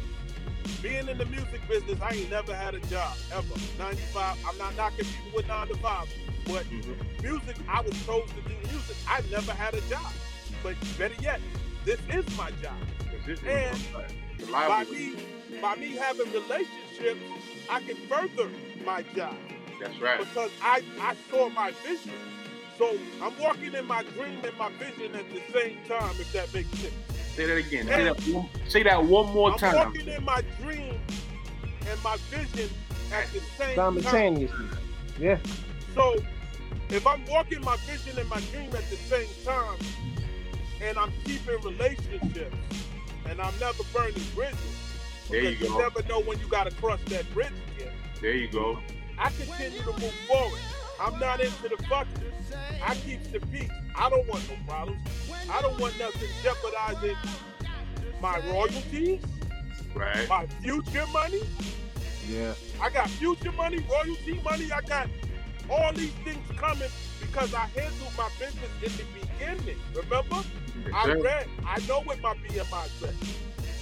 being 0.83 1.09
in 1.09 1.19
the 1.19 1.27
music 1.27 1.61
business, 1.69 2.01
I 2.01 2.11
ain't 2.15 2.31
never 2.31 2.55
had 2.55 2.75
a 2.75 2.81
job 2.81 3.17
ever. 3.33 3.47
95, 3.79 4.39
I'm 4.49 4.59
not 4.59 4.77
knocking 4.77 5.05
people 5.05 5.37
with 5.37 5.47
nine 5.49 5.69
to 5.69 5.77
five, 5.77 6.09
but 6.47 6.65
Mhm. 6.67 7.23
music, 7.23 7.57
I 7.69 7.81
was 7.83 7.95
told 8.07 8.29
to 8.29 8.35
do 8.43 8.55
music. 8.71 8.97
I 9.09 9.21
never 9.31 9.53
had 9.53 9.75
a 9.75 9.81
job. 9.83 10.13
But 10.63 10.75
better 10.99 11.15
yet, 11.21 11.41
this 11.85 12.01
is 12.13 12.25
my 12.37 12.51
job. 12.63 12.75
This 13.27 13.39
is 13.41 13.45
And 13.47 13.79
By 14.51 14.85
me, 14.85 15.15
by 15.61 15.77
me 15.77 15.97
having 15.97 16.33
relationships, 16.33 17.21
I 17.71 17.81
can 17.81 17.97
further 18.09 18.51
my 18.85 19.03
job 19.15 19.37
That's 19.81 20.01
right. 20.01 20.19
because 20.19 20.51
I, 20.63 20.83
I 21.01 21.15
saw 21.31 21.49
my 21.51 21.73
vision. 21.87 22.13
So 22.77 22.97
I'm 23.21 23.37
walking 23.39 23.75
in 23.75 23.87
my 23.87 24.03
dream 24.05 24.41
and 24.45 24.57
my 24.57 24.71
vision 24.73 25.15
at 25.15 25.29
the 25.31 25.41
same 25.53 25.79
time, 25.89 26.15
if 26.19 26.33
that 26.33 26.53
makes 26.55 26.71
sense. 26.79 26.95
Say 27.35 27.47
that 27.47 27.57
again. 27.57 27.87
Say 27.87 28.05
that 28.05 28.21
one, 28.21 28.49
say 28.69 28.83
that 28.85 29.05
one 29.05 29.27
more 29.33 29.53
I'm 29.53 29.59
time. 29.59 29.75
walking 29.75 30.09
in 30.09 30.25
my 30.25 30.43
dream 30.61 31.01
and 31.89 32.03
my 32.03 32.17
vision 32.31 32.71
at 33.13 33.27
the 33.33 33.41
same 33.41 33.77
time. 33.77 34.01
Simultaneously. 34.01 34.67
Yeah. 35.19 35.39
So 35.95 36.17
if 36.91 37.07
I'm 37.07 37.25
walking 37.27 37.61
my 37.63 37.77
vision 37.79 38.19
and 38.19 38.29
my 38.29 38.41
dream 38.53 38.69
at 38.75 38.89
the 38.91 38.97
same 38.97 39.29
time, 39.45 39.79
and 40.81 40.97
I'm 40.97 41.13
keeping 41.25 41.61
relationships, 41.63 42.57
and 43.29 43.41
I'm 43.41 43.55
never 43.59 43.83
burning 43.93 44.23
bridges, 44.35 44.88
There 45.31 45.43
you 45.43 45.51
because 45.51 45.69
go. 45.69 45.79
never 45.79 46.03
know 46.09 46.21
when 46.21 46.39
you 46.39 46.49
gotta 46.49 46.71
cross 46.73 47.01
that 47.07 47.33
bridge 47.35 47.53
again. 47.77 47.93
There 48.21 48.35
you 48.35 48.49
go. 48.49 48.79
I 49.19 49.31
continue 49.31 49.81
to 49.81 49.93
move 50.01 50.15
forward. 50.27 50.61
I'm 51.01 51.19
not 51.19 51.41
into 51.41 51.69
the 51.69 51.77
fucking. 51.89 52.13
I 52.85 52.95
keep 52.97 53.23
the 53.33 53.41
peace. 53.49 53.71
I 53.97 54.09
don't 54.09 54.27
want 54.29 54.43
no 54.49 54.57
problems. 54.67 55.01
I 55.51 55.61
don't 55.61 55.79
want 55.81 55.99
nothing 55.99 56.29
jeopardizing 56.43 57.17
my 58.21 58.39
royalties, 58.51 59.21
Right. 59.95 60.29
my 60.29 60.47
future 60.63 61.07
money. 61.13 61.41
Yeah. 62.29 62.55
I 62.81 62.91
got 62.91 63.09
future 63.11 63.53
money, 63.53 63.85
royalty 63.91 64.41
money. 64.45 64.71
I 64.73 64.81
got 64.83 65.09
all 65.71 65.93
these 65.93 66.13
things 66.25 66.39
coming 66.57 66.89
because 67.21 67.55
I 67.55 67.67
handled 67.77 68.13
my 68.17 68.29
business 68.39 68.71
in 68.83 68.93
the 68.97 69.05
beginning. 69.21 69.79
Remember? 69.95 70.43
I 70.95 71.13
read. 71.13 71.47
I 71.67 71.81
know 71.87 72.01
what 72.03 72.21
my 72.21 72.35
BMI 72.35 72.89
says. 73.01 73.15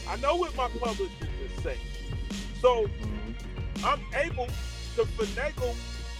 I 0.08 0.16
know 0.16 0.36
what 0.36 0.54
my 0.56 0.68
publishers 0.68 1.10
is 1.56 1.62
saying. 1.62 1.78
So 2.60 2.86
I'm 3.84 4.00
able 4.14 4.46
to 4.96 5.02
finagle 5.04 5.76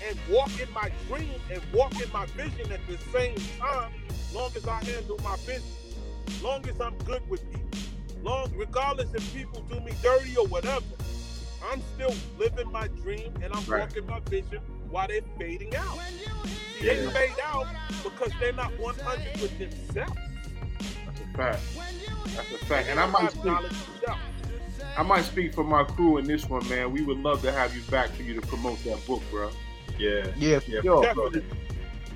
and 0.09 0.19
walk 0.29 0.51
in 0.61 0.71
my 0.73 0.91
dream 1.09 1.41
and 1.51 1.63
walk 1.73 1.95
in 2.01 2.11
my 2.13 2.27
vision 2.27 2.71
at 2.73 2.87
the 2.87 2.99
same 2.99 3.37
time, 3.59 3.93
long 4.35 4.51
as 4.57 4.67
I 4.67 4.85
handle 4.85 5.19
my 5.25 5.37
business, 5.39 5.97
long 6.43 6.69
as 6.69 6.81
I'm 6.81 6.97
good 6.99 7.23
with 7.29 7.51
people, 7.51 7.81
long 8.23 8.53
regardless 8.57 9.15
if 9.15 9.35
people 9.35 9.63
do 9.63 9.81
me 9.81 9.93
dirty 10.03 10.37
or 10.37 10.47
whatever. 10.47 10.85
I'm 11.63 11.83
still 11.95 12.15
living 12.39 12.71
my 12.73 12.89
dream 12.89 13.35
and 13.43 13.53
I'm 13.53 13.65
Right. 13.67 13.81
walking 13.81 14.07
my 14.07 14.21
vision 14.21 14.61
while 14.91 15.09
they're 15.09 15.23
fading 15.39 15.75
out. 15.77 15.99
They 16.81 17.03
Yeah. 17.03 17.11
fade 17.11 17.41
out 17.43 17.69
because 18.03 18.33
they're 18.41 18.53
not 18.53 18.79
100 18.79 19.41
with 19.41 19.59
themselves. 19.59 20.13
That's 21.07 21.21
a 21.21 21.27
fact. 21.37 21.63
That's 22.37 22.53
a 22.53 22.59
fact. 22.67 22.89
And 22.89 23.01
I 23.01 23.05
don't 23.05 23.13
might 23.13 23.23
have 23.23 23.33
speak. 23.33 23.45
knowledge 23.45 23.73
themselves. 23.73 24.23
I 24.97 25.03
might 25.03 25.25
speak 25.25 25.55
for 25.55 25.65
my 25.65 25.85
crew 25.85 26.19
in 26.19 26.25
this 26.27 26.49
one, 26.49 26.67
man. 26.69 26.93
We 26.93 27.03
would 27.03 27.19
love 27.19 27.43
to 27.43 27.53
have 27.53 27.75
you 27.75 27.83
back 27.91 28.11
for 28.11 28.23
you 28.23 28.35
to 28.35 28.41
promote 28.47 28.83
that 28.85 29.05
book, 29.07 29.23
bro. 29.31 29.51
Yeah. 29.99 30.27
Yeah, 30.37 30.59
for 30.61 30.71
Yeah. 30.71 30.81
sure. 30.83 31.03
Definitely. 31.03 31.45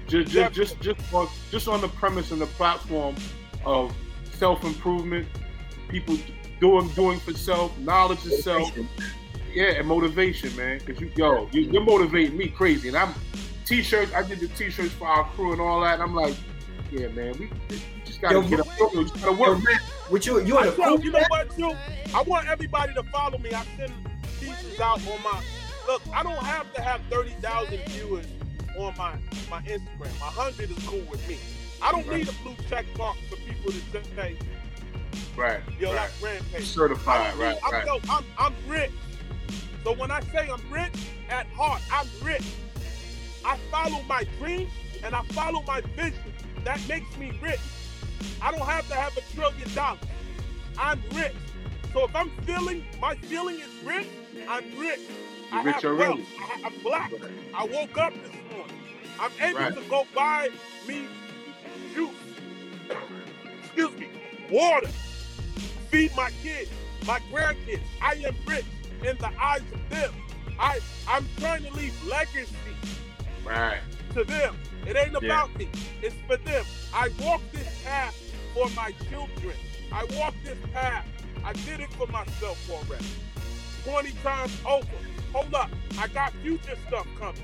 Just, 0.06 0.32
just, 0.32 0.54
just, 0.54 0.80
just 0.80 1.14
on, 1.14 1.28
just 1.50 1.68
on 1.68 1.80
the 1.80 1.88
premise 1.88 2.32
and 2.32 2.40
the 2.40 2.46
platform 2.46 3.14
of 3.64 3.94
self 4.32 4.64
improvement, 4.64 5.26
people 5.88 6.16
doing, 6.61 6.88
doing 6.90 7.20
for 7.20 7.32
self, 7.32 7.76
knowledge 7.78 8.24
of 8.26 8.32
self, 8.32 8.72
yeah, 9.52 9.72
and 9.72 9.86
motivation, 9.86 10.54
man. 10.56 10.80
Cause 10.80 11.00
you, 11.00 11.12
yo, 11.16 11.48
you, 11.52 11.62
you're 11.62 11.84
motivating 11.84 12.36
me 12.36 12.48
crazy, 12.48 12.88
and 12.88 12.96
I'm 12.96 13.14
t-shirts. 13.66 14.12
I 14.14 14.22
did 14.22 14.40
the 14.40 14.48
t-shirts 14.48 14.92
for 14.94 15.06
our 15.06 15.24
crew 15.30 15.52
and 15.52 15.61
all 15.61 15.80
that, 15.82 15.94
and 15.94 16.02
I'm 16.02 16.14
like, 16.14 16.34
yeah, 16.91 17.09
man, 17.09 17.34
we, 17.38 17.51
we 17.68 17.80
just 18.05 18.20
gotta 18.20 18.34
Yo, 18.36 18.43
get 18.43 18.61
up, 18.61 18.66
we 18.95 19.03
just 19.05 19.14
gotta 19.20 19.36
Yo, 19.36 19.41
work. 19.41 19.64
man, 19.64 19.78
with 20.11 20.26
you, 20.26 20.41
you 20.45 20.59
in 20.59 20.64
I 20.64 20.66
a 20.68 20.72
tell, 20.72 21.01
you 21.01 21.12
know 21.12 21.22
what, 21.28 21.51
too? 21.57 21.72
I 22.14 22.22
want 22.22 22.49
everybody 22.49 22.95
to 22.95 23.03
follow 23.05 23.38
me. 23.38 23.53
I 23.53 23.64
send 23.76 23.93
pieces 24.41 24.80
out 24.80 24.99
on 25.07 25.22
my 25.22 25.41
look. 25.86 26.03
I 26.12 26.22
don't 26.22 26.43
have 26.45 26.72
to 26.74 26.80
have 26.82 27.01
thirty 27.11 27.30
thousand 27.41 27.78
viewers 27.88 28.26
on 28.78 28.95
my 28.97 29.12
my 29.51 29.61
Instagram. 29.62 30.16
A 30.20 30.24
hundred 30.24 30.70
is 30.70 30.86
cool 30.86 31.03
with 31.11 31.26
me. 31.28 31.38
I 31.82 31.93
don't 31.93 32.07
Right. 32.09 32.18
need 32.18 32.28
a 32.28 32.32
blue 32.43 32.57
check 32.68 32.84
mark 32.99 33.16
for 33.28 33.36
people 33.36 33.72
to 33.72 34.05
say, 34.16 34.36
Right, 35.36 35.61
"Yo, 35.78 35.88
right. 35.88 35.97
that's 35.97 36.22
Rampage." 36.22 36.55
I 36.55 36.61
certified, 36.64 37.30
don't 37.32 37.41
right, 37.41 37.59
I'm, 37.64 37.72
right. 37.72 37.86
yo, 37.86 37.99
I'm, 38.11 38.24
I'm 38.38 38.55
rich. 38.68 38.91
So 39.84 39.95
when 39.95 40.11
I 40.11 40.20
say 40.32 40.49
I'm 40.51 40.70
rich, 40.70 40.93
at 41.30 41.47
heart, 41.49 41.80
I'm 41.93 42.07
rich. 42.22 42.43
I 43.45 43.57
follow 43.70 44.03
my 44.03 44.24
dreams 44.38 44.70
and 45.03 45.14
I 45.14 45.22
follow 45.32 45.62
my 45.62 45.80
vision. 45.97 46.14
That 46.64 46.80
makes 46.88 47.16
me 47.16 47.32
rich. 47.42 47.61
I 48.42 48.50
don't 48.50 48.61
have 48.66 48.86
to 48.88 48.94
have 48.94 49.16
a 49.16 49.20
trillion 49.34 49.72
dollars. 49.74 50.00
I'm 50.78 51.00
rich. 51.12 51.32
So 51.92 52.04
if 52.04 52.14
I'm 52.14 52.30
feeling, 52.46 52.84
my 53.00 53.14
feeling 53.16 53.56
is 53.61 53.68
rich, 53.84 54.06
I'm 54.48 54.64
rich. 54.78 55.00
You're 55.52 55.62
rich 55.64 55.74
have 55.76 55.84
already. 55.84 56.14
wealth. 56.14 56.28
I, 56.38 56.62
I'm 56.66 56.82
black. 56.82 57.12
I 57.54 57.64
woke 57.66 57.98
up 57.98 58.12
this 58.14 58.32
morning. 58.52 58.76
I'm 59.18 59.32
able 59.40 59.58
Right. 59.58 59.74
to 59.74 59.82
go 59.90 60.06
buy 60.14 60.48
me 60.86 61.06
juice. 61.94 62.11
Excuse 63.64 63.92
me, 63.98 64.08
water. 64.50 64.88
Feed 65.90 66.14
my 66.16 66.30
kids, 66.42 66.70
my 67.06 67.18
grandkids. 67.32 67.80
I 68.00 68.14
am 68.26 68.34
rich 68.46 68.64
in 69.04 69.16
the 69.18 69.30
eyes 69.40 69.62
of 69.72 69.88
them. 69.90 70.12
I 70.58 70.78
I'm 71.08 71.26
trying 71.38 71.64
to 71.64 71.72
leave 71.72 71.94
legacy 72.06 72.54
Right. 73.44 73.80
to 74.14 74.24
them. 74.24 74.56
It 74.86 74.96
ain't 74.96 75.12
Yeah. 75.22 75.28
about 75.28 75.56
me. 75.58 75.68
It's 76.02 76.14
for 76.26 76.36
them. 76.36 76.64
I 76.94 77.08
walk 77.20 77.42
this 77.52 77.82
path 77.84 78.16
for 78.54 78.68
my 78.70 78.92
children. 79.10 79.56
I 79.92 80.04
walked 80.16 80.42
this 80.44 80.58
path. 80.72 81.06
I 81.44 81.52
did 81.52 81.80
it 81.80 81.92
for 81.94 82.06
myself 82.08 82.58
already. 82.70 83.04
20 83.84 84.12
times 84.22 84.52
over. 84.66 84.86
Hold 85.32 85.54
up. 85.54 85.70
I 85.98 86.08
got 86.08 86.32
future 86.42 86.76
stuff 86.88 87.06
coming. 87.18 87.42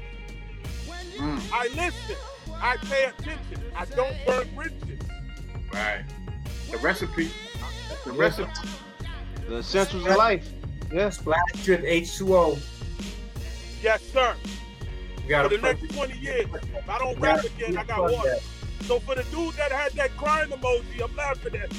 Mm, 1.17 1.41
I 1.53 1.69
listen. 1.69 2.17
I 2.61 2.77
pay 2.79 3.05
attention. 3.05 3.63
I 3.77 3.85
don't 3.87 4.15
burn 4.27 4.49
bridges. 4.55 5.01
right. 5.73 6.05
The 6.71 6.79
recipe. 6.79 7.31
The 8.05 8.13
recipe. 8.13 8.51
The 9.49 9.59
essentials 9.59 10.07
of 10.07 10.17
life. 10.17 10.49
Yes. 10.93 11.19
Splash 11.19 11.39
Drip 11.65 11.83
H2O. 11.83 12.59
Yes, 13.83 14.03
sir. 14.13 14.35
We 15.27 15.31
got 15.31 15.51
For 15.51 15.57
the 15.57 15.63
next 15.63 15.93
20 15.93 16.19
years. 16.19 16.47
If 16.55 16.89
I 16.89 16.99
don't 16.99 17.19
rap 17.19 17.43
again, 17.43 17.77
I 17.77 17.83
got 17.83 18.13
water. 18.13 18.37
So 18.83 19.01
for 19.01 19.17
the 19.17 19.25
dude 19.25 19.55
that 19.55 19.73
had 19.73 19.91
that 19.95 20.17
crying 20.17 20.51
emoji, 20.51 21.03
I'm 21.03 21.17
laughing 21.17 21.57
at. 21.57 21.73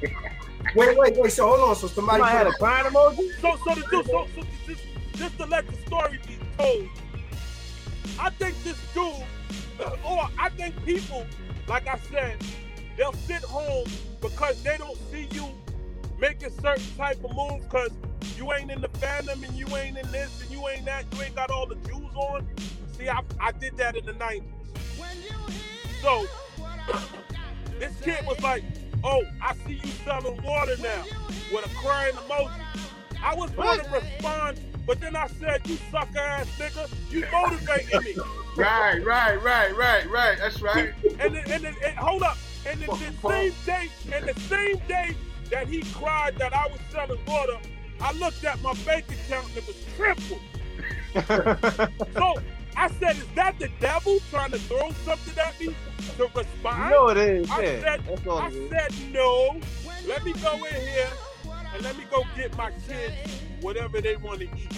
Wait, 0.74 0.98
wait, 0.98 1.16
wait. 1.16 1.32
So 1.32 1.46
hold 1.46 1.60
on. 1.60 1.76
So 1.76 1.86
somebody 1.86 2.20
Somebody 2.20 2.36
had 2.36 2.46
a 2.46 2.52
crying 2.52 2.84
emoji? 2.86 3.40
So, 3.40 3.56
so 3.64 3.74
the 3.74 3.86
dude, 3.90 4.06
so, 4.06 4.26
so 4.34 4.42
just, 4.66 4.82
just 5.14 5.38
to 5.38 5.46
let 5.46 5.66
the 5.66 5.72
story 5.86 6.18
be 6.26 6.36
told, 6.58 6.88
I 8.18 8.30
think 8.30 8.54
this 8.64 8.76
dude, 8.92 9.14
or 10.04 10.28
I 10.38 10.50
think 10.50 10.84
people, 10.84 11.26
like 11.68 11.86
I 11.86 11.98
said, 12.10 12.36
they'll 12.98 13.14
sit 13.14 13.42
home 13.44 13.86
because 14.20 14.62
they 14.62 14.76
don't 14.76 14.98
see 15.10 15.26
you 15.30 15.46
making 16.18 16.50
certain 16.60 16.84
type 16.96 17.22
of 17.24 17.34
moves 17.34 17.64
because 17.64 17.90
you 18.36 18.52
ain't 18.52 18.70
in 18.70 18.80
the 18.80 18.88
fandom 18.88 19.42
and 19.46 19.56
you 19.56 19.66
ain't 19.76 19.96
in 19.96 20.10
this 20.12 20.42
and 20.42 20.50
you 20.50 20.68
ain't 20.68 20.84
that, 20.84 21.04
you 21.14 21.22
ain't 21.22 21.34
got 21.34 21.50
all 21.50 21.66
the 21.66 21.76
jewels 21.88 22.14
on. 22.14 22.46
See, 22.98 23.08
I, 23.08 23.20
I 23.40 23.52
did 23.52 23.76
that 23.76 23.96
in 23.96 24.04
the 24.04 24.12
90s. 24.12 24.42
So, 26.02 26.26
this 27.78 27.92
kid 28.00 28.26
was 28.26 28.40
like, 28.42 28.64
oh, 29.04 29.22
I 29.40 29.54
see 29.66 29.74
you 29.74 29.90
selling 30.04 30.42
water 30.42 30.76
now 30.82 31.04
with 31.52 31.64
a 31.64 31.74
crying 31.76 32.14
emoji. 32.14 32.50
I 33.22 33.34
was 33.34 33.50
going 33.52 33.80
to 33.80 33.90
respond, 33.90 34.60
but 34.86 35.00
then 35.00 35.14
I 35.14 35.28
said, 35.28 35.66
you 35.66 35.76
sucker 35.90 36.18
ass 36.18 36.48
nigga, 36.58 36.90
you 37.10 37.24
motivating 37.32 38.02
me. 38.02 38.22
Right, 38.56 39.04
right, 39.04 39.40
right, 39.42 39.76
right, 39.76 40.10
right. 40.10 40.38
That's 40.38 40.60
right. 40.60 40.92
And 41.20 41.36
then, 41.36 41.44
and 41.50 41.64
then, 41.64 41.76
and 41.84 41.96
hold 41.96 42.24
up. 42.24 42.36
And 42.66 42.80
then 42.80 42.88
the 42.88 43.28
same 43.28 43.54
day, 43.64 43.88
and 44.12 44.28
the 44.28 44.40
same 44.40 44.78
day 44.88 45.14
that 45.50 45.68
he 45.68 45.82
cried 45.92 46.36
that 46.38 46.52
I 46.52 46.66
was 46.66 46.80
selling 46.90 47.20
water, 47.26 47.58
I 48.00 48.12
looked 48.14 48.44
at 48.44 48.60
my 48.60 48.74
bank 48.84 49.04
account 49.10 49.46
and 49.48 49.56
it 49.58 49.66
was 49.66 49.76
triple. 49.96 50.40
So 52.14 52.34
I 52.78 52.88
said, 53.00 53.16
is 53.16 53.26
that 53.34 53.58
the 53.58 53.68
devil 53.80 54.18
trying 54.30 54.52
to 54.52 54.58
throw 54.58 54.90
something 55.04 55.36
at 55.38 55.58
me 55.60 55.66
to 55.66 56.22
You 56.22 56.28
respond? 56.34 56.90
know 56.90 57.08
it 57.08 57.16
is. 57.16 57.50
I 57.50 57.60
Yeah. 57.62 57.80
said- 57.80 58.02
That's 58.06 58.26
all 58.26 58.38
I 58.38 58.46
it 58.48 58.52
is. 58.54 58.70
said 58.70 59.12
no. 59.12 59.60
Let 60.06 60.24
me 60.24 60.32
go 60.34 60.54
in 60.64 60.74
here 60.74 61.08
and 61.74 61.82
let 61.82 61.96
me 61.98 62.04
go 62.10 62.24
get 62.36 62.56
my 62.56 62.70
kids 62.86 63.14
whatever 63.60 64.00
they 64.00 64.16
want 64.16 64.38
to 64.40 64.44
eat. 64.46 64.72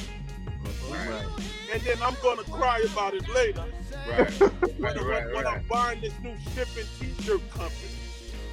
Right. 0.90 1.26
And 1.72 1.82
then 1.82 1.98
I'm 2.02 2.16
gonna 2.22 2.42
cry 2.44 2.80
about 2.92 3.14
it 3.14 3.28
later 3.28 3.64
Right, 4.08 4.30
when, 4.40 4.50
right, 4.78 4.78
when- 4.80 5.04
right, 5.06 5.26
when 5.34 5.44
right. 5.44 5.46
I'm 5.58 5.64
buying 5.68 6.00
this 6.00 6.14
new 6.22 6.34
shipping 6.54 6.86
t-shirt 6.98 7.48
company. 7.50 7.76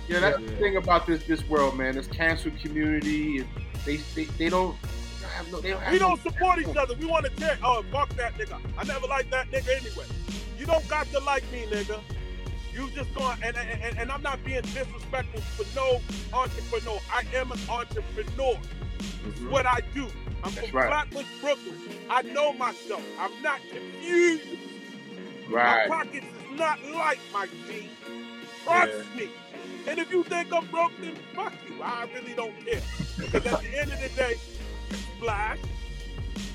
Yeah, 0.08 0.20
that's 0.20 0.40
Yeah. 0.40 0.46
the 0.48 0.56
thing 0.58 0.78
about 0.78 1.08
this 1.08 1.24
this 1.24 1.44
world, 1.50 1.78
man. 1.78 1.96
This 1.96 2.08
cancel 2.08 2.52
community, 2.62 3.46
they 3.86 3.96
they, 3.98 4.04
they 4.16 4.24
they 4.38 4.50
don't 4.50 4.76
have 5.38 5.52
no 5.52 5.60
they 5.62 5.70
don't 5.72 5.82
have 5.82 5.94
We 5.94 6.00
no- 6.00 6.10
don't 6.10 6.22
support 6.24 6.60
each 6.60 6.76
other. 6.76 6.96
We 6.96 7.06
want 7.06 7.26
to 7.26 7.32
tear. 7.32 7.58
Oh, 7.64 7.84
fuck 7.92 8.10
that 8.16 8.36
nigga. 8.38 8.60
I 8.78 8.84
never 8.86 9.08
liked 9.08 9.32
that 9.32 9.50
nigga 9.52 9.70
anyway. 9.78 10.06
You 10.58 10.66
don't 10.66 10.88
got 10.88 11.08
to 11.12 11.20
like 11.20 11.44
me, 11.52 11.66
nigga. 11.70 12.00
You 12.74 12.90
just 12.92 13.14
going 13.16 13.38
and, 13.44 13.58
and 13.58 13.98
and 13.98 14.12
I'm 14.12 14.22
not 14.22 14.44
being 14.44 14.62
disrespectful 14.62 15.42
for 15.42 15.66
no 15.76 16.00
entrepreneur. 16.34 17.00
I 17.12 17.24
am 17.36 17.52
an 17.52 17.60
entrepreneur. 17.70 18.56
Mhm. 18.58 19.50
What 19.50 19.66
I 19.66 19.80
do. 19.94 20.08
I'm 20.44 20.54
That's 20.54 20.68
from 20.70 20.78
right. 20.80 20.88
Flatbush, 20.90 21.26
Brooklyn. 21.42 21.76
I 22.10 22.22
know 22.22 22.54
myself. 22.54 23.04
I'm 23.20 23.42
not 23.42 23.60
confused. 23.72 24.44
Right. 25.50 25.88
My 25.90 25.96
pockets 26.04 26.26
is 26.28 26.60
not 26.60 26.84
light, 26.86 27.20
my 27.34 27.48
G. 27.68 27.90
Trust 28.64 29.16
me. 29.16 29.30
And 29.88 30.00
if 30.00 30.12
you 30.12 30.24
think 30.24 30.52
I'm 30.54 30.68
broke, 30.68 30.92
then 31.00 31.16
fuck 31.34 31.54
you. 31.68 31.82
I 31.82 32.08
really 32.14 32.34
don't 32.34 32.54
care. 32.66 32.82
Because 33.18 33.46
at 33.46 33.62
the 33.62 33.80
end 33.80 33.92
of 33.94 34.00
the 34.02 34.10
day, 34.10 34.36
splash. 34.96 35.60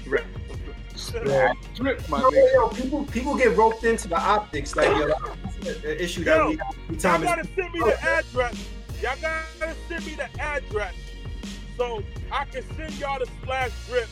Right. 0.06 0.24
Yeah. 1.24 1.52
Drip, 1.74 2.08
my 2.08 2.20
Yo, 2.20 2.30
yo, 2.30 2.68
people 2.68 3.04
people 3.06 3.36
get 3.36 3.56
roped 3.56 3.84
into 3.84 4.08
the 4.08 4.18
optics. 4.18 4.76
Like 4.76 4.88
yo, 4.88 5.08
that's 5.08 5.80
the 5.80 6.02
issue 6.02 6.24
that 6.24 6.36
Yo, 6.36 6.48
we 6.50 6.56
have 6.56 6.76
every 6.98 7.02
Y'all 7.02 7.22
gotta 7.22 7.44
send 7.54 7.72
me 7.72 7.80
the 7.80 8.02
address. 8.02 8.68
Y'all 9.02 9.16
gotta 9.20 9.74
send 9.88 10.06
me 10.06 10.14
the 10.14 10.40
address 10.40 10.94
so 11.76 12.02
I 12.30 12.44
can 12.44 12.62
send 12.76 12.94
y'all 12.98 13.18
the 13.18 13.26
splash 13.26 13.70
drip. 13.88 14.08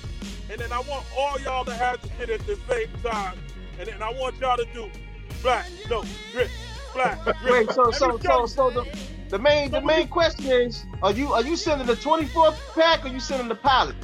And 0.51 0.61
then 0.61 0.73
I 0.73 0.81
want 0.81 1.05
all 1.16 1.39
y'all 1.41 1.64
to 1.64 1.75
have 1.75 2.03
the 2.03 2.09
shit 2.18 2.31
at 2.31 2.47
the 2.47 2.57
same 2.68 2.89
time. 3.05 3.39
And 3.79 3.89
then 3.89 4.03
I 4.03 4.12
want 4.12 4.39
y'all 4.39 4.57
to 4.57 4.66
do 4.75 4.91
splash, 5.39 5.71
no, 5.89 6.05
drip, 6.33 6.51
splash, 6.91 7.25
drip. 7.25 7.53
Wait, 7.53 7.71
so 7.71 7.85
Let 7.85 7.95
so 7.95 8.09
me 8.09 8.18
so 8.23 8.47
so 8.47 8.71
the 8.71 8.85
the 9.31 9.39
main 9.39 9.70
the 9.70 9.81
main 9.81 10.09
question 10.09 10.47
is: 10.51 10.87
Are 11.03 11.12
you 11.12 11.33
are 11.35 11.43
you 11.43 11.57
sending 11.57 11.87
the 11.87 11.97
24 11.97 12.55
pack 12.74 13.05
or 13.05 13.09
you 13.09 13.20
sending 13.20 13.49
the 13.49 13.55
pilot? 13.57 13.97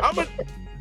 I'm 0.00 0.18
a, 0.18 0.26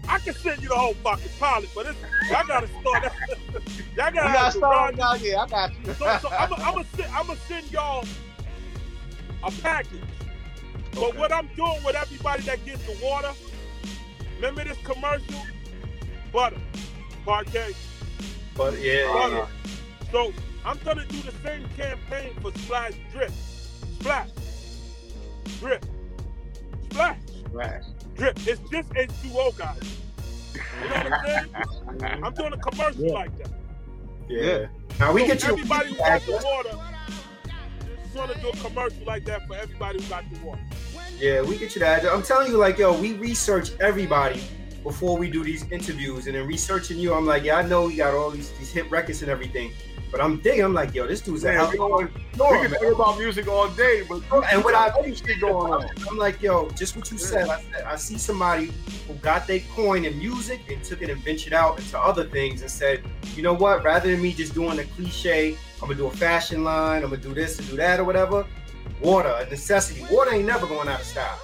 I 0.08 0.20
can 0.20 0.34
send 0.34 0.62
you 0.62 0.70
the 0.70 0.76
whole 0.76 0.96
fucking 0.96 1.32
pilot, 1.40 1.70
but 1.76 1.88
it's, 1.88 2.00
y'all 2.30 2.44
gotta 2.48 2.68
start. 2.68 3.06
y'all 3.96 4.12
gotta 4.12 4.16
You 4.22 4.32
have 4.32 4.34
got 4.34 4.54
the 4.54 4.60
stars 4.60 4.98
run. 4.98 5.00
out 5.02 5.20
here. 5.20 5.38
I 5.40 5.48
got 5.48 5.72
you. 5.80 5.90
So, 5.98 6.12
so 6.22 6.30
I'm 6.38 6.50
gonna 6.50 6.86
send, 6.96 7.10
I'm 7.14 7.36
send 7.38 7.72
y'all 7.72 8.06
a 9.44 9.52
package. 9.52 10.02
But 11.00 11.10
Okay. 11.10 11.18
what 11.18 11.32
I'm 11.32 11.50
doing 11.56 11.84
with 11.84 11.96
everybody 11.96 12.44
that 12.44 12.66
gets 12.66 12.84
the 12.86 12.94
water, 13.04 13.34
remember 14.36 14.64
this 14.64 14.78
commercial? 14.80 15.48
Butter, 16.32 16.62
Parkay, 17.26 17.76
But 18.56 18.80
yeah, 18.82 19.12
butter. 19.14 19.36
yeah. 19.36 19.48
So 20.12 20.34
I'm 20.66 20.78
gonna 20.86 21.06
do 21.06 21.18
the 21.22 21.34
same 21.44 21.68
campaign 21.78 22.34
for 22.42 22.52
Splash 22.60 22.94
Drip. 23.12 23.32
Splash, 24.00 24.30
drip, 25.60 25.86
splash, 26.90 27.18
Right. 27.52 27.82
drip. 28.16 28.36
It's 28.48 28.62
just 28.72 28.90
H2O, 28.96 29.56
guys. 29.58 29.78
You 30.56 30.90
know 30.90 30.96
what 30.96 31.14
I'm 31.14 31.26
saying? 31.26 32.20
I'm 32.24 32.34
doing 32.34 32.54
a 32.54 32.58
commercial 32.58 33.04
Yeah. 33.06 33.14
like 33.14 33.38
that. 33.38 33.50
yeah. 34.28 34.66
Now 35.00 35.14
we 35.14 35.22
So 35.22 35.28
get 35.28 35.44
you. 35.44 35.50
everybody 35.54 35.90
who 35.90 35.96
got 35.98 36.22
the 36.26 36.32
water. 36.32 36.70
Just 38.04 38.16
want 38.16 38.32
to 38.32 38.40
do 38.42 38.50
a 38.50 38.58
commercial 38.58 39.06
like 39.06 39.26
that 39.26 39.46
for 39.48 39.56
everybody 39.56 40.02
who 40.04 40.10
got 40.10 40.24
the 40.34 40.40
water. 40.40 40.62
Yeah, 41.20 41.42
we 41.44 41.58
get 41.60 41.76
you 41.76 41.80
that. 41.82 42.04
I'm 42.06 42.24
telling 42.24 42.52
you, 42.52 42.58
like, 42.58 42.80
yo, 42.80 43.00
we 43.00 43.14
research 43.14 43.72
everybody 43.80 44.42
before 44.84 45.16
we 45.16 45.30
do 45.30 45.44
these 45.44 45.70
interviews, 45.72 46.26
and 46.26 46.36
then 46.36 46.48
researching 46.48 46.98
you, 46.98 47.14
I'm 47.14 47.28
like, 47.28 47.44
yeah, 47.44 47.58
I 47.58 47.62
know 47.62 47.88
you 47.88 47.98
got 47.98 48.16
all 48.16 48.32
these 48.32 48.50
these 48.54 48.72
hit 48.72 48.90
records 48.90 49.22
and 49.22 49.30
everything, 49.30 49.72
but 50.12 50.22
I'm 50.22 50.38
digging. 50.38 50.64
I'm 50.64 50.74
like, 50.74 50.94
yo, 50.94 51.08
this 51.08 51.22
dude's 51.22 51.44
a 51.44 51.48
Man, 51.48 51.56
hell 51.56 51.70
we, 51.70 51.74
of 51.74 51.78
going, 51.80 52.08
a 52.08 52.62
we 52.62 52.68
can 52.68 52.72
talk 52.72 52.96
about 52.96 53.18
music 53.18 53.48
all 53.48 53.70
day, 53.70 54.04
but 54.08 54.22
And 54.52 54.64
what 54.64 54.76
I 54.76 54.90
other 54.90 55.16
shit 55.16 55.40
going 55.40 55.72
on. 55.72 55.90
I'm 56.10 56.18
like, 56.18 56.42
yo, 56.42 56.70
just 56.72 56.96
what 56.98 57.10
you 57.10 57.18
said. 57.18 57.48
I 57.48 57.62
said, 57.62 57.84
I 57.86 57.96
see 57.96 58.18
somebody 58.18 58.72
who 59.08 59.14
got 59.16 59.48
their 59.48 59.62
coin 59.74 60.06
in 60.06 60.18
music 60.20 60.70
and 60.70 60.84
took 60.84 61.02
it 61.02 61.10
and 61.10 61.24
ventured 61.24 61.54
out 61.54 61.80
into 61.80 61.98
other 61.98 62.26
things 62.26 62.62
and 62.62 62.70
said, 62.70 63.04
you 63.36 63.42
know 63.42 63.54
what? 63.54 63.84
Rather 63.84 64.12
than 64.12 64.22
me 64.22 64.34
just 64.34 64.54
doing 64.54 64.80
a 64.80 64.84
cliche, 64.84 65.58
I'm 65.82 65.88
gonna 65.88 65.96
do 65.96 66.08
a 66.08 66.12
fashion 66.12 66.64
line, 66.64 67.04
I'm 67.04 67.10
gonna 67.10 67.22
do 67.22 67.34
this 67.34 67.58
and 67.58 67.70
do 67.70 67.78
that 67.78 68.00
or 68.00 68.04
whatever. 68.04 68.46
Water, 69.02 69.34
a 69.40 69.50
necessity. 69.50 70.06
Water 70.12 70.34
ain't 70.34 70.46
never 70.46 70.68
going 70.68 70.88
out 70.88 71.00
of 71.00 71.06
style. 71.06 71.40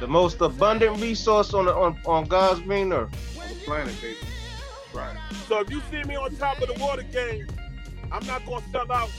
The 0.00 0.06
most 0.06 0.40
abundant 0.40 1.00
resource 1.00 1.52
on 1.52 1.64
the, 1.64 1.74
on 1.74 1.98
on 2.06 2.26
God's 2.26 2.60
green 2.60 2.92
earth. 2.92 3.10
On 3.40 3.48
the 3.48 3.54
planet, 3.64 3.94
baby. 4.00 4.16
Right. 4.92 5.16
So 5.48 5.60
if 5.60 5.70
you 5.70 5.82
see 5.90 6.02
me 6.04 6.16
on 6.16 6.34
top 6.36 6.60
of 6.60 6.74
the 6.74 6.82
water 6.82 7.02
game, 7.02 7.46
I'm 8.12 8.26
not 8.26 8.44
gonna 8.46 8.64
sell 8.72 8.90
out 8.92 9.10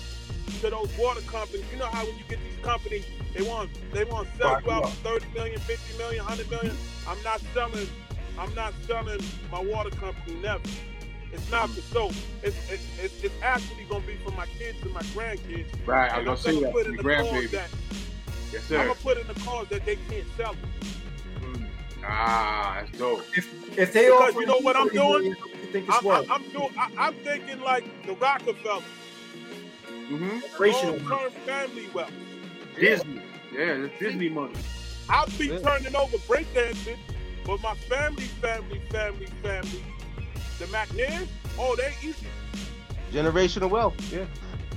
to 0.61 0.69
those 0.69 0.89
water 0.97 1.21
companies. 1.21 1.65
You 1.71 1.77
know 1.79 1.87
how 1.87 2.05
when 2.05 2.17
you 2.17 2.23
get 2.29 2.39
these 2.43 2.57
companies, 2.63 3.05
they 3.35 3.43
want 3.43 3.69
they 3.93 4.03
want 4.05 4.29
to 4.31 4.37
sell 4.37 4.61
you 4.61 4.71
out 4.71 4.89
for 4.89 5.19
30 5.19 5.33
million, 5.33 5.59
50 5.59 5.97
million, 5.97 6.25
100 6.25 6.49
million. 6.49 6.75
I'm 7.07 7.21
not 7.23 7.41
selling. 7.53 7.87
I'm 8.39 8.53
not 8.55 8.73
selling 8.87 9.19
my 9.51 9.59
water 9.61 9.89
company. 9.91 10.35
Never. 10.41 10.63
It's 11.33 11.51
not 11.51 11.69
for 11.69 11.81
show. 11.93 12.11
It's, 12.41 12.57
it's, 12.71 12.87
it's, 12.99 13.23
it's 13.23 13.35
actually 13.41 13.83
gonna 13.85 14.05
be 14.05 14.15
for 14.23 14.31
my 14.31 14.45
kids 14.57 14.81
and 14.83 14.93
my 14.93 15.01
grandkids. 15.03 15.67
Right. 15.85 16.11
I 16.11 16.19
And 16.19 16.27
was 16.27 16.45
I'm 16.45 16.53
gonna 16.53 16.57
say 16.57 16.61
gonna 16.61 16.71
put 16.71 16.87
in 16.87 16.95
The 16.95 17.03
the 17.03 17.03
cause 17.15 17.47
grandbaby. 17.47 17.51
that 17.51 17.69
Yes, 18.51 18.63
sir. 18.63 18.79
I'm 18.79 18.87
gonna 18.87 18.99
put 18.99 19.17
in 19.17 19.27
the 19.27 19.33
cause 19.35 19.67
that 19.69 19.85
they 19.85 19.97
can't 20.09 20.27
sell 20.37 20.53
it. 20.53 20.59
Mm. 21.41 21.67
Ah, 22.03 22.77
that's 22.81 22.97
dope. 22.97 23.25
If 23.77 23.93
they 23.93 24.05
Because 24.05 24.31
offer 24.31 24.41
you 24.41 24.45
know 24.47 24.59
what 24.59 24.75
I'm 24.75 24.89
doing? 24.89 25.35
What 25.67 25.81
you 25.83 25.85
think 25.85 25.89
it's 25.89 26.05
I'm. 26.05 26.31
I'm, 26.31 26.31
I'm 26.31 26.49
doing. 26.51 26.69
I, 26.77 26.91
I'm 26.97 27.13
thinking 27.15 27.61
like 27.61 27.85
the 28.05 28.13
Rockefeller, 28.13 28.81
Mm-hmm. 30.09 30.39
Generational. 30.55 31.09
long-term 31.09 31.31
family 31.45 31.87
wealth. 31.93 32.11
Disney. 32.79 33.21
Yeah, 33.53 33.77
that's 33.77 33.99
Disney 33.99 34.29
money. 34.29 34.53
I'll 35.09 35.27
be 35.37 35.47
Yeah. 35.47 35.59
turning 35.59 35.95
over 35.95 36.17
breakdancing, 36.19 36.97
but 37.45 37.61
my 37.61 37.75
family, 37.75 38.23
family, 38.23 38.79
family, 38.89 39.25
family, 39.43 39.83
the 40.59 40.65
McNairs, 40.65 41.27
oh, 41.59 41.75
they 41.75 41.93
easy. 42.07 42.27
Generational 43.11 43.69
wealth. 43.69 43.95
Yeah. 44.11 44.25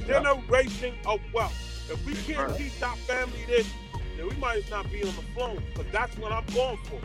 generation 0.07 0.95
of 1.07 1.21
wealth. 1.33 1.55
If 1.91 2.05
we 2.07 2.15
can't 2.15 2.49
right. 2.51 2.59
teach 2.59 2.83
our 2.83 2.97
family 2.97 3.45
this, 3.47 3.69
then 4.17 4.29
we 4.29 4.35
might 4.37 4.59
as 4.65 4.71
not 4.71 4.91
be 4.91 5.01
on 5.03 5.15
the 5.15 5.23
phone 5.37 5.63
because 5.73 5.91
that's 5.93 6.17
what 6.19 6.33
I'm 6.33 6.45
going 6.55 6.79
for. 6.85 7.01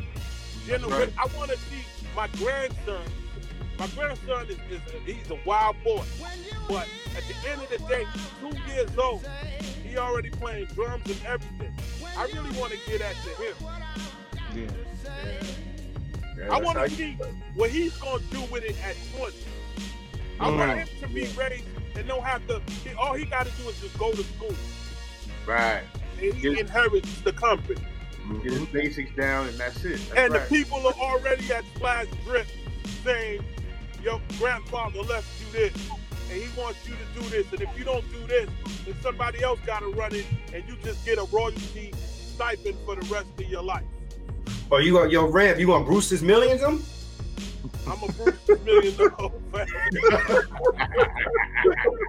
Genera- 0.66 0.90
right. 0.90 1.14
I 1.18 1.26
want 1.38 1.52
to 1.52 1.58
see 1.58 1.84
my 2.16 2.28
grandson. 2.30 3.02
My 3.78 3.88
grandson 3.88 4.46
is, 4.48 4.58
is 4.70 4.82
a, 4.94 5.00
he's 5.12 5.30
a 5.32 5.38
wild 5.46 5.76
boy, 5.84 6.04
but 6.70 6.88
at 7.16 7.24
the 7.28 7.50
end 7.50 7.62
of 7.62 7.70
the 7.70 7.78
day, 7.90 8.06
two 8.40 8.72
years 8.74 8.98
old. 8.98 9.28
He 9.84 9.98
already 9.98 10.30
playing 10.30 10.66
drums 10.68 11.06
and 11.06 11.26
everything. 11.26 11.74
I 12.18 12.26
really 12.26 12.58
want 12.60 12.72
to 12.74 12.80
get 12.90 13.02
at 13.02 13.16
to 13.16 13.30
him. 13.42 13.56
Yeah. 14.56 14.68
Yeah, 16.38 16.54
I 16.54 16.60
want 16.60 16.78
to 16.80 16.90
see 16.90 17.18
what 17.54 17.70
he's 17.70 17.96
gonna 17.98 18.22
do 18.32 18.42
with 18.52 18.64
it 18.66 18.76
at 18.84 18.96
20. 19.18 19.34
I 20.40 20.50
Mm. 20.50 20.58
want 20.58 20.80
him 20.80 20.88
to 21.02 21.08
be 21.14 21.22
raised 21.38 21.64
and 21.96 22.08
don't 22.08 22.24
have 22.24 22.46
to. 22.48 22.62
All 22.98 23.14
he 23.14 23.24
got 23.26 23.46
to 23.46 23.52
do 23.62 23.70
is 23.70 23.80
just 23.80 23.98
go 23.98 24.12
to 24.12 24.24
school, 24.24 24.54
Right. 25.46 25.84
and 26.22 26.34
he 26.34 26.50
Yes. 26.50 26.60
inherits 26.62 27.22
the 27.22 27.32
company. 27.32 27.82
Get 28.44 28.52
his 28.54 28.66
basics 28.68 29.12
down, 29.16 29.48
and 29.48 29.58
that's 29.58 29.84
it. 29.86 29.92
That's 30.10 30.12
and 30.20 30.34
right. 30.34 30.50
the 30.50 30.56
people 30.56 30.86
are 30.88 30.94
already 30.94 31.54
at 31.54 31.64
Splash 31.76 32.08
Drip 32.26 32.48
saying, 33.04 33.42
"Your 34.06 34.22
grandfather 34.38 35.02
left 35.02 35.28
you 35.42 35.52
this, 35.52 35.90
and 36.32 36.42
he 36.42 36.48
wants 36.60 36.88
you 36.88 36.94
to 36.96 37.20
do 37.20 37.30
this, 37.30 37.52
and 37.52 37.62
if 37.62 37.78
you 37.78 37.84
don't 37.84 38.10
do 38.14 38.26
this, 38.28 38.50
then 38.86 38.96
somebody 39.02 39.44
else 39.44 39.60
got 39.66 39.80
to 39.80 39.88
run 39.88 40.16
it, 40.16 40.26
and 40.54 40.64
you 40.68 40.78
just 40.84 41.04
get 41.06 41.18
a 41.18 41.24
royalty 41.32 41.92
stipend 41.98 42.78
for 42.86 42.96
the 42.96 43.06
rest 43.14 43.28
of 43.38 43.46
your 43.50 43.64
life." 43.64 43.84
Or 44.70 44.82
you 44.82 44.94
got 44.94 45.12
your 45.12 45.30
Rev, 45.30 45.60
you 45.60 45.68
want 45.68 45.86
Brewster's 45.86 46.24
Millions 46.24 46.62
them? 46.62 46.84
I'm 47.88 48.02
a 48.02 48.12
Bruce 48.14 48.64
million 48.64 48.96
dollar 48.98 49.32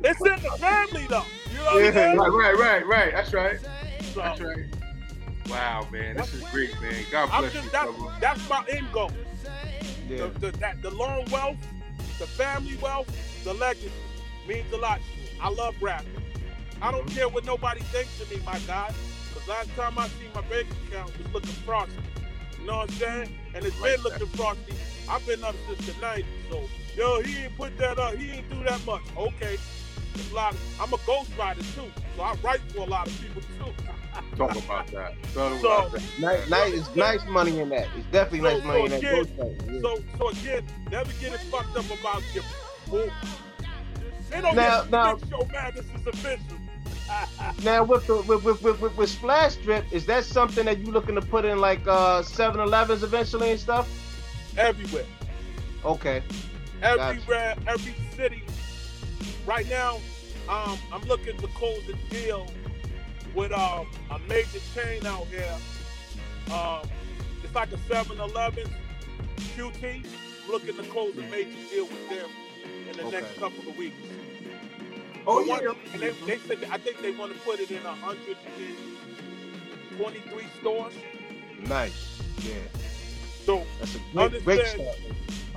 it's 0.04 0.20
in 0.20 0.42
the 0.42 0.56
family 0.58 1.06
though. 1.06 1.24
You 1.50 1.58
know 1.58 1.64
what 1.64 1.84
I'm 1.84 1.92
saying? 1.92 2.16
Right, 2.16 2.32
right, 2.32 2.56
right, 2.56 2.86
right. 2.86 3.12
That's 3.12 3.32
right. 3.34 3.60
So, 4.14 4.20
That's 4.20 4.40
right. 4.40 4.64
Wow, 5.48 5.86
man, 5.92 6.16
this 6.16 6.34
is 6.34 6.42
great, 6.48 6.72
man. 6.80 7.04
God 7.10 7.28
bless 7.28 7.54
you, 7.54 7.60
that's, 7.70 7.92
that's 8.20 8.48
my 8.48 8.64
end 8.68 8.90
goal. 8.92 9.12
Yeah. 10.08 10.16
The, 10.16 10.26
the, 10.38 10.50
that, 10.58 10.82
the 10.82 10.90
long 10.90 11.24
wealth, 11.30 11.56
the 12.18 12.26
family 12.26 12.76
wealth, 12.76 13.08
the 13.44 13.52
legacy 13.54 13.92
means 14.46 14.72
a 14.72 14.76
lot 14.76 15.00
to 15.00 15.20
me. 15.20 15.28
I 15.40 15.50
love 15.50 15.74
rapping. 15.80 16.10
I 16.80 16.90
don't 16.90 17.08
care 17.08 17.28
what 17.28 17.44
nobody 17.44 17.80
thinks 17.80 18.20
of 18.20 18.30
me, 18.30 18.38
my 18.44 18.58
guy. 18.60 18.92
Because 19.28 19.48
last 19.48 19.70
time 19.76 19.98
I 19.98 20.08
see 20.08 20.26
my 20.34 20.42
bank 20.42 20.66
account 20.88 21.16
was 21.18 21.32
looking 21.32 21.50
frosty. 21.64 21.92
You 22.60 22.66
know 22.66 22.78
what 22.78 22.90
I'm 22.90 22.96
saying? 22.96 23.38
And 23.54 23.64
it's 23.64 23.80
been 23.80 24.00
looking 24.02 24.26
frosty. 24.28 24.74
I've 25.08 25.24
been 25.26 25.44
up 25.44 25.54
since 25.66 25.86
the 25.86 25.92
90s. 25.92 26.24
So, 26.50 26.68
yo, 26.96 27.20
he 27.22 27.44
ain't 27.44 27.56
put 27.56 27.76
that 27.78 27.98
up. 27.98 28.14
He 28.14 28.30
ain't 28.30 28.50
do 28.50 28.62
that 28.64 28.84
much. 28.84 29.02
Okay. 29.16 29.58
A 30.30 30.34
lot 30.34 30.54
of, 30.54 30.80
I'm 30.80 30.92
a 30.92 30.96
ghostwriter 30.98 31.74
too. 31.74 31.90
So 32.16 32.22
I 32.22 32.34
write 32.42 32.60
for 32.72 32.80
a 32.80 32.84
lot 32.84 33.06
of 33.06 33.20
people 33.20 33.42
too. 33.42 33.72
Talk 34.36 34.56
about 34.56 34.86
that. 34.88 35.14
Talk 35.34 35.60
So- 35.60 35.76
about 35.78 35.92
that. 35.92 36.02
Nice, 36.18 36.48
nice, 36.48 36.74
it's 36.74 36.96
nice 36.96 37.24
money 37.26 37.58
in 37.60 37.68
that. 37.70 37.88
It's 37.96 38.06
definitely 38.12 38.50
So- 38.50 38.56
nice 38.56 38.64
money 38.64 38.84
in 38.84 38.90
so 38.90 38.96
that. 39.24 39.64
yeah. 39.72 39.80
So, 39.80 40.02
so 40.18 40.28
again, 40.28 40.66
never 40.90 41.12
get 41.14 41.32
it 41.34 41.40
fucked 41.50 41.76
up 41.76 41.84
about 42.00 42.22
your. 42.34 42.44
They 44.30 44.40
don't 44.40 44.54
Now- 44.56 44.82
get 44.82 44.90
now- 44.90 45.18
show. 45.30 45.48
This 45.74 45.84
is 46.00 46.06
official. 46.06 46.40
Now 47.62 47.84
with 47.84 48.06
the 48.08 48.16
with 48.22 48.42
with, 48.42 48.62
with, 48.62 48.96
with, 48.96 49.08
Splash 49.10 49.54
Drip, 49.56 49.84
is 49.92 50.06
that 50.06 50.24
something 50.24 50.64
that 50.64 50.78
you 50.78 50.86
looking 50.90 51.14
to 51.14 51.20
put 51.20 51.44
in 51.44 51.60
like 51.60 51.80
uh 51.86 52.20
7-Elevens 52.22 53.04
eventually 53.04 53.52
and 53.52 53.60
stuff? 53.60 53.88
Everywhere, 54.58 55.04
Okay. 55.84 56.22
everywhere, 56.82 57.54
every 57.68 57.94
city. 58.16 58.42
Right 59.46 59.68
now, 59.70 60.00
um, 60.48 60.76
I'm 60.92 61.02
looking 61.02 61.36
to 61.38 61.46
close 61.48 61.82
a 61.88 61.92
deal 62.12 62.48
with 63.36 63.52
um, 63.52 63.86
a 64.10 64.18
major 64.28 64.58
chain 64.74 65.06
out 65.06 65.26
here. 65.26 65.54
Um, 66.52 66.80
it's 67.44 67.54
like 67.54 67.70
a 67.72 67.76
7-Eleven 67.76 68.66
QT. 69.56 70.04
Looking 70.48 70.76
to 70.76 70.82
close 70.84 71.16
a 71.18 71.22
major 71.22 71.50
deal 71.70 71.86
with 71.86 72.08
them 72.08 72.30
in 72.88 72.96
the 72.96 73.02
Okay. 73.04 73.20
next 73.20 73.36
couple 73.38 73.68
of 73.68 73.76
weeks. 73.76 73.96
Oh 75.26 75.42
The 75.44 75.50
one- 75.50 75.62
yeah. 75.62 75.74
And 75.92 76.00
they, 76.02 76.10
they 76.24 76.38
said 76.38 76.64
I 76.70 76.78
think 76.78 77.00
they 77.02 77.10
want 77.10 77.32
to 77.32 77.38
put 77.40 77.58
it 77.60 77.70
in 77.70 77.82
123 77.82 80.44
stores. 80.60 80.94
Nice. 81.66 82.22
Yeah. 82.44 82.54
So 83.44 83.64
That's 83.80 83.94
a 83.96 83.98
great, 84.40 84.44
great 84.44 84.66
start. 84.66 84.96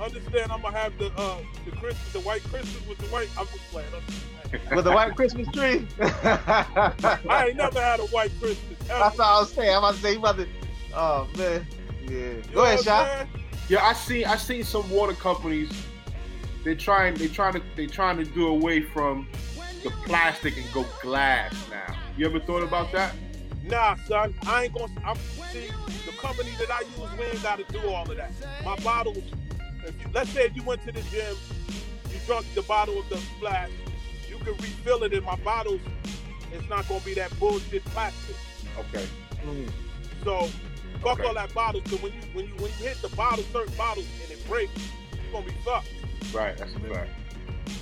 Understand, 0.02 0.52
I'm 0.52 0.62
gonna 0.62 0.76
have 0.76 0.96
the 0.98 1.12
uh 1.16 1.38
the 1.64 1.70
Christmas, 1.72 2.12
the 2.12 2.20
white 2.20 2.42
Christmas 2.44 2.86
with 2.86 2.98
the 2.98 3.06
white. 3.06 3.28
I'm 3.38 3.46
just 3.46 3.70
playing. 3.70 3.88
I'm 3.94 4.02
just 4.06 4.26
playing. 4.64 4.76
With 4.76 4.84
the 4.84 4.92
white 4.92 5.14
Christmas 5.16 5.48
tree. 5.48 5.86
I 6.00 7.46
ain't 7.48 7.56
never 7.56 7.80
had 7.80 8.00
a 8.00 8.06
white 8.06 8.32
Christmas. 8.40 8.78
Ever. 8.88 8.98
That's 8.98 9.18
what 9.18 9.26
I 9.26 9.40
was 9.40 9.52
saying. 9.52 9.70
I'm 9.70 9.78
about 9.78 9.94
to 9.94 10.00
say 10.00 10.12
you 10.12 10.18
about 10.18 10.36
to. 10.38 10.48
Oh 10.94 11.28
man. 11.36 11.66
Yeah. 12.02 12.18
You 12.18 12.42
Go 12.52 12.64
ahead, 12.64 12.74
know 12.74 12.74
what 12.74 12.84
Shop. 12.84 13.08
I'm? 13.20 13.28
Yeah, 13.68 13.84
I 13.84 13.92
see. 13.92 14.24
I 14.24 14.36
seen 14.36 14.64
some 14.64 14.90
water 14.90 15.12
companies. 15.12 15.70
They're 16.64 16.74
trying. 16.74 17.14
They're 17.14 17.28
trying 17.28 17.54
to. 17.54 17.62
They're 17.76 17.86
trying 17.86 18.16
to 18.18 18.24
do 18.24 18.48
away 18.48 18.82
from 18.82 19.28
the 19.84 19.90
plastic 20.04 20.56
and 20.56 20.72
go 20.72 20.84
glass 21.02 21.54
now. 21.70 21.96
You 22.16 22.26
ever 22.26 22.40
thought 22.40 22.62
about 22.62 22.90
that? 22.92 23.14
Nah, 23.62 23.94
son, 24.06 24.34
I 24.46 24.64
ain't 24.64 24.74
gonna. 24.74 24.92
I'm 25.04 25.16
see 25.52 25.68
the 26.06 26.12
company 26.18 26.50
that 26.58 26.70
I 26.70 26.80
use. 26.80 27.18
We 27.18 27.24
ain't 27.26 27.42
got 27.42 27.58
to 27.58 27.72
do 27.72 27.88
all 27.88 28.10
of 28.10 28.16
that. 28.16 28.32
My 28.64 28.76
bottles. 28.76 29.22
If 29.90 30.00
you, 30.02 30.10
let's 30.14 30.30
say 30.30 30.50
you 30.54 30.62
went 30.62 30.82
to 30.86 30.92
the 30.92 31.02
gym, 31.10 31.36
you 32.10 32.18
drunk 32.26 32.46
the 32.54 32.62
bottle 32.62 32.98
of 32.98 33.08
the 33.08 33.16
splash. 33.16 33.70
You 34.28 34.36
can 34.38 34.52
refill 34.54 35.02
it 35.02 35.12
in 35.12 35.24
my 35.24 35.34
bottles. 35.36 35.80
It's 36.52 36.68
not 36.68 36.88
gonna 36.88 37.00
be 37.00 37.14
that 37.14 37.36
bullshit 37.40 37.84
plastic. 37.86 38.36
Okay. 38.78 39.04
So 40.24 40.48
fuck 41.02 41.18
Okay. 41.18 41.24
all 41.28 41.34
that 41.34 41.52
bottles. 41.54 41.82
So 41.90 41.96
when 41.96 42.12
you 42.12 42.20
when 42.32 42.46
you 42.46 42.54
when 42.54 42.70
you 42.78 42.84
hit 42.86 43.02
the 43.02 43.08
bottle, 43.16 43.44
certain 43.52 43.74
bottles 43.76 44.06
and 44.22 44.30
it 44.38 44.46
breaks, 44.48 44.72
you're 45.12 45.32
gonna 45.32 45.46
be 45.46 45.52
fucked. 45.64 45.88
Right. 46.32 46.56
That's 46.56 46.72
a 46.74 46.80
fact. 46.80 47.10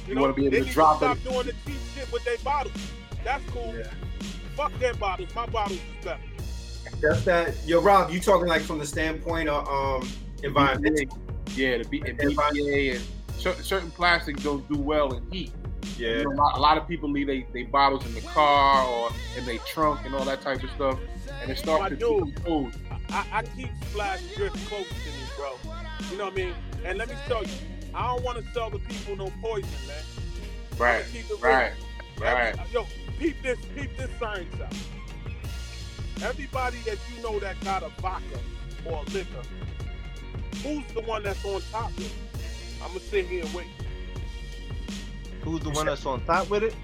You 0.07 0.15
know, 0.15 0.23
wanna 0.23 0.33
be 0.33 0.43
able 0.47 0.53
they 0.53 0.61
to 0.61 0.65
need 0.67 0.73
drop 0.73 0.99
stop 0.99 1.17
it. 1.19 1.25
doing 1.25 1.47
the 1.47 1.53
cheap 1.67 1.77
shit 1.95 2.11
with 2.13 2.25
their 2.25 2.39
bottles. 2.39 2.75
That's 3.25 3.45
cool. 3.51 3.75
Yeah. 3.77 3.91
Fuck 4.57 4.73
their 4.79 4.95
bottles. 4.95 5.35
My 5.35 5.45
bottles 5.47 5.79
is 5.79 6.05
better. 6.05 6.21
That's 7.03 7.25
that. 7.27 7.55
Yo, 7.67 7.81
Rob, 7.83 8.11
you 8.11 8.19
talking 8.21 8.49
like 8.49 8.63
from 8.63 8.79
the 8.79 8.87
standpoint 8.87 9.49
of 9.51 9.69
um 9.69 10.09
environment? 10.43 11.13
Yeah. 11.59 11.79
The 11.79 11.85
B- 11.89 12.03
and 12.07 12.19
BPA 12.19 12.97
and 12.97 13.05
cer- 13.39 13.63
certain 13.63 13.91
plastics 13.91 14.43
don't 14.43 14.67
do 14.73 14.79
well 14.79 15.13
in 15.15 15.31
heat. 15.31 15.53
Yeah. 15.97 16.19
You 16.19 16.25
know, 16.25 16.31
a, 16.31 16.35
lot, 16.35 16.59
a 16.59 16.61
lot 16.61 16.79
of 16.79 16.87
people 16.87 17.11
leave 17.11 17.27
they, 17.27 17.47
they 17.53 17.65
bottles 17.65 18.07
in 18.07 18.15
the 18.15 18.21
car 18.21 18.87
or 18.87 19.11
in 19.37 19.45
their 19.45 19.59
trunk 19.59 20.01
and 20.05 20.15
all 20.15 20.25
that 20.25 20.41
type 20.43 20.63
of 20.63 20.71
stuff, 20.71 20.99
and 21.43 21.51
it 21.51 21.59
starts 21.59 21.83
My 21.83 21.89
to 21.89 21.97
dude. 21.97 22.27
decompose. 22.37 22.75
I, 23.11 23.27
I 23.33 23.43
keep 23.57 23.71
Splash 23.91 24.21
Drip 24.37 24.53
close 24.69 24.87
to 24.89 24.95
me, 24.95 25.25
bro. 25.37 25.57
You 26.11 26.19
know 26.19 26.25
what 26.27 26.33
I 26.35 26.37
mean? 26.37 26.55
And 26.85 26.99
let 26.99 27.09
me 27.09 27.15
tell 27.27 27.43
you, 27.43 27.51
I 27.95 28.07
don't 28.15 28.23
want 28.23 28.39
to 28.39 28.53
sell 28.53 28.71
the 28.71 28.79
people 28.81 29.17
no 29.17 29.33
poison, 29.41 29.69
man. 29.87 30.03
Right. 30.79 31.05
Keep 31.11 31.25
it 31.25 31.31
real. 31.31 31.41
Right. 31.53 31.73
Right. 32.21 32.55
Every- 32.59 32.73
Yo, 32.73 32.87
peep 33.19 33.43
this, 33.43 33.59
peep 33.75 33.97
this 33.97 34.11
science 34.21 34.55
out. 34.61 34.75
Everybody 36.23 36.79
that 36.85 36.99
you 37.15 37.23
know 37.23 37.39
that 37.39 37.59
got 37.65 37.83
a 37.83 37.89
vodka 38.01 38.39
or 38.85 39.03
a 39.07 39.11
liquor, 39.11 39.43
who's 40.63 40.85
the 40.95 41.03
one 41.03 41.23
that's 41.23 41.45
on 41.45 41.61
top 41.71 41.91
of 41.91 42.01
it? 42.01 42.13
I'm 42.83 42.89
gonna 42.89 43.01
sit 43.01 43.27
here 43.27 43.45
and 43.45 43.55
wait. 43.55 43.67
Who's 45.43 45.61
the 45.61 45.71
one 45.71 45.87
that's 45.87 46.05
on 46.07 46.25
top 46.25 46.51
with 46.51 46.65
it? 46.65 46.75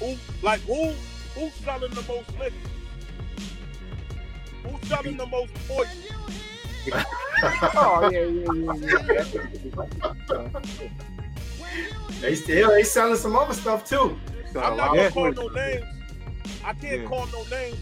Who, 0.00 0.16
like, 0.42 0.60
who, 0.60 0.92
who's 1.34 1.52
selling 1.54 1.92
the 1.92 2.02
most 2.02 2.38
liquor? 2.38 2.54
Who's 4.64 4.88
selling 4.88 5.16
the 5.16 5.26
most 5.26 5.52
poison? 5.68 5.92
Oh 7.42 8.08
yeah, 8.10 8.20
yeah, 8.20 8.52
yeah, 8.74 9.24
yeah. 10.30 10.48
They 12.20 12.34
still 12.34 12.70
they 12.70 12.82
selling 12.82 13.16
some 13.16 13.36
other 13.36 13.52
stuff 13.52 13.84
too. 13.86 14.18
So 14.52 14.60
I'm 14.60 14.76
not 14.76 14.96
lot 14.96 14.96
gonna 14.96 15.10
call 15.10 15.32
no 15.32 15.48
names. 15.48 15.84
I 16.64 16.72
can't 16.72 17.02
Yeah. 17.02 17.08
call 17.08 17.26
no 17.26 17.44
names 17.50 17.76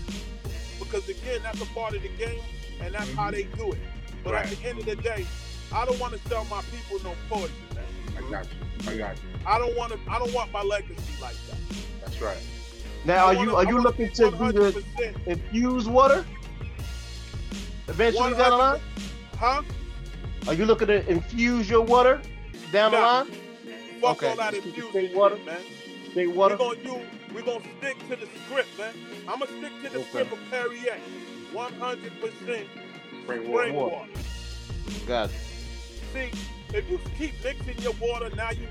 because 0.80 1.08
again, 1.08 1.40
that's 1.42 1.60
a 1.60 1.66
part 1.66 1.94
of 1.94 2.02
the 2.02 2.08
game, 2.08 2.42
and 2.80 2.94
that's 2.94 3.12
how 3.12 3.30
mm-hmm. 3.30 3.34
they 3.36 3.44
do 3.56 3.72
it. 3.72 3.78
But 4.24 4.34
at 4.34 4.46
the 4.48 4.66
end 4.66 4.78
of 4.78 4.86
the 4.86 4.96
day, 4.96 5.26
I 5.72 5.84
don't 5.84 5.98
want 6.00 6.14
to 6.14 6.28
sell 6.28 6.44
my 6.46 6.62
people 6.62 6.98
no 7.04 7.14
poison, 7.28 7.54
man. 7.74 7.84
I 8.16 8.30
got 8.30 8.46
you. 8.46 8.90
I 8.90 8.96
got 8.96 9.16
you. 9.16 9.22
I 9.46 9.58
don't 9.58 9.76
want 9.76 9.92
to. 9.92 9.98
I 10.08 10.18
don't 10.18 10.32
want 10.32 10.50
my 10.52 10.62
legacy 10.62 10.94
like 11.20 11.36
that. 11.50 11.58
That's 12.00 12.20
right. 12.20 12.38
Now, 13.04 13.26
are 13.26 13.34
wanna- 13.34 13.50
you 13.50 13.56
are 13.56 13.64
you 13.66 13.78
looking 13.80 14.10
to 14.12 14.30
do 14.30 14.52
the 14.52 14.72
100%. 14.72 15.16
infused 15.26 15.88
water? 15.88 16.24
Eventually 17.88 18.30
down 18.32 18.50
the 18.50 18.56
line, 18.56 18.80
Huh? 19.38 19.62
are 20.48 20.54
you 20.54 20.64
looking 20.64 20.86
to 20.88 21.06
infuse 21.10 21.68
your 21.68 21.82
water 21.82 22.20
down 22.72 22.92
the 22.92 23.00
line? 23.00 23.26
Fuck 24.00 24.16
Okay, 24.22 24.28
all 24.30 24.36
that 24.36 24.54
just 24.54 24.64
keep 24.64 24.74
it 24.74 24.78
infusing 24.78 24.90
straight 24.90 25.08
shit, 25.08 25.16
water. 25.16 25.36
man. 25.44 25.60
Straight 26.10 26.28
We're 26.28 26.34
water. 26.34 26.56
gonna 26.56 26.78
use. 26.80 27.06
We're 27.34 27.42
gonna 27.42 27.64
stick 27.78 27.98
to 28.08 28.16
the 28.16 28.28
script, 28.46 28.78
man. 28.78 28.94
I'm 29.28 29.38
gonna 29.40 29.46
stick 29.58 29.72
to 29.82 29.88
the 29.90 29.98
Okay. 29.98 30.08
script 30.08 30.32
of 30.32 30.38
Perrier. 30.50 30.98
100% 31.52 32.32
Spring 32.40 32.66
spring 33.24 33.50
water. 33.50 33.72
water. 33.72 33.96
water. 33.96 34.10
Got 35.06 35.30
it. 35.30 35.36
See, 36.12 36.30
if 36.76 36.88
you 36.90 37.00
keep 37.18 37.32
mixing 37.42 37.78
your 37.78 37.94
water, 38.00 38.30
now 38.36 38.50
you 38.50 38.68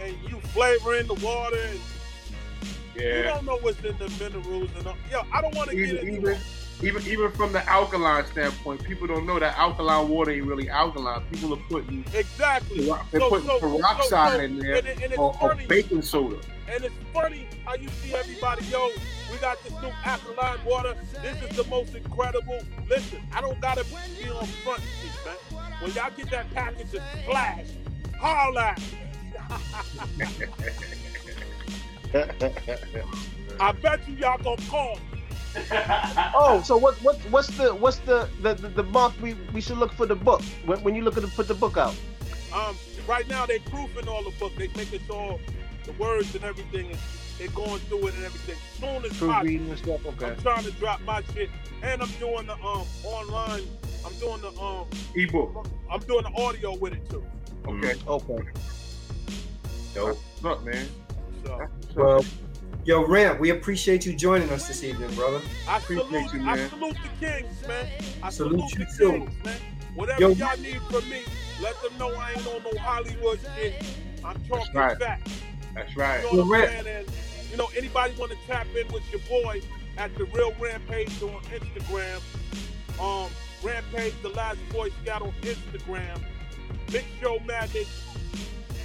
and 0.00 0.16
you 0.28 0.38
flavoring 0.52 1.06
the 1.06 1.14
water, 1.14 1.56
and 1.56 1.80
You 2.94 3.22
don't 3.22 3.44
know 3.46 3.56
what's 3.58 3.78
in 3.84 3.96
the 3.98 4.08
minerals 4.20 4.70
and 4.76 4.86
all. 4.86 4.96
Yo, 5.10 5.22
I 5.32 5.40
don't 5.40 5.54
want 5.54 5.70
to 5.70 5.76
get 5.76 5.88
Even, 5.94 6.08
into 6.08 6.16
even, 6.32 6.38
even, 6.82 7.06
even 7.06 7.32
from 7.32 7.52
the 7.52 7.66
alkaline 7.68 8.26
standpoint, 8.26 8.84
people 8.84 9.06
don't 9.06 9.26
know 9.26 9.38
that 9.38 9.56
alkaline 9.56 10.08
water 10.08 10.32
ain't 10.32 10.44
really 10.46 10.68
alkaline. 10.68 11.22
People 11.32 11.54
are 11.54 11.62
putting 11.68 12.04
Exactly. 12.12 12.84
they're 12.86 13.20
So- 13.20 13.28
putting 13.30 13.46
so- 13.46 13.58
so- 13.60 13.78
peroxide 13.78 14.32
so- 14.32 14.40
in 14.40 14.58
there 14.58 14.74
and, 14.76 14.86
it- 14.86 14.94
and 15.02 15.04
it's 15.12 15.18
or, 15.18 15.36
or 15.40 15.54
baking 15.68 16.02
soda. 16.02 16.36
And 16.68 16.84
it's 16.84 16.94
funny 17.12 17.46
how 17.64 17.74
you 17.74 17.88
see 18.02 18.14
everybody, 18.14 18.64
yo, 18.66 18.90
we 19.32 19.38
got 19.38 19.62
this 19.64 19.72
new 19.80 19.90
alkaline 20.04 20.58
water. 20.64 20.94
This 21.22 21.42
is 21.42 21.56
the 21.56 21.64
most 21.64 21.94
incredible. 21.94 22.60
Listen, 22.88 23.20
I 23.32 23.40
don't 23.40 23.58
gotta 23.60 23.84
be 23.84 24.28
on 24.28 24.44
front 24.46 24.82
street, 24.82 25.12
man. 25.24 25.36
When 25.80 25.90
y'all 25.92 26.10
get 26.14 26.30
that 26.30 26.52
package 26.52 26.94
of 26.94 27.02
splash, 27.22 27.66
holla. 28.20 28.76
I 33.60 33.72
bet 33.72 34.06
you 34.06 34.16
y'all 34.16 34.38
gonna 34.42 34.60
call. 34.68 34.98
Oh, 36.34 36.62
so 36.64 36.76
what 36.76 36.94
what 37.02 37.16
what's 37.30 37.48
the 37.56 37.74
what's 37.74 37.98
the 37.98 38.28
the, 38.42 38.54
the, 38.54 38.68
the 38.68 38.82
month 38.84 39.20
we, 39.20 39.34
we 39.52 39.60
should 39.60 39.78
look 39.78 39.92
for 39.92 40.06
the 40.06 40.14
book 40.14 40.42
when, 40.66 40.82
when 40.82 40.94
you 40.94 41.02
look 41.02 41.16
at 41.16 41.22
the, 41.22 41.28
put 41.28 41.48
the 41.48 41.54
book 41.54 41.76
out? 41.76 41.94
Um, 42.54 42.76
right 43.08 43.26
now 43.28 43.46
they're 43.46 43.60
proofing 43.60 44.08
all 44.08 44.22
the 44.22 44.30
book. 44.38 44.54
They 44.56 44.68
making 44.68 45.00
sure 45.06 45.38
the 45.84 45.92
words 45.92 46.34
and 46.34 46.44
everything 46.44 46.90
is 46.90 46.98
they're 47.38 47.48
going 47.48 47.78
through 47.80 48.08
it 48.08 48.14
and 48.14 48.24
everything. 48.24 48.56
Soon 48.78 49.04
as 49.04 49.18
possible. 49.18 49.42
reading 49.42 49.68
and 49.70 49.78
stuff. 49.78 50.06
Okay. 50.06 50.26
I'm 50.26 50.36
trying 50.40 50.64
to 50.64 50.70
drop 50.72 51.00
my 51.02 51.22
shit, 51.34 51.50
and 51.82 52.02
I'm 52.02 52.10
doing 52.20 52.46
the 52.46 52.54
um 52.54 52.86
online. 53.04 53.62
I'm 54.04 54.14
doing 54.18 54.40
the 54.40 54.48
um 54.60 54.86
Ebook. 55.14 55.66
I'm 55.90 56.00
doing 56.00 56.24
the 56.24 56.42
audio 56.42 56.76
with 56.76 56.92
it 56.94 57.08
too. 57.08 57.24
Okay. 57.66 57.94
Okay. 58.06 58.38
Dope. 59.94 60.18
What's 60.40 60.44
up, 60.44 60.64
man? 60.64 60.88
So 61.44 61.56
That's 61.58 61.72
what's 61.72 61.90
up. 61.90 61.96
Well, 61.96 62.24
yo, 62.84 63.06
Ramp, 63.06 63.40
we 63.40 63.50
appreciate 63.50 64.06
you 64.06 64.14
joining 64.14 64.50
us 64.50 64.66
this 64.68 64.82
evening, 64.84 65.12
brother. 65.14 65.40
I 65.68 65.78
Appreciate 65.78 66.06
salute 66.08 66.32
you, 66.34 66.40
I 66.48 66.56
man. 66.56 66.70
salute 66.70 66.96
the 67.20 67.26
kings, 67.26 67.68
man. 67.68 67.88
I 68.22 68.30
Salute 68.30 68.70
salute, 68.70 68.72
you 68.72 68.78
the 68.78 68.96
too. 68.98 69.10
kings, 69.26 69.44
man. 69.44 69.60
Whatever 69.94 70.20
Yo. 70.20 70.28
y'all 70.30 70.56
need 70.58 70.80
from 70.82 71.08
me, 71.10 71.22
let 71.60 71.80
them 71.82 71.96
know 71.98 72.14
I 72.14 72.32
ain't 72.32 72.46
on 72.46 72.62
no 72.62 72.78
Hollywood 72.80 73.38
shit. 73.56 73.84
I'm 74.24 74.40
talking 74.48 74.74
right. 74.74 74.98
facts. 74.98 75.30
That's 75.74 75.96
right. 75.96 76.22
You 76.24 76.38
know 76.38 76.44
what 76.44 76.68
I'm 76.68 76.84
saying? 76.84 76.86
And 76.86 77.08
you 77.50 77.56
know, 77.56 77.68
anybody 77.76 78.14
want 78.18 78.32
to 78.32 78.38
tap 78.46 78.66
in 78.74 78.90
with 78.92 79.02
your 79.10 79.20
boy 79.28 79.60
at 79.98 80.14
the 80.16 80.24
Real 80.26 80.54
Rampage 80.58 81.22
on 81.22 81.40
Instagram. 81.42 82.20
Um, 83.00 83.30
Rampage, 83.62 84.14
the 84.22 84.30
last 84.30 84.58
Boy 84.70 84.90
Scout 85.02 85.22
on 85.22 85.32
Instagram. 85.42 86.22
Big 86.90 87.04
Show 87.20 87.38
Madness 87.40 88.06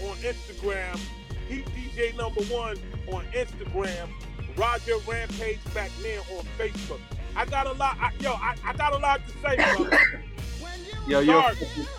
on 0.03 0.15
Instagram. 0.17 0.99
Heat 1.47 1.65
DJ 1.67 2.15
number 2.17 2.41
one 2.43 2.77
on 3.11 3.25
Instagram. 3.27 4.09
Roger 4.57 4.97
Rampage 5.07 5.59
back 5.73 5.91
then 6.01 6.19
on 6.37 6.45
Facebook. 6.57 6.99
I 7.35 7.45
got 7.45 7.67
a 7.67 7.73
lot. 7.73 7.97
I, 7.99 8.11
yo, 8.19 8.33
I, 8.33 8.55
I 8.65 8.73
got 8.73 8.93
a 8.93 8.97
lot 8.97 9.21
to 9.27 9.33
say, 9.33 9.55
brother. 9.55 10.23
Yo, 11.07 11.21
you're, 11.21 11.51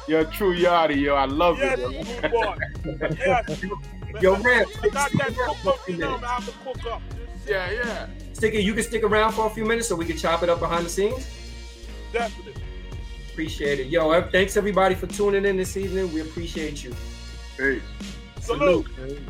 you're 0.07 0.21
a 0.21 0.25
true 0.27 0.55
yardie, 0.55 1.01
yo. 1.01 1.15
I 1.15 1.25
love 1.25 1.57
yes, 1.59 1.79
it. 1.79 1.93
yo. 1.93 2.21
good 2.21 2.31
boy. 2.31 3.17
Yes. 3.27 3.65
Yo, 4.21 4.37
Ramp, 4.37 4.69
I 4.83 4.89
got 4.89 5.11
that 5.13 5.33
stick 5.33 5.37
cook 5.37 5.39
around 5.39 5.57
for 5.57 5.69
a 5.69 5.73
up, 5.73 5.89
you 5.89 5.97
know. 5.97 6.17
I 6.17 6.27
have 6.27 6.47
to 6.47 6.53
cook 6.65 6.93
up. 6.93 7.03
Yeah, 7.47 7.71
yeah. 7.71 8.07
Stick 8.33 8.55
it. 8.55 8.63
You 8.63 8.75
can 8.75 8.83
stick 8.83 9.03
around 9.03 9.33
for 9.33 9.47
a 9.47 9.51
few 9.51 9.65
minutes 9.65 9.89
so 9.89 9.97
we 9.97 10.05
can 10.05 10.17
chop 10.17 10.43
it 10.43 10.49
up 10.49 10.61
behind 10.61 10.87
the 10.87 10.91
scenes. 10.91 11.27
Definitely. 12.13 12.63
Appreciate 13.31 13.81
it. 13.81 13.87
Yo, 13.89 14.11
uh, 14.11 14.29
thanks 14.31 14.57
everybody 14.57 14.95
for 14.95 15.07
tuning 15.07 15.45
in 15.45 15.57
this 15.57 15.77
evening. 15.77 16.13
We 16.13 16.23
appreciate 16.23 16.83
you. 16.83 16.95
Peace. 17.57 17.83
Salute. 18.41 18.87
Salute. 18.95 19.21